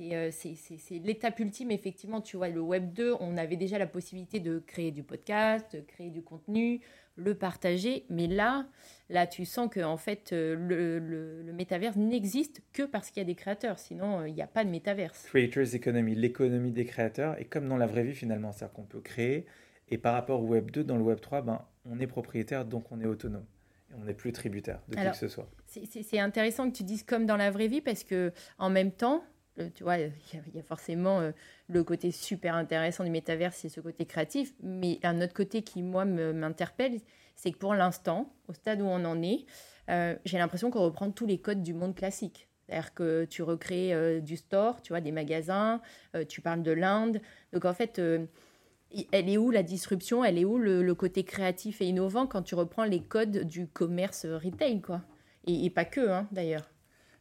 euh, 0.00 0.30
c'est, 0.32 0.54
c'est, 0.54 0.78
c'est, 0.78 0.98
l'étape 0.98 1.38
ultime, 1.40 1.70
effectivement. 1.70 2.20
Tu 2.20 2.36
vois, 2.36 2.48
le 2.48 2.60
Web 2.60 2.92
2, 2.92 3.16
on 3.20 3.36
avait 3.36 3.56
déjà 3.56 3.78
la 3.78 3.86
possibilité 3.86 4.40
de 4.40 4.58
créer 4.58 4.90
du 4.90 5.02
podcast, 5.02 5.76
de 5.76 5.80
créer 5.80 6.10
du 6.10 6.22
contenu, 6.22 6.80
le 7.16 7.34
partager. 7.34 8.04
Mais 8.08 8.26
là, 8.26 8.66
là 9.10 9.26
tu 9.26 9.44
sens 9.44 9.70
que 9.70 9.80
en 9.80 9.98
fait, 9.98 10.32
le, 10.32 10.98
le, 10.98 11.52
métaverse 11.52 11.96
n'existe 11.96 12.62
que 12.72 12.82
parce 12.82 13.10
qu'il 13.10 13.20
y 13.20 13.24
a 13.24 13.26
des 13.26 13.34
créateurs. 13.34 13.78
Sinon, 13.78 14.24
il 14.24 14.34
n'y 14.34 14.42
a 14.42 14.46
pas 14.46 14.64
de 14.64 14.70
métaverse. 14.70 15.26
Creators 15.26 15.74
Economy, 15.74 16.14
l'économie 16.14 16.72
des 16.72 16.86
créateurs. 16.86 17.38
Et 17.38 17.44
comme 17.44 17.68
dans 17.68 17.76
la 17.76 17.86
vraie 17.86 18.04
vie, 18.04 18.14
finalement, 18.14 18.52
c'est-à-dire 18.52 18.74
qu'on 18.74 18.84
peut 18.84 19.00
créer 19.00 19.44
et 19.90 19.98
par 19.98 20.14
rapport 20.14 20.42
au 20.42 20.46
Web 20.46 20.70
2, 20.70 20.84
dans 20.84 20.96
le 20.96 21.02
Web 21.02 21.20
3, 21.20 21.42
ben, 21.42 21.62
on 21.84 21.98
est 21.98 22.06
propriétaire, 22.06 22.64
donc 22.64 22.90
on 22.92 23.00
est 23.00 23.06
autonome. 23.06 23.44
Et 23.90 23.94
on 24.00 24.04
n'est 24.04 24.14
plus 24.14 24.32
tributaire 24.32 24.80
de 24.88 24.94
qui 24.94 25.02
que 25.02 25.16
ce 25.16 25.28
soit. 25.28 25.48
C'est 25.66 26.20
intéressant 26.20 26.70
que 26.70 26.76
tu 26.76 26.84
dises 26.84 27.02
comme 27.02 27.26
dans 27.26 27.36
la 27.36 27.50
vraie 27.50 27.66
vie, 27.66 27.80
parce 27.80 28.04
que 28.04 28.32
en 28.58 28.70
même 28.70 28.92
temps, 28.92 29.24
euh, 29.58 29.68
tu 29.74 29.82
vois, 29.82 29.98
il 29.98 30.12
y, 30.54 30.58
a 30.58 30.62
forcément 30.62 31.20
euh, 31.20 31.32
le 31.68 31.82
côté 31.82 32.12
super 32.12 32.54
intéressant 32.54 33.04
du 33.04 33.10
métavers, 33.10 33.52
c'est 33.52 33.68
ce 33.68 33.80
côté 33.80 34.06
créatif. 34.06 34.52
Mais 34.62 34.98
un 35.02 35.20
autre 35.20 35.34
côté 35.34 35.62
qui, 35.62 35.82
moi, 35.82 36.04
m'interpelle, 36.04 37.00
c'est 37.34 37.50
que 37.50 37.58
pour 37.58 37.74
l'instant, 37.74 38.32
au 38.48 38.52
stade 38.52 38.80
où 38.80 38.86
on 38.86 39.04
en 39.04 39.22
est, 39.22 39.44
euh, 39.88 40.14
j'ai 40.24 40.38
l'impression 40.38 40.70
qu'on 40.70 40.82
reprend 40.82 41.10
tous 41.10 41.26
les 41.26 41.38
codes 41.38 41.62
du 41.62 41.74
monde 41.74 41.94
classique. 41.94 42.48
C'est-à-dire 42.66 42.94
que 42.94 43.24
tu 43.24 43.42
recrées 43.42 44.20
du 44.20 44.36
store, 44.36 44.80
tu 44.80 44.92
vois, 44.92 45.00
des 45.00 45.10
magasins, 45.10 45.80
tu 46.28 46.40
parles 46.40 46.62
de 46.62 46.70
l'Inde. 46.70 47.20
Donc 47.52 47.64
en 47.64 47.74
fait, 47.74 48.00
elle 49.12 49.28
est 49.28 49.38
où 49.38 49.50
la 49.50 49.62
disruption? 49.62 50.24
Elle 50.24 50.38
est 50.38 50.44
où 50.44 50.58
le, 50.58 50.94
côté 50.94 51.24
créatif 51.24 51.80
et 51.80 51.86
innovant 51.86 52.26
quand 52.26 52.42
tu 52.42 52.54
reprends 52.54 52.84
les 52.84 53.00
codes 53.00 53.44
du 53.44 53.66
commerce 53.66 54.26
retail, 54.26 54.80
quoi? 54.80 55.02
Et, 55.46 55.70
pas 55.70 55.84
que, 55.84 56.08
hein, 56.08 56.28
d'ailleurs. 56.32 56.70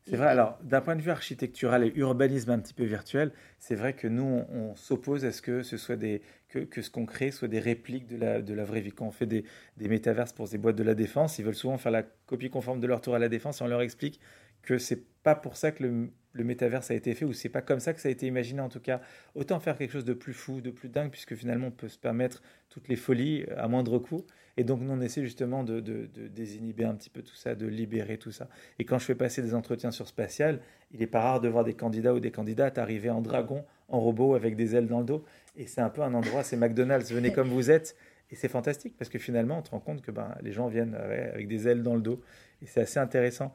C'est 0.05 0.17
vrai. 0.17 0.27
Alors, 0.27 0.57
d'un 0.63 0.81
point 0.81 0.95
de 0.95 1.01
vue 1.01 1.11
architectural 1.11 1.83
et 1.83 1.91
urbanisme 1.95 2.49
un 2.51 2.59
petit 2.59 2.73
peu 2.73 2.83
virtuel, 2.83 3.31
c'est 3.59 3.75
vrai 3.75 3.93
que 3.93 4.07
nous, 4.07 4.43
on, 4.49 4.75
s'oppose 4.75 5.23
à 5.23 5.31
ce 5.31 5.41
que 5.41 5.61
ce 5.61 5.77
soit 5.77 5.95
des 5.95 6.21
que, 6.49 6.59
que 6.59 6.81
ce 6.81 6.89
qu'on 6.89 7.05
crée 7.05 7.29
soit 7.29 7.47
des 7.47 7.59
répliques 7.59 8.07
de 8.07 8.17
la, 8.17 8.41
de 8.41 8.53
la 8.53 8.63
vraie 8.63 8.81
vie. 8.81 8.91
Quand 8.91 9.05
on 9.05 9.11
fait 9.11 9.27
des, 9.27 9.45
des 9.77 9.87
métaverses 9.87 10.33
pour 10.33 10.49
des 10.49 10.57
boîtes 10.57 10.75
de 10.75 10.83
la 10.83 10.95
défense, 10.95 11.37
ils 11.37 11.45
veulent 11.45 11.53
souvent 11.53 11.77
faire 11.77 11.91
la 11.91 12.03
copie 12.25 12.49
conforme 12.49 12.79
de 12.79 12.87
leur 12.87 13.01
tour 13.01 13.13
à 13.13 13.19
la 13.19 13.29
défense 13.29 13.61
et 13.61 13.63
on 13.63 13.67
leur 13.67 13.81
explique 13.81 14.19
que 14.63 14.77
c'est 14.77 15.05
pas 15.21 15.35
pour 15.35 15.57
ça 15.57 15.71
que 15.71 15.83
le, 15.83 16.09
le 16.33 16.43
métaverse 16.43 16.91
a 16.91 16.93
été 16.93 17.13
fait, 17.15 17.25
ou 17.25 17.33
c'est 17.33 17.49
pas 17.49 17.61
comme 17.61 17.79
ça 17.79 17.93
que 17.93 17.99
ça 17.99 18.09
a 18.09 18.11
été 18.11 18.27
imaginé 18.27 18.61
en 18.61 18.69
tout 18.69 18.79
cas. 18.79 19.01
Autant 19.35 19.59
faire 19.59 19.77
quelque 19.77 19.91
chose 19.91 20.05
de 20.05 20.13
plus 20.13 20.33
fou, 20.33 20.61
de 20.61 20.69
plus 20.69 20.89
dingue, 20.89 21.09
puisque 21.09 21.35
finalement 21.35 21.67
on 21.67 21.71
peut 21.71 21.87
se 21.87 21.97
permettre 21.97 22.41
toutes 22.69 22.87
les 22.87 22.95
folies 22.95 23.45
à 23.57 23.67
moindre 23.67 23.97
coût. 23.99 24.25
Et 24.57 24.63
donc 24.63 24.81
nous 24.81 24.91
on 24.91 25.01
essaie 25.01 25.23
justement 25.23 25.63
de, 25.63 25.79
désinhiber 25.79 26.83
un 26.83 26.93
petit 26.93 27.09
peu 27.09 27.21
tout 27.21 27.35
ça, 27.35 27.55
de 27.55 27.65
libérer 27.65 28.17
tout 28.17 28.31
ça. 28.31 28.49
Et 28.77 28.85
quand 28.85 28.99
je 28.99 29.05
fais 29.05 29.15
passer 29.15 29.41
des 29.41 29.55
entretiens 29.55 29.91
sur 29.91 30.07
spatial, 30.07 30.59
il 30.91 31.01
est 31.01 31.07
pas 31.07 31.21
rare 31.21 31.39
de 31.39 31.47
voir 31.47 31.63
des 31.63 31.73
candidats 31.73 32.13
ou 32.13 32.19
des 32.19 32.31
candidates 32.31 32.77
arriver 32.77 33.09
en 33.09 33.21
dragon, 33.21 33.65
en 33.87 33.99
robot, 33.99 34.35
avec 34.35 34.55
des 34.55 34.75
ailes 34.75 34.87
dans 34.87 34.99
le 34.99 35.05
dos. 35.05 35.23
Et 35.55 35.65
c'est 35.65 35.81
un 35.81 35.89
peu 35.89 36.01
un 36.01 36.13
endroit, 36.13 36.43
c'est 36.43 36.57
McDonald's, 36.57 37.11
venez 37.11 37.31
comme 37.31 37.49
vous 37.49 37.71
êtes. 37.71 37.95
Et 38.31 38.35
c'est 38.35 38.47
fantastique 38.47 38.95
parce 38.97 39.09
que 39.09 39.17
finalement, 39.17 39.59
on 39.59 39.63
se 39.63 39.71
rend 39.71 39.79
compte 39.79 40.01
que 40.01 40.11
ben, 40.11 40.35
les 40.41 40.51
gens 40.51 40.67
viennent 40.67 40.93
avec 40.93 41.47
des 41.47 41.67
ailes 41.67 41.81
dans 41.81 41.95
le 41.95 42.01
dos. 42.01 42.21
Et 42.61 42.67
c'est 42.67 42.81
assez 42.81 42.99
intéressant. 42.99 43.53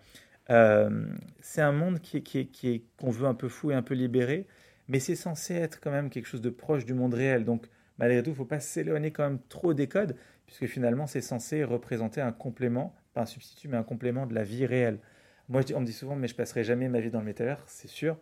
Euh, 0.50 1.06
c'est 1.40 1.62
un 1.62 1.72
monde 1.72 2.00
qui, 2.00 2.82
qu'on 2.98 3.10
veut 3.10 3.26
un 3.26 3.34
peu 3.34 3.48
fou 3.48 3.70
et 3.70 3.74
un 3.74 3.82
peu 3.82 3.94
libéré, 3.94 4.46
mais 4.88 5.00
c'est 5.00 5.16
censé 5.16 5.54
être 5.54 5.80
quand 5.80 5.90
même 5.90 6.10
quelque 6.10 6.26
chose 6.26 6.42
de 6.42 6.50
proche 6.50 6.84
du 6.84 6.94
monde 6.94 7.14
réel. 7.14 7.44
Donc, 7.44 7.66
malgré 7.98 8.22
tout, 8.22 8.30
il 8.30 8.32
ne 8.32 8.36
faut 8.36 8.44
pas 8.44 8.60
s'éloigner 8.60 9.10
quand 9.10 9.24
même 9.24 9.40
trop 9.48 9.74
des 9.74 9.88
codes, 9.88 10.16
puisque 10.46 10.66
finalement, 10.66 11.06
c'est 11.06 11.20
censé 11.20 11.64
représenter 11.64 12.20
un 12.20 12.32
complément, 12.32 12.94
pas 13.14 13.22
un 13.22 13.26
substitut, 13.26 13.68
mais 13.68 13.76
un 13.76 13.82
complément 13.84 14.26
de 14.26 14.34
la 14.34 14.44
vie 14.44 14.66
réelle. 14.66 14.98
Moi, 15.48 15.62
on 15.74 15.80
me 15.80 15.86
dit 15.86 15.92
souvent, 15.92 16.16
mais 16.16 16.28
je 16.28 16.34
passerai 16.34 16.64
jamais 16.64 16.88
ma 16.88 17.00
vie 17.00 17.10
dans 17.10 17.20
le 17.20 17.26
métavers, 17.26 17.62
c'est 17.66 17.88
sûr. 17.88 18.18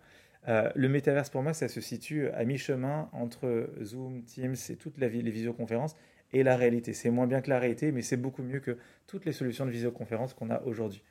Euh, 0.48 0.70
le 0.74 0.88
métaverse, 0.88 1.30
pour 1.30 1.42
moi, 1.42 1.54
ça 1.54 1.68
se 1.68 1.80
situe 1.80 2.28
à 2.30 2.44
mi-chemin 2.44 3.08
entre 3.12 3.70
Zoom, 3.82 4.24
Teams 4.24 4.56
et 4.70 4.76
toutes 4.76 4.98
les 4.98 5.08
visioconférences 5.08 5.96
et 6.32 6.42
la 6.42 6.56
réalité. 6.56 6.94
C'est 6.94 7.11
moins 7.11 7.26
bien 7.26 7.40
que 7.40 7.50
la 7.50 7.58
réalité, 7.58 7.92
mais 7.92 8.02
c'est 8.02 8.16
beaucoup 8.16 8.42
mieux 8.42 8.61
que 8.61 8.76
toutes 9.06 9.24
les 9.24 9.32
solutions 9.32 9.66
de 9.66 9.70
visioconférence 9.70 10.35
qu'on 10.35 10.50
a 10.50 10.61
aujourd'hui. 10.62 11.02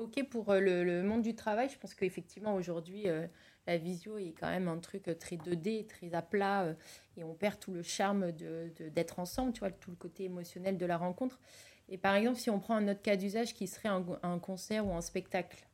OK 0.00 0.24
pour 0.30 0.50
euh, 0.50 0.60
le, 0.60 1.02
monde 1.02 1.22
du 1.22 1.34
travail. 1.34 1.68
Je 1.68 1.78
pense 1.78 1.94
qu'effectivement, 1.94 2.54
aujourd'hui, 2.54 3.06
euh, 3.06 3.26
la 3.66 3.76
visio 3.76 4.16
est 4.16 4.34
quand 4.38 4.48
même 4.48 4.66
un 4.66 4.78
truc 4.78 5.08
euh, 5.08 5.14
très 5.14 5.36
2D, 5.36 5.86
très 5.86 6.14
à 6.14 6.22
plat, 6.22 6.74
et 7.16 7.24
on 7.24 7.34
perd 7.34 7.58
tout 7.58 7.70
le 7.70 7.82
charme 7.82 8.32
d'être 8.32 9.16
de, 9.16 9.20
ensemble, 9.20 9.52
tu 9.52 9.60
vois, 9.60 9.70
tout 9.70 9.90
le 9.90 9.96
côté 9.96 10.24
émotionnel 10.24 10.78
de 10.78 10.86
la 10.86 10.96
rencontre. 10.96 11.38
Et 11.88 11.98
par 11.98 12.14
exemple, 12.14 12.38
si 12.38 12.50
on 12.50 12.58
prend 12.60 12.76
un 12.76 12.88
autre 12.88 13.02
cas 13.02 13.16
d'usage 13.16 13.52
qui 13.52 13.66
serait 13.66 13.88
un, 13.88 14.38
concert 14.38 14.86
ou 14.86 14.94
un 14.94 15.00
spectacle. 15.00 15.66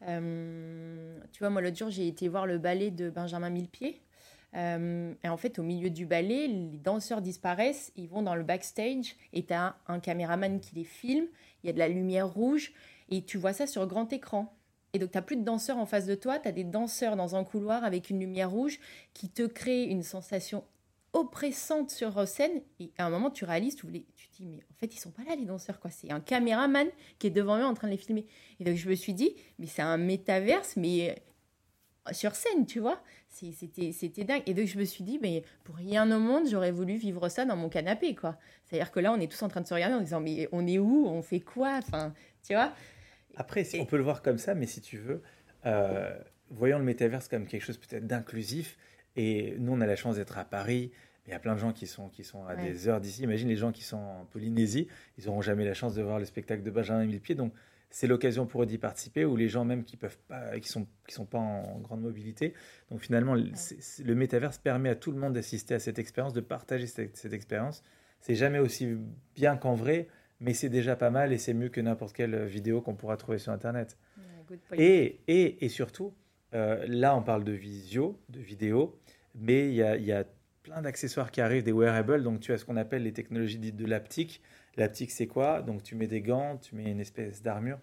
tu 0.00 1.38
vois, 1.38 1.50
moi, 1.50 1.60
l'autre 1.60 1.76
jour, 1.76 1.90
j'ai 1.90 2.08
été 2.08 2.26
voir 2.28 2.46
le 2.46 2.58
ballet 2.58 2.90
de 2.90 3.10
Benjamin 3.10 3.50
Millepied. 3.50 4.00
et 4.54 5.28
en 5.28 5.36
fait, 5.36 5.58
au 5.58 5.62
milieu 5.62 5.90
du 5.90 6.06
ballet, 6.06 6.48
les 6.48 6.78
danseurs 6.78 7.20
disparaissent, 7.20 7.92
ils 7.96 8.08
vont 8.08 8.22
dans 8.22 8.34
le 8.34 8.44
backstage 8.44 9.14
et 9.34 9.44
tu 9.44 9.52
as 9.52 9.76
un 9.86 10.00
caméraman 10.00 10.58
qui 10.58 10.74
les 10.74 10.84
filme, 10.84 11.26
il 11.62 11.66
y 11.66 11.70
a 11.70 11.74
de 11.74 11.78
la 11.78 11.88
lumière 11.88 12.32
rouge 12.32 12.72
et 13.08 13.24
tu 13.24 13.38
vois 13.38 13.52
ça 13.52 13.66
sur 13.66 13.86
grand 13.86 14.12
écran. 14.12 14.54
Et 14.94 14.98
donc, 14.98 15.10
tu 15.10 15.18
n'as 15.18 15.22
plus 15.22 15.36
de 15.36 15.44
danseurs 15.44 15.76
en 15.76 15.86
face 15.86 16.06
de 16.06 16.14
toi, 16.14 16.38
tu 16.38 16.48
as 16.48 16.52
des 16.52 16.64
danseurs 16.64 17.16
dans 17.16 17.36
un 17.36 17.44
couloir 17.44 17.84
avec 17.84 18.10
une 18.10 18.20
lumière 18.20 18.50
rouge 18.50 18.78
qui 19.12 19.28
te 19.28 19.42
crée 19.42 19.84
une 19.84 20.02
sensation 20.02 20.64
oppressante 21.12 21.90
sur 21.90 22.26
scène. 22.26 22.62
Et 22.80 22.90
à 22.98 23.06
un 23.06 23.10
moment, 23.10 23.30
tu 23.30 23.44
réalises, 23.44 23.76
tu, 23.76 23.86
te 23.86 23.90
dis, 23.90 24.46
mais 24.46 24.62
en 24.70 24.74
fait, 24.78 24.94
ils 24.94 24.98
sont 24.98 25.10
pas 25.10 25.24
là, 25.24 25.36
les 25.36 25.44
danseurs, 25.44 25.80
quoi. 25.80 25.90
C'est 25.90 26.10
un 26.10 26.20
caméraman 26.20 26.88
qui 27.18 27.26
est 27.26 27.30
devant 27.30 27.58
eux 27.58 27.64
en 27.64 27.74
train 27.74 27.88
de 27.88 27.92
les 27.92 27.98
filmer. 27.98 28.26
Et 28.60 28.64
donc, 28.64 28.76
je 28.76 28.88
me 28.88 28.94
suis 28.94 29.14
dit, 29.14 29.34
mais 29.58 29.66
c'est 29.66 29.82
un 29.82 29.96
métaverse, 29.98 30.76
mais 30.76 31.10
euh, 32.08 32.12
sur 32.12 32.34
scène, 32.34 32.66
tu 32.66 32.80
vois. 32.80 33.02
C'était 33.28 34.24
dingue. 34.24 34.42
Et 34.46 34.54
donc, 34.54 34.66
je 34.66 34.78
me 34.78 34.84
suis 34.84 35.04
dit, 35.04 35.18
mais 35.20 35.42
pour 35.64 35.76
rien 35.76 36.10
au 36.10 36.18
monde, 36.18 36.48
j'aurais 36.48 36.72
voulu 36.72 36.96
vivre 36.96 37.28
ça 37.28 37.44
dans 37.44 37.56
mon 37.56 37.68
canapé, 37.68 38.14
quoi. 38.14 38.38
C'est-à-dire 38.64 38.90
que 38.90 39.00
là, 39.00 39.12
on 39.12 39.20
est 39.20 39.30
tous 39.30 39.42
en 39.42 39.48
train 39.48 39.60
de 39.60 39.66
se 39.66 39.74
regarder 39.74 39.96
en 39.96 40.00
disant, 40.00 40.20
mais 40.20 40.48
on 40.52 40.66
est 40.66 40.78
où? 40.78 41.06
On 41.06 41.22
fait 41.22 41.40
quoi? 41.40 41.74
Enfin, 41.78 42.14
tu 42.42 42.54
vois? 42.54 42.72
Après, 43.38 43.64
on 43.78 43.86
peut 43.86 43.96
le 43.96 44.02
voir 44.02 44.20
comme 44.20 44.36
ça, 44.36 44.54
mais 44.54 44.66
si 44.66 44.80
tu 44.80 44.98
veux, 44.98 45.22
euh, 45.64 46.12
voyons 46.50 46.78
le 46.78 46.84
métaverse 46.84 47.28
comme 47.28 47.46
quelque 47.46 47.62
chose 47.62 47.78
peut-être 47.78 48.06
d'inclusif. 48.06 48.76
Et 49.14 49.54
nous, 49.58 49.72
on 49.72 49.80
a 49.80 49.86
la 49.86 49.96
chance 49.96 50.16
d'être 50.16 50.36
à 50.38 50.44
Paris. 50.44 50.90
Il 51.26 51.30
y 51.30 51.34
a 51.34 51.38
plein 51.38 51.54
de 51.54 51.60
gens 51.60 51.72
qui 51.72 51.86
sont, 51.86 52.08
qui 52.08 52.24
sont 52.24 52.44
à 52.46 52.56
des 52.56 52.88
heures 52.88 53.00
d'ici. 53.00 53.22
Imagine 53.22 53.48
les 53.48 53.56
gens 53.56 53.70
qui 53.70 53.84
sont 53.84 53.96
en 53.96 54.24
Polynésie, 54.24 54.88
ils 55.18 55.26
n'auront 55.26 55.42
jamais 55.42 55.64
la 55.64 55.74
chance 55.74 55.94
de 55.94 56.02
voir 56.02 56.18
le 56.18 56.24
spectacle 56.24 56.62
de 56.62 56.70
Benjamin 56.70 57.04
Millepied. 57.04 57.36
Donc, 57.36 57.52
c'est 57.90 58.06
l'occasion 58.06 58.46
pour 58.46 58.62
eux 58.62 58.66
d'y 58.66 58.78
participer, 58.78 59.24
ou 59.24 59.36
les 59.36 59.48
gens 59.48 59.64
même 59.64 59.84
qui 59.84 59.96
peuvent 59.96 60.18
pas, 60.28 60.58
qui 60.58 60.68
sont, 60.68 60.86
qui 61.06 61.14
sont 61.14 61.24
pas 61.24 61.38
en 61.38 61.78
grande 61.78 62.02
mobilité. 62.02 62.54
Donc 62.90 63.00
finalement, 63.00 63.34
le 63.34 64.14
métaverse 64.14 64.58
permet 64.58 64.90
à 64.90 64.94
tout 64.94 65.10
le 65.10 65.18
monde 65.18 65.32
d'assister 65.32 65.74
à 65.74 65.78
cette 65.78 65.98
expérience, 65.98 66.32
de 66.32 66.40
partager 66.40 66.86
cette, 66.86 67.16
cette 67.16 67.32
expérience. 67.32 67.82
C'est 68.20 68.34
jamais 68.34 68.58
aussi 68.58 68.96
bien 69.34 69.56
qu'en 69.56 69.74
vrai, 69.74 70.08
mais 70.40 70.54
c'est 70.54 70.68
déjà 70.68 70.96
pas 70.96 71.10
mal 71.10 71.32
et 71.32 71.38
c'est 71.38 71.54
mieux 71.54 71.68
que 71.68 71.80
n'importe 71.80 72.14
quelle 72.14 72.44
vidéo 72.44 72.80
qu'on 72.80 72.94
pourra 72.94 73.16
trouver 73.16 73.38
sur 73.38 73.52
Internet. 73.52 73.96
et, 74.72 75.20
et, 75.26 75.64
et, 75.64 75.68
surtout, 75.68 76.14
euh, 76.54 76.84
là, 76.88 77.16
on 77.16 77.22
parle 77.22 77.44
de 77.44 77.52
visio, 77.52 78.18
de 78.28 78.40
vidéo, 78.40 78.98
mais 79.34 79.68
il 79.68 79.74
y 79.74 79.82
a, 79.82 79.96
y 79.96 80.12
a 80.12 80.24
plein 80.62 80.82
d'accessoires 80.82 81.30
qui 81.30 81.40
arrivent, 81.40 81.64
des 81.64 81.72
wearables. 81.72 82.22
Donc, 82.22 82.40
tu 82.40 82.52
as 82.52 82.58
ce 82.58 82.64
qu'on 82.64 82.76
appelle 82.76 83.02
les 83.02 83.12
technologies 83.12 83.58
dites 83.58 83.76
de 83.76 83.86
l'aptique. 83.86 84.42
L'aptique, 84.76 85.10
c'est 85.10 85.26
quoi? 85.26 85.62
Donc, 85.62 85.82
tu 85.82 85.94
mets 85.96 86.06
des 86.06 86.20
gants, 86.20 86.56
tu 86.56 86.76
mets 86.76 86.90
une 86.90 87.00
espèce 87.00 87.42
d'armure 87.42 87.78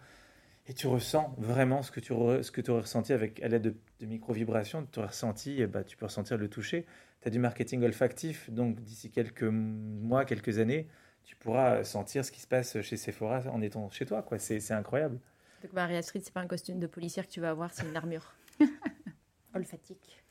et 0.67 0.73
tu 0.73 0.87
ressens 0.87 1.35
vraiment 1.37 1.83
ce 1.83 1.91
que 1.91 1.99
tu, 1.99 2.13
ce 2.13 2.51
que 2.51 2.71
aurais 2.71 2.81
ressenti 2.81 3.13
avec, 3.13 3.41
à 3.43 3.47
l'aide 3.47 3.61
de, 3.61 3.75
de 3.99 4.05
micro-vibrations. 4.07 4.87
Tu 4.91 4.99
aurais 4.99 5.09
ressenti, 5.09 5.61
et 5.61 5.67
bah, 5.67 5.83
tu 5.83 5.95
peux 5.95 6.05
ressentir 6.05 6.37
le 6.37 6.47
toucher. 6.47 6.85
Tu 7.21 7.27
as 7.27 7.31
du 7.31 7.37
marketing 7.37 7.83
olfactif. 7.83 8.49
Donc, 8.49 8.81
d'ici 8.81 9.11
quelques 9.11 9.43
mois, 9.43 10.25
quelques 10.25 10.57
années, 10.57 10.87
tu 11.25 11.35
pourras 11.35 11.83
sentir 11.83 12.23
ce 12.23 12.31
qui 12.31 12.39
se 12.39 12.47
passe 12.47 12.79
chez 12.81 12.97
Sephora 12.97 13.41
en 13.51 13.61
étant 13.61 13.89
chez 13.89 14.05
toi. 14.05 14.21
quoi. 14.21 14.39
C'est 14.39 14.71
incroyable. 14.71 15.19
Donc 15.63 15.73
Maria 15.73 16.01
Street, 16.01 16.21
c'est 16.23 16.33
pas 16.33 16.41
un 16.41 16.47
costume 16.47 16.79
de 16.79 16.87
policière 16.87 17.25
que 17.25 17.31
tu 17.31 17.41
vas 17.41 17.49
avoir, 17.49 17.73
c'est 17.73 17.87
une 17.87 17.95
armure 17.95 18.35
olfatique. 19.55 20.23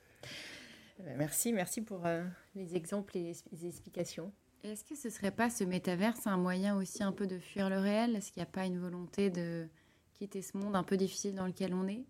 Ben, 1.01 1.17
merci, 1.17 1.53
merci 1.53 1.83
pour 1.83 2.07
euh, 2.07 2.23
les 2.55 2.77
exemples 2.77 3.17
et 3.17 3.35
les, 3.51 3.67
explications. 3.67 4.33
Est-ce 4.63 4.85
que 4.85 4.95
ce 4.95 5.11
serait 5.11 5.33
pas 5.33 5.51
ce 5.51 5.65
métaverse 5.65 6.27
un 6.27 6.37
moyen 6.37 6.77
aussi 6.77 7.03
un 7.03 7.13
peu 7.13 7.27
de 7.27 7.39
fuir 7.39 7.69
le 7.69 7.79
réel? 7.79 8.15
Est-ce 8.15 8.31
qu'il 8.31 8.41
n'y 8.41 8.49
a 8.49 8.51
pas 8.51 8.65
une 8.65 8.79
volonté 8.79 9.29
de 9.29 9.67
quitter 10.15 10.41
ce 10.41 10.57
monde 10.57 10.77
un 10.77 10.85
peu 10.85 10.97
difficile 10.97 11.35
dans 11.35 11.47
lequel 11.47 11.75
on 11.75 11.89
est? 11.89 12.05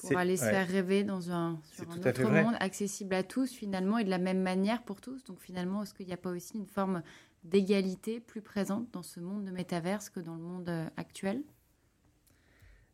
Pour 0.00 0.18
aller 0.18 0.36
se 0.36 0.44
faire 0.44 0.66
rêver 0.66 1.04
dans 1.04 1.30
un, 1.30 1.60
sur 1.72 1.88
un 1.88 1.96
autre 1.96 2.28
monde 2.28 2.56
accessible 2.58 3.14
à 3.14 3.22
tous 3.22 3.52
finalement 3.52 3.98
et 3.98 4.04
de 4.04 4.10
la 4.10 4.18
même 4.18 4.42
manière 4.42 4.82
pour 4.82 5.00
tous? 5.00 5.22
Donc 5.22 5.38
finalement, 5.40 5.84
est-ce 5.84 5.94
qu'il 5.94 6.06
n'y 6.06 6.12
a 6.12 6.16
pas 6.16 6.30
aussi 6.30 6.56
une 6.56 6.66
forme 6.66 7.04
d'égalité 7.44 8.20
plus 8.20 8.42
présente 8.42 8.90
dans 8.92 9.02
ce 9.02 9.20
monde 9.20 9.44
de 9.44 9.50
métaverse 9.50 10.10
que 10.10 10.20
dans 10.20 10.34
le 10.34 10.42
monde 10.42 10.68
euh, 10.68 10.86
actuel? 10.96 11.42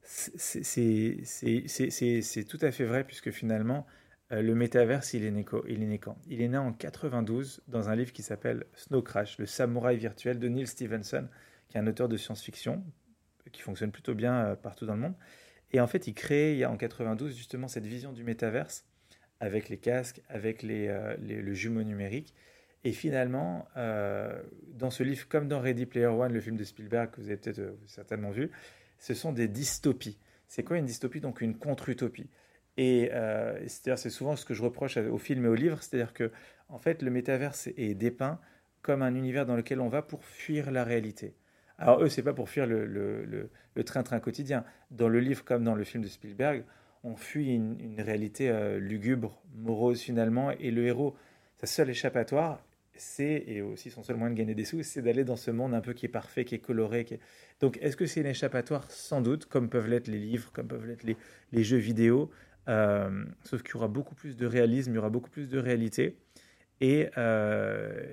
C'est 0.03 0.45
tout 2.49 2.59
à 2.63 2.71
fait 2.71 2.85
vrai, 2.85 3.05
puisque 3.05 3.31
finalement, 3.31 3.87
euh, 4.33 4.41
le 4.41 4.55
métaverse, 4.55 5.13
il 5.13 5.25
est, 5.25 5.31
né, 5.31 5.45
il 5.69 5.83
est 5.83 5.87
né 5.87 5.99
quand? 5.99 6.17
Il 6.27 6.41
est 6.41 6.49
né 6.49 6.57
en 6.57 6.73
92 6.73 7.63
dans 7.69 7.91
un 7.91 7.97
livre 7.97 8.13
qui 8.13 8.23
s'appelle 8.23 8.65
Snow 8.75 9.03
Crash, 9.03 9.39
le 9.39 9.47
samouraï 9.47 9.99
virtuel 9.99 10.39
de 10.39 10.49
Neil 10.49 10.67
Stevenson, 10.67 11.29
qui 11.69 11.77
est 11.77 11.81
un 11.81 11.87
auteur 11.87 12.09
de 12.09 12.17
science-fiction, 12.17 12.83
qui 13.53 13.61
fonctionne 13.61 13.93
plutôt 13.93 14.15
bien 14.15 14.35
euh, 14.35 14.57
partout 14.57 14.87
dans 14.87 14.95
le 14.95 15.01
monde. 15.01 15.15
Et 15.73 15.81
en 15.81 15.87
fait, 15.87 16.07
il 16.07 16.15
crée 16.15 16.65
en 16.65 16.79
92 16.79 17.37
justement 17.37 17.69
cette 17.69 17.85
vision 17.85 18.13
du 18.13 18.25
métaverse 18.25 18.87
avec 19.41 19.69
les 19.69 19.77
casques, 19.77 20.23
avec 20.29 20.63
les, 20.63 20.89
le 21.19 21.53
jumeau 21.53 21.83
numérique. 21.83 22.35
Et 22.85 22.93
finalement, 22.93 23.67
euh, 23.77 24.41
dans 24.75 24.91
ce 24.91 25.03
livre, 25.03 25.27
comme 25.29 25.49
dans 25.49 25.61
Ready 25.61 25.87
Player 25.87 26.07
One, 26.07 26.33
le 26.33 26.41
film 26.41 26.57
de 26.57 26.65
Spielberg 26.65 27.11
que 27.11 27.21
vous 27.21 27.27
avez 27.27 27.37
peut-être 27.37 27.59
euh, 27.59 27.77
certainement 27.87 28.31
vu, 28.31 28.51
ce 28.99 29.15
sont 29.15 29.33
des 29.33 29.49
dystopies. 29.49 30.19
C'est 30.47 30.63
quoi 30.63 30.79
une 30.79 30.87
dystopie? 30.87 31.21
Donc 31.21 31.41
une 31.41 31.57
contre-utopie. 31.57 32.31
Et 32.77 33.11
euh, 33.13 33.59
c'est-à-dire, 33.63 33.99
c'est 33.99 34.11
souvent 34.11 34.37
ce 34.37 34.45
que 34.45 34.55
je 34.55 34.63
reproche 34.63 34.97
au 34.97 35.19
film 35.19 35.45
et 35.45 35.49
au 35.49 35.55
livre, 35.55 35.83
c'est-à-dire 35.83 36.13
que, 36.13 36.31
en 36.69 36.79
fait, 36.79 37.03
le 37.03 37.11
métaverse 37.11 37.69
est 37.77 37.95
dépeint 37.95 38.39
comme 38.83 39.03
un 39.03 39.15
univers 39.17 39.45
dans 39.45 39.57
lequel 39.57 39.81
on 39.81 39.89
va 39.89 40.03
pour 40.03 40.25
fuir 40.25 40.71
la 40.71 40.85
réalité. 40.85 41.35
Alors 41.79 42.03
eux, 42.03 42.09
c'est 42.09 42.23
pas 42.23 42.33
pour 42.33 42.49
fuir 42.49 42.67
le, 42.67 43.51
train-train 43.85 44.21
quotidien. 44.21 44.65
Dans 44.91 45.09
le 45.09 45.19
livre 45.21 45.45
comme 45.45 45.65
dans 45.65 45.75
le 45.75 45.85
film 45.85 46.03
de 46.03 46.09
Spielberg, 46.09 46.65
on 47.03 47.17
fuit 47.17 47.55
une 47.55 48.01
réalité 48.01 48.53
lugubre, 48.81 49.41
morose 49.55 50.01
finalement, 50.01 50.51
et 50.53 50.71
le 50.71 50.87
héros, 50.87 51.17
sa 51.61 51.67
seule 51.67 51.91
échappatoire, 51.91 52.61
c'est, 52.99 53.45
et 53.47 53.63
aussi 53.63 53.91
son 53.91 54.03
seul 54.03 54.17
moyen 54.17 54.33
de 54.33 54.39
gagner 54.39 54.55
des 54.55 54.65
sous, 54.65 54.83
c'est 54.83 55.03
d'aller 55.03 55.25
dans 55.25 55.37
ce 55.37 55.51
monde 55.51 55.75
un 55.75 55.81
peu 55.81 55.93
qui 55.93 56.07
est 56.07 56.11
parfait, 56.11 56.45
qui 56.45 56.55
est 56.55 56.61
coloré. 56.61 57.07
Donc, 57.61 57.79
est-ce 57.81 57.97
que 57.97 58.07
c'est 58.07 58.21
une 58.21 58.27
échappatoire? 58.27 58.91
Sans 58.91 59.21
doute, 59.21 59.47
comme 59.47 59.69
peuvent 59.69 59.89
l'être 59.89 60.09
les 60.09 60.19
livres, 60.19 60.51
comme 60.53 60.69
peuvent 60.69 60.87
l'être 60.87 61.05
les, 61.05 61.65
jeux 61.65 61.79
vidéo. 61.79 62.31
Euh, 62.69 63.25
sauf 63.45 63.63
qu'il 63.63 63.75
y 63.75 63.77
aura 63.77 63.89
beaucoup 63.89 64.15
plus 64.15 64.37
de 64.37 64.47
réalisme, 64.47 64.93
il 64.93 64.97
y 64.97 64.99
aura 64.99 65.11
beaucoup 65.11 65.31
plus 65.31 65.49
de 65.49 65.59
réalité, 65.59 66.19
et, 66.81 67.09
euh, 67.17 68.05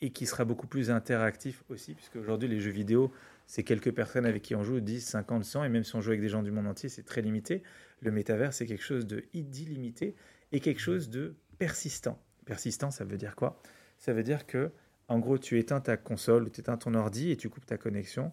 et 0.00 0.10
qui 0.10 0.26
sera 0.26 0.44
beaucoup 0.44 0.66
plus 0.66 0.90
interactif 0.90 1.62
aussi, 1.68 1.94
puisque 1.94 2.16
aujourd'hui, 2.16 2.48
les 2.48 2.60
jeux 2.60 2.72
vidéo, 2.72 3.12
c'est 3.46 3.64
quelques 3.64 3.92
personnes 3.92 4.26
avec 4.26 4.42
qui 4.42 4.54
on 4.54 4.62
joue, 4.62 4.80
10, 4.80 5.00
50, 5.00 5.44
100, 5.44 5.64
et 5.64 5.68
même 5.68 5.84
si 5.84 5.96
on 5.96 6.00
joue 6.00 6.10
avec 6.10 6.20
des 6.20 6.28
gens 6.28 6.42
du 6.42 6.52
monde 6.52 6.66
entier, 6.68 6.88
c'est 6.88 7.02
très 7.02 7.20
limité. 7.20 7.64
Le 8.00 8.12
métavers, 8.12 8.52
c'est 8.52 8.66
quelque 8.66 8.84
chose 8.84 9.06
de 9.06 9.24
d'illimité 9.34 10.14
et 10.52 10.60
quelque 10.60 10.80
chose 10.80 11.10
de 11.10 11.34
persistant. 11.58 12.16
Persistant, 12.44 12.90
ça 12.90 13.04
veut 13.04 13.18
dire 13.18 13.34
quoi? 13.34 13.60
Ça 14.00 14.12
veut 14.12 14.24
dire 14.24 14.46
que, 14.46 14.72
en 15.08 15.18
gros, 15.18 15.38
tu 15.38 15.58
éteins 15.58 15.80
ta 15.80 15.96
console 15.96 16.50
tu 16.50 16.60
éteins 16.60 16.76
ton 16.76 16.94
ordi 16.94 17.30
et 17.30 17.36
tu 17.36 17.48
coupes 17.48 17.66
ta 17.66 17.76
connexion. 17.76 18.32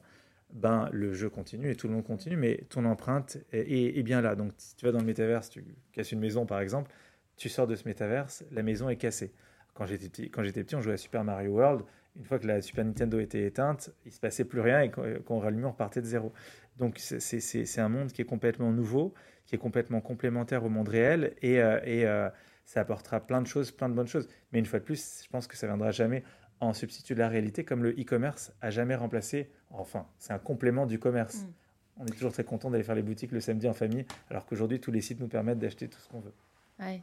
Ben, 0.53 0.89
le 0.93 1.13
jeu 1.13 1.29
continue 1.29 1.69
et 1.69 1.75
tout 1.75 1.87
le 1.87 1.93
monde 1.93 2.05
continue, 2.05 2.37
mais 2.37 2.63
ton 2.69 2.85
empreinte 2.85 3.37
est, 3.51 4.01
bien 4.03 4.21
là. 4.21 4.35
Donc, 4.35 4.53
si 4.57 4.75
tu 4.77 4.85
vas 4.85 4.93
dans 4.93 4.99
le 4.99 5.05
métaverse, 5.05 5.49
tu 5.49 5.63
casses 5.91 6.13
une 6.13 6.21
maison 6.21 6.45
par 6.45 6.61
exemple, 6.61 6.89
tu 7.35 7.49
sors 7.49 7.67
de 7.67 7.75
ce 7.75 7.87
métaverse, 7.87 8.45
la 8.51 8.63
maison 8.63 8.89
est 8.89 8.95
cassée. 8.95 9.33
Quand 9.73 9.85
j'étais 9.85 10.09
petit, 10.09 10.31
quand 10.31 10.41
on 10.73 10.81
jouait 10.81 10.93
à 10.93 10.97
Super 10.97 11.23
Mario 11.23 11.51
World. 11.51 11.83
Une 12.15 12.25
fois 12.25 12.39
que 12.39 12.47
la 12.47 12.63
Super 12.63 12.83
Nintendo 12.83 13.19
était 13.19 13.45
éteinte, 13.45 13.91
il 14.03 14.11
se 14.11 14.19
passait 14.19 14.45
plus 14.45 14.59
rien 14.59 14.81
et 14.81 14.89
quand 14.89 15.03
on 15.29 15.37
rallumait, 15.37 15.65
on 15.65 15.71
repartait 15.71 16.01
de 16.01 16.07
zéro. 16.07 16.33
Donc 16.77 16.97
c'est 16.97 17.79
un 17.79 17.89
monde 17.89 18.11
qui 18.11 18.23
est 18.23 18.25
complètement 18.25 18.71
nouveau, 18.71 19.13
qui 19.45 19.53
est 19.53 19.59
complètement 19.59 20.01
complémentaire 20.01 20.63
au 20.63 20.69
monde 20.69 20.89
réel 20.89 21.35
et, 21.43 21.61
euh, 21.61 21.79
euh, 21.85 22.29
ça 22.67 22.81
apportera 22.81 23.21
plein 23.21 23.41
de 23.41 23.47
choses, 23.47 23.71
plein 23.71 23.89
de 23.89 23.95
bonnes 23.95 24.07
choses. 24.07 24.27
Mais 24.51 24.59
une 24.59 24.65
fois 24.65 24.79
de 24.79 24.83
plus, 24.83 25.21
je 25.23 25.29
pense 25.29 25.47
que 25.47 25.55
ça 25.57 25.65
viendra 25.65 25.89
jamais 25.91 26.23
en 26.59 26.73
substitut 26.73 27.13
de 27.13 27.19
la 27.19 27.29
réalité, 27.29 27.63
comme 27.63 27.81
le 27.81 27.91
e-commerce 27.91 28.51
a 28.61 28.69
jamais 28.69 28.95
remplacé. 28.95 29.49
Enfin, 29.71 30.05
c'est 30.19 30.33
un 30.33 30.39
complément 30.39 30.85
du 30.85 30.99
commerce. 30.99 31.43
Mm. 31.43 31.53
On 31.99 32.05
est 32.05 32.11
toujours 32.11 32.33
très 32.33 32.43
content 32.43 32.69
d'aller 32.69 32.83
faire 32.83 32.93
les 32.93 33.01
boutiques 33.01 33.31
le 33.31 33.39
samedi 33.39 33.67
en 33.67 33.73
famille, 33.73 34.05
alors 34.29 34.45
qu'aujourd'hui 34.45 34.79
tous 34.79 34.91
les 34.91 35.01
sites 35.01 35.19
nous 35.19 35.29
permettent 35.29 35.59
d'acheter 35.59 35.87
tout 35.87 35.99
ce 35.99 36.09
qu'on 36.09 36.19
veut. 36.19 36.33
Ouais. 36.79 37.01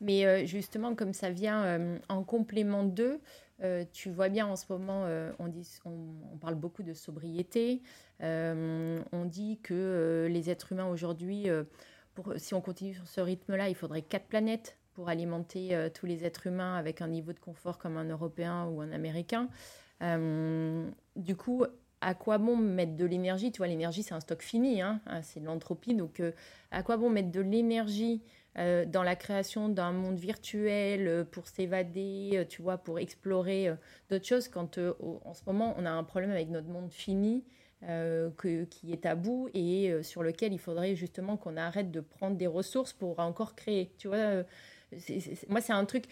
Mais 0.00 0.26
euh, 0.26 0.44
justement, 0.44 0.94
comme 0.94 1.12
ça 1.12 1.30
vient 1.30 1.64
euh, 1.64 1.98
en 2.08 2.24
complément 2.24 2.82
d'eux, 2.82 3.20
euh, 3.62 3.84
tu 3.92 4.10
vois 4.10 4.28
bien 4.28 4.46
en 4.46 4.56
ce 4.56 4.66
moment, 4.68 5.06
on, 5.38 5.46
dit, 5.46 5.78
on, 5.84 6.36
parle 6.40 6.56
beaucoup 6.56 6.82
de 6.82 6.92
sobriété. 6.92 7.82
on 8.20 9.24
dit 9.26 9.60
que 9.62 10.26
les 10.28 10.50
êtres 10.50 10.72
humains 10.72 10.88
aujourd'hui, 10.88 11.46
si 12.36 12.52
on 12.52 12.60
continue 12.60 12.94
sur 12.94 13.06
ce 13.06 13.20
rythme-là, 13.20 13.68
il 13.68 13.76
faudrait 13.76 14.02
quatre 14.02 14.26
planètes 14.26 14.76
pour 14.94 15.08
alimenter 15.08 15.74
euh, 15.74 15.88
tous 15.92 16.06
les 16.06 16.24
êtres 16.24 16.46
humains 16.46 16.76
avec 16.76 17.02
un 17.02 17.08
niveau 17.08 17.32
de 17.32 17.38
confort 17.38 17.78
comme 17.78 17.96
un 17.96 18.04
Européen 18.04 18.66
ou 18.66 18.80
un 18.80 18.92
Américain. 18.92 19.48
Euh, 20.02 20.88
du 21.16 21.36
coup, 21.36 21.64
à 22.00 22.14
quoi 22.14 22.38
bon 22.38 22.56
mettre 22.56 22.96
de 22.96 23.04
l'énergie? 23.04 23.52
Tu 23.52 23.58
vois, 23.58 23.66
l'énergie, 23.66 24.02
c'est 24.02 24.14
un 24.14 24.20
stock 24.20 24.42
fini, 24.42 24.80
hein, 24.80 25.00
hein 25.06 25.22
c'est 25.22 25.40
de 25.40 25.46
l'entropie. 25.46 25.94
Donc, 25.94 26.20
euh, 26.20 26.32
à 26.70 26.82
quoi 26.82 26.96
bon 26.96 27.10
mettre 27.10 27.30
de 27.30 27.40
l'énergie 27.40 28.22
dans 28.56 29.02
la 29.02 29.16
création 29.16 29.68
d'un 29.68 29.90
monde 29.90 30.16
virtuel 30.16 31.26
pour 31.32 31.48
s'évader, 31.48 32.46
tu 32.48 32.62
vois, 32.62 32.78
pour 32.78 33.00
explorer 33.00 33.74
d'autres 34.08 34.26
choses 34.26 34.46
quand 34.46 34.78
en 34.78 35.34
ce 35.34 35.42
moment, 35.44 35.74
on 35.76 35.84
a 35.84 35.90
un 35.90 36.04
problème 36.04 36.30
avec 36.30 36.50
notre 36.50 36.68
monde 36.68 36.92
fini 36.92 37.42
que, 37.82 38.62
qui 38.62 38.92
est 38.92 39.06
à 39.06 39.16
bout 39.16 39.48
et 39.54 40.00
sur 40.04 40.22
lequel 40.22 40.52
il 40.52 40.60
faudrait 40.60 40.94
justement 40.94 41.36
qu'on 41.36 41.56
arrête 41.56 41.90
de 41.90 41.98
prendre 41.98 42.36
des 42.36 42.46
ressources 42.46 42.92
pour 42.92 43.18
encore 43.18 43.56
créer. 43.56 43.92
Tu 43.98 44.06
vois, 44.06 44.44
moi, 45.48 45.60
c'est 45.60 45.72
un 45.72 45.84
truc, 45.84 46.04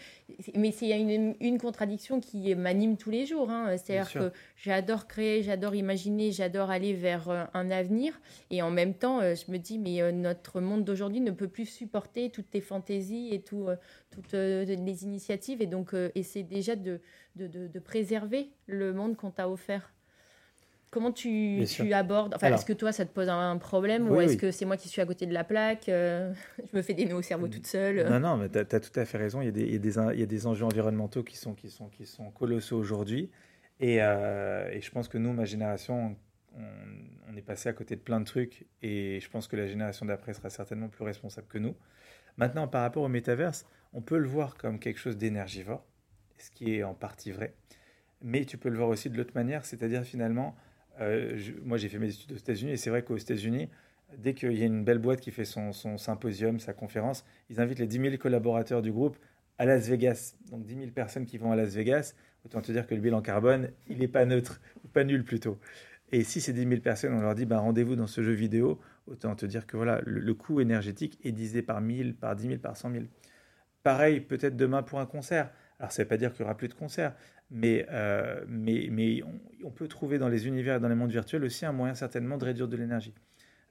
mais 0.55 0.71
c'est 0.71 0.89
une, 0.99 1.35
une 1.39 1.57
contradiction 1.57 2.19
qui 2.19 2.53
m'anime 2.55 2.97
tous 2.97 3.09
les 3.09 3.25
jours. 3.25 3.49
Hein. 3.49 3.75
C'est-à-dire 3.77 4.11
que 4.11 4.31
j'adore 4.55 5.07
créer, 5.07 5.43
j'adore 5.43 5.75
imaginer, 5.75 6.31
j'adore 6.31 6.69
aller 6.69 6.93
vers 6.93 7.29
euh, 7.29 7.43
un 7.53 7.71
avenir. 7.71 8.19
Et 8.49 8.61
en 8.61 8.71
même 8.71 8.93
temps, 8.93 9.19
euh, 9.19 9.35
je 9.35 9.51
me 9.51 9.57
dis, 9.57 9.79
mais 9.79 10.01
euh, 10.01 10.11
notre 10.11 10.61
monde 10.61 10.83
d'aujourd'hui 10.83 11.21
ne 11.21 11.31
peut 11.31 11.47
plus 11.47 11.65
supporter 11.65 12.29
toutes 12.29 12.49
tes 12.49 12.61
fantaisies 12.61 13.33
et 13.33 13.41
tout, 13.41 13.67
toutes 14.11 14.33
les 14.33 15.03
initiatives. 15.03 15.61
Et 15.61 15.67
donc, 15.67 15.93
essayer 16.15 16.43
déjà 16.43 16.75
de, 16.75 16.99
de, 17.35 17.47
de 17.47 17.79
préserver 17.79 18.49
le 18.67 18.93
monde 18.93 19.15
qu'on 19.15 19.31
t'a 19.31 19.49
offert. 19.49 19.93
Comment 20.93 21.11
tu, 21.11 21.63
tu 21.67 21.91
abordes 21.91 22.35
enfin, 22.35 22.53
Est-ce 22.53 22.65
que 22.65 22.73
toi, 22.73 22.91
ça 22.91 23.03
te 23.03 23.11
pose 23.11 23.27
un 23.27 23.57
problème 23.57 24.11
ou 24.11 24.21
est-ce 24.21 24.37
que 24.37 24.51
c'est 24.51 24.65
moi 24.65 24.77
qui 24.77 24.89
suis 24.89 25.01
à 25.01 25.07
côté 25.07 25.25
de 25.25 25.33
la 25.33 25.43
plaque 25.43 25.89
euh, 25.89 26.31
Je 26.71 26.77
me 26.77 26.83
fais 26.83 26.93
des 26.93 27.05
nœuds 27.05 27.15
au 27.15 27.23
cerveau 27.23 27.47
toute 27.47 27.65
seule 27.65 28.07
Non, 28.07 28.19
non, 28.19 28.37
mais 28.37 28.47
tu 28.47 28.59
as, 28.59 28.79
tout 28.79 28.99
à 28.99 29.03
fait 29.03 29.17
raison. 29.17 29.41
Il 29.41 29.45
y, 29.45 29.47
a 29.47 29.51
des, 29.51 29.63
il, 29.63 29.71
y 29.71 29.75
a 29.75 29.79
des, 29.79 29.95
il 30.13 30.19
y 30.19 30.23
a 30.23 30.27
des 30.27 30.45
enjeux 30.45 30.65
environnementaux 30.65 31.23
qui 31.23 31.35
sont, 31.35 31.55
qui 31.55 31.71
sont, 31.71 31.87
qui 31.87 32.05
sont 32.05 32.29
colossaux 32.29 32.77
aujourd'hui. 32.77 33.31
Et, 33.79 34.03
euh, 34.03 34.69
et, 34.71 34.81
je 34.81 34.91
pense 34.91 35.07
que 35.07 35.17
nous, 35.17 35.33
ma 35.33 35.45
génération, 35.45 36.15
on, 36.55 37.35
est 37.35 37.41
passé 37.41 37.69
à 37.69 37.73
côté 37.73 37.95
de 37.95 38.01
plein 38.01 38.19
de 38.19 38.25
trucs 38.25 38.67
et 38.83 39.19
je 39.19 39.27
pense 39.31 39.47
que 39.47 39.55
la 39.55 39.65
génération 39.65 40.05
d'après 40.05 40.35
sera 40.35 40.51
certainement 40.51 40.89
plus 40.89 41.03
responsable 41.03 41.47
que 41.47 41.57
nous. 41.57 41.75
Maintenant, 42.37 42.67
par 42.67 42.83
rapport 42.83 43.01
au 43.01 43.07
métaverse, 43.07 43.65
on 43.93 44.01
peut 44.01 44.19
le 44.19 44.27
voir 44.27 44.57
comme 44.57 44.77
quelque 44.77 44.99
chose 44.99 45.17
d'énergivore, 45.17 45.83
ce 46.37 46.51
qui 46.51 46.75
est 46.75 46.83
en 46.83 46.93
partie 46.93 47.31
vrai. 47.31 47.55
Mais 48.21 48.45
tu 48.45 48.59
peux 48.59 48.69
le 48.69 48.77
voir 48.77 48.89
aussi 48.89 49.09
de 49.09 49.17
l'autre 49.17 49.33
manière, 49.33 49.65
c'est-à-dire 49.65 50.03
finalement, 50.03 50.55
euh, 51.01 51.37
moi 51.63 51.77
j'ai 51.77 51.89
fait 51.89 51.99
mes 51.99 52.09
études 52.09 52.31
aux 52.33 52.37
États-Unis 52.37 52.71
et 52.71 52.77
c'est 52.77 52.89
vrai 52.89 53.03
qu'aux 53.03 53.17
États-Unis, 53.17 53.69
dès 54.17 54.33
qu'il 54.33 54.53
y 54.53 54.63
a 54.63 54.65
une 54.65 54.83
belle 54.83 54.99
boîte 54.99 55.21
qui 55.21 55.31
fait 55.31 55.45
son, 55.45 55.71
symposium, 55.97 56.59
sa 56.59 56.73
conférence, 56.73 57.25
ils 57.49 57.59
invitent 57.59 57.79
les 57.79 57.87
10 57.87 57.99
000 57.99 58.17
collaborateurs 58.17 58.81
du 58.81 58.91
groupe 58.91 59.17
à 59.57 59.65
Las 59.65 59.87
Vegas. 59.87 60.35
Donc 60.51 60.65
10 60.65 60.75
000 60.75 60.91
personnes 60.91 61.25
qui 61.25 61.37
vont 61.37 61.51
à 61.51 61.55
Las 61.55 61.75
Vegas, 61.75 62.13
autant 62.45 62.61
te 62.61 62.71
dire 62.71 62.87
que 62.87 62.95
le 62.95 63.01
bilan 63.01 63.21
carbone, 63.21 63.69
il 63.87 63.99
n'est 63.99 64.07
pas 64.07 64.25
neutre, 64.25 64.61
pas 64.93 65.03
nul 65.03 65.23
plutôt. 65.23 65.59
Et 66.11 66.23
si 66.23 66.41
ces 66.41 66.53
10 66.53 66.67
000 66.67 66.81
personnes, 66.81 67.13
on 67.13 67.21
leur 67.21 67.33
dit 67.33 67.45
bah, 67.45 67.59
rendez-vous 67.59 67.95
dans 67.95 68.07
ce 68.07 68.21
jeu 68.21 68.33
vidéo, 68.33 68.79
autant 69.07 69.35
te 69.35 69.45
dire 69.45 69.65
que 69.65 69.77
voilà, 69.77 70.01
le, 70.05 70.33
coût 70.33 70.61
énergétique 70.61 71.19
est 71.23 71.31
divisé 71.31 71.61
par 71.61 71.81
1000, 71.81 72.15
par 72.15 72.35
10 72.35 72.47
000, 72.47 72.59
par 72.59 72.77
100 72.77 72.91
000. 72.91 73.03
Pareil, 73.81 74.21
peut-être 74.21 74.55
demain 74.55 74.83
pour 74.83 74.99
un 74.99 75.05
concert. 75.05 75.51
Alors, 75.79 75.91
ça 75.91 76.01
ne 76.01 76.05
veut 76.05 76.09
pas 76.09 76.17
dire 76.17 76.31
qu'il 76.31 76.43
n'y 76.43 76.45
aura 76.45 76.55
plus 76.55 76.67
de 76.67 76.73
concerts, 76.73 77.15
mais, 77.51 77.85
euh, 77.91 78.43
mais, 78.47 78.87
mais 78.91 79.21
on, 79.63 79.69
peut 79.69 79.87
trouver 79.87 80.17
dans 80.17 80.29
les 80.29 80.47
univers 80.47 80.77
et 80.77 80.79
dans 80.79 80.89
les 80.89 80.95
mondes 80.95 81.11
virtuels 81.11 81.43
aussi 81.43 81.65
un 81.65 81.71
moyen 81.71 81.93
certainement 81.93 82.37
de 82.37 82.45
réduire 82.45 82.67
de 82.67 82.75
l'énergie. 82.75 83.13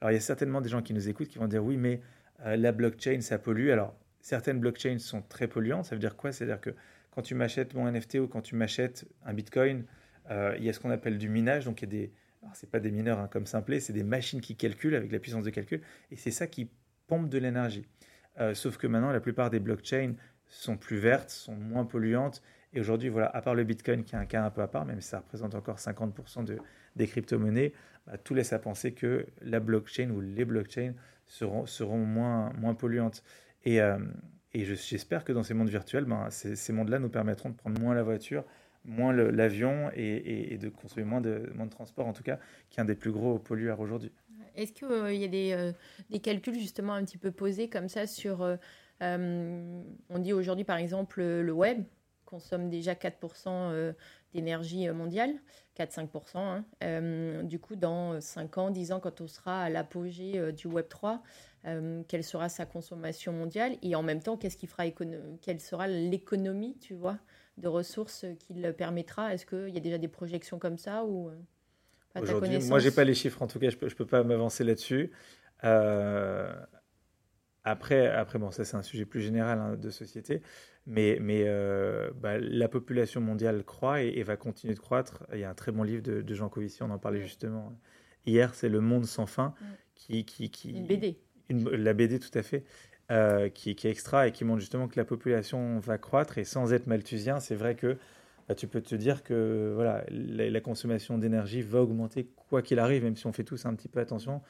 Alors, 0.00 0.12
il 0.12 0.14
y 0.14 0.18
a 0.18 0.20
certainement 0.20 0.60
des 0.60 0.68
gens 0.68 0.82
qui 0.82 0.94
nous 0.94 1.08
écoutent 1.08 1.28
qui 1.28 1.38
vont 1.38 1.48
dire 1.48 1.64
oui, 1.64 1.76
mais 1.76 2.00
euh, 2.44 2.56
la 2.56 2.72
blockchain, 2.72 3.20
ça 3.20 3.38
pollue. 3.38 3.70
Alors, 3.70 3.94
certaines 4.20 4.60
blockchains 4.60 4.98
sont 4.98 5.22
très 5.22 5.48
polluantes. 5.48 5.86
Ça 5.86 5.94
veut 5.94 6.00
dire 6.00 6.16
quoi? 6.16 6.32
C'est-à-dire 6.32 6.60
que 6.60 6.70
quand 7.10 7.22
tu 7.22 7.34
m'achètes 7.34 7.74
mon 7.74 7.90
NFT 7.90 8.16
ou 8.16 8.28
quand 8.28 8.40
tu 8.40 8.54
m'achètes 8.54 9.06
un 9.24 9.34
bitcoin, 9.34 9.84
euh, 10.30 10.54
il 10.58 10.64
y 10.64 10.68
a 10.68 10.72
ce 10.72 10.80
qu'on 10.80 10.90
appelle 10.90 11.18
du 11.18 11.28
minage. 11.28 11.64
Donc, 11.64 11.82
il 11.82 11.86
y 11.86 11.88
a 11.88 11.90
des. 11.90 12.12
Pas 12.72 12.80
des 12.80 12.90
mineurs 12.90 13.20
hein, 13.20 13.28
comme 13.30 13.46
Simplet, 13.46 13.78
c'est 13.78 13.92
des 13.92 14.02
machines 14.02 14.40
qui 14.40 14.56
calculent 14.56 14.96
avec 14.96 15.12
la 15.12 15.20
puissance 15.20 15.44
de 15.44 15.50
calcul. 15.50 15.80
Et 16.10 16.16
c'est 16.16 16.32
ça 16.32 16.48
qui 16.48 16.68
pompe 17.06 17.28
de 17.28 17.38
l'énergie. 17.38 17.86
sauf 18.54 18.78
que 18.78 18.88
maintenant, 18.88 19.12
la 19.12 19.20
plupart 19.20 19.48
des 19.48 19.60
blockchains 19.60 20.14
sont 20.48 20.76
plus 20.76 20.96
vertes, 20.96 21.30
sont 21.30 21.54
moins 21.54 21.84
polluantes. 21.84 22.42
Et 22.74 22.80
aujourd'hui, 22.80 23.08
voilà, 23.08 23.28
à 23.28 23.42
part 23.42 23.54
le 23.54 23.64
Bitcoin 23.64 24.02
qui 24.04 24.14
est 24.14 24.18
un 24.18 24.24
cas 24.24 24.44
un 24.44 24.50
peu 24.50 24.62
à 24.62 24.68
part, 24.68 24.84
même 24.86 25.00
si 25.00 25.08
ça 25.08 25.18
représente 25.18 25.54
encore 25.54 25.76
50% 25.76 26.44
de, 26.44 26.58
des 26.96 27.06
crypto-monnaies, 27.06 27.72
bah, 28.06 28.16
tout 28.16 28.34
laisse 28.34 28.52
à 28.52 28.58
penser 28.58 28.92
que 28.92 29.26
la 29.42 29.60
blockchain 29.60 30.10
ou 30.10 30.20
les 30.20 30.44
blockchains 30.44 30.94
seront, 31.26 31.98
moins, 31.98 32.52
moins 32.54 32.74
polluantes. 32.74 33.22
Et, 33.64 33.80
euh, 33.80 33.98
et 34.54 34.64
j'espère 34.64 35.24
que 35.24 35.32
dans 35.32 35.42
ces 35.42 35.54
mondes 35.54 35.68
virtuels, 35.68 36.04
ben, 36.04 36.28
ces, 36.30 36.72
mondes-là 36.72 36.98
nous 36.98 37.08
permettront 37.08 37.50
de 37.50 37.54
prendre 37.54 37.80
moins 37.80 37.94
la 37.94 38.02
voiture, 38.02 38.44
moins 38.84 39.12
l'avion 39.12 39.90
et, 39.94 40.58
de 40.60 40.68
consommer 40.68 41.04
moins 41.04 41.20
de, 41.20 41.50
moins 41.54 41.66
de 41.66 41.70
transport, 41.70 42.06
en 42.06 42.12
tout 42.12 42.22
cas, 42.22 42.38
qui 42.70 42.78
est 42.78 42.82
un 42.82 42.86
des 42.86 42.94
plus 42.94 43.12
gros 43.12 43.38
pollueurs 43.38 43.80
aujourd'hui. 43.80 44.12
Est-ce 44.54 44.72
qu'il 44.72 44.88
euh, 44.88 45.12
y 45.14 45.24
a 45.24 45.28
des, 45.28 45.52
euh, 45.52 45.72
des, 46.10 46.20
calculs 46.20 46.58
justement 46.58 46.92
un 46.92 47.04
petit 47.04 47.16
peu 47.16 47.30
posés 47.30 47.68
comme 47.68 47.88
ça 47.88 48.06
sur 48.06 48.42
euh, 48.42 48.56
on 50.10 50.18
dit 50.18 50.32
aujourd'hui, 50.32 50.64
par 50.64 50.76
exemple, 50.76 51.22
le 51.22 51.52
web 51.52 51.84
consomme 52.32 52.70
déjà 52.70 52.94
4% 52.94 53.46
euh, 53.48 53.92
d'énergie 54.32 54.88
mondiale, 54.88 55.30
4-5%. 55.78 56.08
Hein. 56.36 56.64
Euh, 56.82 57.42
du 57.42 57.58
coup, 57.58 57.76
dans 57.76 58.20
5 58.20 58.58
ans, 58.58 58.70
10 58.70 58.92
ans, 58.92 59.00
quand 59.00 59.20
on 59.20 59.28
sera 59.28 59.62
à 59.62 59.68
l'apogée 59.68 60.52
du 60.52 60.66
Web 60.66 60.88
3, 60.88 61.22
quelle 62.08 62.24
sera 62.24 62.48
sa 62.48 62.66
consommation 62.66 63.32
mondiale? 63.32 63.76
Et 63.82 63.94
en 63.94 64.02
même 64.02 64.20
temps, 64.20 64.36
qu'est-ce 64.36 64.56
qui 64.56 64.66
fera 64.66 64.84
quelle 65.42 65.60
sera 65.60 65.86
l'économie, 65.86 66.76
tu 66.80 66.94
vois, 66.94 67.18
de 67.58 67.68
ressources 67.68 68.24
qu'il 68.40 68.72
permettra? 68.72 69.32
Est-ce 69.34 69.46
qu'il 69.46 69.68
y 69.68 69.76
a 69.76 69.80
déjà 69.80 69.98
des 69.98 70.08
projections 70.08 70.58
comme 70.58 70.78
ça 70.78 71.04
ou 71.04 71.30
Aujourd'hui, 72.20 72.58
moi, 72.68 72.78
j'ai 72.78 72.90
pas 72.90 73.04
les 73.04 73.14
chiffres. 73.14 73.40
En 73.42 73.46
tout 73.46 73.58
cas, 73.58 73.70
je 73.70 73.76
peux, 73.76 73.88
je 73.88 73.96
peux 73.96 74.06
pas 74.06 74.22
m'avancer 74.22 74.64
là-dessus. 74.64 75.12
Euh, 75.64 76.52
après, 77.64 78.08
après 78.08 78.38
bon, 78.38 78.50
ça 78.50 78.64
c'est 78.64 78.76
un 78.76 78.82
sujet 78.82 79.04
plus 79.04 79.20
général 79.20 79.58
hein, 79.58 79.76
de 79.76 79.90
société, 79.90 80.42
mais, 80.86 81.18
mais 81.20 81.44
euh, 81.46 82.10
bah, 82.20 82.38
la 82.38 82.68
population 82.68 83.20
mondiale 83.20 83.64
croît 83.64 84.02
et, 84.02 84.22
va 84.22 84.36
continuer 84.36 84.74
de 84.74 84.80
croître. 84.80 85.24
Il 85.32 85.38
y 85.38 85.44
a 85.44 85.50
un 85.50 85.54
très 85.54 85.72
bon 85.72 85.82
livre 85.82 86.02
de, 86.02 86.34
Jean 86.34 86.48
Covici, 86.48 86.82
on 86.82 86.90
en 86.90 86.98
parlait 86.98 87.22
justement 87.22 87.72
hier, 88.26 88.54
c'est 88.54 88.68
Le 88.68 88.80
Monde 88.80 89.06
sans 89.06 89.26
fin, 89.26 89.54
qui, 89.94 90.24
qui, 90.24 90.50
qui, 90.50 90.70
une 90.70 90.86
BD. 90.86 91.18
la 91.50 91.92
BD 91.92 92.18
tout 92.18 92.36
à 92.36 92.42
fait, 92.42 92.64
euh, 93.10 93.48
qui, 93.48 93.74
qui, 93.74 93.86
est 93.86 93.90
extra 93.90 94.28
et 94.28 94.32
qui 94.32 94.44
montre 94.44 94.60
justement 94.60 94.88
que 94.88 94.98
la 94.98 95.04
population 95.04 95.78
va 95.78 95.98
croître 95.98 96.38
et 96.38 96.44
sans 96.44 96.72
être 96.72 96.86
malthusien, 96.86 97.40
c'est 97.40 97.56
vrai 97.56 97.74
que 97.74 97.96
bah, 98.48 98.54
tu 98.54 98.66
peux 98.66 98.80
te 98.80 98.94
dire 98.94 99.22
que 99.22 99.72
voilà, 99.74 100.04
la, 100.08 100.50
la 100.50 100.60
consommation 100.60 101.18
d'énergie 101.18 101.62
va 101.62 101.82
augmenter 101.82 102.28
quoi 102.48 102.62
qu'il 102.62 102.78
arrive, 102.78 103.04
même 103.04 103.16
si 103.16 103.26
on 103.26 103.32
fait 103.32 103.44
tous 103.44 103.66
un 103.66 103.74
petit 103.74 103.88
peu 103.88 104.00
attention. 104.00 104.40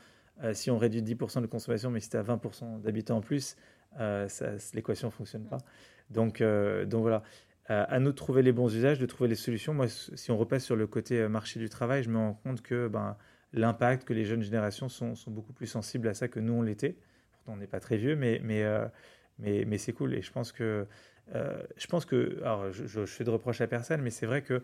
Euh, 0.43 0.55
si 0.55 0.71
on 0.71 0.79
réduit 0.79 1.03
10% 1.03 1.41
de 1.41 1.47
consommation, 1.47 1.91
mais 1.91 2.01
si 2.01 2.11
tu 2.11 2.17
as 2.17 2.23
20% 2.23 2.81
d'habitants 2.81 3.19
en 3.19 3.21
plus, 3.21 3.57
euh, 4.01 4.29
l'équation 4.75 5.09
ne 5.09 5.13
fonctionne 5.13 5.45
pas. 5.45 5.59
Donc, 6.11 6.41
euh, 6.41 6.85
donc 6.85 7.03
voilà, 7.03 7.23
à 7.69 7.99
nous 8.01 8.11
de 8.11 8.17
trouver 8.17 8.43
les 8.43 8.53
bons 8.53 8.75
usages, 8.75 8.99
de 8.99 9.07
trouver 9.07 9.29
les 9.29 9.35
solutions. 9.35 9.73
Moi, 9.73 9.87
si 9.89 10.31
on 10.31 10.37
repasse 10.37 10.65
sur 10.65 10.77
le 10.77 10.87
côté 10.87 11.27
marché 11.29 11.59
du 11.59 11.69
travail, 11.69 12.03
je 12.03 12.11
me 12.11 12.19
rends 12.19 12.35
compte 12.35 12.61
que 12.61 12.89
ben, 12.89 13.17
l'impact, 13.53 14.05
que 14.05 14.13
les 14.13 14.25
jeunes 14.25 14.43
générations 14.43 14.89
sont, 14.89 15.15
beaucoup 15.29 15.53
plus 15.53 15.67
sensibles 15.67 16.09
à 16.09 16.15
ça 16.15 16.29
que 16.29 16.41
nous, 16.41 16.53
on 16.53 16.63
l'était. 16.63 16.97
Pourtant, 17.33 17.53
on 17.55 17.57
n'est 17.57 17.67
pas 17.67 17.81
très 17.81 17.97
vieux, 17.97 18.15
mais, 18.15 18.41
mais, 18.45 18.67
mais, 19.39 19.79
c'est 19.79 19.93
cool. 19.93 20.15
Et 20.15 20.23
je 20.23 20.31
pense 20.33 20.53
que, 20.53 20.87
je 21.33 21.87
pense 21.87 22.05
que 22.05 22.39
alors, 22.43 22.71
je, 22.73 23.07
fais 23.07 23.25
de 23.25 23.31
reproches 23.31 23.63
à 23.63 23.67
personne, 23.67 24.03
mais 24.03 24.11
c'est 24.11 24.27
vrai 24.27 24.43
que 24.43 24.63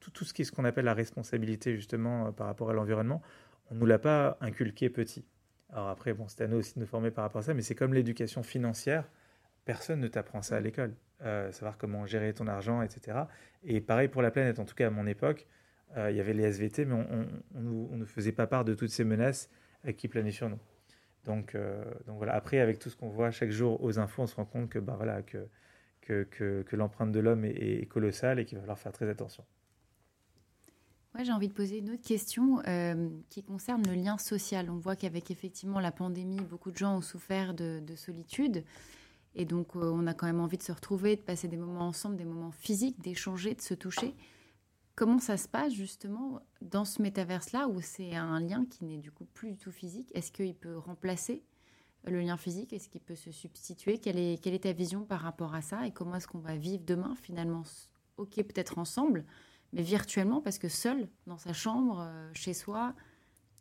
tout, 0.00 0.10
tout, 0.10 0.24
ce 0.24 0.32
qui 0.32 0.42
est 0.42 0.44
ce 0.46 0.52
qu'on 0.52 0.64
appelle 0.64 0.86
la 0.86 0.94
responsabilité, 0.94 1.74
justement, 1.74 2.32
par 2.32 2.46
rapport 2.46 2.70
à 2.70 2.72
l'environnement, 2.72 3.20
on 3.70 3.74
ne 3.74 3.80
nous 3.80 3.86
l'a 3.86 3.98
pas 3.98 4.38
inculqué 4.40 4.88
petit. 4.88 5.24
Alors 5.70 5.88
après, 5.88 6.14
bon, 6.14 6.26
c'est 6.28 6.42
à 6.42 6.46
nous 6.46 6.58
aussi 6.58 6.74
de 6.74 6.80
nous 6.80 6.86
former 6.86 7.10
par 7.10 7.24
rapport 7.24 7.40
à 7.40 7.42
ça, 7.42 7.54
mais 7.54 7.62
c'est 7.62 7.74
comme 7.74 7.92
l'éducation 7.94 8.42
financière. 8.42 9.04
Personne 9.68 10.00
ne 10.00 10.08
t'apprend 10.08 10.40
ça 10.40 10.56
à 10.56 10.60
l'école. 10.60 10.94
Euh, 11.20 11.52
savoir 11.52 11.76
comment 11.76 12.06
gérer 12.06 12.32
ton 12.32 12.46
argent, 12.46 12.80
etc. 12.80 13.18
Et 13.64 13.82
pareil 13.82 14.08
pour 14.08 14.22
la 14.22 14.30
planète, 14.30 14.58
en 14.58 14.64
tout 14.64 14.74
cas 14.74 14.86
à 14.86 14.90
mon 14.90 15.06
époque, 15.06 15.46
euh, 15.98 16.10
il 16.10 16.16
y 16.16 16.20
avait 16.20 16.32
les 16.32 16.44
SVT, 16.44 16.86
mais 16.86 16.94
on, 17.54 17.96
ne 17.98 18.04
faisait 18.06 18.32
pas 18.32 18.46
part 18.46 18.64
de 18.64 18.72
toutes 18.72 18.88
ces 18.88 19.04
menaces 19.04 19.50
euh, 19.86 19.92
qui 19.92 20.08
planaient 20.08 20.30
sur 20.30 20.48
nous. 20.48 20.58
Donc, 21.26 21.54
donc 22.06 22.16
voilà, 22.16 22.32
après, 22.34 22.60
avec 22.60 22.78
tout 22.78 22.88
ce 22.88 22.96
qu'on 22.96 23.10
voit 23.10 23.30
chaque 23.30 23.50
jour 23.50 23.82
aux 23.84 23.98
infos, 23.98 24.22
on 24.22 24.26
se 24.26 24.36
rend 24.36 24.46
compte 24.46 24.70
que, 24.70 24.78
bah, 24.78 24.94
voilà, 24.96 25.20
que, 25.20 25.46
que, 26.00 26.22
que, 26.22 26.76
l'empreinte 26.76 27.12
de 27.12 27.20
l'homme 27.20 27.44
est, 27.44 27.82
est, 27.82 27.86
colossale 27.86 28.38
et 28.38 28.46
qu'il 28.46 28.56
va 28.56 28.62
falloir 28.62 28.78
faire 28.78 28.92
très 28.92 29.10
attention 29.10 29.44
j'ai 31.24 31.32
envie 31.32 31.48
de 31.48 31.52
poser 31.52 31.78
une 31.78 31.90
autre 31.90 32.02
question 32.02 32.60
euh, 32.66 33.08
qui 33.28 33.42
concerne 33.42 33.82
le 33.86 33.94
lien 33.94 34.18
social. 34.18 34.70
On 34.70 34.76
voit 34.76 34.96
qu'avec 34.96 35.30
effectivement 35.30 35.80
la 35.80 35.90
pandémie, 35.90 36.40
beaucoup 36.40 36.70
de 36.70 36.76
gens 36.76 36.96
ont 36.96 37.02
souffert 37.02 37.54
de, 37.54 37.82
solitude. 37.96 38.64
Et 39.38 39.44
donc, 39.44 39.76
euh, 39.76 39.90
on 39.94 40.06
a 40.08 40.14
quand 40.14 40.26
même 40.26 40.40
envie 40.40 40.58
de 40.58 40.62
se 40.64 40.72
retrouver, 40.72 41.14
de 41.14 41.22
passer 41.22 41.46
des 41.46 41.56
moments 41.56 41.86
ensemble, 41.86 42.16
des 42.16 42.24
moments 42.24 42.50
physiques, 42.50 43.00
d'échanger, 43.00 43.54
de 43.54 43.62
se 43.62 43.72
toucher. 43.72 44.16
Comment 44.96 45.20
ça 45.20 45.36
se 45.36 45.46
passe 45.46 45.72
justement 45.72 46.40
dans 46.60 46.84
ce 46.84 47.00
métaverse-là 47.00 47.68
où 47.68 47.80
c'est 47.80 48.16
un 48.16 48.40
lien 48.40 48.66
qui 48.66 48.84
n'est 48.84 48.98
du 48.98 49.12
coup 49.12 49.26
plus 49.26 49.52
du 49.52 49.56
tout 49.56 49.70
physique? 49.70 50.10
Est-ce 50.12 50.32
qu'il 50.32 50.56
peut 50.56 50.76
remplacer 50.76 51.44
le 52.04 52.20
lien 52.20 52.36
physique? 52.36 52.72
Est-ce 52.72 52.88
qu'il 52.88 53.00
peut 53.00 53.14
se 53.14 53.30
substituer? 53.30 53.98
Quelle 53.98 54.18
est, 54.18 54.62
ta 54.62 54.72
vision 54.72 55.04
par 55.04 55.20
rapport 55.20 55.54
à 55.54 55.62
ça? 55.62 55.86
Et 55.86 55.92
comment 55.92 56.16
est-ce 56.16 56.26
qu'on 56.26 56.40
va 56.40 56.56
vivre 56.56 56.82
demain 56.84 57.14
finalement? 57.14 57.62
Ok, 58.16 58.34
peut-être 58.34 58.78
ensemble, 58.78 59.24
mais 59.72 59.82
virtuellement, 59.82 60.40
parce 60.40 60.58
que 60.58 60.68
seul, 60.68 61.08
dans 61.28 61.38
sa 61.38 61.52
chambre, 61.52 62.00
euh, 62.00 62.28
chez 62.34 62.52
soi, 62.54 62.92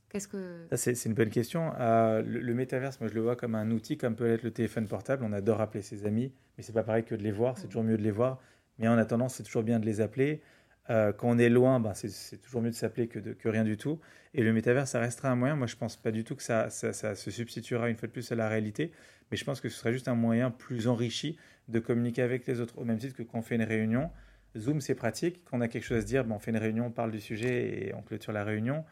qu'est-ce 0.09 0.27
que... 0.27 0.67
C'est 0.75 1.05
une 1.05 1.13
bonne 1.13 1.29
question. 1.29 1.73
Euh, 1.79 2.21
le, 2.21 2.53
métaverse, 2.53 2.99
moi, 2.99 3.09
je 3.09 3.15
le 3.15 3.21
vois 3.21 3.35
comme 3.35 3.55
un 3.55 3.71
outil, 3.71 3.97
comme 3.97 4.15
peut 4.15 4.31
être 4.31 4.43
le 4.43 4.51
téléphone 4.51 4.87
portable. 4.87 5.23
On 5.23 5.33
adore 5.33 5.61
appeler 5.61 5.81
ses 5.81 6.05
amis, 6.05 6.31
mais 6.57 6.63
c'est 6.63 6.73
pas 6.73 6.83
pareil 6.83 7.03
que 7.03 7.15
de 7.15 7.23
les 7.23 7.31
voir. 7.31 7.57
C'est 7.57 7.67
toujours 7.67 7.83
mieux 7.83 7.97
de 7.97 8.03
les 8.03 8.11
voir. 8.11 8.39
Mais 8.79 8.87
en 8.87 8.97
attendant, 8.97 9.29
c'est 9.29 9.43
toujours 9.43 9.63
bien 9.63 9.79
de 9.79 9.85
les 9.85 10.01
appeler. 10.01 10.41
Euh, 10.89 11.11
quand 11.11 11.29
on 11.29 11.37
est 11.37 11.49
loin, 11.49 11.79
ben, 11.79 11.93
c'est 11.93 12.41
toujours 12.41 12.61
mieux 12.61 12.69
de 12.69 12.75
s'appeler 12.75 13.07
que, 13.07 13.19
que 13.19 13.49
rien 13.49 13.63
du 13.63 13.77
tout. 13.77 13.99
Et 14.33 14.43
le 14.43 14.53
métaverse, 14.53 14.91
ça 14.91 14.99
restera 14.99 15.29
un 15.29 15.35
moyen. 15.35 15.55
Moi, 15.55 15.67
je 15.67 15.75
pense 15.75 15.97
pas 15.97 16.11
du 16.11 16.23
tout 16.23 16.35
que 16.35 16.43
ça, 16.43 16.69
ça, 16.69 16.93
ça, 16.93 17.15
se 17.15 17.31
substituera 17.31 17.89
une 17.89 17.97
fois 17.97 18.07
de 18.07 18.13
plus 18.13 18.31
à 18.31 18.35
la 18.35 18.47
réalité. 18.47 18.91
Mais 19.31 19.37
je 19.37 19.43
pense 19.43 19.59
que 19.59 19.69
ce 19.69 19.77
serait 19.77 19.93
juste 19.93 20.07
un 20.07 20.15
moyen 20.15 20.51
plus 20.51 20.87
enrichi 20.87 21.37
de 21.67 21.79
communiquer 21.79 22.21
avec 22.21 22.47
les 22.47 22.61
autres. 22.61 22.77
Au 22.77 22.85
même 22.85 22.97
titre 22.97 23.15
que 23.15 23.23
quand 23.23 23.39
on 23.39 23.41
fait 23.41 23.55
une 23.55 23.63
réunion, 23.63 24.09
Zoom, 24.57 24.79
c'est 24.79 24.95
pratique. 24.95 25.41
Quand 25.45 25.57
on 25.57 25.61
a 25.61 25.67
quelque 25.67 25.83
chose 25.83 25.97
à 25.97 26.01
se 26.01 26.05
dire, 26.05 26.23
ben, 26.23 26.35
on 26.35 26.39
fait 26.39 26.51
une 26.51 26.57
réunion, 26.57 26.85
on 26.85 26.91
parle 26.91 27.11
du 27.11 27.19
sujet 27.19 27.87
et 27.87 27.93
on 27.93 28.01
clôture 28.01 28.31
la 28.31 28.43
réunion. 28.43 28.85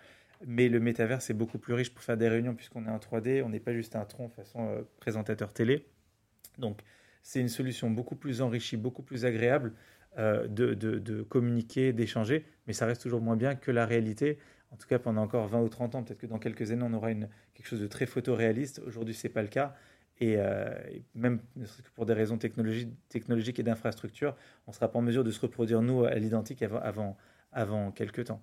Mais 0.47 0.69
le 0.69 0.79
métavers, 0.79 1.23
c'est 1.23 1.33
beaucoup 1.33 1.57
plus 1.57 1.73
riche 1.73 1.91
pour 1.91 2.03
faire 2.03 2.17
des 2.17 2.29
réunions 2.29 2.53
puisqu'on 2.53 2.85
est 2.85 2.89
en 2.89 2.99
3D. 2.99 3.41
On 3.43 3.49
n'est 3.49 3.59
pas 3.59 3.73
juste 3.73 3.95
un 3.95 4.05
tronc 4.05 4.29
façon 4.29 4.69
euh, 4.69 4.81
présentateur 4.99 5.51
télé. 5.51 5.87
Donc, 6.59 6.81
c'est 7.23 7.41
une 7.41 7.49
solution 7.49 7.89
beaucoup 7.89 8.15
plus 8.15 8.41
enrichie, 8.41 8.77
beaucoup 8.77 9.01
plus 9.01 9.25
agréable 9.25 9.73
euh, 10.19 10.47
de, 10.47 11.23
communiquer, 11.23 11.93
d'échanger. 11.93 12.45
Mais 12.67 12.73
ça 12.73 12.85
reste 12.85 13.01
toujours 13.01 13.21
moins 13.21 13.35
bien 13.35 13.55
que 13.55 13.71
la 13.71 13.87
réalité. 13.87 14.37
En 14.69 14.77
tout 14.77 14.87
cas, 14.87 14.99
pendant 14.99 15.23
encore 15.23 15.47
20 15.47 15.61
ou 15.61 15.69
30 15.69 15.95
ans, 15.95 16.03
peut-être 16.03 16.19
que 16.19 16.27
dans 16.27 16.37
quelques 16.37 16.71
années, 16.71 16.85
on 16.85 16.93
aura 16.93 17.09
une, 17.09 17.27
quelque 17.55 17.67
chose 17.67 17.81
de 17.81 17.87
très 17.87 18.05
photoréaliste. 18.05 18.81
Aujourd'hui, 18.85 19.15
ce 19.15 19.25
n'est 19.25 19.33
pas 19.33 19.41
le 19.41 19.47
cas. 19.47 19.75
Euh, 20.21 20.79
et, 20.91 21.03
même 21.15 21.41
pour 21.95 22.05
des 22.05 22.13
raisons 22.13 22.37
technologiques, 22.37 22.93
technologiques 23.09 23.59
et 23.59 23.63
d'infrastructure, 23.63 24.35
on 24.67 24.71
ne 24.71 24.75
sera 24.75 24.91
pas 24.91 24.99
en 24.99 25.01
mesure 25.01 25.23
de 25.23 25.31
se 25.31 25.39
reproduire, 25.39 25.81
nous, 25.81 26.05
à 26.05 26.13
l'identique 26.15 26.61
avant, 26.61 26.79
avant, 26.79 27.17
avant 27.51 27.91
quelques 27.91 28.25
temps. 28.25 28.41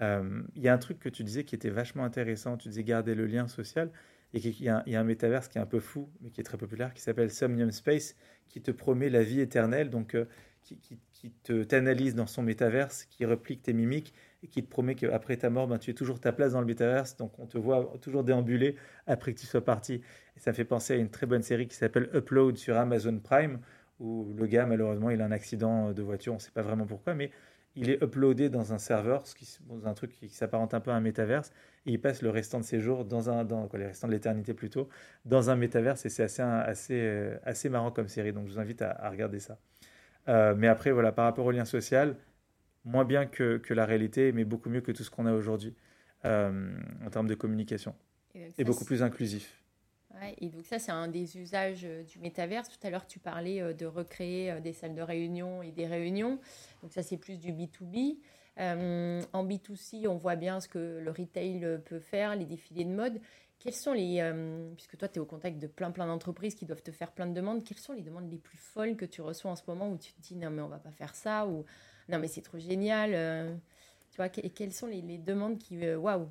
Il 0.00 0.62
y 0.62 0.68
a 0.68 0.74
un 0.74 0.78
truc 0.78 0.98
que 0.98 1.08
tu 1.08 1.24
disais 1.24 1.44
qui 1.44 1.54
était 1.54 1.70
vachement 1.70 2.04
intéressant. 2.04 2.56
Tu 2.56 2.68
disais 2.68 2.84
garder 2.84 3.14
le 3.14 3.26
lien 3.26 3.46
social. 3.48 3.90
Et 4.32 4.38
il 4.38 4.62
y, 4.64 4.68
a 4.68 4.82
un, 4.84 5.04
métaverse 5.04 5.46
qui 5.46 5.58
est 5.58 5.60
un 5.60 5.66
peu 5.66 5.78
fou, 5.78 6.10
mais 6.20 6.30
qui 6.30 6.40
est 6.40 6.44
très 6.44 6.58
populaire, 6.58 6.92
qui 6.92 7.00
s'appelle 7.00 7.30
Somnium 7.30 7.70
Space, 7.70 8.16
qui 8.48 8.60
te 8.60 8.72
promet 8.72 9.08
la 9.08 9.22
vie 9.22 9.40
éternelle, 9.40 9.90
donc 9.90 10.16
qui, 10.64 10.78
qui, 11.12 11.30
te 11.42 11.62
t'analyse 11.62 12.14
dans 12.14 12.26
son 12.26 12.42
métaverse, 12.42 13.04
qui 13.04 13.24
replique 13.24 13.62
tes 13.62 13.72
mimiques 13.72 14.12
et 14.42 14.48
qui 14.48 14.62
te 14.62 14.68
promet 14.68 14.94
qu'après 14.94 15.36
ta 15.36 15.50
mort, 15.50 15.68
ben, 15.68 15.78
tu 15.78 15.90
es 15.90 15.94
toujours 15.94 16.20
ta 16.20 16.32
place 16.32 16.52
dans 16.52 16.60
le 16.60 16.66
métaverse, 16.66 17.16
donc 17.16 17.38
on 17.38 17.46
te 17.46 17.58
voit 17.58 17.94
toujours 18.00 18.24
déambuler 18.24 18.76
après 19.06 19.32
que 19.32 19.40
tu 19.40 19.46
sois 19.46 19.64
parti. 19.64 20.02
Et 20.36 20.40
ça 20.40 20.50
me 20.50 20.56
fait 20.56 20.64
penser 20.64 20.94
à 20.94 20.96
une 20.96 21.10
très 21.10 21.26
bonne 21.26 21.42
série 21.42 21.66
qui 21.66 21.76
s'appelle 21.76 22.10
Upload 22.14 22.56
sur 22.56 22.76
Amazon 22.76 23.18
Prime, 23.18 23.60
où 24.00 24.34
le 24.36 24.46
gars, 24.46 24.66
malheureusement, 24.66 25.10
il 25.10 25.20
a 25.22 25.24
un 25.24 25.32
accident 25.32 25.92
de 25.92 26.02
voiture, 26.02 26.32
on 26.32 26.36
ne 26.36 26.40
sait 26.40 26.50
pas 26.50 26.62
vraiment 26.62 26.86
pourquoi, 26.86 27.14
mais 27.14 27.30
il 27.76 27.90
est 27.90 28.02
uploadé 28.02 28.48
dans 28.48 28.72
un 28.72 28.78
serveur, 28.78 29.26
ce 29.26 29.34
qui, 29.34 29.58
dans 29.68 29.86
un 29.86 29.94
truc 29.94 30.12
qui, 30.12 30.28
s'apparente 30.28 30.74
un 30.74 30.80
peu 30.80 30.90
à 30.90 30.94
un 30.94 31.00
métaverse, 31.00 31.52
et 31.86 31.92
il 31.92 32.00
passe 32.00 32.22
le 32.22 32.30
restant 32.30 32.60
de 32.60 32.64
ses 32.64 32.80
jours, 32.80 33.04
dans 33.04 33.30
un, 33.30 33.44
dans, 33.44 33.66
quoi, 33.66 33.78
les 33.78 33.86
restants 33.86 34.06
de 34.06 34.12
l'éternité 34.12 34.54
plutôt, 34.54 34.88
dans 35.24 35.50
un 35.50 35.56
métaverse, 35.56 36.06
et 36.06 36.08
c'est 36.08 36.22
assez, 36.22 36.42
assez, 36.42 37.00
euh, 37.00 37.36
assez 37.44 37.68
marrant 37.68 37.90
comme 37.90 38.08
série, 38.08 38.32
donc 38.32 38.46
je 38.46 38.52
vous 38.52 38.60
invite 38.60 38.82
à, 38.82 38.90
à 38.90 39.10
regarder 39.10 39.40
ça. 39.40 39.58
Euh, 40.28 40.54
mais 40.56 40.68
après, 40.68 40.92
voilà, 40.92 41.12
par 41.12 41.24
rapport 41.24 41.46
au 41.46 41.50
lien 41.50 41.64
social, 41.64 42.16
moins 42.84 43.04
bien 43.04 43.26
que, 43.26 43.58
que, 43.58 43.74
la 43.74 43.86
réalité, 43.86 44.32
mais 44.32 44.44
beaucoup 44.44 44.70
mieux 44.70 44.80
que 44.80 44.92
tout 44.92 45.02
ce 45.02 45.10
qu'on 45.10 45.26
a 45.26 45.32
aujourd'hui 45.32 45.74
euh, 46.24 46.70
en 47.04 47.10
termes 47.10 47.26
de 47.26 47.34
communication. 47.34 47.94
Et, 48.34 48.52
et 48.58 48.64
beaucoup 48.64 48.84
plus 48.84 49.02
inclusif. 49.02 49.63
Et 50.38 50.48
donc 50.48 50.66
ça, 50.66 50.78
c'est 50.78 50.92
un 50.92 51.08
des 51.08 51.38
usages 51.38 51.84
euh, 51.84 52.02
du 52.02 52.18
métaverse. 52.18 52.68
Tout 52.68 52.86
à 52.86 52.90
l'heure, 52.90 53.06
tu 53.06 53.18
parlais 53.18 53.60
euh, 53.60 53.72
de 53.72 53.86
recréer 53.86 54.60
des 54.60 54.72
salles 54.72 54.94
de 54.94 55.02
réunion 55.02 55.62
et 55.62 55.72
des 55.72 55.86
réunions. 55.86 56.38
Donc 56.82 56.92
ça, 56.92 57.02
c'est 57.02 57.16
plus 57.16 57.38
du 57.38 57.52
B2B. 57.52 58.18
Euh, 58.60 59.20
en 59.32 59.44
B2C, 59.44 60.06
on 60.06 60.16
voit 60.16 60.36
bien 60.36 60.60
ce 60.60 60.68
que 60.68 61.00
le 61.02 61.10
retail 61.10 61.80
peut 61.84 61.98
faire, 61.98 62.36
les 62.36 62.46
défilés 62.46 62.84
de 62.84 62.90
mode. 62.90 63.20
Quels 63.64 63.74
sont 63.74 63.94
les, 63.94 64.20
euh, 64.20 64.70
puisque 64.74 64.98
toi 64.98 65.08
tu 65.08 65.16
es 65.16 65.18
au 65.20 65.24
contact 65.24 65.58
de 65.58 65.66
plein 65.66 65.90
plein 65.90 66.06
d'entreprises 66.06 66.54
qui 66.54 66.66
doivent 66.66 66.82
te 66.82 66.90
faire 66.90 67.12
plein 67.12 67.26
de 67.26 67.32
demandes, 67.32 67.64
quelles 67.64 67.78
sont 67.78 67.94
les 67.94 68.02
demandes 68.02 68.30
les 68.30 68.36
plus 68.36 68.58
folles 68.58 68.94
que 68.94 69.06
tu 69.06 69.22
reçois 69.22 69.50
en 69.50 69.56
ce 69.56 69.62
moment 69.66 69.88
où 69.90 69.96
tu 69.96 70.12
te 70.12 70.20
dis 70.20 70.36
non 70.36 70.50
mais 70.50 70.60
on 70.60 70.68
va 70.68 70.78
pas 70.78 70.90
faire 70.90 71.14
ça 71.14 71.46
ou 71.46 71.64
non 72.10 72.18
mais 72.18 72.28
c'est 72.28 72.42
trop 72.42 72.58
génial, 72.58 73.12
euh, 73.14 73.54
tu 74.10 74.16
vois, 74.16 74.26
et 74.26 74.50
quelles 74.50 74.74
sont 74.74 74.86
les, 74.86 75.00
demandes 75.18 75.58
qui, 75.58 75.82
euh, 75.82 75.96
waouh, 75.96 76.28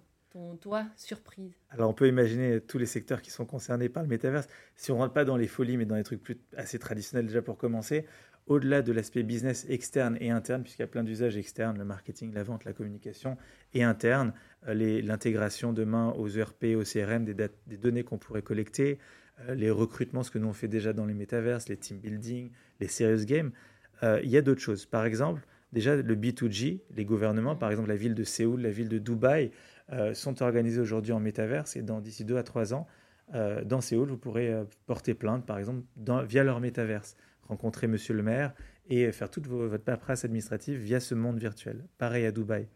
toi 0.62 0.86
surprise 0.96 1.54
Alors 1.70 1.90
on 1.90 1.94
peut 1.94 2.08
imaginer 2.08 2.60
tous 2.62 2.78
les 2.78 2.86
secteurs 2.86 3.22
qui 3.22 3.32
sont 3.32 3.46
concernés 3.46 3.90
par 3.90 4.04
le 4.04 4.10
métaverse. 4.10 4.48
Si 4.76 4.92
on 4.92 4.98
rentre 4.98 5.14
pas 5.14 5.26
dans 5.26 5.38
les 5.38 5.48
folies 5.48 5.78
mais 5.78 5.86
dans 5.86 5.96
les 5.96 6.04
trucs 6.04 6.22
plus 6.22 6.38
assez 6.58 6.80
traditionnels 6.80 7.28
déjà 7.28 7.42
pour 7.42 7.58
commencer, 7.58 8.06
au-delà 8.48 8.82
de 8.82 8.92
l'aspect 8.92 9.24
business 9.24 9.66
externe 9.70 10.18
et 10.20 10.30
interne, 10.30 10.64
puisqu'il 10.64 10.82
y 10.82 10.86
a 10.86 10.88
plein 10.88 11.04
d'usages 11.04 11.38
externes, 11.38 11.78
le 11.78 11.86
marketing, 11.86 12.34
la 12.34 12.44
vente, 12.44 12.66
la 12.66 12.74
communication, 12.74 13.38
et 13.74 13.84
interne, 13.84 14.34
euh, 14.68 14.74
l'intégration 15.02 15.72
demain 15.72 16.14
aux 16.18 16.28
ERP, 16.28 16.76
aux 16.76 16.84
CRM, 16.84 17.26
des, 17.26 17.78
données 17.78 18.04
qu'on 18.04 18.18
pourrait 18.18 18.42
collecter, 18.42 19.00
euh, 19.48 19.56
les 19.56 19.72
recrutements, 19.72 20.24
ce 20.24 20.32
que 20.32 20.40
nous 20.40 20.48
on 20.48 20.54
fait 20.54 20.68
déjà 20.68 20.94
dans 20.94 21.06
les 21.06 21.14
métaverses, 21.14 21.70
les 21.70 21.78
team 21.78 22.00
building, 22.00 22.52
les 22.80 22.88
serious 22.88 23.26
games. 23.26 23.52
Euh, 24.04 24.20
il 24.24 24.30
y 24.30 24.38
a 24.38 24.42
d'autres 24.42 24.62
choses. 24.62 24.86
Par 24.86 25.06
exemple, 25.06 25.46
déjà 25.72 25.96
le 25.96 26.16
B2G, 26.16 26.82
les 26.96 27.06
gouvernements, 27.06 27.56
par 27.56 27.72
exemple 27.72 27.90
la 27.90 27.96
ville 27.96 28.16
de 28.16 28.24
Séoul, 28.24 28.62
la 28.62 28.72
ville 28.72 28.90
de 28.90 28.98
Dubaï, 28.98 29.52
sont 30.14 30.42
organisés 30.42 30.82
aujourd'hui 30.82 31.12
en 31.12 31.20
métaverse 31.20 31.76
et 31.76 31.82
dans 31.82 32.00
d'ici 32.00 32.26
deux 32.26 32.38
à 32.38 32.44
trois 32.44 32.74
ans, 32.74 32.88
euh, 33.34 33.64
dans 33.64 33.82
Séoul, 33.82 34.10
vous 34.10 34.18
pourrez 34.18 34.54
porter 34.86 35.14
plainte, 35.14 35.46
par 35.46 35.58
exemple, 35.58 35.84
via 36.26 36.44
leur 36.44 36.60
métaverse 36.60 37.16
rencontrer 37.48 37.88
monsieur 37.88 38.14
le 38.14 38.24
maire 38.24 38.54
et 38.88 39.12
faire 39.12 39.30
toute 39.30 39.48
votre 39.48 39.84
paperasse 39.84 40.24
administrative 40.26 40.80
via 40.80 41.00
ce 41.00 41.14
monde 41.16 41.40
virtuel. 41.40 41.86
Pareil 41.98 42.26
à 42.26 42.32
Dubaï. 42.32 42.68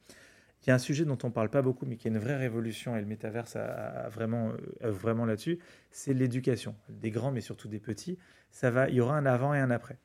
Il 0.64 0.70
y 0.70 0.72
a 0.72 0.76
un 0.76 0.80
sujet 0.80 1.06
dont 1.06 1.18
on 1.24 1.28
ne 1.28 1.32
parle 1.32 1.50
pas 1.50 1.62
beaucoup, 1.62 1.86
mais 1.86 1.96
qui 1.96 2.08
est 2.08 2.12
une 2.12 2.18
vraie 2.18 2.36
révolution, 2.36 2.96
et 2.96 3.00
le 3.00 3.06
métaverse 3.06 3.56
a, 3.56 4.10
vraiment, 4.10 4.52
vraiment 4.82 5.26
là-dessus, 5.26 5.60
c'est 5.92 6.14
l'éducation. 6.14 6.76
Des 6.90 7.12
grands, 7.12 7.32
mais 7.32 7.42
surtout 7.42 7.68
des 7.68 7.80
petits. 7.80 8.18
Ça 8.52 8.72
va, 8.72 8.90
il 8.90 8.96
y 8.96 9.02
aura 9.02 9.16
un 9.18 9.26
avant 9.26 9.54
et 9.54 9.60
un 9.60 9.70
après. 9.70 9.98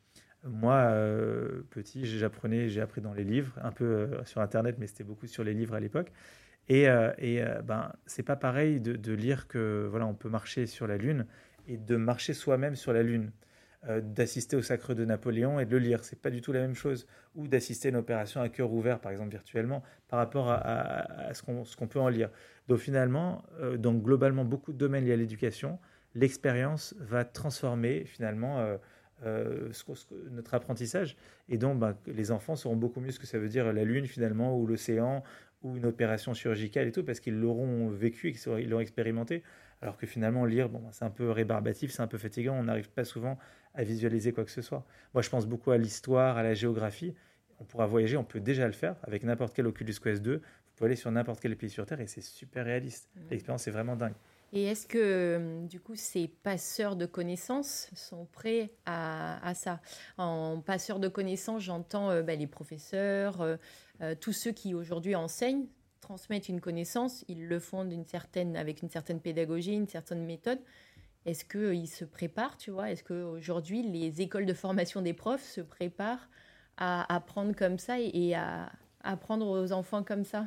Moi, 0.45 0.75
euh, 0.75 1.63
petit, 1.71 2.05
j'apprenais, 2.05 2.69
j'ai 2.69 2.81
appris 2.81 3.01
dans 3.01 3.15
les 3.15 3.25
livres, 3.25 3.59
un 3.63 3.73
peu 3.73 3.85
euh, 3.85 4.25
sur 4.25 4.41
Internet, 4.41 4.77
mais 4.79 4.87
c'était 4.87 5.05
beaucoup 5.05 5.27
sur 5.27 5.43
les 5.43 5.55
livres 5.55 5.75
à 5.75 5.81
l'époque. 5.81 6.13
Et, 6.69 6.89
euh, 6.89 7.13
et 7.19 7.43
euh, 7.43 7.61
ben, 7.63 7.93
c'est 8.07 8.23
pas 8.23 8.37
pareil 8.37 8.81
de, 8.81 9.13
lire 9.13 9.49
que 9.49 9.87
voilà, 9.91 10.07
on 10.07 10.15
peut 10.15 10.29
marcher 10.29 10.67
sur 10.67 10.87
la 10.87 10.97
Lune 10.97 11.27
et 11.69 11.77
de 11.77 11.97
marcher 11.97 12.35
soi-même 12.35 12.77
sur 12.77 12.93
la 12.93 13.03
Lune. 13.03 13.33
Euh, 13.89 14.01
d'assister 14.01 14.55
au 14.55 14.63
sacre 14.63 14.95
de 14.95 15.05
Napoléon 15.05 15.59
et 15.59 15.67
de 15.67 15.73
le 15.73 15.79
lire. 15.79 16.05
C'est 16.05 16.21
pas 16.21 16.31
du 16.31 16.41
tout 16.41 16.53
la 16.53 16.61
même 16.61 16.77
chose. 16.77 17.05
Ou 17.35 17.49
d'assister 17.49 17.89
à 17.89 17.91
une 17.91 17.97
opération 17.97 18.41
à 18.41 18.49
cœur 18.49 18.73
ouvert, 18.73 19.01
par 19.01 19.11
exemple 19.11 19.31
virtuellement, 19.31 19.83
par 20.07 20.21
rapport 20.21 20.51
à, 20.51 20.55
à, 20.55 21.29
à 21.31 21.35
ce 21.35 21.43
qu'on 21.43 21.65
qu 21.65 21.87
peut 21.89 21.99
en 21.99 22.09
lire. 22.09 22.31
Donc 22.69 22.79
finalement, 22.79 23.43
euh, 23.61 23.77
donc 23.77 24.05
globalement, 24.05 24.45
beaucoup 24.45 24.73
de 24.73 24.79
domaines 24.79 25.05
liés 25.05 25.15
à 25.15 25.17
l'éducation, 25.17 25.81
l'expérience 26.15 26.95
va 27.01 27.25
transformer 27.25 28.05
finalement 28.05 28.65
notre 30.31 30.55
apprentissage. 30.55 31.17
Et 31.49 31.59
donc, 31.59 31.79
bah, 31.79 31.97
les 32.07 32.31
enfants 32.31 32.55
sauront 32.55 32.77
beaucoup 32.77 33.01
mieux 33.01 33.13
ce 33.13 33.19
que 33.19 33.27
ça 33.27 33.39
veut 33.39 33.49
dire 33.49 33.73
la 33.73 33.85
Lune 33.85 34.07
finalement, 34.07 34.57
ou 34.57 34.67
l'océan, 34.67 35.25
ou 35.63 35.77
une 35.77 35.87
opération 35.87 36.35
chirurgicale 36.35 36.89
et 36.89 36.93
tout, 36.93 37.05
parce 37.05 37.21
qu'ils 37.21 37.39
l'auront 37.39 37.89
vécu 37.89 38.29
et 38.29 38.33
qu'ils 38.33 38.69
l'auront 38.69 38.81
expérimenté. 38.81 39.43
Alors 39.81 39.97
que 39.97 40.07
finalement, 40.07 40.45
lire, 40.45 40.69
bon, 40.69 40.83
c'est 40.93 41.05
un 41.05 41.11
peu 41.11 41.31
rébarbatif, 41.31 41.91
c'est 41.91 42.03
un 42.03 42.07
peu 42.07 42.19
fatigant, 42.19 42.55
on 42.55 42.65
n'arrive 42.65 42.91
pas 42.91 43.05
souvent 43.05 43.39
à 43.75 43.83
visualiser 43.83 44.33
quoi 44.33 44.45
que 44.45 44.51
ce 44.51 44.63
soit. 44.63 44.85
Moi, 45.15 45.23
je 45.23 45.31
pense 45.31 45.47
beaucoup 45.47 45.73
à 45.73 45.79
l'histoire, 45.79 46.37
à 46.37 46.43
la 46.43 46.55
géographie. 46.55 47.15
On 47.59 47.65
pourra 47.65 47.87
voyager, 47.87 48.17
on 48.17 48.25
peut 48.25 48.41
déjà 48.41 48.67
le 48.67 48.73
faire 48.73 48.97
avec 49.03 49.25
n'importe 49.25 49.55
quel 49.55 49.67
Oculus 49.67 49.95
Quest 50.03 50.23
2. 50.23 50.37
Vous 50.37 50.41
pouvez 50.77 50.89
aller 50.89 50.97
sur 50.97 51.11
n'importe 51.11 51.41
quel 51.41 51.57
pays 51.57 51.71
sur 51.71 51.87
Terre 51.87 52.01
et 52.01 52.07
c'est 52.07 52.23
super 52.23 52.65
réaliste. 52.65 53.09
Mmh. 53.15 53.21
L'expérience 53.31 53.69
est 53.69 53.71
vraiment 53.71 53.97
dingue. 53.97 54.15
Et 54.55 54.65
est-ce 54.65 54.87
que, 54.87 55.65
du 55.67 55.81
coup, 55.81 55.97
ces 55.97 56.29
passeurs 56.29 56.95
de 56.95 57.07
connaissances 57.07 57.89
sont 57.95 58.27
prêts 58.27 58.71
à, 58.85 59.47
à 59.47 59.55
ça? 59.55 59.81
En 60.19 60.61
passeurs 60.61 61.01
de 61.01 61.09
connaissances, 61.09 61.63
j'entends 61.63 62.11
euh, 62.11 62.23
bah, 62.23 62.35
les 62.35 62.47
professeurs, 62.47 63.41
euh, 63.41 63.57
euh, 64.01 64.15
tous 64.19 64.33
ceux 64.33 64.53
qui 64.53 64.75
aujourd'hui 64.75 65.15
enseignent, 65.15 65.67
transmettent 66.01 66.49
une 66.49 66.61
connaissance, 66.61 67.25
ils 67.29 67.47
le 67.47 67.61
font 67.61 67.81
avec 67.81 68.83
une 68.83 68.91
certaine 68.91 69.21
pédagogie, 69.21 69.75
une 69.75 69.89
certaine 69.89 70.25
méthode. 70.25 70.59
Est-ce 71.25 71.45
qu'ils 71.45 71.89
se 71.89 72.05
préparent, 72.05 72.57
tu 72.57 72.73
vois? 72.73 72.91
Est-ce 72.91 73.05
qu'aujourd'hui, 73.05 73.83
les 73.83 74.21
écoles 74.21 74.47
de 74.47 74.55
formation 74.55 75.03
des 75.03 75.13
profs 75.13 75.45
se 75.45 75.61
préparent 75.61 76.29
à 76.77 77.15
apprendre 77.15 77.55
comme 77.55 77.79
ça 77.79 78.01
et 78.01 78.35
à 78.35 78.73
apprendre 79.05 79.47
aux 79.47 79.73
enfants 79.73 80.03
comme 80.03 80.25
ça? 80.25 80.47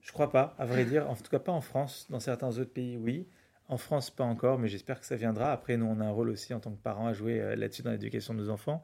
Je 0.00 0.12
crois 0.12 0.30
pas, 0.30 0.54
à 0.58 0.66
vrai 0.66 0.84
dire. 0.84 1.08
En 1.08 1.16
tout 1.16 1.30
cas, 1.30 1.38
pas 1.38 1.52
en 1.52 1.60
France. 1.60 2.06
Dans 2.10 2.20
certains 2.20 2.58
autres 2.58 2.72
pays, 2.72 2.96
oui. 2.96 3.26
En 3.68 3.78
France, 3.78 4.10
pas 4.10 4.24
encore, 4.24 4.58
mais 4.58 4.68
j'espère 4.68 5.00
que 5.00 5.06
ça 5.06 5.16
viendra. 5.16 5.50
Après, 5.52 5.76
nous, 5.76 5.86
on 5.86 6.00
a 6.00 6.04
un 6.04 6.10
rôle 6.10 6.28
aussi 6.28 6.52
en 6.52 6.60
tant 6.60 6.70
que 6.70 6.80
parents 6.80 7.06
à 7.06 7.14
jouer 7.14 7.40
euh, 7.40 7.56
là-dessus 7.56 7.82
dans 7.82 7.90
l'éducation 7.90 8.34
de 8.34 8.40
nos 8.40 8.50
enfants. 8.50 8.82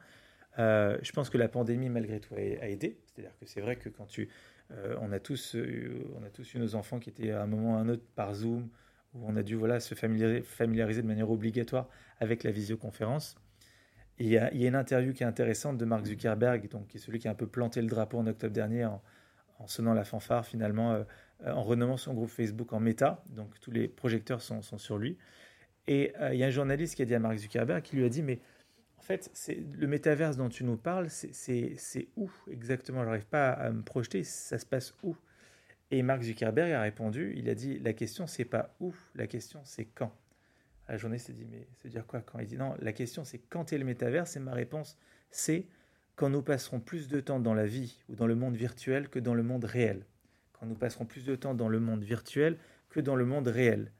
Euh, 0.59 0.99
je 1.03 1.13
pense 1.13 1.31
que 1.31 1.39
la 1.39 1.49
pandémie, 1.49 1.89
malgré 1.89 2.21
tout, 2.21 2.35
a 2.35 2.69
aidé. 2.69 2.99
C'est-à-dire 3.07 3.37
que 3.39 3.47
c'est 3.47 3.61
vrai 3.61 3.77
que 3.77 3.89
quand 3.89 4.07
tu... 4.07 4.29
Euh, 4.73 4.97
on, 5.01 5.11
a 5.13 5.19
tous, 5.19 5.57
euh, 5.57 6.07
on 6.21 6.25
a 6.25 6.31
tous 6.31 6.55
eu 6.55 6.59
nos 6.59 6.75
enfants 6.75 7.01
qui 7.01 7.11
étaient 7.11 7.33
à 7.33 7.43
un 7.43 7.47
moment 7.47 7.75
ou 7.75 7.77
à 7.77 7.81
un 7.81 7.89
autre 7.89 8.05
par 8.15 8.35
Zoom, 8.35 8.69
où 9.15 9.27
on 9.27 9.37
a 9.37 9.43
dû 9.43 9.57
voilà, 9.57 9.81
se 9.81 9.95
familiariser, 9.95 11.03
de 11.03 11.07
manière 11.07 11.31
obligatoire 11.31 11.89
avec 12.21 12.45
la 12.45 12.51
visioconférence. 12.51 13.37
Il 14.19 14.29
y, 14.29 14.39
a, 14.39 14.53
une 14.53 14.75
interview 14.75 15.13
qui 15.13 15.23
est 15.23 15.27
intéressante 15.27 15.79
de 15.79 15.85
Mark 15.85 16.05
Zuckerberg, 16.05 16.69
donc, 16.69 16.89
qui 16.89 16.99
est 16.99 17.01
celui 17.01 17.19
qui 17.19 17.27
a 17.27 17.31
un 17.31 17.35
peu 17.35 17.47
planté 17.47 17.81
le 17.81 17.89
drapeau 17.89 18.19
en 18.19 18.27
octobre 18.27 18.53
dernier 18.53 18.85
en, 18.85 19.03
sonnant 19.67 19.95
la 19.95 20.05
fanfare 20.05 20.47
finalement, 20.47 20.93
euh, 20.93 21.05
en 21.47 21.63
renommant 21.63 21.97
son 21.97 22.15
groupe 22.15 22.31
Facebook 22.31 22.73
en 22.73 22.81
méta. 22.81 23.25
Donc 23.31 23.59
tous 23.61 23.71
les 23.71 23.89
projecteurs 23.89 24.41
sont, 24.43 24.63
sur 24.63 24.99
lui. 24.99 25.17
Et 25.87 26.13
il 26.31 26.37
y 26.37 26.45
a 26.45 26.47
un 26.47 26.51
journaliste 26.51 26.95
qui 26.95 27.03
a 27.03 27.05
dit 27.05 27.15
à 27.15 27.19
Mark 27.19 27.37
Zuckerberg, 27.37 27.83
qui 27.83 27.97
lui 27.97 28.05
a 28.05 28.09
dit, 28.09 28.23
mais 28.23 28.41
en 29.01 29.03
fait, 29.03 29.33
le 29.79 29.87
métaverse 29.87 30.37
dont 30.37 30.51
tu 30.51 30.63
nous 30.63 30.77
parles, 30.77 31.09
c'est 31.09 32.09
où 32.17 32.31
exactement? 32.51 33.01
Je 33.01 33.07
n'arrive 33.07 33.27
pas 33.27 33.51
à, 33.51 33.71
me 33.71 33.83
projeter, 33.83 34.25
ça 34.25 34.59
se 34.59 34.67
passe 34.67 34.95
où? 35.03 35.17
Et 35.91 36.03
Mark 36.03 36.23
Zuckerberg 36.23 36.71
a 36.71 36.83
répondu, 36.83 37.33
il 37.35 37.49
a 37.49 37.55
dit, 37.55 37.79
la 37.79 37.95
question 37.95 38.27
c'est 38.27 38.45
pas 38.45 38.77
où, 38.79 38.95
la 39.15 39.27
question 39.27 39.61
c'est 39.65 39.87
quand? 39.87 40.15
La 40.87 40.99
journée 40.99 41.17
s'est 41.17 41.33
dit, 41.33 41.47
mais 41.51 41.67
c'est 41.77 41.89
dire 41.89 42.07
quoi 42.07 42.21
quand? 42.21 42.41
Il 42.41 42.47
dit, 42.47 42.59
non, 42.59 42.75
la 42.79 42.93
question 42.93 43.25
c'est 43.25 43.39
quand 43.39 43.73
est 43.73 43.79
le 43.79 43.87
métaverse? 43.87 44.37
Et 44.37 44.41
ma 44.41 44.53
réponse 44.53 44.99
c'est 45.31 45.65
quand 46.15 46.29
nous 46.29 46.43
passerons 46.43 46.79
plus 46.79 47.09
de 47.09 47.21
temps 47.21 47.41
dans 47.41 47.55
la 47.55 47.65
vie 47.65 48.03
ou 48.11 48.17
dans 48.17 48.27
le 48.27 48.35
monde 48.35 48.55
virtuel 48.55 49.09
que 49.09 49.19
dans 49.19 49.35
le 49.35 49.43
monde 49.43 49.65
réel. 49.65 50.05
Quand 50.53 50.67
nous 50.67 50.75
passerons 50.75 51.07
plus 51.07 51.25
de 51.25 51.37
temps 51.37 51.55
dans 51.55 51.71
le 51.71 51.81
monde 51.81 52.05
virtuel 52.05 52.59
que 52.91 53.01
dans 53.01 53.17
le 53.17 53.25
monde 53.25 53.49
réel. 53.49 53.93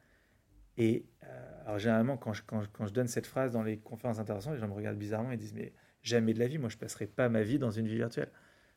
Et 0.81 1.05
euh, 1.25 1.27
alors 1.67 1.79
généralement, 1.79 2.17
quand 2.17 2.33
je, 2.33 2.93
donne 2.93 3.07
cette 3.07 3.27
phrase 3.27 3.53
dans 3.53 3.63
les 3.63 3.77
conférences 3.77 4.19
intéressantes, 4.19 4.55
les 4.55 4.61
gens 4.61 4.67
me 4.67 4.73
regardent 4.73 4.99
bizarrement 4.99 5.31
et 5.31 5.37
disent 5.37 5.53
mais 5.55 5.75
jamais 6.03 6.33
de 6.33 6.39
la 6.39 6.47
vie, 6.47 6.57
moi 6.57 6.71
je 6.71 6.79
passerai 6.79 7.07
pas 7.07 7.29
ma 7.29 7.43
vie 7.43 7.59
dans 7.59 7.71
une 7.71 7.87
vie 7.87 7.97
virtuelle. 7.97 8.31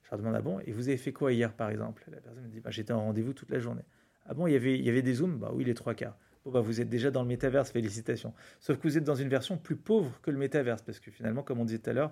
Je 0.03 0.09
leur 0.11 0.19
demande 0.19 0.35
ah 0.35 0.41
bon, 0.41 0.59
et 0.65 0.73
vous 0.73 0.89
avez 0.89 0.97
fait 0.97 1.13
quoi 1.13 1.31
hier 1.31 1.53
par 1.53 1.69
exemple? 1.69 2.03
La 2.11 2.19
personne 2.19 2.43
me 2.43 2.49
dit 2.49 2.59
bah, 2.59 2.71
j'étais 2.71 2.91
en 2.91 2.99
rendez-vous 2.99 3.31
toute 3.31 3.49
la 3.49 3.59
journée. 3.59 3.83
Ah 4.25 4.33
bon, 4.33 4.47
il 4.47 4.53
y 4.53 4.55
avait, 4.57 4.77
il 4.77 4.83
y 4.83 4.89
avait 4.89 5.01
des 5.01 5.13
zooms? 5.15 5.37
Bah 5.37 5.51
oui, 5.53 5.63
les 5.63 5.73
trois 5.73 5.95
quarts. 5.95 6.17
Bon 6.43 6.51
bah 6.51 6.59
vous 6.59 6.81
êtes 6.81 6.89
déjà 6.89 7.09
dans 7.09 7.21
le 7.21 7.27
métaverse, 7.29 7.71
félicitations. 7.71 8.33
Sauf 8.59 8.77
que 8.77 8.83
vous 8.83 8.97
êtes 8.97 9.05
dans 9.05 9.15
une 9.15 9.29
version 9.29 9.57
plus 9.57 9.77
pauvre 9.77 10.19
que 10.21 10.29
le 10.29 10.37
métaverse, 10.37 10.81
parce 10.81 10.99
que 10.99 11.09
finalement, 11.09 11.41
comme 11.41 11.61
on 11.61 11.65
disait 11.65 11.79
tout 11.79 11.89
à 11.89 11.93
l'heure, 11.93 12.11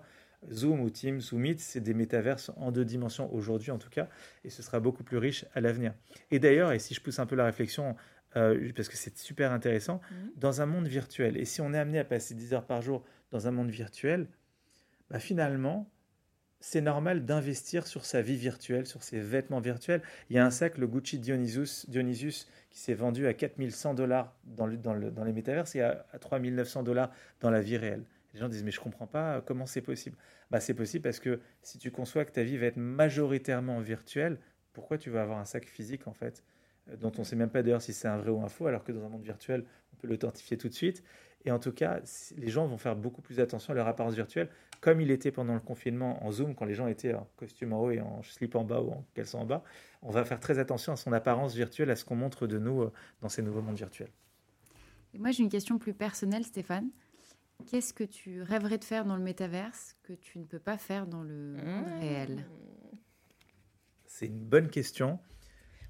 Zoom 0.53 0.79
ou 0.79 0.89
Teams 0.89 1.19
ou 1.33 1.37
Meet, 1.37 1.59
c'est 1.59 1.81
des 1.81 1.93
métaverses 1.93 2.49
en 2.55 2.71
deux 2.71 2.85
dimensions 2.85 3.31
aujourd'hui 3.33 3.71
en 3.71 3.77
tout 3.77 3.89
cas, 3.89 4.07
et 4.45 4.49
ce 4.49 4.63
sera 4.63 4.79
beaucoup 4.79 5.03
plus 5.03 5.17
riche 5.17 5.45
à 5.53 5.59
l'avenir. 5.59 5.93
Et 6.31 6.39
d'ailleurs, 6.39 6.71
et 6.71 6.79
si 6.79 6.93
je 6.93 7.01
pousse 7.01 7.19
un 7.19 7.25
peu 7.25 7.35
la 7.35 7.43
réflexion, 7.43 7.97
euh, 8.38 8.71
parce 8.75 8.88
que 8.88 8.97
c'est 8.97 9.17
super 9.17 9.51
intéressant, 9.51 10.01
mhm. 10.11 10.32
dans 10.38 10.61
un 10.61 10.65
monde 10.65 10.88
virtuel, 10.88 11.38
et 11.38 11.45
si 11.45 11.61
on 11.61 11.73
est 11.73 11.77
amené 11.77 11.99
à 11.99 12.05
passer 12.05 12.34
10 12.34 12.53
heures 12.53 12.65
par 12.65 12.82
jour 12.82 13.03
dans 13.32 13.47
un 13.47 13.51
monde 13.51 13.69
virtuel, 13.69 14.27
bah 15.09 15.19
finalement, 15.19 15.89
c'est 16.61 16.82
normal 16.82 17.25
d'investir 17.25 17.88
sur 17.88 18.05
sa 18.05 18.21
vie 18.21 18.38
virtuelle, 18.38 18.86
sur 18.86 19.03
ses 19.03 19.19
vêtements 19.19 19.59
virtuels. 19.59 20.01
Il 20.29 20.36
y 20.36 20.39
a 20.39 20.45
un 20.45 20.51
sac, 20.51 20.77
le 20.77 20.88
Gucci 20.88 21.17
Dionysus, 21.19 21.89
Dionysus 21.89 22.47
qui 22.69 22.79
s'est 22.79 22.93
vendu 22.93 23.27
à 23.27 23.34
4100 23.34 23.95
dollars 23.95 24.36
dans, 24.45 24.67
dans, 24.67 24.95
dans, 24.95 25.23
les 25.23 25.34
métaverses 25.34 25.75
et 25.75 25.82
à, 25.82 26.05
à 26.13 26.19
3900 26.19 26.84
dollars 26.84 27.11
dans 27.39 27.49
la 27.49 27.61
vie 27.61 27.77
réelle. 27.77 28.03
Les 28.34 28.39
gens 28.39 28.47
disent 28.47 28.63
mais 28.63 28.71
je 28.71 28.79
comprends 28.79 29.07
pas 29.07 29.41
comment 29.41 29.65
c'est 29.65 29.82
possible? 29.82 30.15
Bah, 30.51 30.59
c'est 30.59 30.75
possible 30.75 31.03
parce 31.03 31.19
que 31.19 31.41
si 31.63 31.79
tu 31.79 31.91
conçois 31.91 32.25
que 32.25 32.32
ta 32.32 32.43
vie 32.43 32.57
va 32.57 32.67
être 32.67 32.77
majoritairement 32.77 33.79
virtuelle, 33.79 34.38
pourquoi 34.71 34.97
tu 34.97 35.09
vas 35.09 35.23
avoir 35.23 35.39
un 35.39 35.45
sac 35.45 35.65
physique 35.65 36.07
en 36.07 36.13
fait? 36.13 36.43
euh, 36.43 36.61
dont 36.99 37.11
on 37.17 37.21
ne 37.21 37.25
sait 37.25 37.35
même 37.35 37.49
pas 37.49 37.63
d'ailleurs 37.63 37.81
si 37.81 37.93
c'est 37.93 38.07
un 38.07 38.17
vrai 38.17 38.31
ou 38.31 38.41
un 38.41 38.49
faux, 38.49 38.67
alors 38.67 38.83
que 38.83 38.91
dans 38.91 39.05
un 39.05 39.09
monde 39.09 39.23
virtuel, 39.23 39.65
on 39.93 39.95
peut 39.97 40.07
l'authentifier 40.07 40.57
tout 40.57 40.69
de 40.69 40.73
suite. 40.73 41.03
Et 41.43 41.51
en 41.51 41.59
tout 41.59 41.71
cas, 41.71 42.01
les 42.37 42.49
gens 42.49 42.67
vont 42.67 42.77
faire 42.77 42.95
beaucoup 42.95 43.21
plus 43.21 43.39
attention 43.39 43.71
à 43.71 43.75
leur 43.75 43.87
apparence 43.87 44.13
virtuelle, 44.13 44.49
comme 44.79 45.01
il 45.01 45.09
était 45.09 45.31
pendant 45.31 45.53
le 45.53 45.59
confinement 45.59 46.23
en 46.25 46.31
Zoom, 46.31 46.53
quand 46.55 46.65
les 46.65 46.75
gens 46.75 46.87
étaient 46.87 47.13
en 47.13 47.27
costume 47.35 47.73
en 47.73 47.81
haut 47.81 47.91
et 47.91 47.99
en 47.99 48.21
slip 48.21 48.55
en 48.55 48.63
bas 48.63 48.81
ou 48.81 48.91
en 48.91 49.05
caleçon 49.15 49.39
en 49.39 49.45
bas. 49.45 49.63
On 50.01 50.11
va 50.11 50.23
faire 50.23 50.39
très 50.39 50.59
attention 50.59 50.93
à 50.93 50.95
son 50.95 51.13
apparence 51.13 51.55
virtuelle, 51.55 51.89
à 51.89 51.95
ce 51.95 52.05
qu'on 52.05 52.15
montre 52.15 52.45
de 52.45 52.59
nous 52.59 52.83
euh, 52.83 52.91
dans 53.21 53.29
ces 53.29 53.41
nouveaux 53.41 53.61
mondes 53.61 53.77
virtuels. 53.77 54.11
Et 55.13 55.19
moi, 55.19 55.31
j'ai 55.31 55.43
une 55.43 55.49
question 55.49 55.77
plus 55.77 55.93
personnelle, 55.93 56.43
Stéphane. 56.43 56.89
Qu'est-ce 57.67 57.93
que 57.93 58.03
tu 58.03 58.41
rêverais 58.41 58.77
de 58.77 58.83
faire 58.83 59.05
dans 59.05 59.15
le 59.15 59.23
métaverse 59.23 59.95
que 60.03 60.13
tu 60.13 60.39
ne 60.39 60.45
peux 60.45 60.59
pas 60.59 60.77
faire 60.77 61.05
dans 61.05 61.23
le 61.23 61.53
monde 61.57 61.87
mmh. 61.87 61.99
réel? 61.99 62.45
C'est 64.05 64.27
une 64.27 64.39
bonne 64.39 64.69
question. 64.69 65.19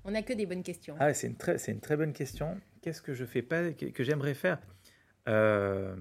On 0.04 0.12
n'a 0.12 0.22
que 0.22 0.34
des 0.34 0.46
bonnes 0.46 0.64
questions. 0.64 0.96
Ah, 1.00 1.14
c'est 1.14 1.28
une 1.28 1.36
très, 1.36 1.58
c'est 1.58 1.72
une 1.72 1.80
très 1.80 1.96
bonne 1.96 2.14
question. 2.14 2.58
Qu'est-ce 2.82 3.02
que 3.02 3.14
je 3.14 3.26
fais 3.26 3.42
pas, 3.42 3.72
que, 3.72 4.04
j'aimerais 4.04 4.34
faire? 4.34 4.60
Euh, 5.28 5.94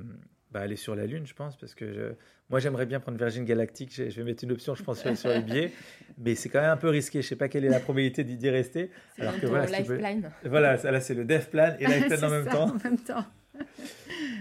bah, 0.50 0.60
aller 0.60 0.76
sur 0.76 0.96
la 0.96 1.06
Lune, 1.06 1.26
je 1.26 1.34
pense, 1.34 1.56
parce 1.56 1.74
que 1.74 2.16
moi 2.48 2.58
j'aimerais 2.58 2.86
bien 2.86 2.98
prendre 2.98 3.18
Virgin 3.18 3.44
Galactic. 3.44 3.94
Je, 3.94 4.04
vais 4.04 4.24
mettre 4.24 4.42
une 4.44 4.52
option, 4.52 4.74
je 4.74 4.82
pense, 4.82 5.00
sur, 5.14 5.28
les 5.28 5.42
billets, 5.42 5.72
mais 6.18 6.34
c'est 6.34 6.48
quand 6.48 6.60
même 6.60 6.70
un 6.70 6.76
peu 6.76 6.88
risqué. 6.88 7.20
Je 7.20 7.28
sais 7.28 7.36
pas 7.36 7.48
quelle 7.48 7.64
est 7.64 7.68
la 7.68 7.80
probabilité 7.80 8.24
d'y 8.24 8.50
rester. 8.50 8.90
C'est 9.14 9.22
alors 9.22 9.38
que 9.38 9.46
voilà, 9.46 9.66
life 9.66 9.86
plan. 9.86 10.20
Voilà, 10.44 10.76
là 10.76 11.00
c'est 11.00 11.14
le 11.14 11.24
dev 11.24 11.44
plan 11.44 11.76
et 11.78 11.86
life 11.86 12.08
plan 12.18 12.28
en 12.28 12.30
même 12.30 12.46
temps. 12.46 12.70
En 12.70 12.78
même 12.82 12.98
temps. 12.98 13.24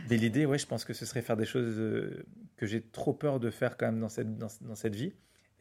mais 0.10 0.18
l'idée, 0.18 0.46
ouais, 0.46 0.58
je 0.58 0.66
pense 0.66 0.86
que 0.86 0.94
ce 0.94 1.06
serait 1.06 1.22
faire 1.22 1.38
des 1.38 1.46
choses 1.46 1.78
euh, 1.78 2.24
que 2.56 2.66
j'ai 2.66 2.82
trop 2.82 3.14
peur 3.14 3.40
de 3.40 3.50
faire 3.50 3.76
quand 3.76 3.88
même 3.88 4.00
dans 4.00 4.10
cette, 4.10 4.38
dans, 4.38 4.48
dans 4.62 4.76
cette 4.76 4.96
vie. 4.96 5.14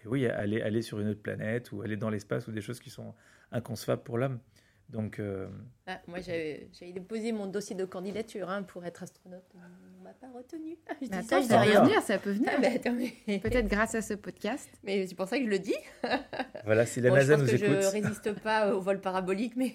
Et 0.04 0.06
oui, 0.06 0.26
aller, 0.26 0.62
aller 0.62 0.82
sur 0.82 1.00
une 1.00 1.08
autre 1.08 1.22
planète 1.22 1.72
ou 1.72 1.82
aller 1.82 1.96
dans 1.96 2.10
l'espace 2.10 2.46
ou 2.46 2.52
des 2.52 2.60
choses 2.60 2.78
qui 2.78 2.90
sont 2.90 3.14
inconcevable 3.52 4.02
pour 4.02 4.18
l'homme. 4.18 4.40
Donc, 4.88 5.18
euh, 5.18 5.46
ah, 5.86 6.00
moi, 6.06 6.20
j'avais 6.20 6.68
déposé 6.94 7.32
mon 7.32 7.46
dossier 7.46 7.76
de 7.76 7.84
candidature 7.84 8.48
hein, 8.48 8.62
pour 8.62 8.86
être 8.86 9.02
astronaute. 9.02 9.44
On 9.54 10.02
m'a 10.02 10.14
pas 10.14 10.30
retenu. 10.34 10.78
Je 11.02 11.08
dis 11.08 11.26
ça, 11.26 11.42
je 11.42 11.48
rien 11.48 11.84
dire, 11.84 12.00
ça 12.00 12.16
peut 12.16 12.30
venir. 12.30 12.50
Ah, 12.56 13.38
Peut-être 13.38 13.68
grâce 13.68 13.94
à 13.94 14.00
ce 14.00 14.14
podcast. 14.14 14.66
Mais 14.82 15.06
c'est 15.06 15.14
pour 15.14 15.28
ça 15.28 15.38
que 15.38 15.44
je 15.44 15.50
le 15.50 15.58
dis. 15.58 15.76
voilà, 16.64 16.86
si 16.86 17.02
la 17.02 17.10
NASA 17.10 17.36
nous 17.36 17.48
écoute. 17.48 17.66
Je 17.66 17.98
ne 17.98 18.02
résiste 18.02 18.32
pas 18.40 18.74
au 18.74 18.80
vol 18.80 19.00
parabolique, 19.00 19.56
mais 19.56 19.74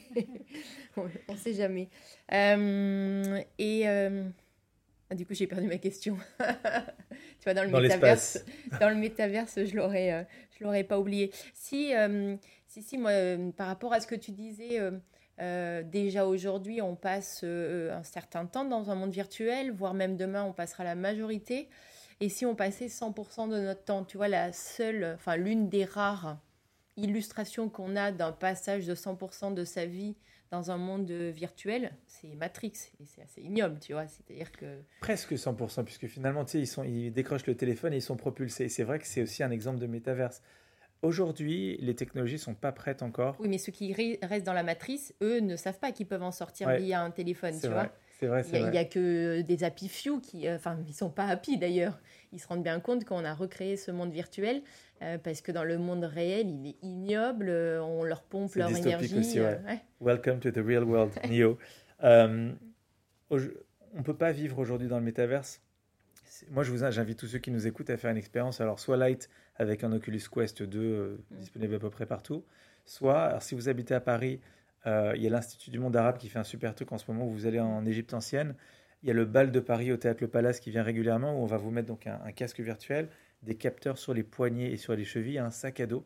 on 0.97 1.33
ne 1.33 1.37
sait 1.37 1.53
jamais. 1.53 1.89
Euh, 2.31 3.39
et 3.59 3.87
euh, 3.87 4.23
ah, 5.11 5.15
du 5.15 5.27
coup, 5.27 5.35
j'ai 5.35 5.45
perdu 5.45 5.67
ma 5.67 5.77
question. 5.77 6.17
tu 6.39 7.43
vois, 7.43 7.53
dans 7.53 7.63
le 7.63 7.69
métaverse, 7.69 8.43
dans 8.79 8.89
le 8.89 8.95
métaverse, 8.95 9.63
je 9.63 9.75
l'aurais, 9.75 10.27
je 10.57 10.63
l'aurais 10.63 10.83
pas 10.83 10.97
oublié. 10.97 11.31
Si 11.53 11.93
si, 12.73 12.81
si, 12.81 12.97
moi, 12.97 13.11
euh, 13.11 13.51
par 13.51 13.67
rapport 13.67 13.93
à 13.93 13.99
ce 13.99 14.07
que 14.07 14.15
tu 14.15 14.31
disais, 14.31 14.79
euh, 14.79 14.91
euh, 15.39 15.83
déjà 15.83 16.25
aujourd'hui, 16.25 16.81
on 16.81 16.95
passe 16.95 17.43
un 17.43 18.01
certain 18.01 18.47
temps 18.47 18.65
dans 18.65 18.89
un 18.89 18.95
monde 18.95 19.11
virtuel, 19.11 19.71
voire 19.71 19.93
même 19.93 20.17
demain, 20.17 20.43
on 20.43 20.53
passera 20.53 20.83
la 20.83 20.95
majorité. 20.95 21.69
Et 22.19 22.29
si 22.29 22.47
on 22.47 22.55
passait 22.55 22.87
100% 22.87 23.47
de 23.47 23.59
notre 23.59 23.83
temps, 23.83 24.03
tu 24.03 24.17
vois, 24.17 24.27
la 24.27 24.51
seule, 24.53 25.13
enfin, 25.13 25.35
l'une 25.35 25.69
des 25.69 25.85
rares 25.85 26.39
illustrations 26.97 27.69
qu'on 27.69 27.95
a 27.95 28.11
d'un 28.11 28.31
passage 28.31 28.87
de 28.87 28.95
100% 28.95 29.53
de 29.53 29.65
sa 29.65 29.85
vie 29.85 30.15
dans 30.49 30.71
un 30.71 30.77
monde 30.77 31.11
virtuel, 31.11 31.91
c'est 32.07 32.33
Matrix. 32.35 32.73
Et 32.99 33.05
c'est 33.05 33.21
assez 33.21 33.41
ignoble, 33.41 33.79
tu 33.79 33.93
vois. 33.93 34.07
C'est-à-dire 34.07 34.51
que. 34.51 34.81
Presque 34.99 35.33
100%, 35.33 35.83
puisque 35.83 36.07
finalement, 36.07 36.43
tu 36.43 36.53
sais, 36.53 36.59
ils, 36.59 36.67
sont, 36.67 36.83
ils 36.83 37.11
décrochent 37.11 37.45
le 37.45 37.55
téléphone 37.55 37.93
et 37.93 37.97
ils 37.97 38.01
sont 38.01 38.17
propulsés. 38.17 38.67
C'est 38.67 38.83
vrai 38.83 38.97
que 38.97 39.05
c'est 39.05 39.21
aussi 39.21 39.43
un 39.43 39.51
exemple 39.51 39.77
de 39.77 39.85
métaverse. 39.85 40.41
Aujourd'hui, 41.03 41.77
les 41.81 41.95
technologies 41.95 42.39
sont 42.39 42.53
pas 42.53 42.71
prêtes 42.71 43.03
encore. 43.03 43.35
Oui, 43.39 43.49
mais 43.49 43.57
ceux 43.57 43.73
qui 43.73 43.93
restent 43.93 44.45
dans 44.45 44.53
la 44.53 44.63
matrice, 44.63 45.13
eux, 45.21 45.41
ne 45.41 45.57
savent 45.57 45.77
pas 45.77 45.91
qu'ils 45.91 46.07
peuvent 46.07 46.23
en 46.23 46.31
sortir 46.31 46.69
via 46.77 47.01
un 47.01 47.11
téléphone, 47.11 47.53
tu 47.59 47.67
vois. 47.67 47.91
C'est 48.19 48.27
vrai, 48.27 48.41
c'est 48.43 48.57
vrai. 48.57 48.69
Il 48.69 48.71
n'y 48.71 48.77
a 48.77 48.85
que 48.85 49.41
des 49.41 49.65
happy 49.65 49.89
few 49.89 50.21
qui, 50.21 50.47
euh, 50.47 50.55
enfin, 50.55 50.77
ils 50.87 50.93
sont 50.93 51.09
pas 51.09 51.25
happy 51.25 51.57
d'ailleurs. 51.57 51.99
Ils 52.31 52.39
se 52.39 52.47
rendent 52.47 52.63
bien 52.63 52.79
compte 52.79 53.03
qu'on 53.03 53.25
a 53.25 53.33
recréé 53.33 53.75
ce 53.75 53.91
monde 53.91 54.13
virtuel 54.13 54.61
euh, 55.01 55.17
parce 55.17 55.41
que 55.41 55.51
dans 55.51 55.65
le 55.65 55.77
monde 55.77 56.05
réel, 56.05 56.49
il 56.49 56.67
est 56.67 56.77
ignoble. 56.83 57.49
Euh, 57.49 57.83
on 57.83 58.05
leur 58.05 58.23
pompe 58.23 58.55
leur 58.55 58.69
énergie. 58.69 59.19
Aussi, 59.19 59.39
Welcome 59.99 60.39
to 60.39 60.51
the 60.51 60.65
real 60.65 60.85
world, 60.85 61.11
Neo. 61.29 61.57
on 62.01 62.55
ne 63.29 64.03
peut 64.03 64.15
pas 64.15 64.31
vivre 64.31 64.57
aujourd'hui 64.57 64.87
dans 64.87 64.99
le 64.99 65.05
métaverse? 65.05 65.61
Moi, 66.49 66.63
je 66.63 66.71
vous 66.71 66.91
j'invite 66.91 67.19
tous 67.19 67.27
ceux 67.27 67.39
qui 67.39 67.51
nous 67.51 67.67
écoutent 67.67 67.89
à 67.89 67.97
faire 67.97 68.11
une 68.11 68.17
expérience. 68.17 68.61
Alors, 68.61 68.79
soit 68.79 68.97
light 68.97 69.29
avec 69.55 69.83
un 69.83 69.91
Oculus 69.91 70.21
Quest 70.31 70.63
2 70.63 70.79
euh, 70.79 71.17
mm. 71.31 71.37
disponible 71.37 71.75
à 71.75 71.79
peu 71.79 71.89
près 71.89 72.05
partout, 72.05 72.43
soit, 72.85 73.21
alors, 73.21 73.41
si 73.41 73.55
vous 73.55 73.69
habitez 73.69 73.93
à 73.93 73.99
Paris, 73.99 74.39
euh, 74.85 75.13
il 75.15 75.21
y 75.21 75.27
a 75.27 75.29
l'Institut 75.29 75.69
du 75.71 75.79
monde 75.79 75.95
arabe 75.95 76.17
qui 76.17 76.29
fait 76.29 76.39
un 76.39 76.43
super 76.43 76.75
truc 76.75 76.91
en 76.91 76.97
ce 76.97 77.09
moment 77.09 77.25
où 77.25 77.31
vous 77.31 77.45
allez 77.45 77.59
en 77.59 77.85
Égypte 77.85 78.13
ancienne. 78.13 78.55
Il 79.03 79.07
y 79.07 79.11
a 79.11 79.13
le 79.13 79.25
bal 79.25 79.51
de 79.51 79.59
Paris 79.59 79.91
au 79.91 79.97
théâtre 79.97 80.19
Le 80.21 80.27
Palace 80.27 80.59
qui 80.59 80.71
vient 80.71 80.83
régulièrement 80.83 81.37
où 81.39 81.43
on 81.43 81.45
va 81.45 81.57
vous 81.57 81.71
mettre 81.71 81.87
donc 81.87 82.07
un, 82.07 82.31
casque 82.31 82.59
virtuel, 82.61 83.09
des 83.43 83.55
capteurs 83.55 83.97
sur 83.97 84.13
les 84.13 84.23
poignets 84.23 84.71
et 84.71 84.77
sur 84.77 84.95
les 84.95 85.03
chevilles, 85.03 85.39
un 85.39 85.51
sac 85.51 85.79
à 85.79 85.87
dos. 85.87 86.05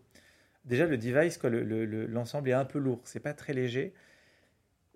Déjà, 0.66 0.86
le 0.86 0.98
device, 0.98 1.40
l'ensemble 1.44 2.50
le, 2.50 2.52
est 2.52 2.56
un 2.56 2.66
peu 2.66 2.80
lourd. 2.80 3.00
C'est 3.06 3.20
pas 3.20 3.34
très 3.34 3.54
léger. 3.54 3.94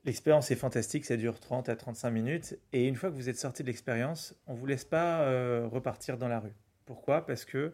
L'expérience 0.03 0.49
est 0.49 0.55
fantastique, 0.55 1.05
ça 1.05 1.15
dure 1.15 1.39
30 1.39 1.69
à 1.69 1.75
35 1.75 2.09
minutes. 2.09 2.59
Et 2.73 2.87
une 2.87 2.95
fois 2.95 3.11
que 3.11 3.15
vous 3.15 3.29
êtes 3.29 3.37
sorti 3.37 3.61
de 3.61 3.67
l'expérience, 3.67 4.35
on 4.47 4.53
ne 4.53 4.57
vous 4.57 4.65
laisse 4.65 4.85
pas 4.85 5.21
euh, 5.21 5.67
repartir 5.67 6.17
dans 6.17 6.27
la 6.27 6.39
rue. 6.39 6.53
Pourquoi? 6.85 7.25
Parce 7.25 7.45
que 7.45 7.73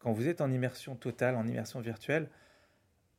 quand 0.00 0.12
vous 0.12 0.26
êtes 0.26 0.40
en 0.40 0.50
immersion 0.50 0.96
totale, 0.96 1.36
en 1.36 1.46
immersion 1.46 1.80
virtuelle, 1.80 2.28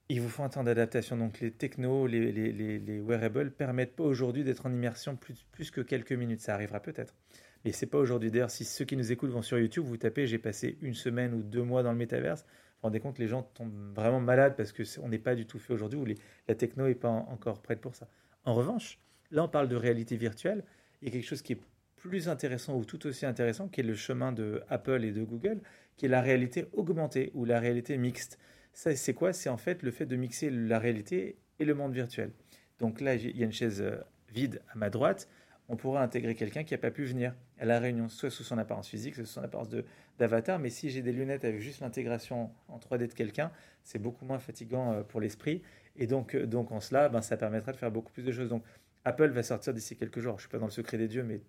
il 0.09 0.19
vous 0.19 0.27
faut 0.27 0.43
un 0.43 0.49
temps 0.49 0.65
d'adaptation. 0.65 1.15
Donc 1.15 1.39
les 1.39 1.51
technos, 1.51 2.07
les, 2.07 2.33
les, 2.33 2.51
les, 2.51 2.79
les 2.79 2.99
wearables 2.99 3.51
permettent 3.51 3.95
pas 3.95 4.03
aujourd'hui 4.03 4.43
d'être 4.43 4.65
en 4.65 4.73
immersion 4.73 5.15
plus, 5.15 5.71
que 5.71 5.79
quelques 5.79 6.11
minutes. 6.11 6.41
Ça 6.41 6.53
arrivera 6.53 6.81
peut-être. 6.81 7.15
Mais 7.63 7.71
c'est 7.71 7.85
pas 7.85 7.99
aujourd'hui. 7.99 8.31
D'ailleurs, 8.31 8.51
si 8.51 8.65
ceux 8.65 8.83
qui 8.83 8.97
nous 8.97 9.13
écoutent 9.13 9.31
vont 9.31 9.41
sur 9.41 9.59
YouTube, 9.59 9.85
vous 9.85 9.95
tapez 9.95 10.27
j'ai 10.27 10.39
passé 10.39 10.77
une 10.81 10.95
semaine 10.95 11.33
ou 11.33 11.41
deux 11.41 11.63
mois 11.63 11.83
dans 11.83 11.91
le 11.93 11.97
métaverse, 11.97 12.41
vous 12.41 12.47
vous 12.47 12.87
rendez 12.87 12.99
compte 12.99 13.19
les 13.19 13.27
gens 13.27 13.43
tombent 13.43 13.93
vraiment 13.93 14.19
malades 14.19 14.55
parce 14.57 14.73
que 14.73 14.83
on 15.01 15.07
n'est 15.07 15.19
pas 15.19 15.35
du 15.35 15.45
tout 15.45 15.59
fait 15.59 15.71
aujourd'hui 15.71 15.99
ou 15.99 16.05
la 16.47 16.55
techno 16.55 16.87
n'est 16.87 16.95
pas 16.95 17.09
encore 17.09 17.61
prête 17.61 17.79
pour 17.79 17.95
ça. 17.95 18.09
En 18.45 18.53
revanche, 18.53 18.99
là 19.31 19.43
on 19.43 19.47
parle 19.47 19.67
de 19.67 19.75
réalité 19.75 20.15
virtuelle, 20.15 20.63
il 21.01 21.07
y 21.07 21.11
a 21.11 21.13
quelque 21.13 21.27
chose 21.27 21.41
qui 21.41 21.53
est 21.53 21.59
plus 21.95 22.29
intéressant 22.29 22.75
ou 22.75 22.83
tout 22.83 23.05
aussi 23.05 23.25
intéressant, 23.25 23.67
qui 23.67 23.81
est 23.81 23.83
le 23.83 23.95
chemin 23.95 24.31
de 24.31 24.63
Apple 24.69 25.03
et 25.03 25.11
de 25.11 25.23
Google, 25.23 25.61
qui 25.97 26.05
est 26.07 26.09
la 26.09 26.21
réalité 26.21 26.65
augmentée 26.73 27.31
ou 27.35 27.45
la 27.45 27.59
réalité 27.59 27.97
mixte. 27.97 28.39
Ça, 28.73 28.95
c'est 28.95 29.13
quoi? 29.13 29.33
C'est 29.33 29.49
en 29.49 29.57
fait 29.57 29.83
le 29.83 29.91
fait 29.91 30.05
de 30.05 30.15
mixer 30.15 30.49
la 30.49 30.79
réalité 30.79 31.37
et 31.59 31.65
le 31.65 31.75
monde 31.75 31.93
virtuel. 31.93 32.31
Donc 32.79 33.01
là, 33.01 33.15
il 33.15 33.37
y 33.37 33.43
a 33.43 33.45
une 33.45 33.51
chaise 33.51 33.81
euh, 33.81 33.97
vide 34.33 34.61
à 34.73 34.77
ma 34.77 34.89
droite. 34.89 35.29
On 35.69 35.75
pourra 35.75 36.01
intégrer 36.01 36.33
quelqu'un 36.33 36.63
qui 36.63 36.73
n'a 36.73 36.79
pas 36.79 36.89
pu 36.89 37.05
venir 37.05 37.35
à 37.59 37.65
la 37.65 37.79
réunion, 37.79 38.09
soit 38.09 38.31
sous 38.31 38.43
son 38.43 38.57
apparence 38.57 38.87
physique, 38.87 39.15
soit 39.15 39.25
sous 39.25 39.33
son 39.33 39.43
apparence 39.43 39.69
d'avatar. 40.17 40.57
Mais 40.57 40.71
si 40.71 40.89
j'ai 40.89 41.03
des 41.03 41.11
lunettes 41.11 41.45
avec 41.45 41.61
juste 41.61 41.81
l'intégration 41.81 42.49
en 42.67 42.79
3D 42.79 43.07
de 43.07 43.13
quelqu'un, 43.13 43.51
c'est 43.83 43.99
beaucoup 43.99 44.25
moins 44.25 44.39
fatigant 44.39 44.93
euh, 44.93 45.03
pour 45.03 45.21
l'esprit. 45.21 45.61
Et 45.95 46.07
donc, 46.07 46.35
euh, 46.35 46.45
donc 46.45 46.71
en 46.71 46.79
cela, 46.79 47.09
ben, 47.09 47.21
ça 47.21 47.37
permettra 47.37 47.71
de 47.71 47.77
faire 47.77 47.91
beaucoup 47.91 48.11
plus 48.11 48.23
de 48.23 48.31
choses. 48.31 48.49
Donc 48.49 48.63
Apple 49.05 49.29
va 49.29 49.43
sortir 49.43 49.73
d'ici 49.73 49.95
quelques 49.95 50.19
jours. 50.19 50.33
Je 50.33 50.37
ne 50.37 50.41
suis 50.41 50.49
pas 50.49 50.59
dans 50.59 50.65
le 50.65 50.71
secret 50.71 50.97
des 50.97 51.07
dieux, 51.07 51.23
mais 51.23 51.41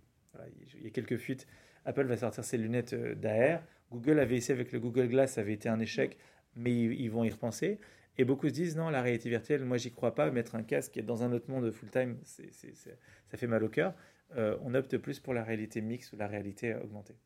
il 0.76 0.84
y 0.84 0.86
a 0.86 0.90
quelques 0.90 1.16
fuites. 1.16 1.46
Apple 1.84 2.04
va 2.04 2.16
sortir 2.16 2.44
ses 2.44 2.58
lunettes 2.58 2.92
euh, 2.92 3.14
d'AR. 3.14 3.62
Google 3.90 4.18
avait 4.20 4.36
essayé 4.36 4.54
avec 4.54 4.72
le 4.72 4.80
Google 4.80 5.08
Glass, 5.08 5.34
ça 5.34 5.42
avait 5.42 5.52
été 5.52 5.68
un 5.68 5.78
échec, 5.78 6.16
mais 6.56 6.72
ils, 6.72 7.10
vont 7.10 7.24
y 7.24 7.30
repenser. 7.30 7.78
Et 8.16 8.24
beaucoup 8.24 8.48
se 8.48 8.54
disent 8.54 8.76
non, 8.76 8.88
la 8.88 9.02
réalité 9.02 9.28
virtuelle, 9.28 9.64
moi 9.64 9.76
j'y 9.76 9.92
crois 9.92 10.14
pas. 10.14 10.30
Mettre 10.30 10.54
un 10.54 10.62
casque 10.62 10.98
dans 11.00 11.22
un 11.22 11.32
autre 11.32 11.50
monde 11.50 11.70
full 11.70 11.90
time, 11.90 12.16
ça 12.24 13.36
fait 13.36 13.46
mal 13.46 13.62
au 13.62 13.68
cœur. 13.68 13.94
Euh, 14.36 14.56
on 14.62 14.74
opte 14.74 14.96
plus 14.96 15.20
pour 15.20 15.34
la 15.34 15.44
réalité 15.44 15.82
mixte 15.82 16.14
ou 16.14 16.16
la 16.16 16.26
réalité 16.26 16.74
augmentée. 16.74 17.16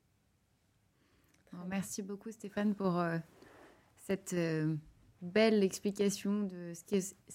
merci 1.69 2.03
beaucoup 2.03 2.33
Stéphane 2.33 2.75
pour 2.75 3.01
cette 3.97 4.35
belle 5.23 5.63
explication 5.63 6.43
de 6.45 6.73
ce 6.75 6.85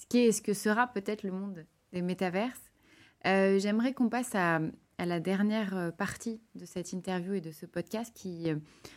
qui 0.08 0.20
est, 0.20 0.32
ce, 0.32 0.42
que 0.42 0.54
sera 0.54 0.88
peut-être 0.88 1.24
le 1.24 1.32
monde 1.32 1.66
des 1.94 2.02
métaverses. 2.02 2.72
Euh, 3.26 3.60
j'aimerais 3.60 3.94
qu'on 3.94 4.10
passe 4.10 4.34
à, 4.36 4.60
la 4.98 5.20
dernière 5.20 5.92
partie 5.98 6.40
de 6.54 6.64
cette 6.66 6.94
interview 6.94 7.34
et 7.34 7.42
de 7.42 7.50
ce 7.50 7.66
podcast 7.66 8.12
qui 8.14 8.52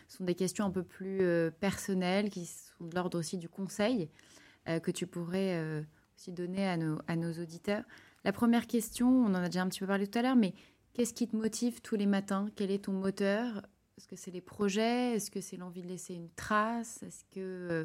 sont 0.06 0.24
des 0.24 0.34
questions 0.34 0.66
un 0.66 0.70
peu 0.70 0.82
plus 0.82 1.22
personnelles, 1.60 2.28
qui 2.28 2.44
sont 2.44 2.84
de 2.84 2.94
l'ordre 2.94 3.18
aussi 3.18 3.38
du 3.38 3.48
conseil 3.48 4.10
que 4.66 4.90
tu 4.90 5.06
pourrais 5.06 5.82
aussi 6.14 6.30
donner 6.30 6.68
à 6.68 6.76
nos, 6.76 6.98
à 7.06 7.16
nos 7.16 7.32
auditeurs. 7.32 7.84
La 8.24 8.32
première 8.32 8.66
question, 8.66 9.08
on 9.08 9.26
en 9.28 9.34
a 9.34 9.46
déjà 9.46 9.62
un 9.62 9.68
petit 9.68 9.80
peu 9.80 9.86
parlé 9.86 10.06
tout 10.06 10.18
à 10.18 10.22
l'heure, 10.22 10.36
mais 10.36 10.54
qu'est-ce 10.94 11.12
qui 11.12 11.28
te 11.28 11.36
motive 11.36 11.82
tous 11.82 11.96
les 11.96 12.06
matins? 12.06 12.46
Quel 12.56 12.70
est 12.70 12.84
ton 12.84 12.92
moteur? 12.92 13.62
Est-ce 13.98 14.08
que 14.08 14.16
c'est 14.16 14.30
les 14.30 14.40
projets? 14.40 15.14
Est-ce 15.14 15.30
que 15.30 15.40
c'est 15.40 15.56
l'envie 15.56 15.82
de 15.82 15.88
laisser 15.88 16.14
une 16.14 16.30
trace? 16.30 17.02
Est-ce 17.02 17.24
que 17.24 17.40
euh, 17.40 17.84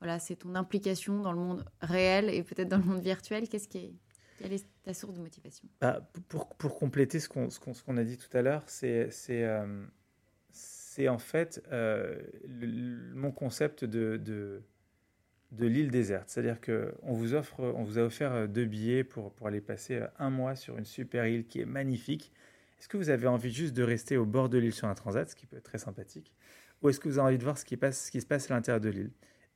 voilà, 0.00 0.18
c'est 0.18 0.36
ton 0.36 0.54
implication 0.54 1.20
dans 1.20 1.32
le 1.32 1.38
monde 1.38 1.64
réel 1.80 2.30
et 2.30 2.42
peut-être 2.42 2.68
dans 2.68 2.78
le 2.78 2.84
monde 2.84 3.02
virtuel 3.02 3.48
Qu'est-ce 3.48 3.68
qui 3.68 3.78
est, 3.78 3.92
Quelle 4.38 4.52
est 4.52 4.66
ta 4.82 4.94
source 4.94 5.14
de 5.14 5.20
motivation? 5.20 5.68
Bah, 5.80 6.08
pour, 6.28 6.54
pour, 6.56 6.78
compléter 6.78 7.20
ce 7.20 7.28
qu'on 7.28 7.48
qu'on 7.48 7.96
a 7.96 8.04
dit 8.04 8.16
tout 8.16 8.34
à 8.36 8.42
l'heure, 8.42 8.62
c'est 8.66 9.10
euh, 9.30 9.86
c'est 10.50 11.08
en 11.08 11.18
fait 11.18 11.62
euh, 11.72 12.16
mon 13.14 13.32
concept 13.32 13.84
de, 13.84 14.16
de 15.52 15.66
l'île 15.66 15.90
déserte. 15.90 16.28
C'est-à-dire 16.28 16.60
qu'on 16.60 17.12
vous 17.12 17.34
on 17.34 17.82
vous 17.82 17.98
a 17.98 18.02
offert 18.02 18.32
euh, 18.32 18.46
deux 18.46 18.66
billets 18.66 19.04
pour, 19.04 19.32
pour 19.32 19.46
aller 19.46 19.60
passer 19.60 20.02
un 20.18 20.30
mois 20.30 20.56
sur 20.56 20.78
une 20.78 20.84
super 20.84 21.26
île 21.26 21.46
qui 21.46 21.60
est 21.60 21.66
magnifique. 21.66 22.32
Est-ce 22.78 22.88
que 22.88 22.96
vous 22.96 23.10
avez 23.10 23.26
envie 23.26 23.52
juste 23.52 23.74
de 23.74 23.82
rester 23.82 24.16
au 24.16 24.24
bord 24.24 24.48
de 24.48 24.58
l'île 24.58 24.72
sur 24.72 24.86
un 24.86 24.94
transat, 24.94 25.28
ce 25.28 25.34
qui 25.34 25.46
peut 25.46 25.56
être 25.56 25.64
très 25.64 25.78
sympathique, 25.78 26.32
ou 26.80 26.88
est-ce 26.88 27.00
que 27.00 27.08
vous 27.08 27.18
avez 27.18 27.28
envie 27.28 27.38
de 27.38 27.42
voir 27.42 27.58
ce 27.58 27.64
qui, 27.64 27.76
passe, 27.76 28.06
ce 28.06 28.10
qui 28.10 28.20
se 28.20 28.26
passe 28.26 28.50
à 28.50 28.54
l'intérieur 28.54 28.80
de 28.80 28.88
l'île? 28.88 29.10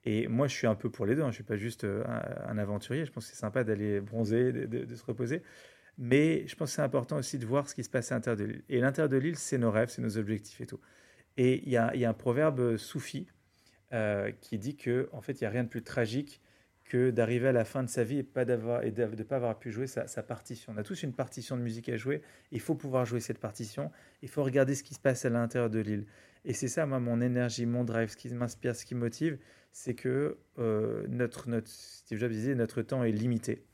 Et 0.05 0.27
moi, 0.29 0.49
je 0.49 0.55
suis 0.55 0.67
un 0.67 0.75
peu 0.75 0.91
pour 0.91 1.07
les 1.07 1.15
deux. 1.15 1.23
Hein. 1.23 1.27
Je 1.27 1.29
ne 1.29 1.35
suis 1.35 1.45
pas 1.45 1.57
juste 1.57 1.85
euh, 1.85 2.05
un, 2.47 2.59
aventurier. 2.59 3.05
Je 3.05 3.13
pense 3.13 3.27
que 3.27 3.33
c'est 3.33 3.41
sympa 3.41 3.65
d'aller 3.65 4.01
bronzer, 4.01 4.53
de, 4.53 4.95
se 4.95 5.05
reposer. 5.05 5.43
Mais 5.99 6.47
je 6.47 6.57
pense 6.57 6.71
que 6.71 6.77
c'est 6.77 6.83
important 6.83 7.17
aussi 7.17 7.39
de 7.39 7.47
voir 7.47 7.69
ce 7.69 7.75
qui 7.75 7.85
se 7.85 7.91
passe 7.91 8.13
à 8.13 8.17
l'intérieur 8.17 8.39
de 8.39 8.45
l'île. 8.45 8.63
Et 8.69 8.81
l'intérieur 8.81 9.09
de 9.09 9.17
l'île, 9.17 9.37
c'est 9.37 9.59
nos 9.59 9.71
rêves, 9.71 9.91
c'est 9.91 10.03
nos 10.03 10.19
objectifs 10.19 10.61
et 10.61 10.67
tout. 10.67 10.81
Et 11.37 11.63
il 11.65 11.71
y 11.71 11.77
a, 11.77 11.93
un 12.09 12.15
proverbe 12.15 12.77
soufi 12.77 13.29
euh, 13.93 14.31
qui 14.41 14.59
dit 14.59 14.77
que 14.77 15.09
en 15.13 15.21
fait 15.21 15.41
il 15.41 15.45
n'y 15.45 15.47
a 15.47 15.51
rien 15.51 15.65
de 15.65 15.69
plus 15.69 15.83
tragique 15.83 16.41
d'arriver 16.97 17.49
à 17.49 17.53
la 17.53 17.65
fin 17.65 17.83
de 17.83 17.89
sa 17.89 18.05
vie 18.05 18.19
et, 18.19 18.23
pas 18.23 18.45
d'avoir, 18.45 18.85
et 18.85 18.91
de 18.91 19.05
ne 19.05 19.23
pas 19.23 19.37
avoir 19.37 19.59
pu 19.59 19.71
jouer 19.71 19.87
sa, 19.87 20.05
partition. 20.23 20.73
On 20.75 20.79
a 20.79 20.83
tous 20.83 21.03
une 21.03 21.13
partition 21.13 21.57
de 21.57 21.63
musique 21.63 21.89
à 21.89 21.97
jouer, 21.97 22.23
il 22.51 22.61
faut 22.61 22.75
pouvoir 22.75 23.05
jouer 23.05 23.21
cette 23.21 23.39
partition, 23.39 23.91
il 24.23 24.29
faut 24.29 24.43
regarder 24.43 24.75
ce 24.75 24.83
qui 24.83 24.95
se 24.95 25.01
passe 25.01 25.25
à 25.25 25.31
l'intérieur 25.31 25.71
de 25.71 25.81
l'île. 25.81 26.07
Et 26.45 26.53
c'est 26.53 26.69
ça, 26.69 26.87
moi, 26.87 27.01
mon 27.01 27.21
énergie, 27.21 27.67
mon 27.67 27.85
drive, 27.85 28.11
ce 28.11 28.17
qui 28.17 28.29
m'inspire, 28.35 28.75
ce 28.75 28.85
qui 28.85 28.95
me 28.95 29.01
motive, 29.01 29.39
c'est 29.73 29.95
que 29.95 30.39
euh, 30.59 31.07
notre, 31.09 31.47
Steve 31.65 32.19
Jobs 32.19 32.33
disait, 32.33 32.55
notre 32.55 32.83
temps 32.83 33.05
est 33.05 33.13
limité. 33.13 33.65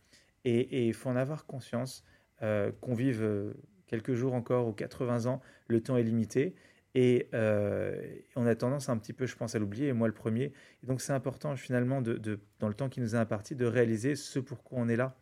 Et 0.45 0.87
il 0.87 0.95
faut 0.95 1.11
en 1.11 1.17
avoir 1.17 1.47
conscience, 1.47 2.05
euh, 2.43 2.71
qu'on 2.81 2.95
vive 2.95 3.53
quelques 3.87 4.15
jours 4.15 4.35
encore 4.35 4.69
ou 4.69 4.73
80 4.73 5.27
ans, 5.27 5.41
le 5.67 5.83
temps 5.83 5.97
est 5.97 6.03
limité. 6.03 6.55
Et 6.95 7.29
euh, 7.35 8.17
on 8.35 8.47
a 8.47 8.55
tendance 8.55 8.89
un 8.89 8.97
petit 8.97 9.13
peu, 9.13 9.27
je 9.27 9.37
pense, 9.37 9.55
à 9.55 9.59
l'oublier, 9.59 9.89
et 9.89 9.93
moi 9.93 10.09
le 10.09 10.15
premier. 10.15 10.53
Et 10.83 10.87
donc 10.87 11.01
c'est 11.01 11.13
important 11.13 11.55
finalement, 11.57 12.01
de, 12.03 12.41
dans 12.59 12.69
le 12.69 12.75
temps 12.75 12.89
qui 12.89 13.01
nous 13.01 13.15
est 13.15 13.19
imparti, 13.19 13.55
de 13.55 13.67
réaliser 13.67 14.17
ce 14.17 14.39
pourquoi 14.39 14.79
on 14.81 14.89
est 14.89 14.97
là. 14.97 15.17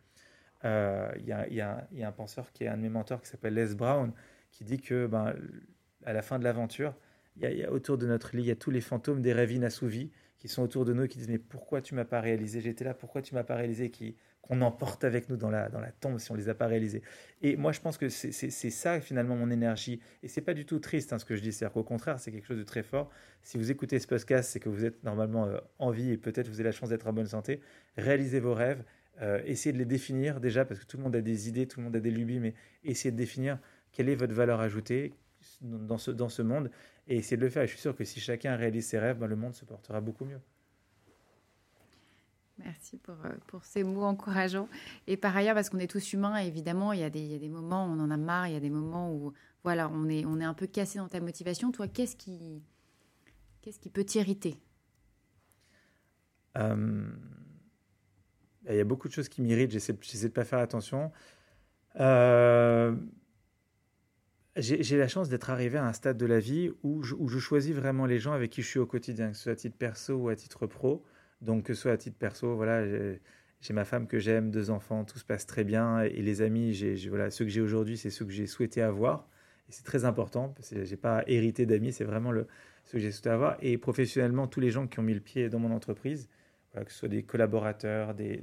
Euh, 0.64 1.10
il 1.18 1.24
y, 1.24 1.54
y, 1.54 1.98
y, 1.98 2.02
a 2.02 2.08
un 2.08 2.12
penseur 2.12 2.50
qui 2.52 2.64
est 2.64 2.68
un 2.68 2.76
de 2.76 2.82
mes 2.82 2.88
mentors 2.88 3.20
qui 3.20 3.28
s'appelle 3.28 3.54
Les 3.54 3.74
Brown, 3.74 4.12
qui 4.50 4.64
dit 4.64 4.78
que 4.80 5.06
ben, 5.06 5.34
à 6.04 6.12
la 6.12 6.22
fin 6.22 6.38
de 6.38 6.44
l'aventure, 6.44 6.94
il 7.36 7.52
y, 7.52 7.64
a 7.64 7.70
autour 7.70 7.98
de 7.98 8.06
notre 8.06 8.34
lit, 8.34 8.44
il 8.44 8.48
y 8.48 8.50
a 8.50 8.56
tous 8.56 8.70
les 8.70 8.80
fantômes 8.80 9.20
des 9.20 9.32
rêves 9.32 9.52
inassouvis 9.52 10.10
qui 10.38 10.48
sont 10.48 10.62
autour 10.62 10.84
de 10.84 10.92
nous, 10.92 11.06
qui 11.06 11.18
disent 11.18 11.28
mais 11.28 11.38
pourquoi 11.38 11.80
tu 11.80 11.94
m'as 11.94 12.04
pas 12.04 12.20
réalisé? 12.20 12.60
J'étais 12.60 12.84
là, 12.84 12.94
pourquoi 12.94 13.22
tu 13.22 13.34
m'as 13.34 13.44
pas 13.44 13.56
réalisé? 13.56 13.90
Qui 13.90 14.16
qu'on 14.46 14.60
emporte 14.62 15.04
avec 15.04 15.28
nous 15.28 15.36
dans 15.36 15.50
la, 15.50 15.68
dans 15.68 15.80
la 15.80 15.90
tombe 15.90 16.18
si 16.18 16.30
on 16.30 16.34
les 16.34 16.48
a 16.48 16.54
pas 16.54 16.66
réalisés. 16.66 17.02
Et 17.42 17.56
moi, 17.56 17.72
je 17.72 17.80
pense 17.80 17.98
que 17.98 18.08
c'est 18.08 18.70
ça 18.70 19.00
finalement 19.00 19.36
mon 19.36 19.50
énergie. 19.50 20.00
Et 20.22 20.28
c'est 20.28 20.40
pas 20.40 20.54
du 20.54 20.64
tout 20.64 20.78
triste 20.78 21.12
hein, 21.12 21.18
ce 21.18 21.24
que 21.24 21.36
je 21.36 21.42
dis, 21.42 21.52
c'est-à-dire 21.52 21.72
qu'au 21.72 21.82
contraire, 21.82 22.18
c'est 22.18 22.30
quelque 22.30 22.46
chose 22.46 22.58
de 22.58 22.64
très 22.64 22.82
fort. 22.82 23.10
Si 23.42 23.58
vous 23.58 23.70
écoutez 23.70 23.98
ce 23.98 24.06
podcast, 24.06 24.50
c'est 24.50 24.60
que 24.60 24.68
vous 24.68 24.84
êtes 24.84 25.02
normalement 25.04 25.46
euh, 25.46 25.58
en 25.78 25.90
vie 25.90 26.12
et 26.12 26.16
peut-être 26.16 26.48
vous 26.48 26.54
avez 26.54 26.64
la 26.64 26.72
chance 26.72 26.90
d'être 26.90 27.06
en 27.06 27.12
bonne 27.12 27.26
santé. 27.26 27.60
Réalisez 27.96 28.40
vos 28.40 28.54
rêves, 28.54 28.84
euh, 29.20 29.40
essayez 29.44 29.72
de 29.72 29.78
les 29.78 29.84
définir 29.84 30.40
déjà 30.40 30.64
parce 30.64 30.80
que 30.80 30.86
tout 30.86 30.96
le 30.96 31.02
monde 31.02 31.16
a 31.16 31.20
des 31.20 31.48
idées, 31.48 31.66
tout 31.66 31.80
le 31.80 31.84
monde 31.84 31.96
a 31.96 32.00
des 32.00 32.10
lubies, 32.10 32.38
mais 32.38 32.54
essayez 32.84 33.10
de 33.10 33.16
définir 33.16 33.58
quelle 33.92 34.08
est 34.08 34.14
votre 34.14 34.34
valeur 34.34 34.60
ajoutée 34.60 35.14
dans 35.60 35.98
ce, 35.98 36.10
dans 36.10 36.28
ce 36.28 36.42
monde 36.42 36.70
et 37.06 37.16
essayez 37.16 37.36
de 37.36 37.42
le 37.42 37.50
faire. 37.50 37.62
Et 37.62 37.66
je 37.66 37.72
suis 37.72 37.80
sûr 37.80 37.96
que 37.96 38.04
si 38.04 38.20
chacun 38.20 38.56
réalise 38.56 38.86
ses 38.86 38.98
rêves, 38.98 39.18
ben, 39.18 39.26
le 39.26 39.36
monde 39.36 39.54
se 39.54 39.64
portera 39.64 40.00
beaucoup 40.00 40.24
mieux. 40.24 40.40
Merci 42.58 42.96
pour, 42.96 43.16
euh, 43.24 43.32
pour, 43.46 43.64
ces 43.64 43.84
mots 43.84 44.04
encourageants. 44.04 44.68
Et 45.06 45.16
par 45.16 45.36
ailleurs, 45.36 45.54
parce 45.54 45.68
qu'on 45.68 45.78
est 45.78 45.90
tous 45.90 46.12
humains, 46.14 46.36
évidemment, 46.36 46.92
il 46.92 47.00
y, 47.00 47.04
a 47.04 47.10
des, 47.10 47.20
il 47.20 47.32
y, 47.32 47.34
a 47.34 47.38
des, 47.38 47.48
moments 47.48 47.86
où 47.86 47.90
on 47.90 48.00
en 48.00 48.10
a 48.10 48.16
marre, 48.16 48.48
il 48.48 48.54
y 48.54 48.56
a 48.56 48.60
des 48.60 48.70
moments 48.70 49.12
où 49.12 49.34
voilà, 49.62 49.90
on, 49.90 50.08
est, 50.08 50.24
on 50.24 50.40
est 50.40 50.44
un 50.44 50.54
peu 50.54 50.66
cassé 50.66 50.98
dans 50.98 51.08
ta 51.08 51.20
motivation. 51.20 51.70
Toi, 51.70 51.86
qu'est-ce 51.86 52.16
qui, 52.16 52.62
qu'est-ce 53.60 53.78
qui 53.78 53.90
peut 53.90 54.04
t'irriter? 54.04 54.58
Euh, 56.56 57.04
Il 58.68 58.76
y 58.76 58.80
a 58.80 58.84
beaucoup 58.84 59.08
de 59.08 59.12
choses 59.12 59.28
qui 59.28 59.42
m'irritent, 59.42 59.72
j'essaie, 59.72 59.92
de 59.92 60.24
ne 60.24 60.28
pas 60.28 60.44
faire 60.44 60.60
attention. 60.60 61.12
Euh, 62.00 62.96
j'ai, 64.56 64.96
la 64.96 65.08
chance 65.08 65.28
d'être 65.28 65.50
arrivé 65.50 65.78
à 65.78 65.86
un 65.86 65.92
stade 65.92 66.16
de 66.16 66.26
la 66.26 66.38
vie 66.38 66.70
où 66.82 67.02
je, 67.02 67.38
choisis 67.38 67.74
vraiment 67.74 68.06
les 68.06 68.18
gens 68.18 68.32
avec 68.32 68.50
qui 68.50 68.62
je 68.62 68.66
suis 68.66 68.78
au 68.78 68.86
quotidien, 68.86 69.30
que 69.30 69.36
ce 69.36 69.44
soit 69.44 69.52
à 69.52 69.56
titre 69.56 69.76
perso 69.76 70.14
ou 70.14 70.28
à 70.28 70.36
titre 70.36 70.66
pro. 70.66 71.04
Donc, 71.42 71.64
que 71.64 71.74
ce 71.74 71.82
soit 71.82 71.92
à 71.92 71.96
titre 71.96 72.16
perso, 72.16 72.56
voilà, 72.56 72.84
j'ai 73.60 73.74
ma 73.74 73.84
femme 73.84 74.06
que 74.06 74.18
j'aime, 74.18 74.50
deux 74.50 74.70
enfants, 74.70 75.04
tout 75.04 75.18
se 75.18 75.24
passe 75.24 75.46
très 75.46 75.64
bien. 75.64 76.00
Et 76.02 76.22
les 76.22 76.42
amis, 76.42 76.72
j'ai 76.72 76.96
voilà, 77.08 77.30
ceux 77.30 77.44
que 77.44 77.50
j'ai 77.50 77.60
aujourd'hui, 77.60 77.96
c'est 77.96 78.10
ceux 78.10 78.24
que 78.24 78.32
j'ai 78.32 78.46
souhaité 78.46 78.82
avoir. 78.82 79.28
Et 79.68 79.72
c'est 79.72 79.84
très 79.84 80.04
important, 80.04 80.50
parce 80.50 80.70
que 80.70 80.84
je 80.84 80.90
n'ai 80.90 80.96
pas 80.96 81.24
hérité 81.26 81.66
d'amis, 81.66 81.92
c'est 81.92 82.04
vraiment 82.04 82.30
le, 82.30 82.46
ceux 82.84 82.92
que 82.92 82.98
j'ai 83.00 83.12
souhaité 83.12 83.30
avoir. 83.30 83.56
Et 83.60 83.78
professionnellement, 83.78 84.46
tous 84.46 84.60
les 84.60 84.70
gens 84.70 84.86
qui 84.86 84.98
ont 85.00 85.02
mis 85.02 85.14
le 85.14 85.20
pied 85.20 85.48
dans 85.48 85.58
mon 85.58 85.72
entreprise, 85.72 86.28
que 86.84 86.92
ce 86.92 86.98
soit 86.98 87.08
des 87.08 87.22
collaborateurs, 87.22 88.14
des, 88.14 88.42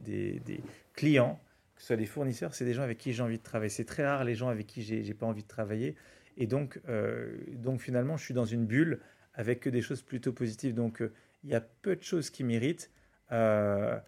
clients, 0.94 1.40
ce 1.84 1.88
soit 1.88 1.98
des 1.98 2.06
fournisseurs, 2.06 2.56
c'est 2.56 2.64
des 2.64 2.74
gens 2.74 2.84
avec 2.84 2.98
qui 2.98 3.12
j'ai 3.12 3.24
envie 3.24 3.38
de 3.38 3.44
travailler. 3.44 3.70
C'est 3.70 3.84
très 3.84 4.06
rare 4.06 4.24
les 4.24 4.36
gens 4.36 4.48
avec 4.48 4.68
qui 4.68 4.84
j'ai 4.84 5.14
pas 5.14 5.26
envie 5.26 5.44
de 5.44 5.48
travailler. 5.50 5.98
Et 6.38 6.48
donc, 6.48 6.80
euh, 6.88 7.36
donc 7.56 7.82
finalement, 7.82 8.16
je 8.16 8.24
suis 8.24 8.34
dans 8.34 8.46
une 8.46 8.66
bulle 8.66 9.02
avec 9.34 9.60
que 9.60 9.70
des 9.70 9.82
choses 9.82 10.02
plutôt 10.02 10.32
positives. 10.32 10.74
Donc, 10.74 11.02
euh, 11.02 11.12
il 11.44 11.50
y 11.50 11.56
a 11.56 11.60
peu 11.60 11.98
de 11.98 12.02
choses 12.02 12.30
qui 12.30 12.46
m'irritent. 12.46 12.90
Euh, 13.34 14.00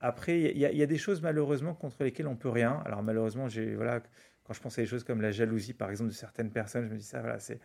après, 0.00 0.40
il 0.42 0.58
y, 0.58 0.64
a, 0.64 0.86
des 0.86 0.96
choses 0.96 1.20
malheureusement 1.20 1.74
contre 1.74 2.04
lesquelles 2.04 2.28
on 2.28 2.36
peut 2.36 2.50
rien. 2.50 2.80
Alors 2.86 3.02
malheureusement, 3.02 3.48
j'ai 3.48 3.74
voilà, 3.74 4.00
quand 4.44 4.52
je 4.52 4.60
pense 4.60 4.78
à 4.78 4.82
des 4.82 4.86
choses 4.86 5.02
comme 5.02 5.20
la 5.20 5.32
jalousie, 5.32 5.72
par 5.72 5.90
exemple, 5.90 6.10
de 6.10 6.14
certaines 6.14 6.52
personnes, 6.52 6.86
je 6.86 6.92
me 6.92 6.98
dis 6.98 7.04
ça, 7.04 7.20
voilà, 7.20 7.40
c'est 7.40 7.58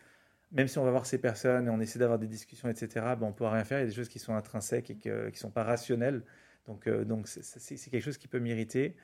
même 0.52 0.68
si 0.68 0.80
on 0.80 0.84
va 0.84 0.90
voir 0.90 1.06
ces 1.06 1.20
personnes 1.20 1.68
et 1.68 1.70
on 1.70 1.80
essaie 1.80 2.00
d'avoir 2.00 2.18
des 2.18 2.26
discussions, 2.26 2.70
etc. 2.70 2.88
Ben, 3.20 3.28
on 3.28 3.34
peut 3.34 3.46
rien 3.46 3.64
faire. 3.66 3.78
Il 3.78 3.82
y 3.82 3.86
a 3.86 3.88
des 3.90 3.94
choses 3.94 4.10
qui 4.10 4.18
sont 4.18 4.34
intrinsèques 4.34 4.90
et 4.90 4.96
qui 4.96 5.10
ne 5.10 5.30
sont 5.36 5.52
pas 5.52 5.64
rationnelles. 5.64 6.24
Donc 6.66 6.88
c'est 7.28 7.92
quelque 7.92 8.04
chose 8.04 8.18
qui 8.18 8.28
peut 8.28 8.40
m'irriter. 8.40 8.96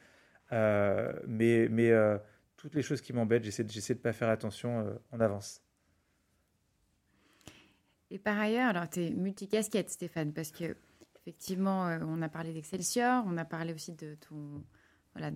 Euh, 0.52 1.14
mais 1.28 1.68
mais 1.70 1.92
toutes 2.58 2.76
les 2.76 2.82
choses 2.82 3.02
qui 3.02 3.14
m'embêtent, 3.14 3.44
j'essaie 3.44 3.64
de 3.64 4.00
ne 4.00 4.02
pas 4.02 4.14
faire 4.14 4.30
attention 4.30 5.00
en 5.12 5.20
avance. 5.20 5.62
Et 8.12 8.18
par 8.18 8.40
ailleurs, 8.40 8.70
alors 8.70 8.90
tu 8.90 9.04
es 9.04 9.12
multicasquette, 9.12 9.90
Stéphane, 9.90 10.34
parce 10.34 10.52
que 10.52 10.76
effectivement, 11.22 11.88
euh, 11.88 12.00
on 12.08 12.22
a 12.22 12.30
parlé 12.30 12.54
d'Excelsior, 12.54 13.24
on 13.28 13.38
a 13.38 13.46
parlé 13.46 13.74
aussi 13.74 13.94
de 13.94 14.16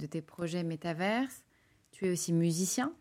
tes 0.08 0.22
projets 0.22 0.64
métaverses. 0.64 1.44
Tu 1.92 2.08
es 2.08 2.12
aussi 2.12 2.34
musicien, 2.34 2.94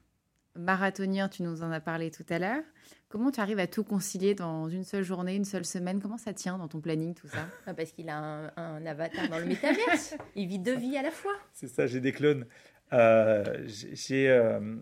marathonien, 0.56 1.28
tu 1.28 1.42
nous 1.42 1.62
en 1.62 1.70
as 1.70 1.80
parlé 1.80 2.10
tout 2.10 2.26
à 2.28 2.38
l'heure. 2.38 2.62
Comment 3.08 3.30
tu 3.30 3.40
arrives 3.40 3.58
à 3.58 3.66
tout 3.66 3.84
concilier 3.84 4.34
dans 4.34 4.68
une 4.68 4.84
seule 4.84 5.04
journée, 5.04 5.34
une 5.34 5.44
seule 5.44 5.64
semaine? 5.64 6.00
Comment 6.00 6.18
ça 6.18 6.32
tient 6.32 6.58
dans 6.58 6.68
ton 6.68 6.80
planning 6.80 7.14
tout 7.14 7.28
ça? 7.28 7.46
Ah, 7.66 7.74
Parce 7.74 7.92
qu'il 7.92 8.08
a 8.08 8.52
un, 8.56 8.86
avatar 8.86 9.28
dans 9.28 9.38
le 9.38 9.46
métaverse. 9.46 10.16
Il 10.34 10.48
vit 10.48 10.58
deux 10.58 10.76
vies 10.76 10.96
à 10.96 11.02
la 11.02 11.10
fois. 11.10 11.34
C'est 11.52 11.68
ça, 11.68 11.86
j'ai 11.86 12.00
des 12.00 12.12
clones. 12.12 12.46
Euh, 12.92 13.64
j'ai 13.66 14.30
euh, 14.30 14.76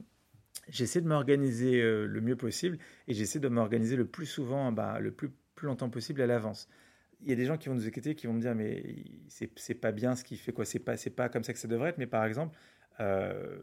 j'essaie 0.68 1.00
de 1.00 1.08
m'organiser 1.08 1.80
euh, 1.80 2.06
le 2.06 2.20
mieux 2.20 2.36
possible 2.36 2.78
et 3.08 3.14
j'essaie 3.14 3.38
de 3.38 3.48
m'organiser 3.48 3.96
le 3.96 4.06
plus 4.06 4.26
souvent, 4.26 4.72
bah, 4.72 4.98
le 5.00 5.12
plus, 5.12 5.30
plus 5.54 5.66
longtemps 5.66 5.90
possible 5.90 6.20
à 6.22 6.26
l'avance. 6.26 6.68
Il 7.22 7.28
y 7.28 7.32
a 7.32 7.36
des 7.36 7.44
gens 7.44 7.58
qui 7.58 7.68
vont 7.68 7.74
nous 7.74 7.86
écouter, 7.86 8.14
qui 8.14 8.26
vont 8.26 8.32
me 8.32 8.40
dire 8.40 8.54
mais 8.54 8.82
c'est 9.28 9.74
pas 9.74 9.92
bien 9.92 10.16
ce 10.16 10.24
qu'il 10.24 10.38
fait 10.38 10.52
quoi, 10.52 10.64
c'est 10.64 10.78
pas 10.78 10.96
c'est 10.96 11.10
pas 11.10 11.28
comme 11.28 11.44
ça 11.44 11.52
que 11.52 11.58
ça 11.58 11.68
devrait 11.68 11.90
être. 11.90 11.98
Mais 11.98 12.06
par 12.06 12.24
exemple, 12.24 12.56
euh, 13.00 13.58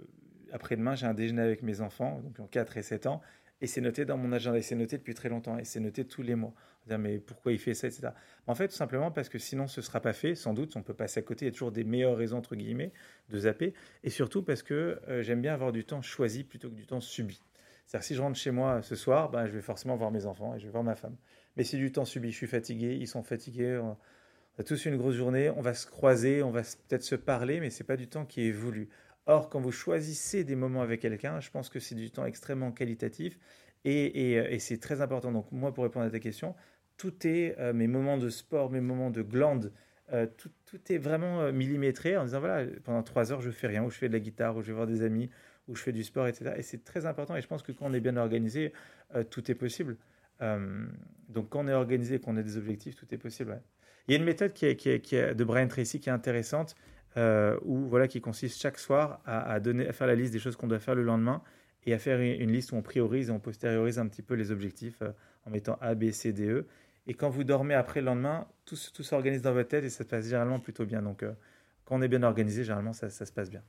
après-demain 0.58 0.96
j'ai 0.96 1.06
un 1.06 1.14
déjeuner 1.14 1.42
avec 1.42 1.64
mes 1.64 1.82
enfants, 1.82 2.20
donc 2.22 2.40
en 2.40 2.48
4 2.48 2.78
et 2.78 2.84
7 2.84 3.08
ans, 3.08 3.22
et 3.62 3.68
c'est 3.68 3.82
noté 3.82 4.06
dans 4.06 4.18
mon 4.18 4.32
agenda, 4.32 4.60
et 4.60 4.62
c'est 4.62 4.76
noté 4.76 4.98
depuis 4.98 5.16
très 5.16 5.30
longtemps, 5.30 5.58
et 5.58 5.64
c'est 5.64 5.80
noté 5.80 6.06
tous 6.06 6.22
les 6.22 6.36
mois. 6.36 6.54
Mais 7.00 7.20
pourquoi 7.20 7.52
il 7.52 7.60
fait 7.60 7.74
ça, 7.74 7.88
etc. 7.88 8.10
En 8.46 8.56
fait, 8.56 8.70
tout 8.70 8.76
simplement 8.76 9.12
parce 9.12 9.28
que 9.28 9.40
sinon 9.40 9.68
ce 9.68 9.82
ne 9.82 9.84
sera 9.84 10.00
pas 10.00 10.14
fait, 10.14 10.36
sans 10.36 10.54
doute, 10.54 10.76
on 10.78 10.84
peut 10.84 10.94
passer 10.94 11.20
à 11.20 11.24
côté, 11.24 11.46
il 11.46 11.50
y 11.50 11.50
a 11.50 11.52
toujours 11.52 11.72
des 11.72 11.84
meilleures 11.84 12.16
raisons, 12.16 12.38
entre 12.38 12.56
guillemets, 12.56 12.94
de 13.30 13.40
zapper, 13.40 13.74
et 14.04 14.10
surtout 14.10 14.44
parce 14.44 14.64
que 14.64 15.02
euh, 15.10 15.22
j'aime 15.22 15.42
bien 15.42 15.54
avoir 15.54 15.72
du 15.72 15.84
temps 15.84 16.02
choisi 16.02 16.44
plutôt 16.44 16.70
que 16.70 16.76
du 16.76 16.86
temps 16.86 17.02
subi. 17.02 17.42
C'est-à-dire 17.86 18.06
si 18.06 18.16
je 18.16 18.22
rentre 18.22 18.38
chez 18.38 18.52
moi 18.52 18.82
ce 18.84 18.96
soir, 18.96 19.30
ben, 19.30 19.48
je 19.48 19.52
vais 19.52 19.62
forcément 19.62 19.96
voir 19.96 20.12
mes 20.12 20.26
enfants 20.26 20.56
et 20.56 20.60
je 20.60 20.66
vais 20.66 20.72
voir 20.72 20.84
ma 20.84 20.96
femme. 20.96 21.16
Mais 21.56 21.64
c'est 21.64 21.78
du 21.78 21.92
temps 21.92 22.06
subi, 22.06 22.32
je 22.32 22.38
suis 22.38 22.48
fatigué, 22.48 22.98
ils 23.00 23.08
sont 23.08 23.24
fatigués, 23.24 23.78
on 23.78 23.98
a 24.60 24.64
tous 24.64 24.86
une 24.86 24.98
grosse 24.98 25.16
journée, 25.16 25.50
on 25.50 25.62
va 25.62 25.74
se 25.74 25.88
croiser, 25.88 26.44
on 26.44 26.52
va 26.52 26.62
peut-être 26.62 27.04
se 27.04 27.16
parler, 27.16 27.60
mais 27.60 27.70
c'est 27.70 27.84
pas 27.84 27.98
du 27.98 28.08
temps 28.08 28.26
qui 28.26 28.48
est 28.48 28.52
voulu. 28.52 28.90
Or, 29.28 29.50
quand 29.50 29.60
vous 29.60 29.72
choisissez 29.72 30.44
des 30.44 30.56
moments 30.56 30.82
avec 30.82 31.02
quelqu'un, 31.02 31.40
je 31.40 31.52
pense 31.52 31.70
que 31.70 31.80
c'est 31.80 31.96
du 31.96 32.10
temps 32.12 32.26
extrêmement 32.26 32.72
qualitatif 32.72 33.38
et, 33.86 34.34
et, 34.34 34.60
c'est 34.60 34.80
très 34.80 35.02
important. 35.02 35.32
Donc, 35.32 35.52
moi, 35.52 35.74
pour 35.74 35.84
répondre 35.84 36.06
à 36.06 36.10
ta 36.10 36.20
question, 36.20 36.56
tout 36.98 37.28
est 37.28 37.56
mes 37.74 37.88
moments 37.88 38.18
de 38.18 38.30
sport, 38.30 38.72
mes 38.72 38.82
moments 38.82 39.12
de 39.12 39.22
glande, 39.22 39.72
tout, 40.38 40.50
tout, 40.66 40.92
est 40.92 40.98
vraiment 40.98 41.52
millimétré 41.52 42.18
en 42.18 42.26
disant 42.26 42.40
voilà, 42.40 42.66
pendant 42.84 43.04
trois 43.04 43.32
heures, 43.32 43.42
je 43.42 43.52
fais 43.52 43.68
rien, 43.68 43.84
ou 43.84 43.90
je 43.90 43.98
fais 43.98 44.08
de 44.08 44.14
la 44.14 44.20
guitare, 44.20 44.58
ou 44.58 44.62
je 44.62 44.68
vais 44.68 44.74
voir 44.74 44.88
des 44.88 45.04
amis, 45.04 45.30
ou 45.68 45.76
je 45.76 45.84
fais 45.84 45.92
du 45.92 46.04
sport, 46.04 46.28
etc. 46.28 46.54
Et 46.58 46.64
c'est 46.64 46.84
très 46.84 47.06
important. 47.06 47.36
Et 47.36 47.42
je 47.42 47.48
pense 47.48 47.64
que 47.64 47.72
quand 47.72 47.86
on 47.86 47.94
est 47.94 48.00
bien 48.00 48.18
organisé, 48.18 48.74
tout 49.30 49.52
est 49.52 49.56
possible. 49.56 49.98
donc, 50.42 51.50
quand 51.50 51.66
on 51.66 51.68
est 51.68 51.74
organisé, 51.74 52.20
qu'on 52.20 52.38
a 52.38 52.44
des 52.44 52.58
objectifs, 52.58 52.96
tout 52.96 53.14
est 53.14 53.18
possible. 53.18 53.62
Il 54.08 54.14
y 54.14 54.16
a 54.16 54.20
une 54.20 54.26
méthode 54.26 54.54
qui 54.54 54.66
est, 54.66 55.34
de 55.36 55.44
Brian 55.44 55.68
Tracy 55.68 56.00
qui 56.00 56.10
est 56.10 56.14
intéressante, 56.14 56.76
euh, 57.18 57.58
où, 57.64 57.88
voilà, 57.88 58.08
qui 58.08 58.22
consiste 58.22 58.62
chaque 58.62 58.78
soir 58.78 59.22
à, 59.26 59.60
donner, 59.60 59.88
à 59.88 59.94
faire 59.94 60.08
la 60.08 60.16
liste 60.16 60.32
des 60.34 60.40
choses 60.40 60.56
qu'on 60.56 60.68
doit 60.68 60.80
faire 60.80 60.96
le 60.96 61.04
lendemain 61.04 61.42
et 61.86 61.94
à 61.94 62.00
faire 62.00 62.20
une 62.20 62.52
liste 62.52 62.72
où 62.72 62.76
on 62.76 62.82
priorise 62.82 63.30
et 63.30 63.32
on 63.32 63.40
postériorise 63.40 63.98
un 63.98 64.08
petit 64.08 64.22
peu 64.22 64.36
les 64.36 64.52
objectifs 64.52 65.02
euh, 65.02 65.12
en 65.46 65.50
mettant 65.50 65.78
A, 65.82 65.96
B, 65.96 66.12
C, 66.12 66.34
D, 66.34 66.48
E. 66.48 66.68
Et 67.08 67.14
quand 67.14 67.30
vous 67.30 67.44
dormez 67.44 67.74
après 67.74 68.02
le 68.02 68.08
lendemain, 68.08 68.48
tout, 68.66 68.76
tout 68.94 69.04
s'organise 69.04 69.42
dans 69.42 69.54
votre 69.54 69.70
tête 69.70 69.84
et 69.84 69.90
ça 69.90 70.04
se 70.04 70.10
passe 70.10 70.26
généralement 70.26 70.60
plutôt 70.60 70.86
bien. 70.86 71.02
Donc, 71.02 71.24
euh, 71.24 71.34
quand 71.86 71.96
on 71.98 72.02
est 72.02 72.08
bien 72.08 72.24
organisé, 72.24 72.64
généralement, 72.64 72.94
ça, 72.94 73.10
ça 73.10 73.26
se 73.26 73.32
passe 73.32 73.50
bien. 73.50 73.64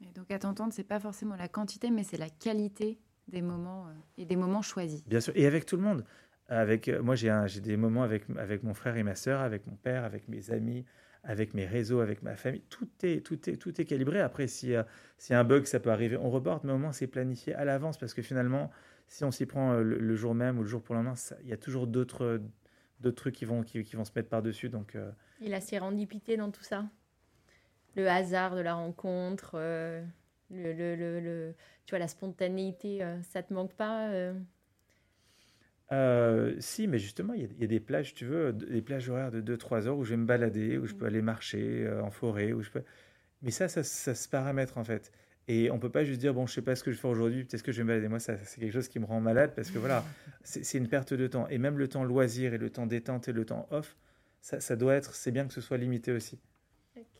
Et 0.00 0.12
donc, 0.12 0.30
à 0.30 0.38
t'entendre, 0.38 0.72
c'est 0.72 0.84
pas 0.84 0.98
forcément 0.98 1.36
la 1.36 1.48
quantité, 1.48 1.90
mais 1.90 2.02
c'est 2.02 2.16
la 2.16 2.30
qualité 2.30 2.98
des 3.28 3.42
moments 3.42 3.86
et 4.16 4.24
des 4.24 4.36
moments 4.36 4.62
choisis. 4.62 5.04
Bien 5.06 5.20
sûr, 5.20 5.34
et 5.36 5.46
avec 5.46 5.66
tout 5.66 5.76
le 5.76 5.82
monde. 5.82 6.04
Avec, 6.48 6.88
moi, 6.88 7.14
j'ai 7.14 7.60
des 7.60 7.76
moments 7.76 8.02
avec, 8.02 8.24
avec 8.38 8.62
mon 8.62 8.72
frère 8.72 8.96
et 8.96 9.02
ma 9.02 9.14
sœur, 9.14 9.40
avec 9.40 9.66
mon 9.66 9.76
père, 9.76 10.04
avec 10.04 10.28
mes 10.28 10.50
amis, 10.50 10.86
avec 11.24 11.52
mes 11.54 11.66
réseaux, 11.66 12.00
avec 12.00 12.22
ma 12.22 12.36
famille. 12.36 12.62
Tout 12.70 12.88
est, 13.02 13.24
tout 13.24 13.50
est, 13.50 13.56
tout 13.56 13.78
est 13.80 13.84
calibré. 13.84 14.20
Après, 14.20 14.46
s'il 14.46 14.70
y, 14.70 14.74
a, 14.76 14.86
un 15.30 15.44
bug, 15.44 15.66
ça 15.66 15.80
peut 15.80 15.90
arriver, 15.90 16.16
on 16.16 16.30
reporte, 16.30 16.64
mais 16.64 16.72
au 16.72 16.78
moins, 16.78 16.92
c'est 16.92 17.06
planifié 17.06 17.54
à 17.54 17.64
l'avance 17.64 17.98
parce 17.98 18.14
que 18.14 18.22
finalement, 18.22 18.70
si 19.08 19.24
on 19.24 19.30
s'y 19.30 19.46
prend 19.46 19.72
euh, 19.72 19.82
le, 19.82 20.16
jour 20.16 20.34
même 20.34 20.58
ou 20.58 20.62
le 20.62 20.68
jour 20.68 20.82
pour 20.82 20.94
le 20.94 21.02
lendemain, 21.02 21.20
il 21.42 21.48
y 21.48 21.52
a 21.52 21.56
toujours 21.56 21.86
d'autres 21.86 22.40
trucs 23.14 23.34
qui 23.34 23.44
vont, 23.44 23.62
qui, 23.62 23.82
vont 23.82 24.04
se 24.04 24.12
mettre 24.16 24.30
par-dessus. 24.30 24.70
Donc, 24.70 24.94
euh... 24.94 25.10
Et 25.40 25.48
la 25.48 25.60
sérendipité 25.60 26.36
dans 26.36 26.50
tout 26.50 26.64
ça? 26.64 26.86
Le 27.94 28.08
hasard 28.08 28.54
de 28.54 28.60
la 28.60 28.74
rencontre, 28.74 29.52
euh, 29.54 30.04
le, 30.50 30.72
le, 30.72 31.20
le, 31.20 31.54
tu 31.84 31.90
vois, 31.90 31.98
la 31.98 32.08
spontanéité, 32.08 33.02
euh, 33.02 33.20
ça 33.22 33.42
te 33.42 33.52
manque 33.52 33.74
pas 33.74 34.10
euh, 35.90 36.54
si, 36.58 36.86
mais 36.86 36.98
justement, 36.98 37.32
il 37.32 37.48
y, 37.58 37.64
a 37.64 37.66
des 37.66 37.80
plages, 37.80 38.14
tu 38.14 38.26
veux, 38.26 38.52
des 38.52 38.82
plages 38.82 39.08
horaires 39.08 39.30
de 39.30 39.40
2-3 39.40 39.86
heures 39.86 39.96
où 39.96 40.04
je 40.04 40.10
vais 40.10 40.16
me 40.16 40.26
balader, 40.26 40.76
où 40.76 40.86
je 40.86 40.94
peux 40.94 41.04
mm. 41.04 41.08
aller 41.08 41.22
marcher 41.22 41.86
euh, 41.86 42.02
en 42.02 42.10
forêt, 42.10 42.52
où 42.52 42.62
je 42.62 42.70
peux... 42.70 42.82
Mais 43.42 43.50
ça, 43.50 43.68
ça, 43.68 43.82
se 43.82 44.28
paramètre 44.28 44.78
en 44.78 44.84
fait. 44.84 45.12
Et 45.46 45.70
on 45.70 45.78
peut 45.78 45.90
pas 45.90 46.04
juste 46.04 46.20
dire, 46.20 46.34
bon, 46.34 46.46
je 46.46 46.52
sais 46.52 46.62
pas 46.62 46.76
ce 46.76 46.84
que 46.84 46.92
je 46.92 46.98
faire 46.98 47.10
aujourd'hui, 47.10 47.44
peut-être 47.44 47.62
que 47.62 47.72
je 47.72 47.78
vais 47.78 47.84
me 47.84 47.88
balader. 47.88 48.08
Moi, 48.08 48.20
ça, 48.20 48.36
c'est 48.36 48.60
quelque 48.60 48.72
chose 48.72 48.88
qui 48.88 48.98
me 48.98 49.06
rend 49.06 49.20
malade 49.20 49.52
parce 49.56 49.70
que 49.70 49.78
voilà, 49.78 50.04
c'est 50.42 50.76
une 50.76 50.88
perte 50.88 51.14
de 51.14 51.26
temps. 51.26 51.48
Et 51.48 51.56
même 51.56 51.78
le 51.78 51.88
temps 51.88 52.04
loisir 52.04 52.52
et 52.52 52.58
le 52.58 52.68
temps 52.68 52.86
détente 52.86 53.28
et 53.28 53.32
le 53.32 53.46
temps 53.46 53.66
off, 53.70 53.96
ça, 54.42 54.60
ça 54.60 54.76
doit 54.76 54.94
être, 54.94 55.14
c'est 55.14 55.30
bien 55.30 55.46
que 55.46 55.54
ce 55.54 55.62
soit 55.62 55.78
limité 55.78 56.12
aussi. 56.12 56.38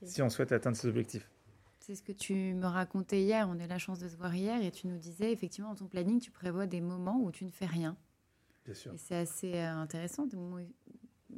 Si 0.02 0.20
on 0.20 0.28
souhaite 0.28 0.52
atteindre 0.52 0.76
ses 0.76 0.88
objectifs. 0.88 1.30
C'est 1.78 1.94
ce 1.94 2.02
que 2.02 2.12
tu 2.12 2.34
me 2.34 2.66
racontais 2.66 3.22
hier. 3.22 3.48
On 3.48 3.58
a 3.60 3.64
eu 3.64 3.68
la 3.68 3.78
chance 3.78 3.98
de 3.98 4.08
se 4.08 4.16
voir 4.16 4.34
hier 4.34 4.62
et 4.62 4.70
tu 4.70 4.88
nous 4.88 4.98
disais, 4.98 5.32
effectivement, 5.32 5.70
dans 5.70 5.76
ton 5.76 5.86
planning, 5.86 6.20
tu 6.20 6.30
prévois 6.30 6.66
des 6.66 6.82
moments 6.82 7.18
où 7.22 7.30
tu 7.30 7.46
ne 7.46 7.50
fais 7.50 7.64
rien. 7.64 7.96
Et 8.68 8.98
c'est 8.98 9.16
assez 9.16 9.54
euh, 9.54 9.74
intéressant. 9.74 10.28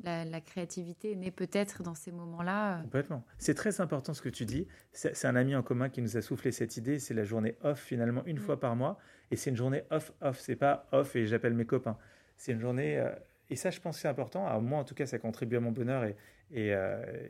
La, 0.05 0.25
la 0.25 0.41
créativité 0.41 1.17
naît 1.17 1.31
peut-être 1.31 1.83
dans 1.83 1.95
ces 1.95 2.13
moments-là. 2.13 2.79
Euh. 2.79 2.83
Complètement. 2.83 3.25
C'est 3.39 3.55
très 3.55 3.81
important 3.81 4.15
ce 4.15 4.23
que 4.23 4.29
tu 4.29 4.45
dis. 4.45 4.67
C'est 4.93 5.25
un 5.25 5.37
ami 5.37 5.55
en 5.55 5.63
commun 5.63 5.89
qui 5.89 6.01
nous 6.01 6.17
a 6.17 6.23
soufflé 6.23 6.53
cette 6.53 6.77
idée. 6.77 6.99
C'est 6.99 7.15
la 7.15 7.25
journée 7.25 7.57
off 7.63 7.81
finalement 7.81 8.25
une 8.27 8.37
mm. 8.37 8.41
fois 8.41 8.61
par 8.61 8.77
mois. 8.77 8.99
Et 9.31 9.37
c'est 9.37 9.51
une 9.51 9.57
journée 9.57 9.85
off-off. 9.91 10.39
C'est 10.39 10.57
pas 10.57 10.89
off 10.93 11.17
et 11.17 11.27
j'appelle 11.27 11.55
mes 11.55 11.67
copains. 11.67 11.99
C'est 12.37 12.53
une 12.53 12.61
journée. 12.61 12.99
Euh, 12.99 13.11
et 13.51 13.57
ça, 13.57 13.71
je 13.71 13.81
pense 13.81 13.97
que 13.97 14.03
c'est 14.03 14.09
important. 14.09 14.61
Moi, 14.61 14.79
en 14.79 14.85
tout 14.85 14.95
cas, 14.95 15.07
ça 15.07 15.19
contribue 15.19 15.57
à 15.57 15.61
mon 15.61 15.73
bonheur 15.73 16.05
et, 16.05 16.17
et, 16.53 16.75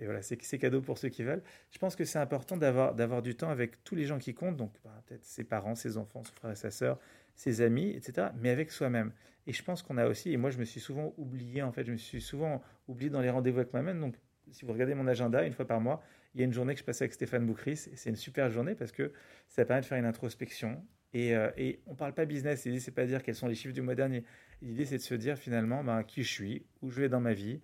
voilà, 0.04 0.20
c'est 0.22 0.58
cadeau 0.58 0.80
pour 0.82 0.98
ceux 0.98 1.08
qui 1.08 1.22
veulent. 1.22 1.42
Je 1.70 1.78
pense 1.78 1.96
que 1.96 2.04
c'est 2.04 2.18
important 2.18 2.58
d'avoir 2.58 3.22
du 3.22 3.34
temps 3.34 3.48
avec 3.48 3.82
tous 3.84 3.94
les 3.94 4.04
gens 4.04 4.18
qui 4.18 4.34
comptent, 4.34 4.56
donc 4.56 4.72
bah, 4.84 5.02
peut-être 5.06 5.24
ses 5.24 5.44
parents, 5.44 5.74
ses 5.74 5.96
enfants, 5.96 6.22
son 6.22 6.34
frère 6.34 6.50
et 6.50 6.56
sa 6.56 6.70
sœur, 6.70 6.98
ses 7.34 7.60
amis, 7.62 7.90
etc., 7.90 8.28
mais 8.38 8.50
avec 8.50 8.70
soi-même. 8.70 9.12
Et 9.46 9.52
je 9.52 9.62
pense 9.62 9.82
qu'on 9.82 9.96
a 9.98 10.06
aussi, 10.06 10.32
et 10.32 10.36
moi 10.36 10.50
je 10.50 10.58
me 10.58 10.64
suis 10.64 10.80
souvent 10.80 11.14
oublié, 11.16 11.62
en 11.62 11.72
fait, 11.72 11.84
je 11.84 11.92
me 11.92 11.96
suis 11.96 12.20
souvent 12.20 12.62
oublié 12.88 13.10
dans 13.10 13.20
les 13.20 13.30
rendez-vous 13.30 13.58
avec 13.58 13.72
moi-même. 13.72 14.00
Donc, 14.00 14.14
si 14.50 14.64
vous 14.64 14.72
regardez 14.72 14.94
mon 14.94 15.06
agenda, 15.06 15.44
une 15.44 15.52
fois 15.52 15.66
par 15.66 15.80
mois, 15.80 16.02
il 16.34 16.40
y 16.40 16.42
a 16.42 16.46
une 16.46 16.52
journée 16.52 16.74
que 16.74 16.80
je 16.80 16.84
passe 16.84 17.00
avec 17.02 17.12
Stéphane 17.12 17.46
Boucris, 17.46 17.88
et 17.92 17.96
c'est 17.96 18.10
une 18.10 18.16
super 18.16 18.50
journée 18.50 18.74
parce 18.74 18.92
que 18.92 19.12
ça 19.48 19.64
permet 19.64 19.80
de 19.80 19.86
faire 19.86 19.98
une 19.98 20.04
introspection. 20.04 20.84
Et, 21.12 21.34
euh, 21.34 21.50
et 21.56 21.80
on 21.86 21.92
ne 21.92 21.96
parle 21.96 22.14
pas 22.14 22.24
business, 22.24 22.64
l'idée 22.64 22.78
c'est 22.78 22.92
pas 22.92 23.02
de 23.02 23.08
dire 23.08 23.22
quels 23.22 23.34
sont 23.34 23.48
les 23.48 23.56
chiffres 23.56 23.74
du 23.74 23.82
mois 23.82 23.96
dernier. 23.96 24.24
L'idée 24.62 24.84
c'est 24.84 24.98
de 24.98 25.02
se 25.02 25.14
dire 25.14 25.36
finalement 25.36 25.82
ben, 25.82 26.04
qui 26.04 26.22
je 26.22 26.28
suis, 26.28 26.66
où 26.82 26.90
je 26.90 27.00
vais 27.00 27.08
dans 27.08 27.20
ma 27.20 27.32
vie, 27.32 27.60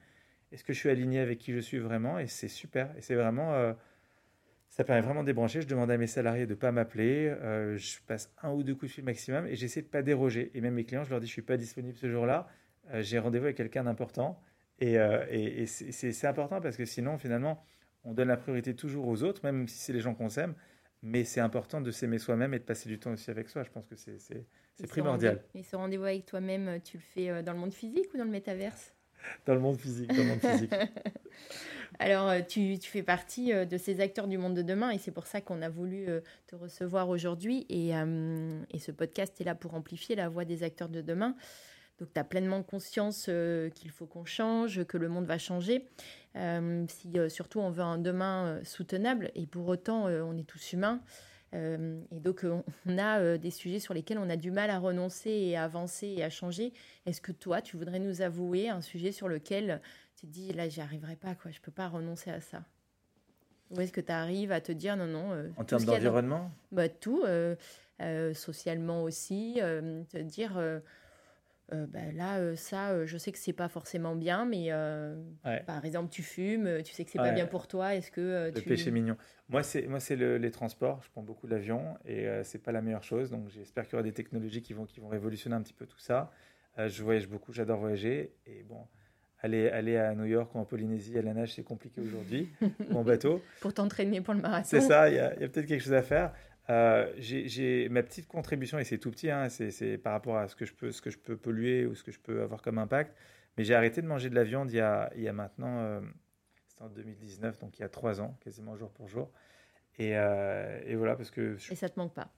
est-ce 0.50 0.64
que 0.64 0.72
je 0.72 0.78
suis 0.78 0.90
aligné 0.90 1.20
avec 1.20 1.38
qui 1.38 1.52
je 1.52 1.60
suis 1.60 1.78
vraiment, 1.78 2.18
et 2.18 2.26
c'est 2.26 2.48
super. 2.48 2.92
Et 2.96 3.02
c'est 3.02 3.14
vraiment... 3.14 3.54
Euh, 3.54 3.72
ça 4.76 4.84
permet 4.84 5.00
vraiment 5.00 5.22
de 5.22 5.26
débrancher. 5.26 5.62
Je 5.62 5.66
demande 5.66 5.90
à 5.90 5.96
mes 5.96 6.06
salariés 6.06 6.44
de 6.44 6.50
ne 6.50 6.58
pas 6.58 6.70
m'appeler. 6.70 7.28
Euh, 7.28 7.78
je 7.78 7.96
passe 8.06 8.30
un 8.42 8.52
ou 8.52 8.62
deux 8.62 8.74
coups 8.74 8.90
de 8.90 8.94
fil 8.96 9.04
maximum 9.04 9.46
et 9.46 9.56
j'essaie 9.56 9.80
de 9.80 9.86
ne 9.86 9.90
pas 9.90 10.02
déroger. 10.02 10.50
Et 10.52 10.60
même 10.60 10.74
mes 10.74 10.84
clients, 10.84 11.02
je 11.02 11.08
leur 11.08 11.18
dis 11.18 11.26
je 11.26 11.30
ne 11.30 11.32
suis 11.32 11.42
pas 11.42 11.56
disponible 11.56 11.96
ce 11.96 12.10
jour-là. 12.10 12.46
Euh, 12.90 13.00
j'ai 13.00 13.18
rendez-vous 13.18 13.46
avec 13.46 13.56
quelqu'un 13.56 13.84
d'important. 13.84 14.38
Et, 14.78 14.98
euh, 14.98 15.24
et, 15.30 15.64
c'est 15.64 16.26
important 16.26 16.60
parce 16.60 16.76
que 16.76 16.84
sinon, 16.84 17.16
finalement, 17.16 17.64
on 18.04 18.12
donne 18.12 18.28
la 18.28 18.36
priorité 18.36 18.76
toujours 18.76 19.08
aux 19.08 19.22
autres, 19.22 19.40
même 19.44 19.66
si 19.66 19.78
c'est 19.78 19.94
les 19.94 20.00
gens 20.00 20.14
qu'on 20.14 20.28
s'aime. 20.28 20.54
Mais 21.02 21.24
c'est 21.24 21.40
important 21.40 21.80
de 21.80 21.90
s'aimer 21.90 22.18
soi-même 22.18 22.52
et 22.52 22.58
de 22.58 22.64
passer 22.64 22.90
du 22.90 22.98
temps 22.98 23.12
aussi 23.12 23.30
avec 23.30 23.48
soi. 23.48 23.62
Je 23.62 23.70
pense 23.70 23.86
que 23.86 23.96
c'est 23.96 24.46
primordial. 24.88 25.42
Et 25.54 25.62
ce 25.62 25.74
rendez-vous 25.76 26.04
avec 26.04 26.26
toi-même, 26.26 26.82
tu 26.82 26.98
le 26.98 27.02
fais 27.02 27.42
dans 27.42 27.54
le 27.54 27.58
monde 27.58 27.72
physique 27.72 28.12
ou 28.12 28.18
dans 28.18 28.24
le 28.24 28.30
métaverse? 28.30 28.94
Dans 29.46 29.54
le 29.54 29.60
monde 29.60 29.78
physique. 29.78 30.08
Dans 30.08 30.22
le 30.22 30.24
monde 30.24 30.40
physique. 30.40 30.74
Alors, 31.98 32.28
euh, 32.28 32.40
tu, 32.46 32.76
fais 32.78 33.02
partie 33.02 33.52
euh, 33.52 33.64
de 33.64 33.78
ces 33.78 34.00
acteurs 34.00 34.28
du 34.28 34.38
monde 34.38 34.54
de 34.54 34.62
demain 34.62 34.90
et 34.90 34.98
c'est 34.98 35.10
pour 35.12 35.26
ça 35.26 35.40
qu'on 35.40 35.62
a 35.62 35.68
voulu 35.68 36.08
euh, 36.08 36.20
te 36.46 36.54
recevoir 36.54 37.08
aujourd'hui. 37.08 37.66
Et, 37.68 37.92
ce 38.78 38.92
podcast 38.92 39.40
est 39.40 39.44
là 39.44 39.54
pour 39.54 39.74
amplifier 39.74 40.14
la 40.14 40.28
voix 40.28 40.44
des 40.44 40.62
acteurs 40.62 40.88
de 40.88 41.00
demain. 41.00 41.34
Donc, 41.98 42.12
tu 42.12 42.20
as 42.20 42.24
pleinement 42.24 42.62
conscience 42.62 43.30
qu'il 43.74 43.90
faut 43.90 44.06
qu'on 44.06 44.24
change, 44.24 44.84
que 44.84 44.98
le 44.98 45.08
monde 45.08 45.24
va 45.24 45.38
changer. 45.38 45.88
si 46.36 47.12
surtout 47.28 47.60
on 47.60 47.70
veut 47.70 47.82
un 47.82 47.98
demain 47.98 48.60
soutenable 48.64 49.30
et 49.34 49.46
pour 49.46 49.66
autant 49.66 50.04
on 50.04 50.36
est 50.36 50.46
tous 50.46 50.74
humains. 50.74 51.00
Et 51.52 52.20
donc, 52.20 52.44
on 52.86 52.98
a 52.98 53.38
des 53.38 53.50
sujets 53.50 53.80
sur 53.80 53.94
lesquels 53.94 54.18
on 54.18 54.28
a 54.28 54.36
du 54.36 54.50
mal 54.50 54.70
à 54.70 54.78
renoncer 54.78 55.30
et 55.30 55.56
à 55.56 55.64
avancer 55.64 56.06
et 56.06 56.22
à 56.22 56.30
changer. 56.30 56.72
Est-ce 57.06 57.20
que 57.20 57.32
toi, 57.32 57.62
tu 57.62 57.76
voudrais 57.76 57.98
nous 57.98 58.20
avouer 58.20 58.68
un 58.68 58.82
sujet 58.82 59.10
sur 59.10 59.26
lequel 59.26 59.80
tu 60.16 60.26
te 60.26 60.32
dis, 60.32 60.52
là, 60.52 60.68
j'y 60.68 60.80
arriverai 60.80 61.16
pas, 61.16 61.34
quoi, 61.34 61.50
je 61.50 61.60
peux 61.60 61.72
pas 61.72 61.88
renoncer 61.88 62.30
à 62.30 62.40
ça 62.40 62.64
Ou 63.70 63.80
est-ce 63.80 63.92
que 63.92 64.00
tu 64.00 64.12
arrives 64.12 64.52
à 64.52 64.60
te 64.60 64.72
dire, 64.72 64.96
non, 64.96 65.06
non. 65.06 65.52
en 65.56 65.64
termes 65.64 65.84
d'environnement 65.84 66.50
bah, 66.72 66.88
Tout, 66.88 67.24
socialement 68.34 69.02
aussi, 69.02 69.58
te 69.60 70.18
dire 70.18 70.58
euh, 71.72 71.86
bah, 71.86 72.12
là, 72.12 72.38
euh, 72.38 72.54
ça, 72.54 72.90
euh, 72.90 73.06
je 73.06 73.18
sais 73.18 73.32
que 73.32 73.38
c'est 73.38 73.52
pas 73.52 73.68
forcément 73.68 74.14
bien, 74.14 74.44
mais 74.44 74.70
par 75.66 75.84
exemple, 75.84 76.10
tu 76.10 76.22
fumes, 76.22 76.82
tu 76.84 76.92
sais 76.92 77.04
que 77.04 77.10
c'est 77.10 77.18
pas 77.18 77.32
bien 77.32 77.46
pour 77.46 77.66
toi. 77.66 77.94
Est-ce 77.94 78.10
que 78.10 78.52
le 78.54 78.60
péché 78.62 78.90
mignon 78.90 79.16
Moi, 79.48 79.62
c'est 79.62 79.86
moi, 79.86 80.00
c'est 80.00 80.16
les 80.16 80.50
transports. 80.50 81.02
Je 81.02 81.10
prends 81.10 81.22
beaucoup 81.22 81.46
l'avion 81.46 81.96
et 82.04 82.26
c'est 82.44 82.62
pas 82.62 82.72
la 82.72 82.82
meilleure 82.82 83.04
chose. 83.04 83.30
Donc, 83.30 83.48
j'espère 83.48 83.84
qu'il 83.84 83.92
y 83.92 83.96
aura 83.96 84.02
des 84.02 84.12
technologies 84.12 84.62
qui 84.62 84.72
vont 84.72 84.86
qui 84.86 85.00
vont 85.00 85.08
révolutionner 85.08 85.56
un 85.56 85.62
petit 85.62 85.74
peu 85.74 85.86
tout 85.86 85.98
ça. 85.98 86.30
je 86.76 87.02
voyage 87.02 87.28
beaucoup, 87.28 87.52
j'adore 87.52 87.80
voyager 87.80 88.32
et 88.46 88.62
bon. 88.62 88.86
Aller, 89.42 89.68
aller 89.68 89.96
à 89.96 90.14
New 90.14 90.24
York 90.24 90.54
ou 90.54 90.58
en 90.58 90.64
Polynésie 90.64 91.18
à 91.18 91.22
la 91.22 91.34
nage, 91.34 91.54
c'est 91.54 91.62
compliqué 91.62 92.00
aujourd'hui, 92.00 92.48
en 92.92 93.04
bateau. 93.04 93.42
Pour 93.60 93.74
t'entraîner 93.74 94.22
pour 94.22 94.32
le 94.32 94.40
marathon. 94.40 94.66
C'est 94.66 94.80
ça, 94.80 95.10
il 95.10 95.16
y 95.16 95.18
a, 95.18 95.26
a 95.26 95.34
peut-être 95.34 95.66
quelque 95.66 95.82
chose 95.82 95.92
à 95.92 96.02
faire. 96.02 96.32
Euh, 96.68 97.12
j'ai 97.18 97.88
ma 97.88 98.02
petite 98.02 98.26
contribution, 98.26 98.78
et 98.78 98.84
c'est 98.84 98.98
tout 98.98 99.10
petit, 99.10 99.30
hein, 99.30 99.48
c'est 99.48 99.98
par 99.98 100.12
rapport 100.12 100.36
à 100.36 100.48
ce 100.48 100.56
que, 100.56 100.64
je 100.64 100.74
peux, 100.74 100.90
ce 100.90 101.00
que 101.00 101.10
je 101.10 101.18
peux 101.18 101.36
polluer 101.36 101.86
ou 101.86 101.94
ce 101.94 102.02
que 102.02 102.10
je 102.10 102.18
peux 102.18 102.42
avoir 102.42 102.62
comme 102.62 102.78
impact. 102.78 103.14
Mais 103.56 103.64
j'ai 103.64 103.74
arrêté 103.74 104.02
de 104.02 104.06
manger 104.06 104.28
de 104.28 104.34
la 104.34 104.44
viande 104.44 104.70
il 104.70 104.76
y 104.76 104.80
a, 104.80 105.10
il 105.16 105.22
y 105.22 105.28
a 105.28 105.32
maintenant, 105.32 105.78
euh, 105.80 106.00
c'était 106.68 106.82
en 106.82 106.88
2019, 106.88 107.58
donc 107.58 107.78
il 107.78 107.82
y 107.82 107.84
a 107.84 107.88
trois 107.88 108.20
ans, 108.20 108.36
quasiment 108.42 108.76
jour 108.76 108.90
pour 108.90 109.08
jour. 109.08 109.30
Et, 109.98 110.16
euh, 110.16 110.80
et 110.84 110.94
voilà, 110.96 111.16
parce 111.16 111.30
que. 111.30 111.56
Et 111.70 111.74
ça 111.74 111.88
te 111.88 111.98
manque 111.98 112.14
pas? 112.14 112.28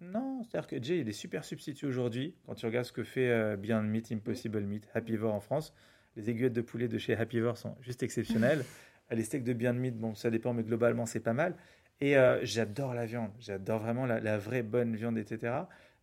Non, 0.00 0.42
c'est-à-dire 0.44 0.66
que 0.66 0.82
Jay, 0.82 1.00
il 1.00 1.08
est 1.08 1.12
super 1.12 1.44
substitut 1.44 1.84
aujourd'hui. 1.84 2.34
Quand 2.46 2.54
tu 2.54 2.64
regardes 2.64 2.86
ce 2.86 2.92
que 2.92 3.02
fait 3.02 3.56
Beyond 3.58 3.82
Meat, 3.82 4.10
Impossible 4.12 4.62
Meat, 4.62 4.88
Happyvore 4.94 5.34
en 5.34 5.40
France, 5.40 5.74
les 6.20 6.30
aiguillettes 6.30 6.52
de 6.52 6.60
poulet 6.60 6.88
de 6.88 6.98
chez 6.98 7.16
Happyvore 7.16 7.56
sont 7.56 7.76
juste 7.80 8.02
exceptionnelles. 8.02 8.64
les 9.10 9.24
steaks 9.24 9.44
de 9.44 9.52
Beyond 9.52 9.74
Meat, 9.74 9.96
bon, 9.96 10.14
ça 10.14 10.30
dépend, 10.30 10.52
mais 10.52 10.62
globalement, 10.62 11.06
c'est 11.06 11.20
pas 11.20 11.32
mal. 11.32 11.56
Et 12.00 12.16
euh, 12.16 12.38
j'adore 12.44 12.94
la 12.94 13.06
viande, 13.06 13.30
j'adore 13.38 13.80
vraiment 13.80 14.06
la, 14.06 14.38
vraie 14.38 14.62
bonne 14.62 14.96
viande, 14.96 15.18
etc. 15.18 15.54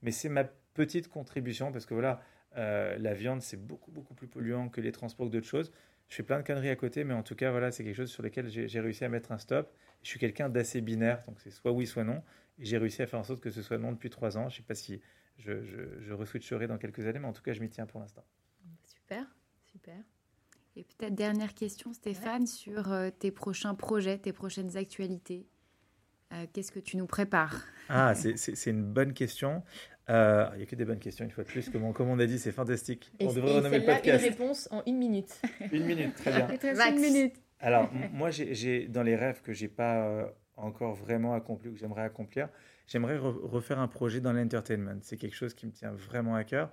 Mais 0.03 0.11
c'est 0.11 0.30
ma 0.30 0.43
petite 0.43 1.07
contribution 1.07 1.72
parce 1.72 1.86
que 1.86 1.93
voilà, 1.95 2.22
euh, 2.57 2.95
la 2.99 3.13
viande 3.15 3.41
c'est 3.41 3.57
beaucoup 3.57 3.91
beaucoup 3.91 4.13
plus 4.13 4.28
polluant 4.28 4.70
que 4.70 4.80
les 4.80 4.91
transports 4.91 5.28
que 5.28 5.32
d'autres 5.32 5.47
choses. 5.47 5.72
Je 6.07 6.15
fais 6.15 6.24
plein 6.24 6.38
de 6.38 6.43
conneries 6.43 6.70
à 6.70 6.76
côté, 6.76 7.03
mais 7.03 7.15
en 7.15 7.24
tout 7.24 7.36
cas, 7.36 7.51
voilà, 7.51 7.72
c'est 7.72 7.84
quelque 7.84 7.95
chose 7.95 8.11
sur 8.11 8.24
lequel 8.24 8.47
j'ai 8.49 8.80
réussi 8.80 9.03
à 9.03 9.09
mettre 9.09 9.32
un 9.32 9.38
stop. 9.38 9.74
Je 10.03 10.09
suis 10.09 10.20
quelqu'un 10.20 10.49
d'assez 10.49 10.82
binaire, 10.82 11.22
donc 11.28 11.39
c'est 11.39 11.49
soit 11.49 11.72
oui, 11.72 11.86
soit 11.88 12.03
non. 12.03 12.24
Et 12.59 12.65
j'ai 12.65 12.78
réussi 12.78 13.01
à 13.01 13.07
faire 13.07 13.20
en 13.20 13.24
sorte 13.24 13.41
que 13.41 13.49
ce 13.49 13.61
soit 13.61 13.78
non 13.78 13.91
depuis 13.91 14.09
trois 14.09 14.38
ans. 14.38 14.49
Je 14.49 14.55
ne 14.55 14.57
sais 14.57 14.68
pas 14.68 14.76
si 14.76 15.01
je, 15.38 15.63
je, 15.63 15.99
je 15.99 16.13
reswitcherai 16.13 16.68
dans 16.68 16.78
quelques 16.78 17.05
années, 17.07 17.20
mais 17.20 17.28
en 17.28 17.34
tout 17.34 17.43
cas, 17.43 17.53
je 17.53 17.59
m'y 17.59 17.70
tiens 17.70 17.88
pour 17.88 17.99
l'instant. 17.99 18.24
Super. 19.88 20.04
Et 20.76 20.84
peut-être 20.84 21.16
dernière 21.16 21.54
question, 21.54 21.94
Stéphane, 21.94 22.46
sur 22.46 22.92
euh, 22.92 23.10
tes 23.10 23.32
prochains 23.32 23.74
projets, 23.74 24.18
tes 24.18 24.34
prochaines 24.34 24.76
actualités. 24.76 25.48
Euh, 26.34 26.46
qu'est-ce 26.52 26.74
que 26.74 26.80
tu 26.80 26.98
nous 26.98 27.08
prépares? 27.08 27.64
Ah, 27.88 28.14
c'est 28.36 28.70
une 28.70 28.84
bonne 28.84 29.14
question. 29.14 29.64
Euh, 30.10 30.50
il 30.54 30.58
n'y 30.58 30.64
a 30.64 30.66
que 30.66 30.76
des 30.76 30.84
bonnes 30.84 31.00
questions, 31.00 31.24
une 31.24 31.32
fois 31.32 31.46
de 31.46 31.50
plus. 31.50 31.70
Comme 31.70 31.86
on, 31.86 31.94
comme 31.94 32.10
on 32.10 32.20
a 32.20 32.26
dit, 32.26 32.38
c'est 32.38 32.52
fantastique. 32.52 33.14
Et, 33.20 33.28
on 33.28 33.34
devrait 33.34 33.56
renommer 33.56 33.80
le 33.80 33.86
podcast. 33.86 34.26
une 34.26 34.30
réponse 34.30 34.68
en 34.72 34.84
une 34.86 34.98
minute. 34.98 35.42
une 35.72 35.86
minute, 35.86 36.16
très 36.16 36.32
bien. 36.32 36.90
Une 36.90 37.00
minute. 37.00 37.36
Alors, 37.62 37.90
moi, 38.12 38.30
j'ai 38.30 38.90
dans 38.90 39.04
les 39.04 39.16
rêves 39.16 39.42
que 39.42 39.54
j'ai 39.54 39.70
pas 39.70 40.34
encore 40.58 40.96
vraiment 40.96 41.34
accompli 41.34 41.70
ou 41.70 41.74
que 41.74 41.80
j'aimerais 41.80 42.04
accomplir, 42.04 42.50
j'aimerais 42.88 43.18
refaire 43.18 43.80
un 43.80 43.88
projet 43.88 44.20
dans 44.20 44.34
l'entertainment. 44.34 45.00
C'est 45.02 45.18
quelque 45.18 45.36
chose 45.36 45.54
qui 45.54 45.66
me 45.66 45.72
tient 45.72 45.94
vraiment 45.94 46.36
à 46.36 46.44
cœur. 46.44 46.72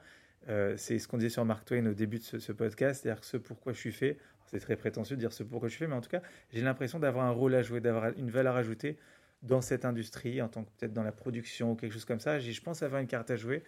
Euh, 0.48 0.74
c'est 0.76 0.98
ce 0.98 1.08
qu'on 1.08 1.16
disait 1.16 1.30
sur 1.30 1.44
Mark 1.44 1.64
Twain 1.64 1.86
au 1.86 1.94
début 1.94 2.18
de 2.18 2.22
ce, 2.22 2.52
podcast, 2.52 3.02
c'est-à-dire 3.02 3.24
ce 3.24 3.36
pourquoi 3.36 3.72
je 3.72 3.78
suis 3.78 3.92
fait. 3.92 4.18
C'est 4.46 4.60
très 4.60 4.76
prétentieux 4.76 5.16
de 5.16 5.20
dire 5.20 5.32
ce 5.32 5.42
pourquoi 5.42 5.68
je 5.68 5.74
suis 5.74 5.80
fait, 5.80 5.86
mais 5.88 5.96
en 5.96 6.00
tout 6.00 6.10
cas, 6.10 6.22
j'ai 6.52 6.60
l'impression 6.60 6.98
d'avoir 6.98 7.24
un 7.24 7.30
rôle 7.30 7.54
à 7.54 7.62
jouer, 7.62 7.80
d'avoir 7.80 8.12
une 8.16 8.30
valeur 8.30 8.56
ajoutée 8.56 8.98
dans 9.42 9.60
cette 9.60 9.84
industrie, 9.84 10.40
en 10.42 10.48
tant 10.48 10.64
que 10.64 10.70
peut-être 10.78 10.92
dans 10.92 11.02
la 11.02 11.12
production 11.12 11.72
ou 11.72 11.74
quelque 11.74 11.92
chose 11.92 12.04
comme 12.04 12.20
ça. 12.20 12.38
Je 12.38 12.60
pense 12.60 12.82
avoir 12.82 13.00
une 13.00 13.06
carte 13.06 13.30
à 13.30 13.36
jouer. 13.36 13.62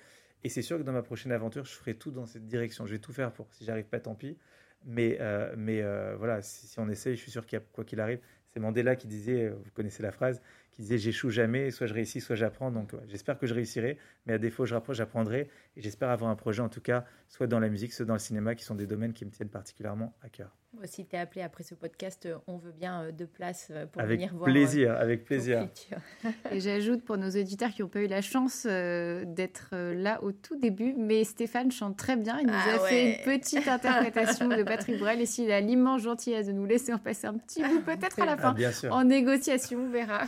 Et 0.45 0.49
c'est 0.49 0.63
sûr 0.63 0.79
que 0.79 0.83
dans 0.83 0.93
ma 0.93 1.03
prochaine 1.03 1.33
aventure, 1.33 1.65
je 1.65 1.73
ferai 1.73 1.95
tout 1.95 2.11
dans 2.11 2.27
cette 2.27 2.47
direction. 2.47 2.87
Je 2.87 2.93
vais 2.93 2.99
tout 2.99 3.13
faire 3.13 3.33
pour. 3.33 3.49
Si 3.53 3.65
j'arrive 3.65 3.87
pas, 3.87 4.01
tant 4.01 4.15
pis. 4.15 4.39
Mais, 4.85 5.19
euh, 5.21 5.55
euh, 5.57 6.15
voilà, 6.17 6.43
si, 6.43 6.67
si, 6.67 6.79
on 6.79 6.89
essaye, 6.89 7.17
je 7.17 7.23
suis 7.23 7.33
sûr 7.33 7.45
qu'il 7.47 7.59
y 7.59 7.63
a, 7.63 7.65
quoi 7.73 7.85
qu'il 7.85 8.01
arrive, 8.01 8.21
c'est 8.47 8.61
Mandela 8.61 8.95
qui 8.95 9.09
disait, 9.09 9.49
vous 9.49 9.71
connaissez 9.75 10.03
la 10.03 10.13
phrase, 10.13 10.41
qui 10.77 10.83
disait 10.83 10.99
j'échoue 10.99 11.31
jamais, 11.31 11.71
soit 11.71 11.87
je 11.87 11.95
réussis, 11.95 12.21
soit 12.21 12.37
j'apprends. 12.37 12.71
Donc 12.71 12.93
j'espère 13.09 13.39
que 13.39 13.47
je 13.47 13.55
réussirai, 13.55 13.99
mais 14.27 14.35
à 14.35 14.39
défaut, 14.39 14.67
j'apprendrai. 14.67 15.49
Et 15.77 15.81
j'espère 15.81 16.11
avoir 16.11 16.31
un 16.31 16.37
projet, 16.37 16.63
en 16.63 16.69
tout 16.69 16.83
cas, 16.83 17.05
soit 17.29 17.47
dans 17.47 17.59
la 17.59 17.69
musique, 17.69 17.93
soit 17.93 18.05
dans 18.05 18.15
le 18.15 18.21
cinéma, 18.21 18.55
qui 18.55 18.65
sont 18.65 18.75
des 18.75 18.87
domaines 18.87 19.13
qui 19.13 19.25
me 19.25 19.31
tiennent 19.31 19.49
particulièrement 19.49 20.15
à 20.23 20.29
cœur. 20.29 20.55
Si 20.85 21.07
tu 21.07 21.17
es 21.17 21.19
appelé 21.19 21.41
après 21.41 21.65
ce 21.65 21.75
podcast, 21.75 22.27
euh, 22.27 22.37
on 22.47 22.59
veut 22.59 22.73
bien 22.73 23.05
euh, 23.05 23.13
de 23.13 23.25
place 23.25 23.69
euh, 23.71 23.87
pour 23.87 24.03
avec 24.03 24.19
venir 24.19 24.35
voir. 24.35 24.51
Plaisir, 24.51 24.95
avec 24.95 25.25
plaisir. 25.25 25.69
Et 26.53 26.61
j'ajoute 26.61 27.03
pour 27.03 27.17
nos 27.17 27.31
auditeurs 27.31 27.71
qui 27.71 27.81
n'ont 27.81 27.89
pas 27.89 28.01
eu 28.01 28.07
la 28.07 28.21
chance 28.21 28.67
d'être 28.67 29.71
là 29.73 30.23
au 30.23 30.33
tout 30.33 30.57
début, 30.57 30.95
mais 30.97 31.25
Stéphane 31.25 31.71
chante 31.71 31.97
très 31.97 32.17
bien. 32.17 32.39
Il 32.41 32.47
nous 32.47 32.53
ah 32.55 32.75
a 32.75 32.79
fait 32.81 33.19
une 33.19 33.25
petite 33.25 33.67
interprétation 33.67 34.49
de 34.49 34.63
Patrick 34.63 34.99
Bruel. 34.99 35.21
Et 35.21 35.27
s'il 35.27 35.51
a 35.51 35.61
l'immense 35.61 36.03
gentillesse 36.03 36.47
de 36.47 36.53
nous 36.53 36.67
laisser 36.67 36.93
en 36.93 36.99
passer 36.99 37.27
un 37.27 37.39
petit 37.39 37.63
bout, 37.63 37.81
peut-être 37.81 38.21
à 38.21 38.27
la 38.27 38.37
fin, 38.37 38.55
en 38.91 39.05
négociation, 39.05 39.81
on 39.81 39.91
verra. 39.91 40.25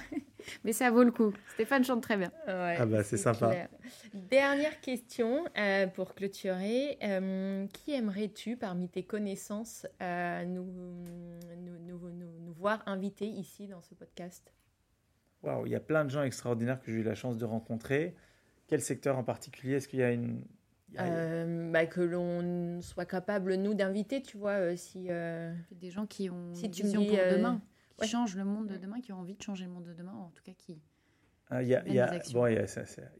Mais 0.64 0.72
ça 0.72 0.90
vaut 0.90 1.02
le 1.02 1.10
coup. 1.10 1.32
Stéphane 1.54 1.84
chante 1.84 2.02
très 2.02 2.16
bien. 2.16 2.32
ah 2.46 2.86
bah 2.86 3.02
c'est 3.02 3.16
sympa. 3.16 3.68
Dernière 4.14 4.80
question 4.80 5.44
euh, 5.56 5.86
pour 5.86 6.14
clôturer. 6.14 6.98
Euh, 7.02 7.66
qui 7.68 7.92
aimerais-tu 7.92 8.56
parmi 8.56 8.88
tes 8.88 9.02
connaissances 9.02 9.86
euh, 10.02 10.44
nous, 10.44 10.66
nous, 11.58 12.10
nous, 12.10 12.52
voir 12.52 12.82
inviter 12.86 13.26
ici 13.26 13.68
dans 13.68 13.80
ce 13.80 13.94
podcast? 13.94 14.52
Waouh, 15.42 15.66
il 15.66 15.72
y 15.72 15.76
a 15.76 15.80
plein 15.80 16.04
de 16.04 16.10
gens 16.10 16.22
extraordinaires 16.22 16.80
que 16.80 16.90
j'ai 16.90 16.98
eu 16.98 17.02
la 17.02 17.14
chance 17.14 17.38
de 17.38 17.44
rencontrer. 17.44 18.14
Quel 18.66 18.80
secteur 18.80 19.16
en 19.16 19.24
particulier? 19.24 19.74
Est-ce 19.74 19.88
qu'il 19.88 20.00
y 20.00 20.02
a 20.02 20.10
une... 20.10 20.42
bah, 21.72 21.86
que 21.86 22.00
l'on 22.00 22.82
soit 22.82 23.06
capable, 23.06 23.54
nous, 23.54 23.74
d'inviter, 23.74 24.20
tu 24.20 24.36
vois, 24.36 24.76
si... 24.76 25.08
Des 25.70 25.90
gens 25.90 26.06
qui 26.06 26.28
ont 26.28 26.54
si 26.54 26.66
une 26.66 26.72
tu 26.72 26.82
vision 26.82 27.04
pour 27.04 27.16
demain 27.16 27.62
qui 27.98 28.08
changent 28.08 28.36
le 28.36 28.44
monde 28.44 28.68
de 28.68 28.76
demain, 28.76 29.00
qui 29.00 29.12
ont 29.12 29.20
envie 29.20 29.34
de 29.34 29.42
changer 29.42 29.64
le 29.64 29.70
monde 29.70 29.84
de 29.84 29.94
demain, 29.94 30.12
en 30.12 30.30
tout 30.30 30.42
cas 30.42 30.52
qui. 30.56 30.80
Ah, 31.50 31.62
il 31.62 31.68
y, 31.68 31.74
a, 31.74 31.88
y, 31.88 31.98
a, 31.98 32.06
bon, 32.32 32.46
y, 32.46 32.58
a, 32.58 32.66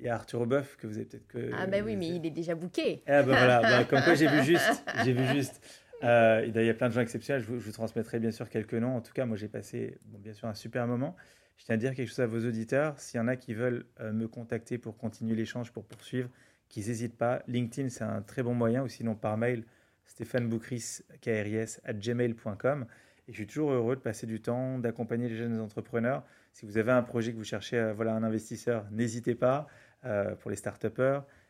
y, 0.01 0.09
a, 0.09 0.15
Arthur 0.15 0.47
Boeuf 0.47 0.77
que 0.77 0.87
vous 0.87 0.97
avez 0.97 1.07
peut-être 1.07 1.27
que. 1.29 1.51
Ah 1.55 1.67
bah 1.67 1.79
oui, 1.83 1.97
mais 1.97 2.09
il 2.09 2.27
est 2.27 2.31
déjà 2.31 2.55
booké. 2.55 3.03
Ah 3.07 3.23
bah 3.23 3.29
voilà, 3.29 3.61
bah, 3.63 3.85
comme 3.89 4.03
quoi 4.03 4.15
j'ai 4.15 4.29
vu 4.29 4.43
juste, 4.45 4.85
j'ai 5.05 5.13
vu 5.15 5.25
juste. 5.29 5.63
Euh, 6.05 6.45
il 6.47 6.55
y 6.63 6.69
a 6.69 6.75
plein 6.75 6.89
de 6.89 6.95
gens 6.95 7.01
exceptionnels. 7.01 7.43
Je 7.43 7.49
vous, 7.49 7.59
je 7.59 7.65
vous, 7.65 7.73
transmettrai 7.73 8.19
bien 8.19 8.31
sûr 8.31 8.49
quelques 8.51 8.75
noms. 8.75 8.97
En 8.97 9.01
tout 9.01 9.13
cas, 9.13 9.25
moi 9.25 9.37
j'ai 9.37 9.49
passé, 9.49 9.99
bon, 10.05 10.19
bien 10.19 10.35
sûr, 10.35 10.47
un 10.47 10.55
super 10.55 10.87
moment. 10.87 11.17
Je 11.57 11.65
tiens 11.65 11.75
à 11.75 11.79
dire 11.79 11.95
quelque 11.95 12.09
chose 12.09 12.21
à 12.21 12.27
vos 12.27 12.47
auditeurs. 12.47 12.99
S'il 13.01 13.19
y 13.19 13.21
en 13.21 13.29
a 13.29 13.37
qui 13.37 13.55
veulent 13.55 13.87
euh, 14.01 14.13
me 14.13 14.29
contacter 14.29 14.79
pour 14.79 14.97
continuer 14.97 15.35
l'échange, 15.35 15.73
pour 15.73 15.85
poursuivre, 15.85 16.29
qu'ils 16.69 16.87
n'hésitent 16.87 17.17
pas. 17.17 17.43
LinkedIn, 17.49 17.89
c'est 17.89 18.05
un 18.05 18.23
très 18.23 18.43
bon 18.43 18.55
moyen, 18.55 18.83
ou 18.83 18.89
sinon 18.89 19.15
par 19.15 19.37
mail, 19.37 19.65
Stéphane 20.05 20.49
Boucris, 20.49 21.01
KRIS, 21.21 21.81
at 21.85 21.95
gmail.com. 21.95 22.87
Et 23.29 23.33
je 23.33 23.37
suis 23.37 23.47
toujours 23.47 23.73
heureux 23.73 23.95
de 23.95 24.01
passer 24.01 24.27
du 24.27 24.41
temps, 24.41 24.79
d'accompagner 24.79 25.29
les 25.29 25.37
jeunes 25.37 25.61
entrepreneurs. 25.61 26.25
Si 26.55 26.65
vous 26.65 26.79
avez 26.79 26.93
un 26.93 27.03
projet 27.03 27.33
que 27.33 27.37
vous 27.37 27.45
cherchez, 27.45 27.79
euh, 27.79 27.93
voilà, 27.93 28.15
un 28.15 28.23
investisseur, 28.23 28.87
n'hésitez 28.91 29.35
pas 29.35 29.67
euh, 30.07 30.35
pour 30.37 30.51
les 30.51 30.57
start 30.57 30.87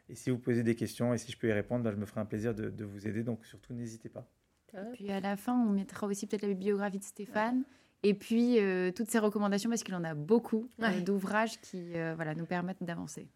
Et 0.08 0.16
si 0.16 0.30
vous 0.30 0.38
posez 0.38 0.64
des 0.64 0.74
questions 0.74 1.14
et 1.14 1.18
si 1.18 1.30
je 1.30 1.38
peux 1.38 1.48
y 1.48 1.52
répondre, 1.52 1.84
ben, 1.84 1.92
je 1.92 1.96
me 1.96 2.04
ferai 2.04 2.20
un 2.20 2.24
plaisir 2.24 2.52
de, 2.52 2.84
vous 2.84 3.06
aider. 3.06 3.22
Donc 3.22 3.46
surtout, 3.46 3.74
n'hésitez 3.74 4.08
pas. 4.08 4.26
Et 4.74 4.92
puis 4.92 5.10
à 5.12 5.20
la 5.20 5.36
fin, 5.36 5.54
on 5.54 5.70
mettra 5.70 6.08
aussi 6.08 6.26
peut-être 6.26 6.42
la 6.42 6.48
bibliographie 6.48 6.98
de 6.98 7.04
Stéphane. 7.04 7.62
Et 8.02 8.14
puis 8.14 8.58
euh, 8.58 8.90
toutes 8.90 9.10
ses 9.10 9.20
recommandations, 9.20 9.70
parce 9.70 9.84
qu'il 9.84 9.94
en 9.94 10.04
a 10.04 10.14
beaucoup 10.14 10.68
d'ouvrages 11.04 11.60
qui 11.60 11.92
voilà, 11.92 12.34
nous 12.34 12.46
permettent 12.46 12.82
d'avancer. 12.82 13.28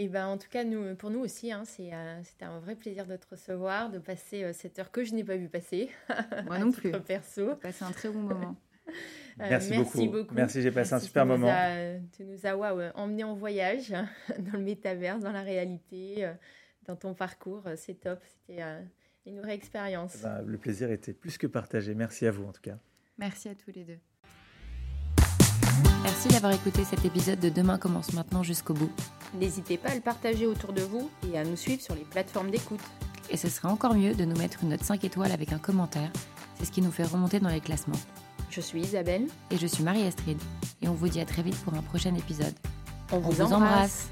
Et 0.00 0.08
ben, 0.08 0.28
en 0.28 0.38
tout 0.38 0.48
cas, 0.48 0.62
nous, 0.62 0.94
pour 0.94 1.10
nous 1.10 1.18
aussi, 1.18 1.50
hein, 1.50 1.64
euh, 1.80 2.20
c'était 2.22 2.44
un 2.44 2.60
vrai 2.60 2.76
plaisir 2.76 3.04
de 3.04 3.16
te 3.16 3.26
recevoir, 3.30 3.90
de 3.90 3.98
passer 3.98 4.44
euh, 4.44 4.52
cette 4.52 4.78
heure 4.78 4.92
que 4.92 5.02
je 5.02 5.12
n'ai 5.12 5.24
pas 5.24 5.36
vu 5.36 5.48
passer. 5.48 5.90
Moi 6.46 6.58
non 6.60 6.70
plus. 6.70 6.92
Perso. 6.92 7.56
Passé 7.56 7.84
un 7.84 7.90
très 7.90 8.08
bon 8.08 8.20
moment. 8.20 8.56
Euh, 9.40 9.46
merci, 9.50 10.08
beaucoup. 10.08 10.34
Merci, 10.34 10.62
j'ai 10.62 10.70
passé 10.70 10.94
un 10.94 11.00
super 11.00 11.26
moment. 11.26 11.52
tu 12.16 12.24
nous 12.24 12.46
as 12.46 12.56
wow, 12.56 12.90
emmené 12.94 13.24
en 13.24 13.34
voyage 13.34 13.90
dans 14.38 14.52
le 14.52 14.64
métaverse, 14.64 15.20
dans 15.20 15.32
la 15.32 15.42
réalité, 15.42 16.32
dans 16.86 16.96
ton 16.96 17.12
parcours. 17.12 17.64
C'est 17.76 18.00
top. 18.00 18.20
C'était 18.24 18.62
une 19.26 19.40
vraie 19.40 19.54
expérience. 19.54 20.16
Eh 20.20 20.22
ben, 20.22 20.42
le 20.42 20.58
plaisir 20.58 20.90
était 20.90 21.12
plus 21.12 21.38
que 21.38 21.46
partagé. 21.46 21.94
Merci 21.94 22.26
à 22.26 22.30
vous 22.30 22.44
en 22.44 22.52
tout 22.52 22.62
cas. 22.62 22.78
Merci 23.18 23.48
à 23.48 23.54
tous 23.54 23.72
les 23.72 23.84
deux. 23.84 23.98
Merci 26.02 26.28
d'avoir 26.28 26.52
écouté 26.52 26.84
cet 26.84 27.04
épisode 27.04 27.40
de 27.40 27.48
Demain 27.48 27.78
commence 27.78 28.12
maintenant 28.12 28.42
jusqu'au 28.42 28.74
bout. 28.74 28.90
N'hésitez 29.34 29.76
pas 29.76 29.90
à 29.90 29.94
le 29.94 30.00
partager 30.00 30.46
autour 30.46 30.72
de 30.72 30.82
vous 30.82 31.10
et 31.32 31.38
à 31.38 31.44
nous 31.44 31.56
suivre 31.56 31.82
sur 31.82 31.94
les 31.94 32.02
plateformes 32.02 32.50
d'écoute. 32.50 32.80
Et 33.30 33.36
ce 33.36 33.48
serait 33.48 33.68
encore 33.68 33.94
mieux 33.94 34.14
de 34.14 34.24
nous 34.24 34.36
mettre 34.36 34.62
une 34.62 34.70
note 34.70 34.82
5 34.82 35.04
étoiles 35.04 35.32
avec 35.32 35.52
un 35.52 35.58
commentaire. 35.58 36.10
C'est 36.58 36.64
ce 36.64 36.72
qui 36.72 36.82
nous 36.82 36.90
fait 36.90 37.04
remonter 37.04 37.40
dans 37.40 37.50
les 37.50 37.60
classements. 37.60 38.00
Je 38.50 38.60
suis 38.60 38.80
Isabelle. 38.80 39.26
Et 39.50 39.58
je 39.58 39.66
suis 39.66 39.84
Marie-Astrid. 39.84 40.38
Et 40.82 40.88
on 40.88 40.94
vous 40.94 41.08
dit 41.08 41.20
à 41.20 41.26
très 41.26 41.42
vite 41.42 41.56
pour 41.56 41.74
un 41.74 41.82
prochain 41.82 42.14
épisode. 42.14 42.54
On 43.12 43.18
vous, 43.18 43.42
embrasse. 43.42 44.08